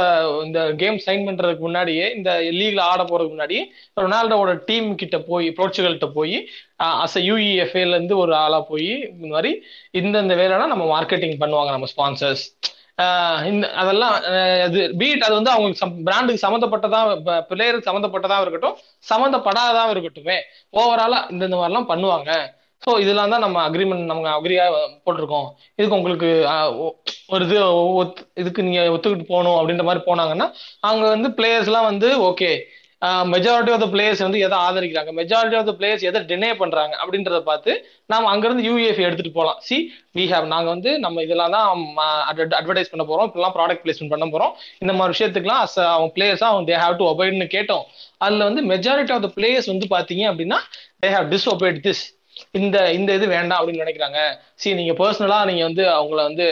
இந்த 0.48 0.60
கேம் 0.82 0.98
சைன் 1.06 1.24
பண்றதுக்கு 1.28 1.66
முன்னாடியே 1.68 2.06
இந்த 2.18 2.30
லீக்ல 2.58 2.82
ஆட 2.92 3.02
போறதுக்கு 3.04 3.36
முன்னாடி 3.36 3.58
ரொனால்டோவோட 4.02 4.54
டீம் 4.70 4.90
கிட்ட 5.02 5.18
போய் 5.30 5.48
போர்ச்சுகல்கிட்ட 5.60 6.10
போய் 6.20 6.36
அஸ் 7.04 7.18
யூஇஎஃப்ஏல 7.30 7.96
இருந்து 7.98 8.16
ஒரு 8.24 8.34
ஆளா 8.44 8.60
போய் 8.72 8.92
இந்த 9.14 9.28
மாதிரி 9.36 9.52
இந்த 10.02 10.16
இந்த 10.26 10.38
வேலைனா 10.42 10.68
நம்ம 10.74 10.88
மார்க்கெட்டிங் 10.94 11.36
பண்ணுவாங்க 11.44 11.74
நம்ம 11.78 11.90
ஸ்பான்சர்ஸ் 11.94 12.46
இந்த 13.52 13.66
அதெல்லாம் 13.82 14.16
அது 14.66 14.82
பீட் 15.00 15.24
அது 15.28 15.36
வந்து 15.40 15.54
அவங்களுக்கு 15.54 16.04
பிராண்டுக்கு 16.08 16.44
சம்மந்தப்பட்டதா 16.46 17.00
பிளேயருக்கு 17.52 17.90
சம்மந்தப்பட்டதா 17.90 18.38
இருக்கட்டும் 18.44 18.76
சம்மந்தப்படாததா 19.12 19.86
இருக்கட்டுமே. 19.94 20.38
ஓவராலா 20.74 21.20
இந்த 21.36 21.56
மாதிரிலாம் 21.56 21.90
பண்ணுவாங்க. 21.94 22.32
ஸோ 22.84 23.00
இதெல்லாம் 23.00 23.30
தான் 23.30 23.40
நம்ம 23.40 23.70
அக்ரிமெண்ட் 23.70 24.06
நம்ம 24.06 24.30
அக்ரியா 24.38 24.64
போட்டிருக்கோம். 25.06 25.48
இதுக்கு 25.76 25.98
உங்களுக்கு 25.98 26.30
ஒரு 27.28 27.46
இது 27.46 27.58
ஒத்து- 28.04 28.26
இதுக்கு 28.36 28.64
நீங்க 28.64 28.80
ஒத்துக்கிட்டு 28.96 29.24
போகணும் 29.24 29.58
அப்படின்ற 29.60 29.84
மாதிரி 29.84 30.04
போனாங்கன்னா 30.06 30.48
அவங்க 30.80 31.06
வந்து 31.10 31.30
பிளேயர்ஸ்லாம் 31.30 31.90
வந்து 31.92 32.10
okay 32.24 32.52
majority 33.32 33.72
of 33.72 33.80
the 33.80 33.86
players 33.86 34.22
வந்து 34.26 34.40
எதை 34.40 34.58
ஆதரிக்கிறாங்க? 34.58 35.12
மெஜாரிட்டி 35.20 35.58
ஆஃப் 35.58 35.66
த 35.66 35.72
பிளேயர்ஸ் 35.72 36.02
எதை 36.02 36.22
டினே 36.22 36.54
பண்றாங்க? 36.54 37.00
அப்படின்றத 37.02 37.40
பார்த்து 37.40 37.72
நாம் 38.06 38.26
அங்கிருந்து 38.26 38.64
யூஏஎஃப் 38.70 39.00
எடுத்துட்டு 39.00 39.32
போகலாம் 39.32 39.58
சி 39.60 39.78
வி 40.14 40.24
ஹேவ் 40.32 40.46
நாங்க 40.46 40.70
வந்து 40.70 41.00
நம்ம 41.00 41.22
இதெல்லாம் 41.22 41.52
தான் 41.52 41.68
அட்வர்டைஸ் 42.32 42.92
பண்ண 42.94 43.04
போறோம். 43.10 43.28
இப்பெல்லாம் 43.28 43.56
ப்ராடக்ட் 43.58 43.84
பிளேஸ்மெண்ட் 43.84 44.10
பண்ண 44.10 44.26
போறோம். 44.26 44.54
இந்த 44.80 44.94
மாதிரி 44.94 45.14
விஷயத்துக்குலாம் 45.16 45.64
அஸ் 45.66 45.86
அவங்க 45.88 46.12
பிளேயர்ஸா 46.16 46.44
அவங்க 46.44 46.66
தே 46.70 46.82
ஹேவ் 46.82 46.96
டு 46.96 47.08
ஒபைட்னு 47.08 47.48
கேட்டோம். 47.58 47.86
அதுல 48.18 48.44
வந்து 48.50 48.62
மெஜாரிட்டி 48.66 49.14
ஆஃப் 49.14 49.22
த 49.22 49.32
பிளேயர்ஸ் 49.36 49.72
வந்து 49.74 49.88
பாத்தீங்க 49.90 50.26
அப்படின்னா 50.32 50.60
தே 51.02 51.10
ஹேவ் 51.10 51.32
டிஸ்ஒபைட் 51.34 51.80
திஸ் 51.88 52.04
இந்த 52.52 52.78
இந்த 52.92 53.14
இது 53.14 53.28
வேண்டாம் 53.28 53.60
அப்படின்னு 53.60 53.84
நினைக்கிறாங்க. 53.86 54.20
சரி 54.56 54.76
நீங்க 54.76 54.94
பர்சனலா 54.94 55.46
நீங்க 55.46 55.64
வந்து 55.64 55.84
அவங்கள 55.90 56.20
வந்து 56.30 56.46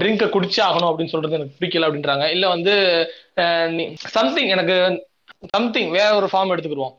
ட்ரிங்கை 0.00 0.28
குடிச்சு 0.34 0.60
ஆகணும் 0.68 0.90
அப்படின்னு 0.90 1.14
சொல்றது 1.14 1.38
எனக்கு 1.38 1.58
பிடிக்கல 1.60 1.88
அப்படின்றாங்க. 1.88 2.26
இல்ல 2.36 2.48
வந்து 2.48 2.74
சம்திங் 4.16 4.50
எனக்கு 4.56 4.76
சம்திங் 5.56 5.90
வேற 5.90 6.10
ஒரு 6.14 6.28
ஃபார்ம் 6.32 6.52
எடுத்துக்கிடுவோம். 6.54 6.94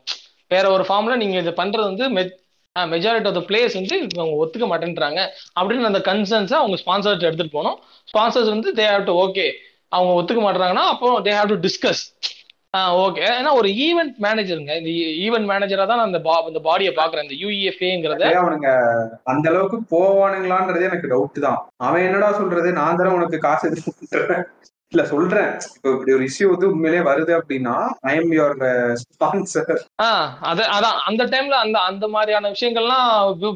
வேற 0.48 0.70
ஒரு 0.70 0.84
ஃபார்ம்ல 0.88 1.16
நீங்க 1.16 1.36
இதை 1.38 1.52
பண்றது 1.52 1.88
வந்து 1.90 2.06
மெஜாரிட்டி 2.76 3.28
ஆஃப் 3.30 3.38
த 3.38 3.42
பிளேயர்ஸ் 3.48 3.78
வந்து 3.78 3.96
அவங்க 4.16 4.34
ஒத்துக்க 4.44 4.66
மாட்டேன்றாங்க. 4.72 5.20
அப்படின்னு 5.60 5.90
அந்த 5.92 6.02
கன்சர்ன்ஸை 6.10 6.56
அவங்க 6.62 6.76
ஸ்பான்சர்ஸ் 6.84 7.26
எடுத்துட்டு 7.28 7.56
போனோம் 7.58 7.78
ஸ்பான்சர்ஸ் 8.12 8.50
வந்து 8.54 8.72
தே 8.72 8.86
ஹேவ் 8.92 9.04
டு 9.04 9.14
ஓகே 9.24 9.46
அவங்க 9.88 10.12
ஒத்துக்க 10.20 10.40
மாட்டாங்கன்னா 10.46 10.84
அப்போ 10.94 11.08
they 11.20 11.32
have 11.38 11.52
to 11.54 11.58
discuss 11.66 12.02
okay 12.74 13.20
ஏன்னா 13.30 13.52
ஒரு 13.54 13.68
ஈவெண்ட் 13.78 14.16
மேனேஜருங்க 14.18 14.72
இந்த 14.76 14.90
e-, 14.96 15.12
ஈவெண்ட் 15.24 15.48
மேனேஜரா 15.50 15.84
தான் 15.86 15.98
நான் 15.98 16.10
அந்த 16.10 16.20
பா- 16.20 16.42
இந்த 16.48 16.60
பாடியை 16.64 16.92
பாக்குறேன் 16.92 17.24
இந்த 17.26 17.36
யூஇஎஃப்ஏங்கிறத 17.42 18.24
அவனுங்க 18.34 18.70
அந்த 19.24 19.46
அளவுக்கு 19.48 19.78
போவானுங்களான்றது 19.92 20.84
எனக்கு 20.84 21.08
டவுட் 21.08 21.38
தான். 21.40 21.58
அவன் 21.78 22.02
என்னடா 22.02 22.30
சொல்றது? 22.32 22.72
நான் 22.72 22.98
தானே 23.00 23.14
உனக்கு 23.14 23.38
காசு 23.38 23.70
இது 23.70 23.80
இல்ல 24.92 25.02
சொல்றேன். 25.04 25.48
இப்போ 25.76 25.88
இப்படி 25.94 26.12
ஒரு 26.14 26.24
இஷ்யூ 26.28 26.46
வந்து 26.50 26.66
உண்மையிலே 26.70 27.00
வருது 27.08 27.32
அப்படின்னா 27.38 27.74
ஐ 28.02 28.12
எம் 28.16 28.30
யுவர் 28.32 28.54
ஸ்பான்சர் 29.02 29.72
ஆஹ் 30.04 30.28
அதான். 30.50 31.00
அந்த 31.08 31.22
டைம்ல 31.32 31.56
அந்த 31.64 31.78
அந்த 31.88 32.06
மாதிரியான 32.08 32.50
விஷயங்கள்லாம் 32.54 33.10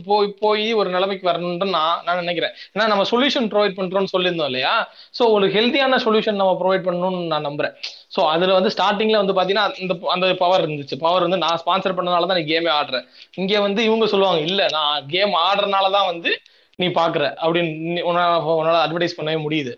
போய் 0.06 0.28
போய் 0.42 0.66
ஒரு 0.72 0.90
நிலைமைக்கு 0.90 1.28
வரணும்னு 1.30 1.68
நான் 1.76 2.02
நான் 2.06 2.20
நினைக்கிறேன். 2.22 2.52
ஏன்னா 2.74 2.86
நம்ம 2.86 3.06
சொல்யூஷன் 3.12 3.48
ப்ரொவைட் 3.54 3.78
பண்றோம்னு 3.78 4.12
சொல்லியிருந்தோம் 4.14 4.50
இல்லையா? 4.52 4.74
சோ 5.18 5.30
ஒரு 5.36 5.48
ஹெல்த்தியான 5.56 6.00
சொல்யூஷன் 6.06 6.40
நம்ம 6.42 6.52
ப்ரொவைட் 6.62 6.86
பண்ணணும்னு 6.86 7.32
நான் 7.32 7.48
நம்புறேன். 7.48 7.74
சோ 8.16 8.22
அதுல 8.34 8.58
வந்து 8.58 8.74
ஸ்டார்டிங்ல 8.76 9.22
வந்து 9.22 9.38
பாத்தீங்கன்னா 9.38 9.66
இந்த 9.78 9.96
அந்த 10.14 10.34
பவர் 10.44 10.64
இருந்துச்சு. 10.66 10.98
பவர் 11.06 11.26
வந்து 11.28 11.42
நான் 11.46 11.60
ஸ்பான்சர் 11.64 11.98
பண்ணனால 11.98 12.28
தான் 12.30 12.40
நீ 12.40 12.46
கேமே 12.52 12.72
ஆடுறேன் 12.78 13.06
இங்கே 13.36 13.60
வந்து 13.66 13.82
இவங்க 13.88 14.08
சொல்லுவாங்க 14.14 14.42
இல்ல 14.50 14.68
நான் 14.78 15.06
கேம் 15.08 15.34
ஆடுறதுனால 15.46 15.92
தான் 15.96 16.10
வந்து 16.12 16.32
நீ 16.78 16.86
பாக்குற. 17.00 17.24
அப்படின்னு 17.42 17.72
உன்னால 18.10 18.30
உன்னால 18.60 18.78
அட்வர்டைஸ் 18.84 19.18
பண்ணவே 19.18 19.40
முடியுது. 19.46 19.72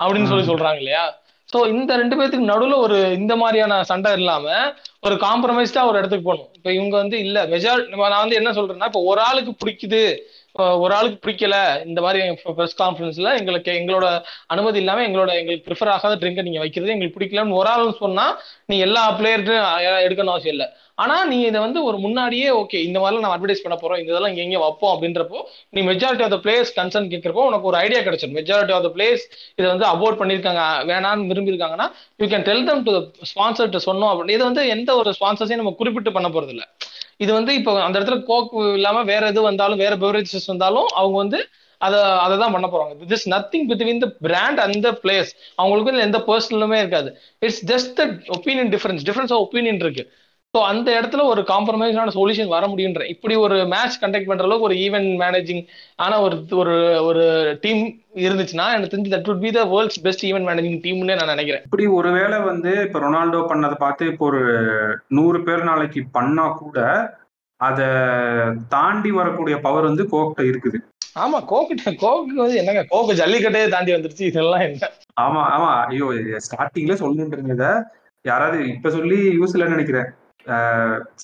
அப்படின்னு 0.00 0.28
சொல்லி 0.28 0.50
சொல்றாங்க 0.50 0.76
இல்லையா 0.76 1.04
சோ 1.48 1.66
இந்த 1.68 1.96
ரெண்டு 1.96 2.16
பேத்துக்கு 2.16 2.50
நடுவுல 2.50 2.76
ஒரு 2.76 3.12
இந்த 3.12 3.36
மாதிரியான 3.36 3.82
சண்டை 3.82 4.12
இல்லாம 4.12 4.46
ஒரு 5.00 5.14
காம்ப்ரமைஸ்டா 5.16 5.82
ஒரு 5.86 5.98
இடத்துக்கு 5.98 6.28
போகணும். 6.28 6.50
இப்ப 6.56 6.68
இவங்க 6.72 6.94
வந்து 6.96 7.16
இல்ல 7.18 7.38
மெஜார் 7.46 7.82
நான் 7.88 8.22
வந்து 8.22 8.36
என்ன 8.36 8.50
சொல்றேன்னா 8.50 8.84
இப்ப 8.84 9.02
ஒரு 9.02 9.20
ஆளுக்கு 9.20 9.52
பிடிக்குது 9.56 10.02
ஒரு 10.78 10.92
ஆளுக்கு 10.94 11.18
பிடிக்கல 11.18 11.56
இந்த 11.84 12.00
மாதிரி 12.00 12.20
ப்ரெஸ் 12.56 12.78
கான்ஃபரன்ஸ்ல 12.78 13.30
எங்களுக்கு 13.40 13.70
எங்களோட 13.80 14.06
அனுமதி 14.48 14.78
இல்லாம 14.82 15.04
எங்களோட 15.06 15.30
எங்களுக்கு 15.40 15.66
ப்ரிஃபர் 15.68 15.92
ஆகாத 15.94 16.18
ட்ரிங்கை 16.22 16.44
நீங்க 16.46 16.60
வைக்கிறது 16.60 16.94
எங்களுக்கு 16.94 17.18
பிடிக்கலன்னு 17.18 17.58
ஒரு 17.60 17.70
ஆள் 17.72 17.98
சொன்னா 18.00 18.26
நீ 18.70 18.76
எல்லா 18.86 19.04
பிளேயர்ட்டும் 19.18 19.60
எடுக்கணும் 20.06 20.34
அவசியம் 20.34 20.56
இல்லை. 20.56 20.68
ஆனா 20.98 21.16
நீ 21.24 21.36
இதை 21.42 21.58
வந்து 21.60 21.80
ஒரு 21.84 21.98
முன்னாடியே 21.98 22.48
ஓகே 22.58 22.78
இந்த 22.86 22.98
மாதிரிலாம் 23.00 23.24
நம்ம 23.24 23.36
அட்வர்டைஸ் 23.36 23.62
பண்ண 23.64 23.76
போறோம் 23.76 24.00
இந்த 24.00 24.10
இதெல்லாம் 24.12 24.32
இங்க 24.32 24.42
எங்க 24.46 24.58
வைப்போம் 24.64 24.92
அப்படின்றப்போ 24.94 25.38
நீ 25.74 25.82
majority 25.88 26.24
of 26.26 26.34
the 26.34 26.38
players 26.44 26.72
concern 26.76 27.08
கேட்கிறப்போ 27.12 27.44
உனக்கு 27.48 27.70
ஒரு 27.70 27.78
ஐடியா 27.80 28.00
கிடைச்சிடும் 28.00 28.36
மெஜாரிட்டி 28.40 28.74
ஆஃப் 28.76 28.86
த 28.86 28.90
பிளேயர்ஸ் 28.96 29.24
இதை 29.58 29.66
வந்து 29.72 29.86
அபோர்ட் 29.92 30.20
பண்ணிருக்காங்க 30.20 30.62
வேணான்னு 30.90 31.28
விரும்பி 31.30 31.52
இருக்காங்கன்னா 31.52 31.88
you 32.20 32.28
can 32.32 32.46
tell 32.48 32.66
them 32.68 32.84
to 32.88 32.94
ஸ்பான்சர்ட்ட 33.32 33.80
சொன்னோம் 33.88 34.12
அப்படின்னு 34.12 34.36
இது 34.36 34.44
வந்து 34.44 34.64
எந்த 34.76 34.90
ஒரு 35.00 35.12
ஸ்பான்சர்ஸையும் 35.18 35.62
நம்ம 35.62 35.74
குறிப்பிட்டு 35.80 36.12
பண்ண 36.12 36.30
போறது 36.30 36.54
இல்ல 36.56 36.66
இது 37.24 37.30
வந்து 37.38 37.52
இப்போ 37.58 37.72
அந்த 37.86 37.96
இடத்துல 37.98 38.18
கோக் 38.30 38.52
இல்லாம 38.78 39.02
வேற 39.12 39.22
எது 39.32 39.40
வந்தாலும் 39.48 39.82
வேற 39.84 39.94
பெவரேஜஸ் 40.04 40.50
வந்தாலும் 40.52 40.88
அவங்க 41.00 41.16
வந்து 41.16 41.40
அதை 41.86 41.98
அதை 42.24 42.34
தான் 42.38 42.54
பண்ண 42.54 42.66
போறாங்க. 42.72 42.94
This 43.12 43.26
nothing 43.34 43.66
between 43.70 44.02
the 44.04 44.08
brand 44.26 44.58
and 44.64 44.80
the 44.86 44.90
place 45.04 45.30
அவங்களுக்கு 45.60 46.06
எந்த 46.08 46.18
பர்சனலுமே 46.30 46.78
இருக்காது. 46.82 47.10
It's 47.46 47.62
just 47.72 47.92
the 48.00 48.04
opinion 48.36 48.70
difference 48.74 49.04
difference 49.08 49.32
of 49.34 49.42
opinion 49.46 49.80
இருக்கு. 49.84 50.04
ஸோ 50.54 50.60
அந்த 50.68 50.88
இடத்துல 50.98 51.24
ஒரு 51.32 51.42
காம்ப்ரமைஸான 51.50 52.12
சொல்யூஷன் 52.14 52.54
வர 52.54 52.64
முடியுன்ற 52.70 53.02
இப்படி 53.12 53.34
ஒரு 53.42 53.56
மேட்ச் 53.72 53.98
கண்டக்ட் 54.02 54.30
பண்ற 54.30 54.46
அளவுக்கு 54.46 54.66
ஒரு 54.68 54.76
ஈவென்ட் 54.84 55.12
மேனேஜிங் 55.20 55.60
ஆன 56.04 56.16
ஒரு 56.24 56.36
ஒரு 56.60 56.74
ஒரு 57.08 57.24
டீம் 57.64 57.82
இருந்துச்சுன்னா 58.24 58.66
எனக்கு 58.76 58.92
தெரிஞ்சு 58.92 59.12
that 59.12 59.28
would 59.30 59.40
be 59.44 59.50
the 59.56 59.62
world's 59.72 60.00
best 60.06 60.24
event 60.28 60.48
managing 60.50 60.80
டீம்னு 60.84 61.18
நான் 61.20 61.32
நினைக்கிறேன். 61.34 61.62
இப்படி 61.68 61.86
ஒருவேளை 61.98 62.38
வந்து 62.48 62.72
இப்ப 62.86 63.02
ரொனால்டோ 63.04 63.42
பண்ணதை 63.52 63.76
பார்த்து 63.84 64.10
இப்போ 64.12 64.26
ஒரு 64.30 64.42
நூறு 65.18 65.40
பேர் 65.48 65.68
நாளைக்கு 65.70 66.02
பண்ணா 66.16 66.46
கூட 66.62 66.78
அத 67.60 67.80
தாண்டி 68.74 69.12
வரக்கூடிய 69.20 69.56
பவர் 69.66 69.88
வந்து 69.90 70.06
கோக்ட 70.12 70.42
இருக்குது. 70.50 70.78
ஆமா 71.16 71.38
கோக்கு 71.52 71.94
கோக்கு 72.04 72.34
வந்து 72.42 72.60
என்னங்க 72.60 72.82
கோக்கு 72.92 73.20
ஜல்லிக்கட்டே 73.20 73.62
தாண்டி 73.74 73.94
வந்துருச்சு 73.96 74.28
இதெல்லாம் 74.30 74.64
என்ன? 74.66 74.88
ஆமா 75.24 75.42
ஆமா 75.54 75.70
ஐயோ 75.84 76.08
ஸ்டார்டிங்ல 76.46 76.96
சொல்லணும்னு 77.02 77.38
இருந்தத 77.38 77.68
யாராவது 78.24 78.58
இப்ப 78.74 78.90
சொல்லி 78.96 79.20
யூஸ் 79.38 79.54
இல்லைன்னு 79.56 79.76
நினைக்கிறேன். 79.76 80.08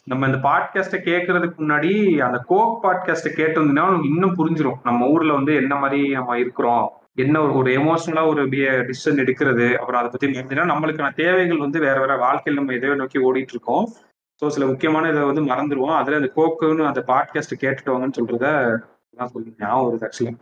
நம்ம 0.05 0.27
இந்த 0.27 0.39
பாட்காஸ்ட 0.39 0.97
கேட்கறதுக்கு 0.97 1.55
முன்னாடி 1.59 2.19
அந்த 2.19 2.39
கோக் 2.39 2.85
பாட்காஸ்ட 2.85 3.29
கேட்டிருந்தீங்கன்னா 3.37 3.89
உனக்கு 3.89 4.09
இன்னும் 4.09 4.37
புரிஞ்சிடும் 4.37 4.79
நம்ம 4.85 5.07
ஊர்ல 5.07 5.33
வந்து 5.33 5.55
என்ன 5.55 5.77
மாதிரி 5.77 6.09
நம்ம 6.09 6.39
இருக்கிறோம் 6.39 6.93
என்ன 7.15 7.43
ஒரு 7.43 7.55
ஒரு 7.55 7.71
எமோஷனலா 7.73 8.27
ஒரு 8.27 8.49
டிசிஷன் 8.49 9.21
எடுக்கிறது 9.21 9.75
அப்புறம் 9.75 10.01
அதை 10.03 10.11
பத்தி 10.11 10.27
தெரிஞ்சுன்னா 10.27 10.65
நம்மளுக்கான 10.65 11.15
தேவைகள் 11.15 11.59
வந்து 11.59 11.81
வேற 11.81 12.01
வேற 12.01 12.17
வாழ்க்கையில் 12.17 12.63
நம்ம 12.63 12.77
எதையோ 12.77 12.95
நோக்கி 12.95 13.19
ஓடிட்டு 13.19 13.51
இருக்கோம் 13.51 13.89
ஸோ 14.43 14.47
சில 14.47 14.67
முக்கியமான 14.67 15.09
இதை 15.09 15.23
வந்து 15.23 15.45
மறந்துடுவோம் 15.45 15.97
அதுல 15.97 16.17
அந்த 16.17 16.33
கோக்குன்னு 16.37 16.85
அந்த 16.85 17.05
பாட்காஸ்ட் 17.07 17.61
கேட்டுட்டு 17.61 17.93
வாங்கன்னு 17.93 18.19
சொல்றத 18.21 18.77
நான் 19.11 19.29
சொல்லி 19.29 19.55
ஞாபகம் 19.59 19.93
வருது 19.93 20.05
ஆக்சுவலி 20.05 20.37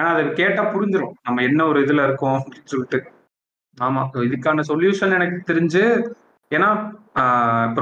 ஏன்னா 0.00 0.04
அதை 0.04 0.32
கேட்டா 0.32 0.74
புரிஞ்சிடும் 0.74 1.12
நம்ம 1.22 1.42
என்ன 1.42 1.66
ஒரு 1.66 1.80
இதுல 1.80 2.04
இருக்கோம் 2.04 2.38
அப்படின்னு 2.38 2.64
சொல்லிட்டு. 2.64 3.12
ஆமா 3.80 4.02
இதுக்கான 4.14 4.62
சொல்யூஷன் 4.68 5.12
எனக்கு 5.12 5.54
தெரிஞ்சு 5.54 5.82
ஏன்னா 6.56 6.68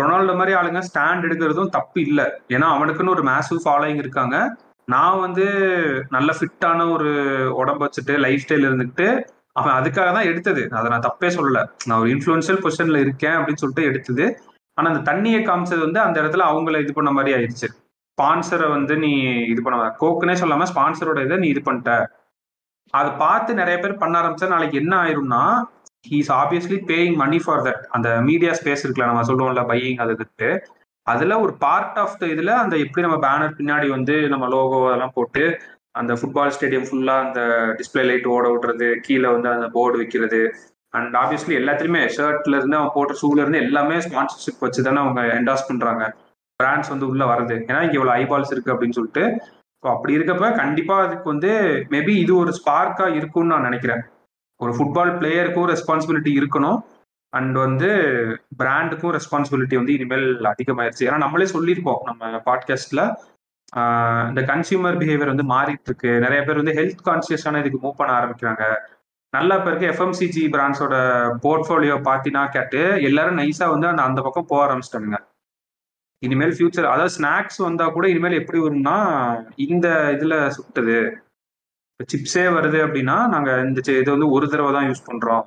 ரொனால்டோ 0.01 0.35
மாதிரி 0.41 0.53
ஆளுங்க 0.59 0.81
ஸ்டாண்ட் 0.89 1.27
எடுக்கிறதும் 1.27 1.75
தப்பு 1.77 1.99
இல்லை. 2.07 2.27
ஏன்னா 2.55 2.67
அவனுக்குன்னு 2.77 3.15
ஒரு 3.17 3.25
மேசிவ் 3.31 3.61
ஃபாலோயிங் 3.65 4.03
இருக்காங்க. 4.05 4.37
நான் 4.95 5.23
வந்து 5.25 5.45
நல்ல 6.15 6.31
ஃபிட்டான 6.37 6.87
ஒரு 6.95 7.11
உடம்ப 7.63 7.83
வச்சுட்டு 7.87 8.15
லைஃப் 8.25 8.45
ஸ்டைல் 8.45 8.69
இருந்துட்டு 8.69 9.07
அவன் 9.59 9.77
அதுக்காக 9.79 10.09
தான் 10.17 10.29
எடுத்தது. 10.31 10.63
அதை 10.79 10.87
நான் 10.93 11.07
தப்பே 11.09 11.29
சொல்லல. 11.37 11.61
நான் 11.87 12.01
ஒரு 12.03 12.11
இன்ஃபுளுன்ஷியல் 12.15 12.63
பொசிஷன்ல 12.65 13.01
இருக்கேன் 13.05 13.37
அப்படின்னு 13.39 13.63
சொல்லிட்டு 13.63 13.89
எடுத்தது. 13.91 14.27
ஆனா 14.79 14.89
அந்த 14.93 15.03
தண்ணியை 15.11 15.41
காமிச்சது 15.49 15.83
வந்து 15.87 16.01
அந்த 16.07 16.17
இடத்துல 16.23 16.45
அவங்கள 16.51 16.81
இது 16.85 16.93
பண்ண 16.99 17.11
மாதிரி 17.17 17.35
ஆயிடுச்சு. 17.39 17.69
ஸ்பான்சரை 18.13 18.69
வந்து 18.77 18.95
நீ 19.05 19.11
இது 19.53 19.61
பண்ண 19.65 19.91
கோக்குனே 20.03 20.35
சொல்லாம 20.43 20.67
ஸ்பான்சரோட 20.73 21.21
இதை 21.27 21.37
நீ 21.43 21.49
இது 21.55 21.63
பண்ணிட்ட. 21.67 21.93
அதை 22.95 23.11
பார்த்து 23.25 23.61
நிறைய 23.61 23.77
பேர் 23.83 24.01
பண்ண 24.03 24.15
ஆரம்பிச்சா 24.21 24.49
நாளைக்கு 24.53 24.77
என்ன 24.83 24.93
ஆயிரும்னா 25.03 25.43
he's 26.05 26.31
obviously 26.41 26.79
paying 26.91 27.17
money 27.23 27.39
for 27.45 27.65
that 27.67 27.83
அந்த 27.97 28.09
மீடியா 28.29 28.53
ஸ்பேஸ் 28.59 28.85
இருக்குல்ல 28.85 29.11
நம்ம 29.11 29.25
சொல்லுவோம்ல 29.31 29.63
பையிங் 29.73 30.01
அதுக்கு 30.05 30.51
அதுல 31.07 31.37
ஒரு 31.45 31.53
பார்ட் 31.65 31.99
ஆஃப் 32.03 32.17
த 32.21 32.25
இதுல 32.35 32.53
அந்த 32.63 32.75
எப்படி 32.85 33.05
நம்ம 33.07 33.19
பேனர் 33.27 33.57
பின்னாடி 33.59 33.87
வந்து 33.97 34.15
நம்ம 34.33 34.49
லோகோ 34.55 34.79
அதெல்லாம் 34.89 35.15
போட்டு 35.15 35.45
அந்த 36.01 36.13
ஃபுட்பால் 36.19 36.53
ஸ்டேடியம் 36.57 36.87
ஃபுல்லா 36.89 37.15
அந்த 37.25 37.41
டிஸ்பிளே 37.79 38.03
லைட் 38.09 38.29
ஓட 38.35 38.45
விடுறது 38.55 38.89
கீழே 39.07 39.29
வந்து 39.35 39.49
அந்த 39.55 39.69
போர்டு 39.77 39.97
வைக்கிறது. 40.03 40.41
அண்ட் 40.95 41.17
ஆப்வியஸ்லி 41.23 41.55
எல்லாத்துலயுமே 41.61 42.03
ஷர்ட்ல 42.17 42.59
இருந்து 42.61 42.79
அவன் 42.79 42.95
போட்ட 42.97 43.15
ஷூல 43.21 43.43
இருந்து 43.43 43.63
எல்லாமே 43.65 43.97
ஸ்பான்சர்ஷிப் 44.07 44.65
வச்சு 44.67 44.85
தானே 44.87 45.01
அவங்க 45.05 45.23
என்டாஸ் 45.39 45.69
பண்றாங்க. 45.71 46.05
பிராண்ட்ஸ் 46.61 46.93
வந்து 46.93 47.09
உள்ள 47.11 47.25
வருது 47.33 47.57
ஏன்னா 47.69 47.81
இங்க 47.87 47.97
இவ்வளவு 47.99 48.17
ஐபால்ஸ் 48.23 48.53
இருக்கு 48.55 48.73
அப்படின்னு 48.75 48.99
சொல்லிட்டு. 48.99 49.25
ஸோ 49.83 49.89
அப்படி 49.95 50.17
இருக்கப்ப 50.19 50.49
கண்டிப்பா 50.63 50.97
அதுக்கு 51.05 51.27
வந்து 51.33 51.51
மேபி 51.95 52.15
இது 52.25 52.33
ஒரு 52.43 52.53
ஸ்பார்க்கா 52.59 53.07
இருக்கும்னு 53.19 53.53
நான் 53.55 53.69
நினைக்கிறேன். 53.69 54.03
ஒரு 54.63 54.73
ஃபுட்பால் 54.77 55.13
பிளேயருக்கும் 55.19 55.69
ரெஸ்பான்சிபிலிட்டி 55.73 56.33
இருக்கணும். 56.41 56.79
அண்ட் 57.33 57.57
வந்து 57.57 57.91
பிராண்டுக்கும் 58.61 59.15
ரெஸ்பான்சிபிலிட்டி 59.17 59.77
வந்து 59.81 59.93
இனிமேல் 59.93 60.29
அதிகமாயிருச்சு. 60.53 61.05
ஏன்னா 61.09 61.19
நம்மளே 61.25 61.47
சொல்லியிருப்போம் 61.55 62.01
நம்ம 62.09 62.41
பாட்காஸ்ட்ல 62.49 63.03
இந்த 64.31 64.41
கன்சியூமர் 64.53 64.97
பிஹேவியர் 65.01 65.33
வந்து 65.35 65.47
மாறிட்டு 65.53 65.89
இருக்கு 65.91 66.13
நிறைய 66.25 66.41
பேர் 66.45 66.61
வந்து 66.63 66.77
ஹெல்த் 66.79 67.05
கான்சியஸான 67.09 67.61
இதுக்கு 67.63 67.81
மூவ் 67.83 67.99
பண்ண 67.99 68.13
ஆரம்பிக்கிறாங்க. 68.21 68.65
நல்லா 69.33 69.57
இப்போ 69.57 69.71
இருக்க 69.71 69.87
எஃப்எம்சிஜி 69.95 70.45
பிராண்ட்ஸோட 70.55 70.95
போர்ட்ஃபோலியோ 71.45 71.97
பார்த்தீங்கன்னா 72.09 72.45
கேட்டு 72.51 72.81
எல்லாரும் 73.09 73.39
நைஸா 73.39 73.67
வந்து 73.71 73.87
அந்த 73.87 74.03
அந்த 74.03 74.21
பக்கம் 74.21 74.49
போக 74.49 74.61
ஆரம்பிச்சிட்டாங்க 74.67 75.19
இனிமேல் 76.23 76.55
ஃபியூச்சர் 76.57 76.89
அதாவது 76.93 77.13
ஸ்நாக்ஸ் 77.19 77.61
வந்தா 77.67 77.85
கூட 77.89 78.07
இனிமேல் 78.09 78.39
எப்படி 78.41 78.59
வரும்னா 78.59 78.97
இந்த 79.67 79.89
இதுல 80.17 80.35
சுட்டுது 80.57 80.99
சிப்ஸே 82.13 82.45
வருது 82.57 82.79
அப்படின்னா 82.87 83.29
நாங்க 83.29 83.51
இந்த 83.69 83.81
சி- 83.87 84.01
இது 84.01 84.11
வந்து 84.11 84.31
ஒரு 84.31 84.49
தடவை 84.49 84.73
தான் 84.73 84.89
யூஸ் 84.91 85.07
பண்றோம். 85.09 85.43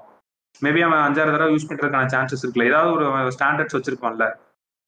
மேபி 0.61 0.81
அவன் 0.81 1.03
அஞ்சாறு 1.05 1.33
தடவை 1.35 1.53
யூஸ் 1.55 1.69
பண்றதுக்கான 1.69 2.09
சான்சஸ் 2.13 2.43
இருக்குல்ல. 2.43 2.69
ஏதாவது 2.71 2.91
ஒரு 2.95 3.05
ஸ்டாண்டர்ட்ஸ் 3.37 3.77
வச்சிருப்பான்ல 3.77 4.25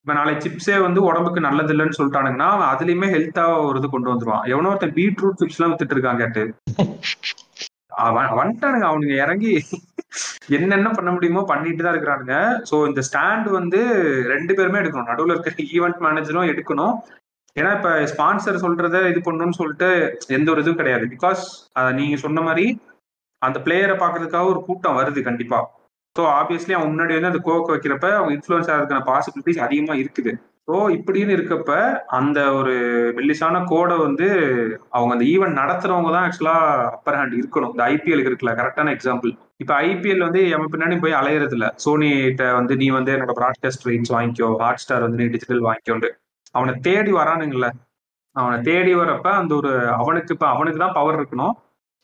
இப்ப 0.05 0.13
நாளைக்கு 0.13 0.43
சிப்ஸே 0.45 0.81
வந்து 0.81 1.03
உடம்புக்கு 1.03 1.39
நல்லது 1.39 1.73
இல்லைன்னு 1.73 1.97
சொல்லிட்டானுங்கன்னா 1.97 2.49
அவன் 2.55 2.71
அதுலயுமே 2.73 3.07
ஹெல்த்தா 3.15 3.65
ஒரு 3.67 3.79
இது 3.79 3.89
கொண்டு 3.89 4.11
வந்துருவான். 4.11 4.45
எவனோ 4.53 4.69
ஒருத்தன் 4.69 4.97
பீட்ரூட் 4.99 5.39
சிப்ஸ் 5.41 5.57
எல்லாம் 5.57 5.71
வித்துட்டு 5.71 5.95
இருக்கான் 5.95 6.21
கேட்டு 6.23 6.43
அவன் 8.05 8.29
வந்துட்டானுங்க. 8.39 8.87
அவனுங்க 8.91 9.15
இறங்கி 9.23 9.53
என்னென்ன 10.57 10.89
பண்ண 10.91 11.11
முடியுமோ 11.11 11.43
பண்ணிட்டு 11.43 11.83
தான் 11.83 11.95
இருக்கிறானுங்க. 11.95 12.35
ஸோ 12.71 12.87
இந்த 12.87 13.01
ஸ்டாண்ட் 13.09 13.49
வந்து 13.49 13.79
ரெண்டு 14.33 14.53
பேருமே 14.53 14.79
எடுக்கணும். 14.79 15.09
நடுவில் 15.11 15.35
இருக்கிற 15.35 15.55
ஈவெண்ட் 15.77 16.03
மேனேஜரும் 16.05 16.51
எடுக்கணும். 16.53 16.95
ஏன்னா 17.59 17.69
இப்ப 17.77 17.89
ஸ்பான்சர் 18.11 18.63
சொல்றத 18.63 19.01
இது 19.11 19.19
பண்ணணும்னு 19.27 19.59
சொல்லிட்டு 19.59 19.89
எந்த 20.37 20.47
ஒரு 20.53 20.61
இதுவும் 20.63 20.79
கிடையாது. 20.81 21.05
பிகாஸ் 21.13 21.43
நீங்க 21.99 22.17
சொன்ன 22.25 22.41
மாதிரி 22.47 22.65
அந்த 23.41 23.57
பிளேயரை 23.65 23.95
பாக்குறதுக்காக 24.01 24.51
ஒரு 24.53 24.59
கூட்டம் 24.67 24.97
வருது 24.99 25.21
கண்டிப்பா. 25.27 25.59
ஸோ 26.15 26.23
ஆப்வியஸ்லி 26.39 26.73
அவன் 26.75 26.91
முன்னாடி 26.91 27.13
வந்து 27.17 27.31
அந்த 27.31 27.41
கோக் 27.47 27.71
வைக்கிறப்ப 27.73 28.07
அவங்க 28.17 28.33
இன்ஃபுளுன்ஸ் 28.37 28.69
ஆகிறதுக்கான 28.71 29.05
பாசிபிலிட்டிஸ் 29.11 29.63
அதிகமா 29.65 29.95
இருக்குது. 30.01 30.33
ஸோ 30.67 30.75
இப்படின்னு 30.97 31.31
இருக்கப்ப 31.37 31.71
அந்த 32.19 32.39
ஒரு 32.59 32.75
மெல்லிசான 33.17 33.61
கோடை 33.71 33.95
வந்து 34.05 34.27
அவங்க 34.97 35.11
அந்த 35.15 35.25
ஈவெண்ட் 35.33 35.59
நடத்துறவங்க 35.61 36.11
தான் 36.15 36.25
ஆக்சுவலா 36.27 36.55
அப்பர் 36.95 37.17
ஹேண்ட் 37.19 37.35
இருக்கணும். 37.41 37.73
இந்த 37.75 37.83
ஐபிஎல் 37.95 38.23
இருக்குல்ல 38.25 38.53
கரெக்டான 38.59 38.93
எக்ஸாம்பிள் 38.97 39.33
இப்ப 39.63 39.71
ஐபிஎல் 39.89 40.25
வந்து 40.27 40.41
எவன் 40.55 40.71
பின்னாடி 40.73 40.97
போய் 41.03 41.19
அலையிறது 41.21 41.57
இல்ல 41.59 41.67
சோனிட்ட 41.85 42.45
வந்து 42.59 42.75
நீ 42.83 42.89
வந்து 42.99 43.13
என்னோட 43.15 43.35
ப்ராட்காஸ்ட் 43.41 43.87
ரைட்ஸ் 43.89 44.13
வாங்கிக்கோ 44.17 44.49
ஹாட் 44.63 44.83
ஸ்டார் 44.85 45.05
வந்து 45.07 45.21
நீ 45.23 45.27
டிஜிட்டல் 45.35 45.65
வாங்கிக்கோண்டு 45.69 46.09
அவனை 46.57 46.73
தேடி 46.87 47.11
வரானுங்கல்ல 47.19 47.69
அவனை 48.35 48.57
தேடி 48.69 48.93
வரப்ப 48.99 49.27
அந்த 49.41 49.51
ஒரு 49.59 49.71
அவனுக்கு 50.01 50.33
இப்ப 50.35 50.45
அவனுக்கு 50.53 50.79
தான் 50.83 50.97
பவர் 50.97 51.17
இருக்கணும். 51.19 51.53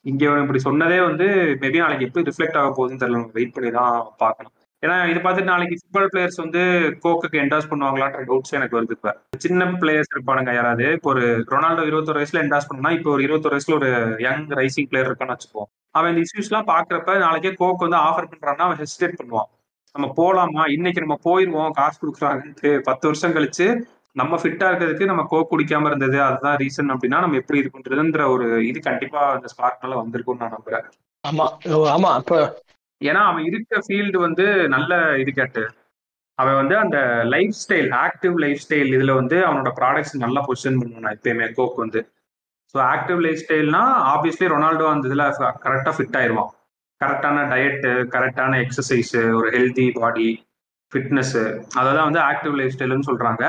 இங்க 0.06 0.24
இப்படி 0.44 0.60
சொன்னதே 0.66 0.98
வந்து 1.08 1.26
மேபி 1.62 1.82
நாளைக்கு 1.84 2.06
எப்படி 2.08 2.28
ரிஃப்ளெக்ட் 2.30 2.58
ஆக 2.60 2.70
போகுதுன்னு 2.78 3.02
தெரியல. 3.04 3.22
வெயிட் 3.38 3.54
பண்ணி 3.56 3.70
தான் 3.80 3.96
பார்க்கணும். 4.22 4.54
ஏன்னா 4.84 4.96
இது 5.10 5.20
பார்த்துட்டு 5.24 5.52
நாளைக்கு 5.52 5.76
ஃபுட்பால் 5.80 6.08
பிளேயர்ஸ் 6.14 6.40
வந்து 6.44 6.62
கோக்குக்கு 7.04 7.42
என்டாஸ் 7.42 7.70
பண்ணுவாங்களான்ற 7.72 8.22
டவுட்ஸ் 8.30 8.56
எனக்கு 8.60 8.78
வருது 8.78 8.96
இப்ப. 8.98 9.12
சின்ன 9.46 9.68
பிளேயர்ஸ் 9.82 10.12
இருப்பானுங்க 10.14 10.54
யாராவது. 10.60 10.86
இப்போ 10.98 11.10
ஒரு 11.14 11.26
ரொனால்டோ 11.54 11.84
இருபத்தொரு 11.90 12.20
வயசுல 12.22 12.42
என்டாஸ் 12.46 12.70
பண்ணா 12.72 12.92
இப்போ 12.98 13.12
ஒரு 13.16 13.24
இருபத்தொரு 13.28 13.56
வயசுல 13.56 13.78
ஒரு 13.80 13.90
யங் 14.28 14.48
ரைசிங் 14.60 14.90
பிளேயர் 14.92 15.10
இருக்கான்னு 15.10 15.36
வச்சுப்போம் 15.36 15.70
அவன் 15.98 16.12
இந்த 16.14 16.24
இஷ்யூஸ் 16.26 16.50
எல்லாம் 16.52 16.70
பாக்குறப்ப 16.74 17.18
நாளைக்கே 17.26 17.52
கோக் 17.62 17.86
வந்து 17.86 18.00
ஆஃபர் 18.08 18.30
பண்றான்னா 18.32 18.66
அவன் 18.68 18.82
ஹெசிடேட் 18.84 19.18
பண்ணுவான். 19.22 19.50
நம்ம 19.96 20.08
போலாமா? 20.20 20.64
இன்னைக்கு 20.76 21.04
நம்ம 21.06 21.18
போயிருவோம் 21.28 21.74
காசு 21.80 21.98
கொடுக்குறாங்கன்ட்டு 22.02 22.70
பத்து 22.90 23.06
வருஷம் 23.10 23.36
கழிச்சு 23.38 23.68
நம்ம 24.16 24.38
ஃபிட்டா 24.42 24.66
இருக்கிறதுக்கு 24.70 25.10
நம்ம 25.10 25.24
கோக் 25.30 25.52
குடிக்காம 25.52 25.90
இருந்தது 25.90 26.18
அதுதான் 26.26 26.58
ரீசன் 26.62 26.94
அப்படின்னா 26.94 27.20
நம்ம 27.20 27.38
எப்படி 27.42 27.60
இது 27.62 27.70
பண்றதுன்ற 27.76 28.24
ஒரு 28.34 28.48
இது 28.70 28.80
கண்டிப்பா 28.88 29.22
அந்த 29.36 29.50
ஸ்பார்க்னால 29.54 30.00
வந்திருக்கும்னு 30.02 30.44
நான் 30.44 30.56
நம்புறேன். 30.58 30.88
ஆமா 31.24 31.46
ஆமா 31.96 32.12
இப்ப 32.22 32.40
ஏன்னா 33.02 33.22
அவன் 33.30 33.46
இருக்க 33.50 33.82
ஃபீல்டு 33.86 34.18
வந்து 34.26 34.46
நல்ல 34.76 34.92
இது 35.22 35.32
கேட்டு 35.32 35.64
அவன் 36.40 36.60
வந்து 36.62 36.76
அந்த 36.78 36.98
life 37.34 37.56
style 37.62 37.90
active 38.04 38.36
life 38.44 38.62
style 38.64 38.92
இதுல 38.98 39.14
வந்து 39.20 39.38
அவனோட 39.48 39.72
ப்ராடக்ட்ஸ் 39.80 40.24
நல்லா 40.26 40.42
பொசிஷன் 40.48 40.80
பண்ணுவான் 40.82 41.16
எப்பயுமே 41.16 41.48
கோக் 41.58 41.82
வந்து. 41.84 42.02
ஸோ 42.76 42.78
ஆக்டிவ் 42.94 43.20
லைஃப் 43.26 43.42
ஸ்டைல்னா 43.44 43.82
ஆப்வியஸ்லி 44.14 44.48
ரொனால்டோ 44.54 44.86
அந்த 44.94 45.10
இதுல 45.10 45.24
கரெக்டா 45.66 45.92
ஃபிட் 45.98 46.18
ஆயிருவான். 46.20 46.52
கரெக்டான 47.02 47.44
டயட்டு 47.52 47.92
கரெக்டான 48.16 48.58
எக்ஸசைஸ் 48.66 49.14
ஒரு 49.40 49.48
ஹெல்தி 49.56 49.86
பாடி 49.98 50.30
ஃபிட்னஸ் 50.92 51.36
அதெல்லாம் 51.80 52.08
வந்து 52.10 52.22
ஆக்டிவ் 52.30 52.56
லைஃப் 52.60 52.74
ஸ்டைல்னு 52.76 53.10
சொல்றாங்க. 53.10 53.44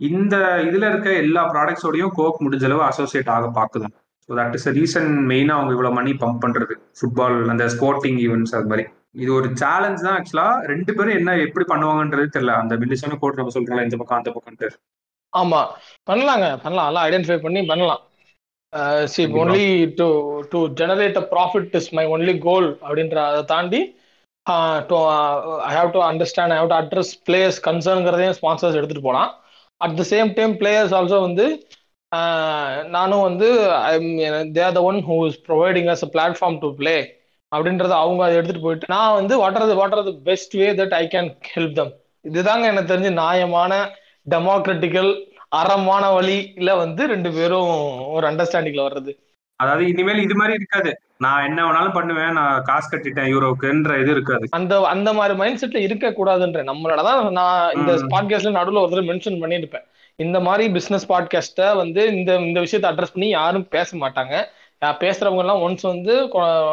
இந்த 0.00 0.34
இதுல 0.66 0.88
இருக்க 0.90 1.08
எல்லா 1.22 1.42
ப்ராடக்ட்ஸோடையும் 1.52 2.14
கோக் 2.14 2.42
முடிஞ்ச 2.44 2.64
அளவு 2.68 2.82
அசோசியேட் 2.88 3.32
ஆக 3.36 3.46
பாக்குதான் 3.58 3.94
ஸோ 4.28 4.34
தட் 4.38 4.56
இஸ் 4.58 4.68
ரீசன் 4.78 5.10
மெயினா 5.30 5.54
அவங்க 5.56 5.72
இவ்வளவு 5.76 5.96
மணி 5.98 6.12
பம்ப் 6.22 6.42
பண்றது. 6.44 6.74
ஃபுட்பால் 6.98 7.36
அந்த 7.52 7.64
ஸ்போர்ட்டிங் 7.74 8.18
ஈவெண்ட்ஸ் 8.24 8.54
அது 8.58 8.70
மாதிரி. 8.72 8.84
இது 9.22 9.30
ஒரு 9.38 9.48
சேலஞ்ச் 9.62 10.04
தான் 10.06 10.16
ஆக்சுவலா 10.18 10.48
ரெண்டு 10.72 10.90
பேரும் 10.96 11.18
என்ன 11.20 11.36
எப்படி 11.46 11.64
பண்ணுவாங்கன்றது 11.68 12.34
தெரியல. 12.34 12.54
அந்த 12.62 12.74
மில்லிசான 12.82 13.18
கோட் 13.22 13.40
நம்ம 13.40 13.54
சொல்றோம் 13.56 13.86
இந்த 13.86 13.98
பக்கம் 14.02 14.20
அந்த 14.20 14.32
பக்கம்ட்டு 14.36 14.68
ஆமா. 15.32 15.60
பண்ணலாங்க. 16.08 16.46
பண்ணலாம். 16.64 16.88
எல்லாம் 16.90 17.06
ஐடென்டிஃபை 17.08 17.38
பண்ணி 17.40 17.60
பண்ணலாம். 17.70 18.02
See 19.12 19.22
only 19.42 19.66
to 19.98 20.06
to 20.52 20.58
generate 20.80 21.18
a 21.20 21.24
profit 21.32 21.74
is 21.78 21.90
my 21.98 22.04
only 22.14 22.34
goal 22.46 22.68
அப்படின்ற 22.82 23.18
அதை 23.30 23.42
தாண்டி 23.52 23.80
to 24.90 24.96
I 25.68 25.72
have 25.76 25.90
to 25.96 26.00
understand 26.08 26.54
I 26.54 26.58
have 26.60 26.70
to 26.72 26.78
address 26.80 27.12
players 27.28 27.60
கன்சர்ன்கிறதையும் 27.68 28.36
sponsors 28.38 28.78
எடுத்துட்டு 28.80 29.06
போகலாம் 29.08 29.32
at 29.80 29.96
the 29.98 30.04
same 30.10 30.30
time 30.36 30.54
players 30.60 30.94
also 30.98 31.18
வந்து 31.22 31.46
நானும் 32.94 33.24
வந்து 33.28 33.48
they 34.54 34.62
are 34.66 34.76
the 34.76 34.82
one 34.88 34.98
who 35.06 35.16
is 35.28 35.38
providing 35.48 35.88
us 35.94 36.04
a 36.06 36.10
platform 36.14 36.58
to 36.62 36.68
play 36.80 36.96
அப்படின்றத 37.52 37.94
அவங்க 37.98 38.22
அதை 38.24 38.36
எடுத்துட்டு 38.38 38.64
போயிட்டு 38.64 38.92
நான் 38.94 39.16
வந்து 39.18 39.34
what 39.42 39.58
are 39.58 39.74
what 39.80 39.94
are 39.96 40.08
the 40.08 40.14
best 40.28 40.54
way 40.60 40.68
that 40.80 40.94
I 40.94 41.04
can 41.14 41.30
help 41.50 41.76
them 41.76 41.92
இதுதாங்க 42.24 42.64
எனக்கு 42.70 42.90
தெரிஞ்சு 42.92 43.12
நியாயமான 43.20 43.72
டெமோக்ராட்டிக்கல் 44.26 45.10
அறமான 45.52 46.04
வழியில 46.14 46.70
வந்து 46.76 47.02
ரெண்டு 47.12 47.30
பேரும் 47.36 47.70
ஒரு 48.14 48.24
அண்டர்ஸ்டாண்டிங்ல 48.30 48.82
வர்றது. 48.88 49.12
அதாவது 49.62 49.84
இனிமேல் 49.92 50.24
இது 50.26 50.34
மாதிரி 50.34 50.56
இருக்காது. 50.58 50.90
நான் 51.24 51.44
என்ன 51.48 51.60
வேணாலும் 51.66 51.96
பண்ணுவேன் 51.98 52.34
நான் 52.38 52.62
காசு 52.62 52.88
கட்டிட்டேன் 52.90 53.30
யூரோக்குன்ற 53.32 53.92
இது 54.02 54.10
இருக்காது. 54.10 54.46
அந்த 54.58 54.74
அந்த 54.94 55.10
மாதிரி 55.18 55.34
மைண்ட் 55.40 55.60
செட்ல 55.62 55.82
இருக்க 55.86 56.14
கூடாதுன்ற 56.18 56.62
நம்மளோட 56.70 57.02
தான் 57.08 57.32
நான் 57.38 57.74
இந்த. 57.78 57.92
பாட்காஸ்ட்ல 58.14 58.52
நடுவில் 58.58 58.82
ஒரு 58.82 58.92
தடவை 58.92 59.08
மென்ஷன் 59.10 59.40
பண்ணியிருப்பேன். 59.44 59.86
இந்த 60.24 60.38
மாதிரி 60.40 60.64
பிசினஸ் 60.76 61.08
பாட்காஸ்ட்டை 61.12 61.68
வந்து 61.82 62.02
இந்த 62.18 62.30
இந்த 62.48 62.60
விஷயத்தை 62.66 62.90
அட்ரஸ் 62.90 63.14
பண்ணி 63.14 63.30
யாரும் 63.38 63.66
பேச 63.76 63.96
மாட்டாங்க. 64.04 64.36
பேசுறவங்க 65.02 65.42
எல்லாம் 65.42 65.62
ஒன்ஸ் 65.66 65.84
வந்து 65.90 66.14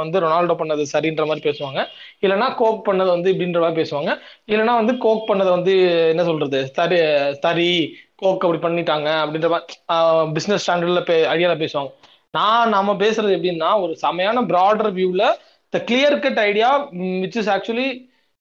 வந்து 0.02 0.18
ரொனால்டோ 0.24 0.56
பண்ணது 0.62 0.84
சரின்ற 0.94 1.24
மாதிரி 1.28 1.44
பேசுவாங்க. 1.50 1.82
இல்லைன்னா 2.24 2.48
கோக் 2.62 2.88
பண்ணது 2.88 3.10
வந்து 3.16 3.32
இப்படின்ற 3.34 3.60
மாதிரி 3.64 3.80
பேசுவாங்க. 3.82 4.12
இல்லைன்னா 4.52 4.74
வந்து 4.82 4.94
கோக் 5.06 5.30
பண்ணதை 5.30 5.52
வந்து 5.58 5.74
என்ன 6.14 6.24
சொல்றது? 6.30 6.60
தரி 6.80 6.98
தரி 7.46 7.70
கோக் 8.22 8.46
அப்படி 8.46 8.62
பண்ணிட்டாங்க 8.66 9.10
அப்படின்ற 9.24 9.50
மாதிரி 9.54 9.78
பிசினஸ் 10.38 10.64
ஸ்டாண்டர்ட்ல 10.66 11.04
பே 11.10 11.16
ஐடியால 11.36 11.56
பேசுவாங்க. 11.64 11.92
நான் 12.34 12.70
நாம 12.70 12.94
பேசுறது 12.94 13.36
எப்படின்னா 13.38 13.70
ஒரு 13.82 13.94
செமையான 14.02 14.44
ப்ராடர் 14.52 14.92
வியூல 15.00 15.24
the 15.70 15.80
clear 15.90 16.16
cut 16.20 16.40
idea 16.40 16.70
which 17.24 17.38
is 17.42 17.50
actually 17.50 17.90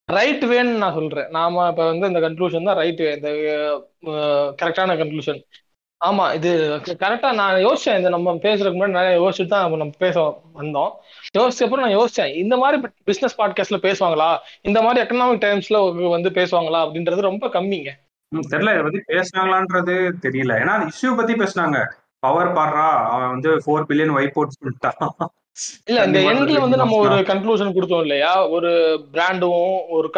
right 0.08 0.44
வேன்னு 0.44 0.80
நான் 0.82 0.92
சொல்றேன். 0.92 1.28
நாம 1.30 1.66
இப்ப 1.68 1.82
வந்து 1.84 2.08
இந்த 2.10 2.20
கன்க்ளூஷன் 2.20 2.68
தான் 2.68 2.76
ரைட் 2.76 3.02
வே 3.04 3.10
இந்த 3.12 3.30
கரெக்டான 4.62 4.96
கன்க்ளூஷன் 5.02 5.40
ஆமா 6.00 6.24
இது 6.34 6.50
கரெக்டா 7.02 7.28
நான் 7.32 7.56
யோசிச்சேன். 7.66 7.98
இந்த 7.98 8.08
நம்ம 8.08 8.32
பேசுறதுக்கு 8.46 8.78
முன்னாடி 8.78 8.98
நிறைய 9.00 9.18
யோசிச்சுட்டு 9.20 9.52
தான் 9.52 9.70
நம்ம 9.70 9.98
பேச 9.98 10.16
வந்தோம். 10.60 10.90
யோசிச்ச 11.38 11.66
அப்புறம் 11.66 11.84
நான் 11.86 11.98
யோசிச்சேன் 11.98 12.32
இந்த 12.34 12.56
மாதிரி 12.56 12.88
பிசினஸ் 13.04 13.38
பாட்காஸ்ட்ல 13.40 13.78
பேசுவாங்களா? 13.88 14.30
இந்த 14.62 14.82
மாதிரி 14.82 15.00
எக்கனாமிக் 15.04 15.44
டைம்ஸ்ல 15.44 16.08
வந்து 16.10 16.30
பேசுவாங்களா? 16.30 16.80
அப்படின்றது 16.86 17.28
ரொம்ப 17.30 17.46
கம்மிங்க. 17.46 17.92
தெரியல. 18.52 18.72
இதை 18.72 18.82
பத்தி 18.82 19.00
பேசுனாங்களான்றது 19.14 19.94
தெரியல. 20.26 20.52
ஏன்னா 20.62 20.74
இஷ்யூ 20.90 21.10
பத்தி 21.16 21.34
பேசினாங்க. 21.34 21.78
பவர் 22.22 22.56
பாடுறா 22.56 22.88
அவன் 23.12 23.30
வந்து 23.30 23.52
ஃபோர் 23.62 23.86
பில்லியன் 23.88 24.16
வைப் 24.16 24.36
அவுட் 24.36 24.58
சொல்லிட்டான் 24.58 25.00
இல்ல 25.86 26.02
இந்த 26.06 26.18
எண்ட்ல 26.28 26.58
வந்து 26.60 26.78
நம்ம 26.80 26.98
ஒரு. 26.98 27.16
கன்க்ளூஷன் 27.30 27.74
கொடுத்தோம் 27.74 28.04
இல்லையா 28.04 28.30
ஒரு 28.54 28.70
பிராண்டும் 29.12 29.64
ஒரு 29.96 30.08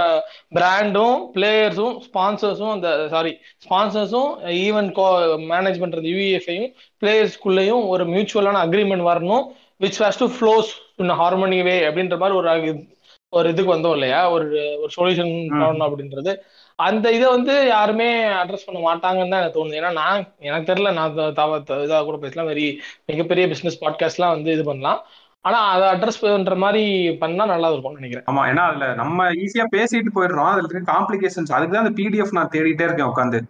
பிராண்டும் 0.55 1.17
பிளேயர்ஸும் 1.35 1.97
ஸ்பான்சர்ஸும் 2.05 2.75
அந்த 2.75 2.91
சாரி 3.11 3.33
ஸ்பான்சர்ஸும் 3.65 4.31
ஈவன் 4.61 4.91
கோ 4.99 5.07
மேனேஜ் 5.51 5.83
பண்றது 5.83 6.13
யூஇஎஃப்ஐயும் 6.13 6.71
பிளேயர்ஸ்குள்ளேயும் 7.03 7.83
ஒரு 7.89 8.05
மியூச்சுவலான 8.13 8.63
அக்ரிமெண்ட் 8.67 9.09
வரணும் 9.11 9.45
which 9.81 10.01
has 10.03 10.21
to 10.21 10.29
flows 10.37 10.71
in 10.99 11.15
harmony 11.21 11.61
way 11.65 11.77
அப்படின்ற 11.89 12.19
மாதிரி 12.19 12.39
ஒரு 12.41 12.75
ஒரு 13.33 13.49
இதுக்கு 13.53 13.75
வந்தோம் 13.75 13.97
இல்லையா 13.97 14.21
ஒரு 14.35 14.45
ஒரு 14.83 14.91
சொல்யூஷன். 14.97 15.33
பண்ணணும் 15.53 15.87
அப்படின்றது 15.87 16.33
அந்த 16.77 17.11
இதை 17.11 17.29
வந்து 17.29 17.67
யாருமே 17.67 18.25
அட்ரஸ் 18.25 18.67
பண்ண 18.67 18.95
மாட்டாங்கன்னு 18.95 19.31
தான் 19.31 19.41
எனக்கு 19.41 19.67
தோணுது. 19.67 19.71
ஏன்னா 19.71 19.93
நான் 19.93 20.25
எனக்கு 20.39 20.73
தெரியல 20.73 20.93
நான் 20.93 21.15
த- 21.15 21.31
தவ 21.31 21.61
த- 21.61 21.75
இதா 21.75 22.05
கூட 22.05 22.17
பேசலாம். 22.17 22.53
வெரி 22.53 22.77
மிகப்பெரிய 23.07 23.49
பிசினஸ் 23.49 23.85
பாட்காஸ்ட்லாம் 23.85 24.29
வந்து 24.29 24.53
இது 24.53 24.65
பண்ணலாம். 24.65 25.03
ஆனா 25.41 25.59
அதை 25.59 25.89
அட்ரஸ் 25.89 26.21
பண்ற 26.21 26.55
மாதிரி 26.55 27.17
பண்ணா 27.17 27.47
நல்லா 27.47 27.71
இருக்கும்னு 27.71 28.01
நினைக்கிறேன். 28.01 28.39
ஆமா 28.39 28.43
ஏன்னா 28.43 28.69
அதுல 28.69 28.95
நம்ம 28.95 29.31
ஈஸியா 29.33 29.65
பேசிட்டு 29.77 30.07
போயிடுறோம். 30.15 30.47
அதுல 30.47 30.67
இருக்க 30.69 30.93
காம்ப்ளிகேஷன்ஸ் 30.93 31.53
அதுக்கு 31.53 31.77
தான் 31.77 31.87
அந்த 31.87 32.03
பிடிஎஃப் 32.03 32.33
நான் 32.33 32.49
தேடிட்டே 32.49 32.83
இருக்கேன் 32.83 33.07
உட்காந்து 33.07 33.41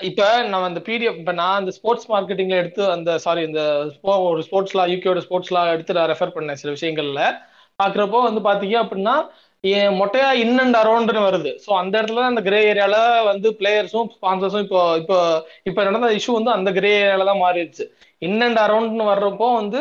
இப்ப 0.00 0.22
நம்ம 0.50 0.66
அந்த 0.68 0.80
பிடிஎஃப் 0.86 1.18
இப்ப 1.20 1.32
நான் 1.32 1.58
அந்த 1.60 1.70
ஸ்போர்ட்ஸ் 1.76 2.08
மார்க்கெட்டிங்ல 2.12 2.56
எடுத்து 2.62 2.82
அந்த 2.92 3.10
சாரி 3.24 3.40
இந்த 3.48 3.62
ஒரு 4.28 4.42
ஸ்போர்ட்ஸ் 4.46 4.76
லா 4.78 4.84
யூகேயோட 4.92 5.20
ஸ்போர்ட்ஸ் 5.26 5.52
லா 5.56 5.62
எடுத்து 5.74 5.96
நான் 5.98 6.10
ரெஃபர் 6.12 6.34
பண்ணேன் 6.36 6.60
சில 6.62 6.72
விஷயங்கள்ல. 6.76 7.22
பாக்குறப்போ 7.78 8.18
வந்து 8.26 8.40
பாத்தீங்க 8.46 8.76
அப்படின்னா 8.84 9.14
என் 9.64 9.96
மொட்டையா 10.00 10.28
இன் 10.42 10.58
அண்ட் 10.62 10.76
அரௌண்ட்னு 10.80 11.22
வருது. 11.26 11.50
ஸோ 11.64 11.70
அந்த 11.80 11.94
இடத்துல 12.00 12.26
அந்த 12.30 12.42
கிரே 12.48 12.58
ஏரியால 12.70 12.96
வந்து 13.30 13.48
பிளேயர்ஸும் 13.60 14.10
ஸ்பான்சர்ஸும் 14.16 14.64
இப்போ 14.66 14.80
இப்போ 15.02 15.16
இப்போ 15.64 15.80
நடந்த 15.88 16.10
இஷ்யூ 16.18 16.34
வந்து 16.38 16.52
அந்த 16.56 16.70
கிரே 16.78 16.92
ஏரியால 17.00 17.26
தான் 17.30 17.42
மாறிடுச்சு. 17.46 17.86
இன் 18.22 18.42
அண்ட் 18.42 18.60
அரௌண்ட்னு 18.66 19.06
வர்றப்போ 19.12 19.48
வந்து 19.60 19.80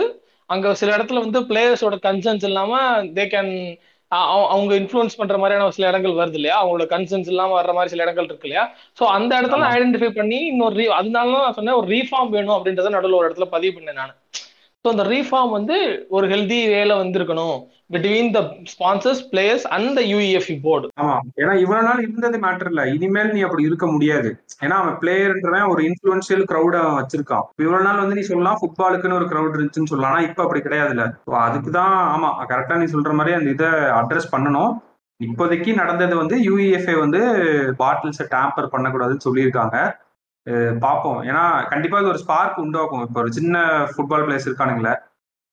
அங்க 0.50 0.68
சில 0.82 0.90
இடத்துல 0.98 1.22
வந்து 1.26 1.40
பிளேயர்ஸோட 1.50 1.96
கன்சர்ன்ஸ் 2.06 2.46
இல்லாம 2.50 2.74
தே 3.18 3.24
கேன் 3.34 3.54
அவங்க 4.12 4.74
இன்ஃப்ளூயன்ஸ் 4.76 5.18
பண்ற 5.18 5.38
மாதிரியான 5.38 5.72
சில 5.72 5.88
இடங்கள் 5.90 6.12
வருது 6.12 6.34
இல்லையா? 6.34 6.58
அவங்களோட 6.62 6.86
கன்சர்ன்ஸ் 6.94 7.28
இல்லாம 7.28 7.56
வர்ற 7.62 7.74
மாதிரி 7.74 7.90
சில 7.90 8.04
இடங்கள் 8.04 8.26
இருக்கு 8.26 8.48
இல்லையா? 8.48 8.64
சோ 9.00 9.04
அந்த 9.18 9.32
இடத்துல. 9.40 9.70
ஐடென்டிஃபை 9.76 10.10
பண்ணி 10.10 10.40
இன்னொரு 10.46 10.86
அதனால 10.94 11.32
தான் 11.32 11.46
நான் 11.46 11.54
சொன்னேன் 11.54 11.80
ஒரு 11.82 11.88
ரீஃபார்ம் 11.88 12.30
வேணும் 12.30 12.56
அப்படின்றத 12.58 12.90
நடுவில் 12.90 13.20
ஒரு 13.20 13.30
இடத்துல 13.30 13.48
பதிவு 13.56 13.74
பண்ணேன் 13.78 14.00
நான். 14.02 14.14
ஸோ 14.88 14.92
அந்த 14.94 15.06
ரீஃபார்ம் 15.14 15.50
வந்து 15.56 15.78
ஒரு 16.18 16.26
ஹெல்தி 16.32 16.58
வேல 16.74 16.92
வந்திருக்கணும். 17.00 17.56
Between 17.94 18.30
the 18.36 18.40
sponsors 18.72 19.22
players 19.32 19.66
and 19.76 19.90
the 19.98 20.02
UEFA 20.12 20.56
board 20.66 20.88
ஆமா. 21.02 21.16
ஏன்னா 21.42 21.54
இவ்வளவு 21.64 21.86
நாள் 21.88 22.02
இருந்தது 22.06 22.38
மேட்டர் 22.46 22.70
இல்ல. 22.72 22.84
இனிமேல் 22.96 23.34
நீ 23.36 23.42
அப்படி 23.48 23.68
இருக்க 23.70 23.86
முடியாது. 23.96 24.30
ஏன்னா 24.64 24.76
அவன் 24.84 24.96
பிளேயர்ன்றவன் 25.02 25.72
ஒரு 25.74 25.82
இன்ஃபுளுன்சியல் 25.90 26.46
கிரௌட 26.52 26.78
வச்சிருக்கான். 27.00 27.46
இவ்வளவு 27.64 27.88
நாள் 27.88 28.02
வந்து 28.04 28.18
நீ 28.20 28.24
சொல்லலாம் 28.32 28.60
ஃபுட்பாலுக்குன்னு 28.62 29.20
ஒரு 29.20 29.28
கிரௌட் 29.34 29.56
இருந்துச்சுன்னு 29.58 29.92
சொல்லலாம். 29.94 30.14
ஆனா 30.14 30.24
இப்ப 30.30 30.44
அப்படி 30.46 30.62
கிடையாதுல்ல 30.68 31.08
அதுக்கு 31.48 31.74
தான் 31.80 31.96
ஆமா 32.16 32.32
கரெக்டா 32.54 32.80
நீ 32.84 32.88
சொல்ற 32.96 33.14
மாதிரி 33.20 33.38
அந்த 33.40 33.52
இதை 33.58 33.72
அட்ரஸ் 34.00 34.34
பண்ணணும். 34.36 34.74
இப்போதைக்கு 35.20 35.74
நடந்தது 35.82 36.16
வந்து 36.24 36.38
யூஇஎஃப்ஐ 36.48 36.98
வந்து 37.06 37.22
பாட்டில்ஸை 37.84 38.28
டேம்பர் 38.36 38.74
பண்ணக்கூடாதுன்னு 38.76 39.28
சொல்லியிருக்காங்க. 39.28 39.78
பார்ப்போம். 40.80 41.20
ஏன்னா 41.30 41.44
கண்டிப்பா 41.70 42.00
இது 42.00 42.12
ஒரு 42.14 42.22
ஸ்பார்க் 42.24 42.64
உண்டாகும் 42.66 43.04
இப்போ 43.08 43.20
ஒரு 43.24 43.32
சின்ன 43.38 43.58
ஃபுட்பால் 43.92 44.26
பிளேயர்ஸ் 44.26 44.50
இருக்கானுங்களே 44.50 44.94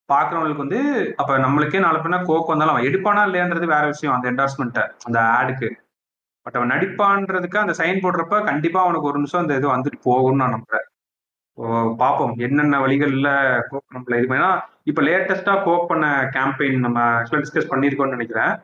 பாக்குறவங்களுக்கு 0.09 0.65
வந்து 0.65 0.81
அப்ப 1.21 1.39
நம்மளுக்கே 1.39 1.79
நாலு 1.85 1.99
பேர்னா 1.99 2.19
கோக் 2.25 2.51
வந்தாலும் 2.53 2.75
அவன் 2.75 2.89
எடுப்பானா 2.89 3.23
இல்லையன்றது 3.29 3.67
வேற 3.75 3.85
விஷயம். 3.93 4.15
அந்த 4.17 4.27
என்டார்ஸ்மெண்ட்டை 4.33 4.85
அந்த 5.07 5.19
ஆடுக்கு 5.39 5.69
பட் 6.47 6.57
அவன் 6.59 6.73
நடிப்பான்றதுக்கு 6.75 7.59
அந்த 7.63 7.75
சைன் 7.79 8.03
போடுறப்ப 8.03 8.43
கண்டிப்பா 8.45 8.81
அவனுக்கு 8.83 9.09
ஒரு 9.11 9.19
நிமிஷம் 9.19 9.43
அந்த 9.43 9.55
இது 9.61 9.69
வந்துட்டு 9.75 9.99
போகும்னு 10.09 10.41
நான் 10.43 10.55
நம்புறேன். 10.57 10.87
ஓ, 11.59 11.65
பார்ப்போம். 11.97 12.35
என்னென்ன 12.47 12.79
வழிகள்ல 12.87 13.29
கோக் 13.71 13.95
நம்மள 13.97 14.19
இது 14.19 14.37
ஏன்னா 14.39 14.53
இப்ப 14.85 15.03
லேட்டஸ்டா 15.03 15.55
கோக் 15.65 15.89
பண்ண 15.89 16.07
கேம்பெயின் 16.37 16.85
நம்ம 16.87 17.01
ஆக்சுவலா 17.19 17.43
டிஸ்கஸ் 17.45 17.73
பண்ணியிருக்கோம்னு 17.73 18.17
நினைக்கிறேன். 18.17 18.55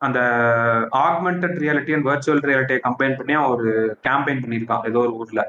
அந்த 0.00 0.20
ஆக்மெண்டட் 1.06 1.56
ரியாலிட்டி 1.64 1.94
அண்ட் 1.94 2.08
வர்ச்சுவல் 2.10 2.44
ரியாலிட்டியை 2.50 2.80
கம்பைன் 2.84 3.16
பண்ணி 3.16 3.34
அவன் 3.38 3.54
ஒரு 3.56 3.70
கேம்பெயின் 4.08 4.42
பண்ணியிருக்கான் 4.44 4.86
ஏதோ 4.86 4.98
ஒரு 4.98 5.14
ஊர்ல. 5.14 5.42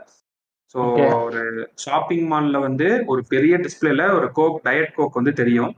ஸோ. 0.75 0.79
ஒரு 1.27 1.41
ஷாப்பிங் 1.83 2.25
மால்ல 2.31 2.57
வந்து 2.59 2.87
ஒரு 3.07 3.21
பெரிய 3.29 3.53
டிஸ்பிளேல 3.57 4.03
ஒரு 4.17 4.27
கோக் 4.31 4.59
டயட் 4.65 4.95
கோக் 4.95 5.19
வந்து 5.19 5.33
தெரியும். 5.33 5.71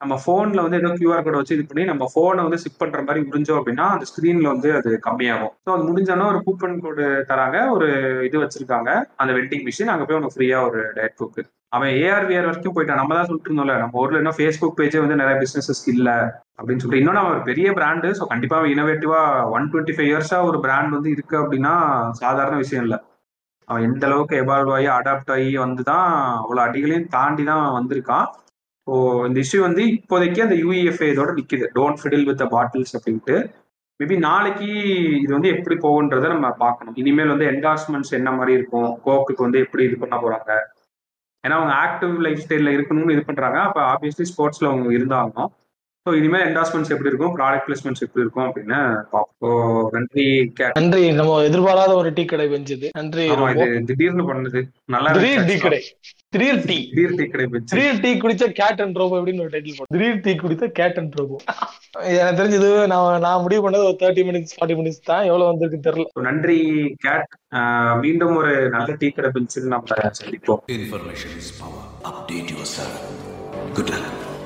நம்ம 0.00 0.14
ஃபோன்ல 0.22 0.62
வந்து 0.64 0.78
ஏதோ 0.80 0.90
கியூஆர் 0.98 1.24
கோட் 1.24 1.38
வச்சு 1.38 1.54
இது 1.56 1.64
பண்ணி 1.70 1.84
நம்ம 1.84 2.04
ஃபோனை 2.12 2.42
வந்து 2.46 2.60
சிப் 2.64 2.80
பண்ற 2.82 2.98
மாதிரி 3.02 3.20
முடிஞ்சோம் 3.24 3.58
அப்படின்னா 3.60 3.86
அந்த 3.94 4.04
ஸ்க்ரீன்ல 4.10 4.48
வந்து 4.52 4.68
அது 4.78 4.90
கம்மியாகும். 5.06 5.52
ஸோ 5.64 5.70
அது 5.74 5.84
முடிஞ்சோன்னா 5.88 6.26
ஒரு 6.32 6.40
கூப்பன் 6.46 6.80
கோடு 6.84 7.06
தராங்க 7.30 7.60
ஒரு 7.76 7.88
இது 8.28 8.42
வச்சிருக்காங்க. 8.42 8.90
அந்த 9.22 9.32
வெண்டிங் 9.38 9.64
மிஷின் 9.68 9.92
அங்க 9.94 10.04
போய் 10.04 10.18
உனக்கு 10.20 10.36
ஃப்ரீயா 10.36 10.60
ஒரு 10.68 10.82
டயட் 10.98 11.18
கோக் 11.22 11.40
அவன் 11.72 11.90
ஏஆர்விஆர் 12.02 12.48
வரைக்கும் 12.48 12.76
போயிட்டான். 12.76 13.00
நம்ம 13.00 13.14
தான் 13.14 13.28
சொல்லிட்டு 13.28 13.50
இருந்தோம்ல 13.50 13.74
நம்ம 13.80 14.00
ஊர்ல 14.02 14.20
இன்னும் 14.22 14.38
ஃபேஸ்புக் 14.38 14.78
பேஜே 14.78 15.02
வந்து 15.02 15.20
நிறைய 15.22 15.36
பிசினஸஸ் 15.42 15.82
இல்ல 15.94 16.08
அப்படின்னு 16.58 16.82
சொல்லிட்டு. 16.82 17.02
இன்னொன்று 17.02 17.22
அவன் 17.22 17.34
ஒரு 17.34 17.42
பெரிய 17.50 17.70
பிராண்டு 17.72 18.10
ஸோ 18.18 18.26
கண்டிப்பா 18.26 18.56
அவன் 18.60 18.72
இனோவேட்டிவா 18.74 19.20
ஒன் 19.56 19.68
டுவெண்ட்டி 19.72 19.96
ஃபைவ் 19.96 20.10
இயர்ஸா 20.12 20.38
ஒரு 20.50 20.60
பிராண்ட் 20.60 20.96
வந்து 20.96 21.10
இருக்கு 21.10 21.36
அப்படின்னா 21.42 21.74
சாதாரண 22.22 22.56
விஷயம் 22.56 22.84
இல்லை. 22.86 22.98
அவன் 23.68 23.84
எந்த 23.88 24.04
அளவுக்கு 24.08 24.34
எவால்வ் 24.42 24.74
ஆகி 24.76 24.86
அடாப்ட் 24.98 25.32
ஆகி 25.36 25.50
வந்து 25.64 25.82
தான் 25.90 26.06
அவ்வளோ 26.42 26.60
அடிகளையும் 26.66 27.08
தாண்டி 27.16 27.44
தான் 27.50 27.64
வந்திருக்கான். 27.78 28.26
ஸோ 28.86 28.94
இந்த 29.28 29.38
இஷ்யூ 29.44 29.60
வந்து 29.66 29.82
இப்போதைக்கு 29.94 30.40
அந்த 30.44 30.56
யூஇஎஃப்ஏ 30.64 31.08
இதோட 31.14 31.30
நிற்கிது 31.38 31.66
டோன்ட் 31.78 32.00
ஃபிடில் 32.02 32.28
வித் 32.28 32.44
பாட்டில்ஸ் 32.54 32.94
அப்படின்ட்டு. 32.98 33.36
மேபி 34.00 34.16
நாளைக்கு 34.28 34.68
இது 35.22 35.30
வந்து 35.36 35.52
எப்படி 35.54 35.76
போகுன்றத 35.84 36.26
நம்ம 36.34 36.48
பார்க்கணும். 36.64 36.96
இனிமேல் 37.02 37.32
வந்து 37.34 37.46
என்டார்ஸ்மெண்ட்ஸ் 37.52 38.12
என்ன 38.18 38.30
மாதிரி 38.38 38.52
இருக்கும்? 38.58 38.90
கோக்குக்கு 39.06 39.46
வந்து 39.46 39.62
எப்படி 39.64 39.84
இது 39.88 39.96
பண்ண 40.02 40.16
போறாங்க? 40.24 40.52
ஏன்னா 41.44 41.56
அவங்க 41.58 41.74
ஆக்டிவ் 41.86 42.14
லைஃப் 42.26 42.42
ஸ்டைலில் 42.44 42.74
இருக்கணும்னு 42.76 43.14
இது 43.16 43.24
பண்றாங்க. 43.30 43.58
அப்போ 43.68 43.80
ஆப்வியஸ்லி 43.92 44.26
ஸ்போர்ட்ஸ்ல 44.32 44.70
அவங்க 44.70 44.90
இருந்தாலும் 44.98 45.50
ஸோ 46.06 46.10
இனிமேல் 46.18 46.44
என்டார்ஸ்மெண்ட்ஸ் 46.48 46.90
எப்படி 46.94 47.10
இருக்கும்? 47.10 47.32
ப்ராடக்ட் 47.38 47.64
பிளேஸ்மெண்ட்ஸ் 47.66 48.02
எப்படி 48.04 48.22
இருக்கும் 48.24 48.44
அப்படின்னு 48.46 48.76
பார்ப்போம். 49.14 49.26
So, 49.42 49.48
நன்றி 49.96 50.24
கேட் 50.58 50.76
நன்றி. 50.78 51.02
நம்ம 51.18 51.40
எதிர்பாராத 51.48 51.92
ஒரு 52.00 52.10
டீ 52.18 52.22
கடை 52.30 52.46
வெஞ்சது 52.52 52.88
நன்றி. 52.98 53.24
இது 53.54 53.66
திடீர்னு 53.90 54.24
பண்ணது. 54.30 54.60
நல்லா 54.94 55.10
திடீர் 55.16 55.44
டீ 55.50 55.56
கடை. 55.64 55.80
திடீர் 56.34 56.62
டீ. 56.70 56.78
திடீர் 56.92 57.16
டீ 57.18 57.26
கடை 57.34 57.46
வச்சு 57.54 57.70
திடீர் 57.72 58.00
டீ 58.04 58.12
குடிச்ச 58.22 58.46
கேட் 58.60 58.80
அண்ட் 58.84 58.98
ரோபோ 59.02 59.18
அப்படின்னு 59.20 59.44
ஒரு 59.44 59.52
டைட்டில் 59.54 59.76
போடும் 59.78 59.92
திடீர் 59.96 60.22
டீ 60.26 60.34
குடித்த 60.42 60.68
கேட் 60.80 60.98
அண்ட் 61.02 61.18
ரோபோ 61.20 61.36
எனக்கு 62.14 62.40
தெரிஞ்சது 62.40 62.70
நான் 62.94 63.22
நான் 63.26 63.44
முடிவு 63.46 63.64
பண்ணது 63.66 63.88
ஒரு 63.90 63.98
தேர்ட்டி 64.04 64.24
மினிட்ஸ் 64.30 64.56
ஃபார்ட்டி 64.56 64.78
மினிட்ஸ் 64.80 65.06
தான். 65.10 65.26
எவ்வளவு 65.30 65.50
வந்திருக்கு 65.50 65.84
தெரியல. 65.88 66.24
நன்றி 66.28 66.58
கேட் 67.06 67.28
மீண்டும் 68.06 68.34
ஒரு 68.40 68.54
நல்ல 68.76 68.96
டீ 69.02 69.10
கடை 69.18 69.30
பெஞ்சில் 69.36 69.72
நம்ம 69.74 70.10
சந்திப்போம் 70.22 70.64
Information 70.78 71.32
is 71.42 71.50
power. 71.60 71.84
Update 72.12 72.50
yourself. 72.56 72.98
Good 73.78 73.90
luck. 73.94 74.37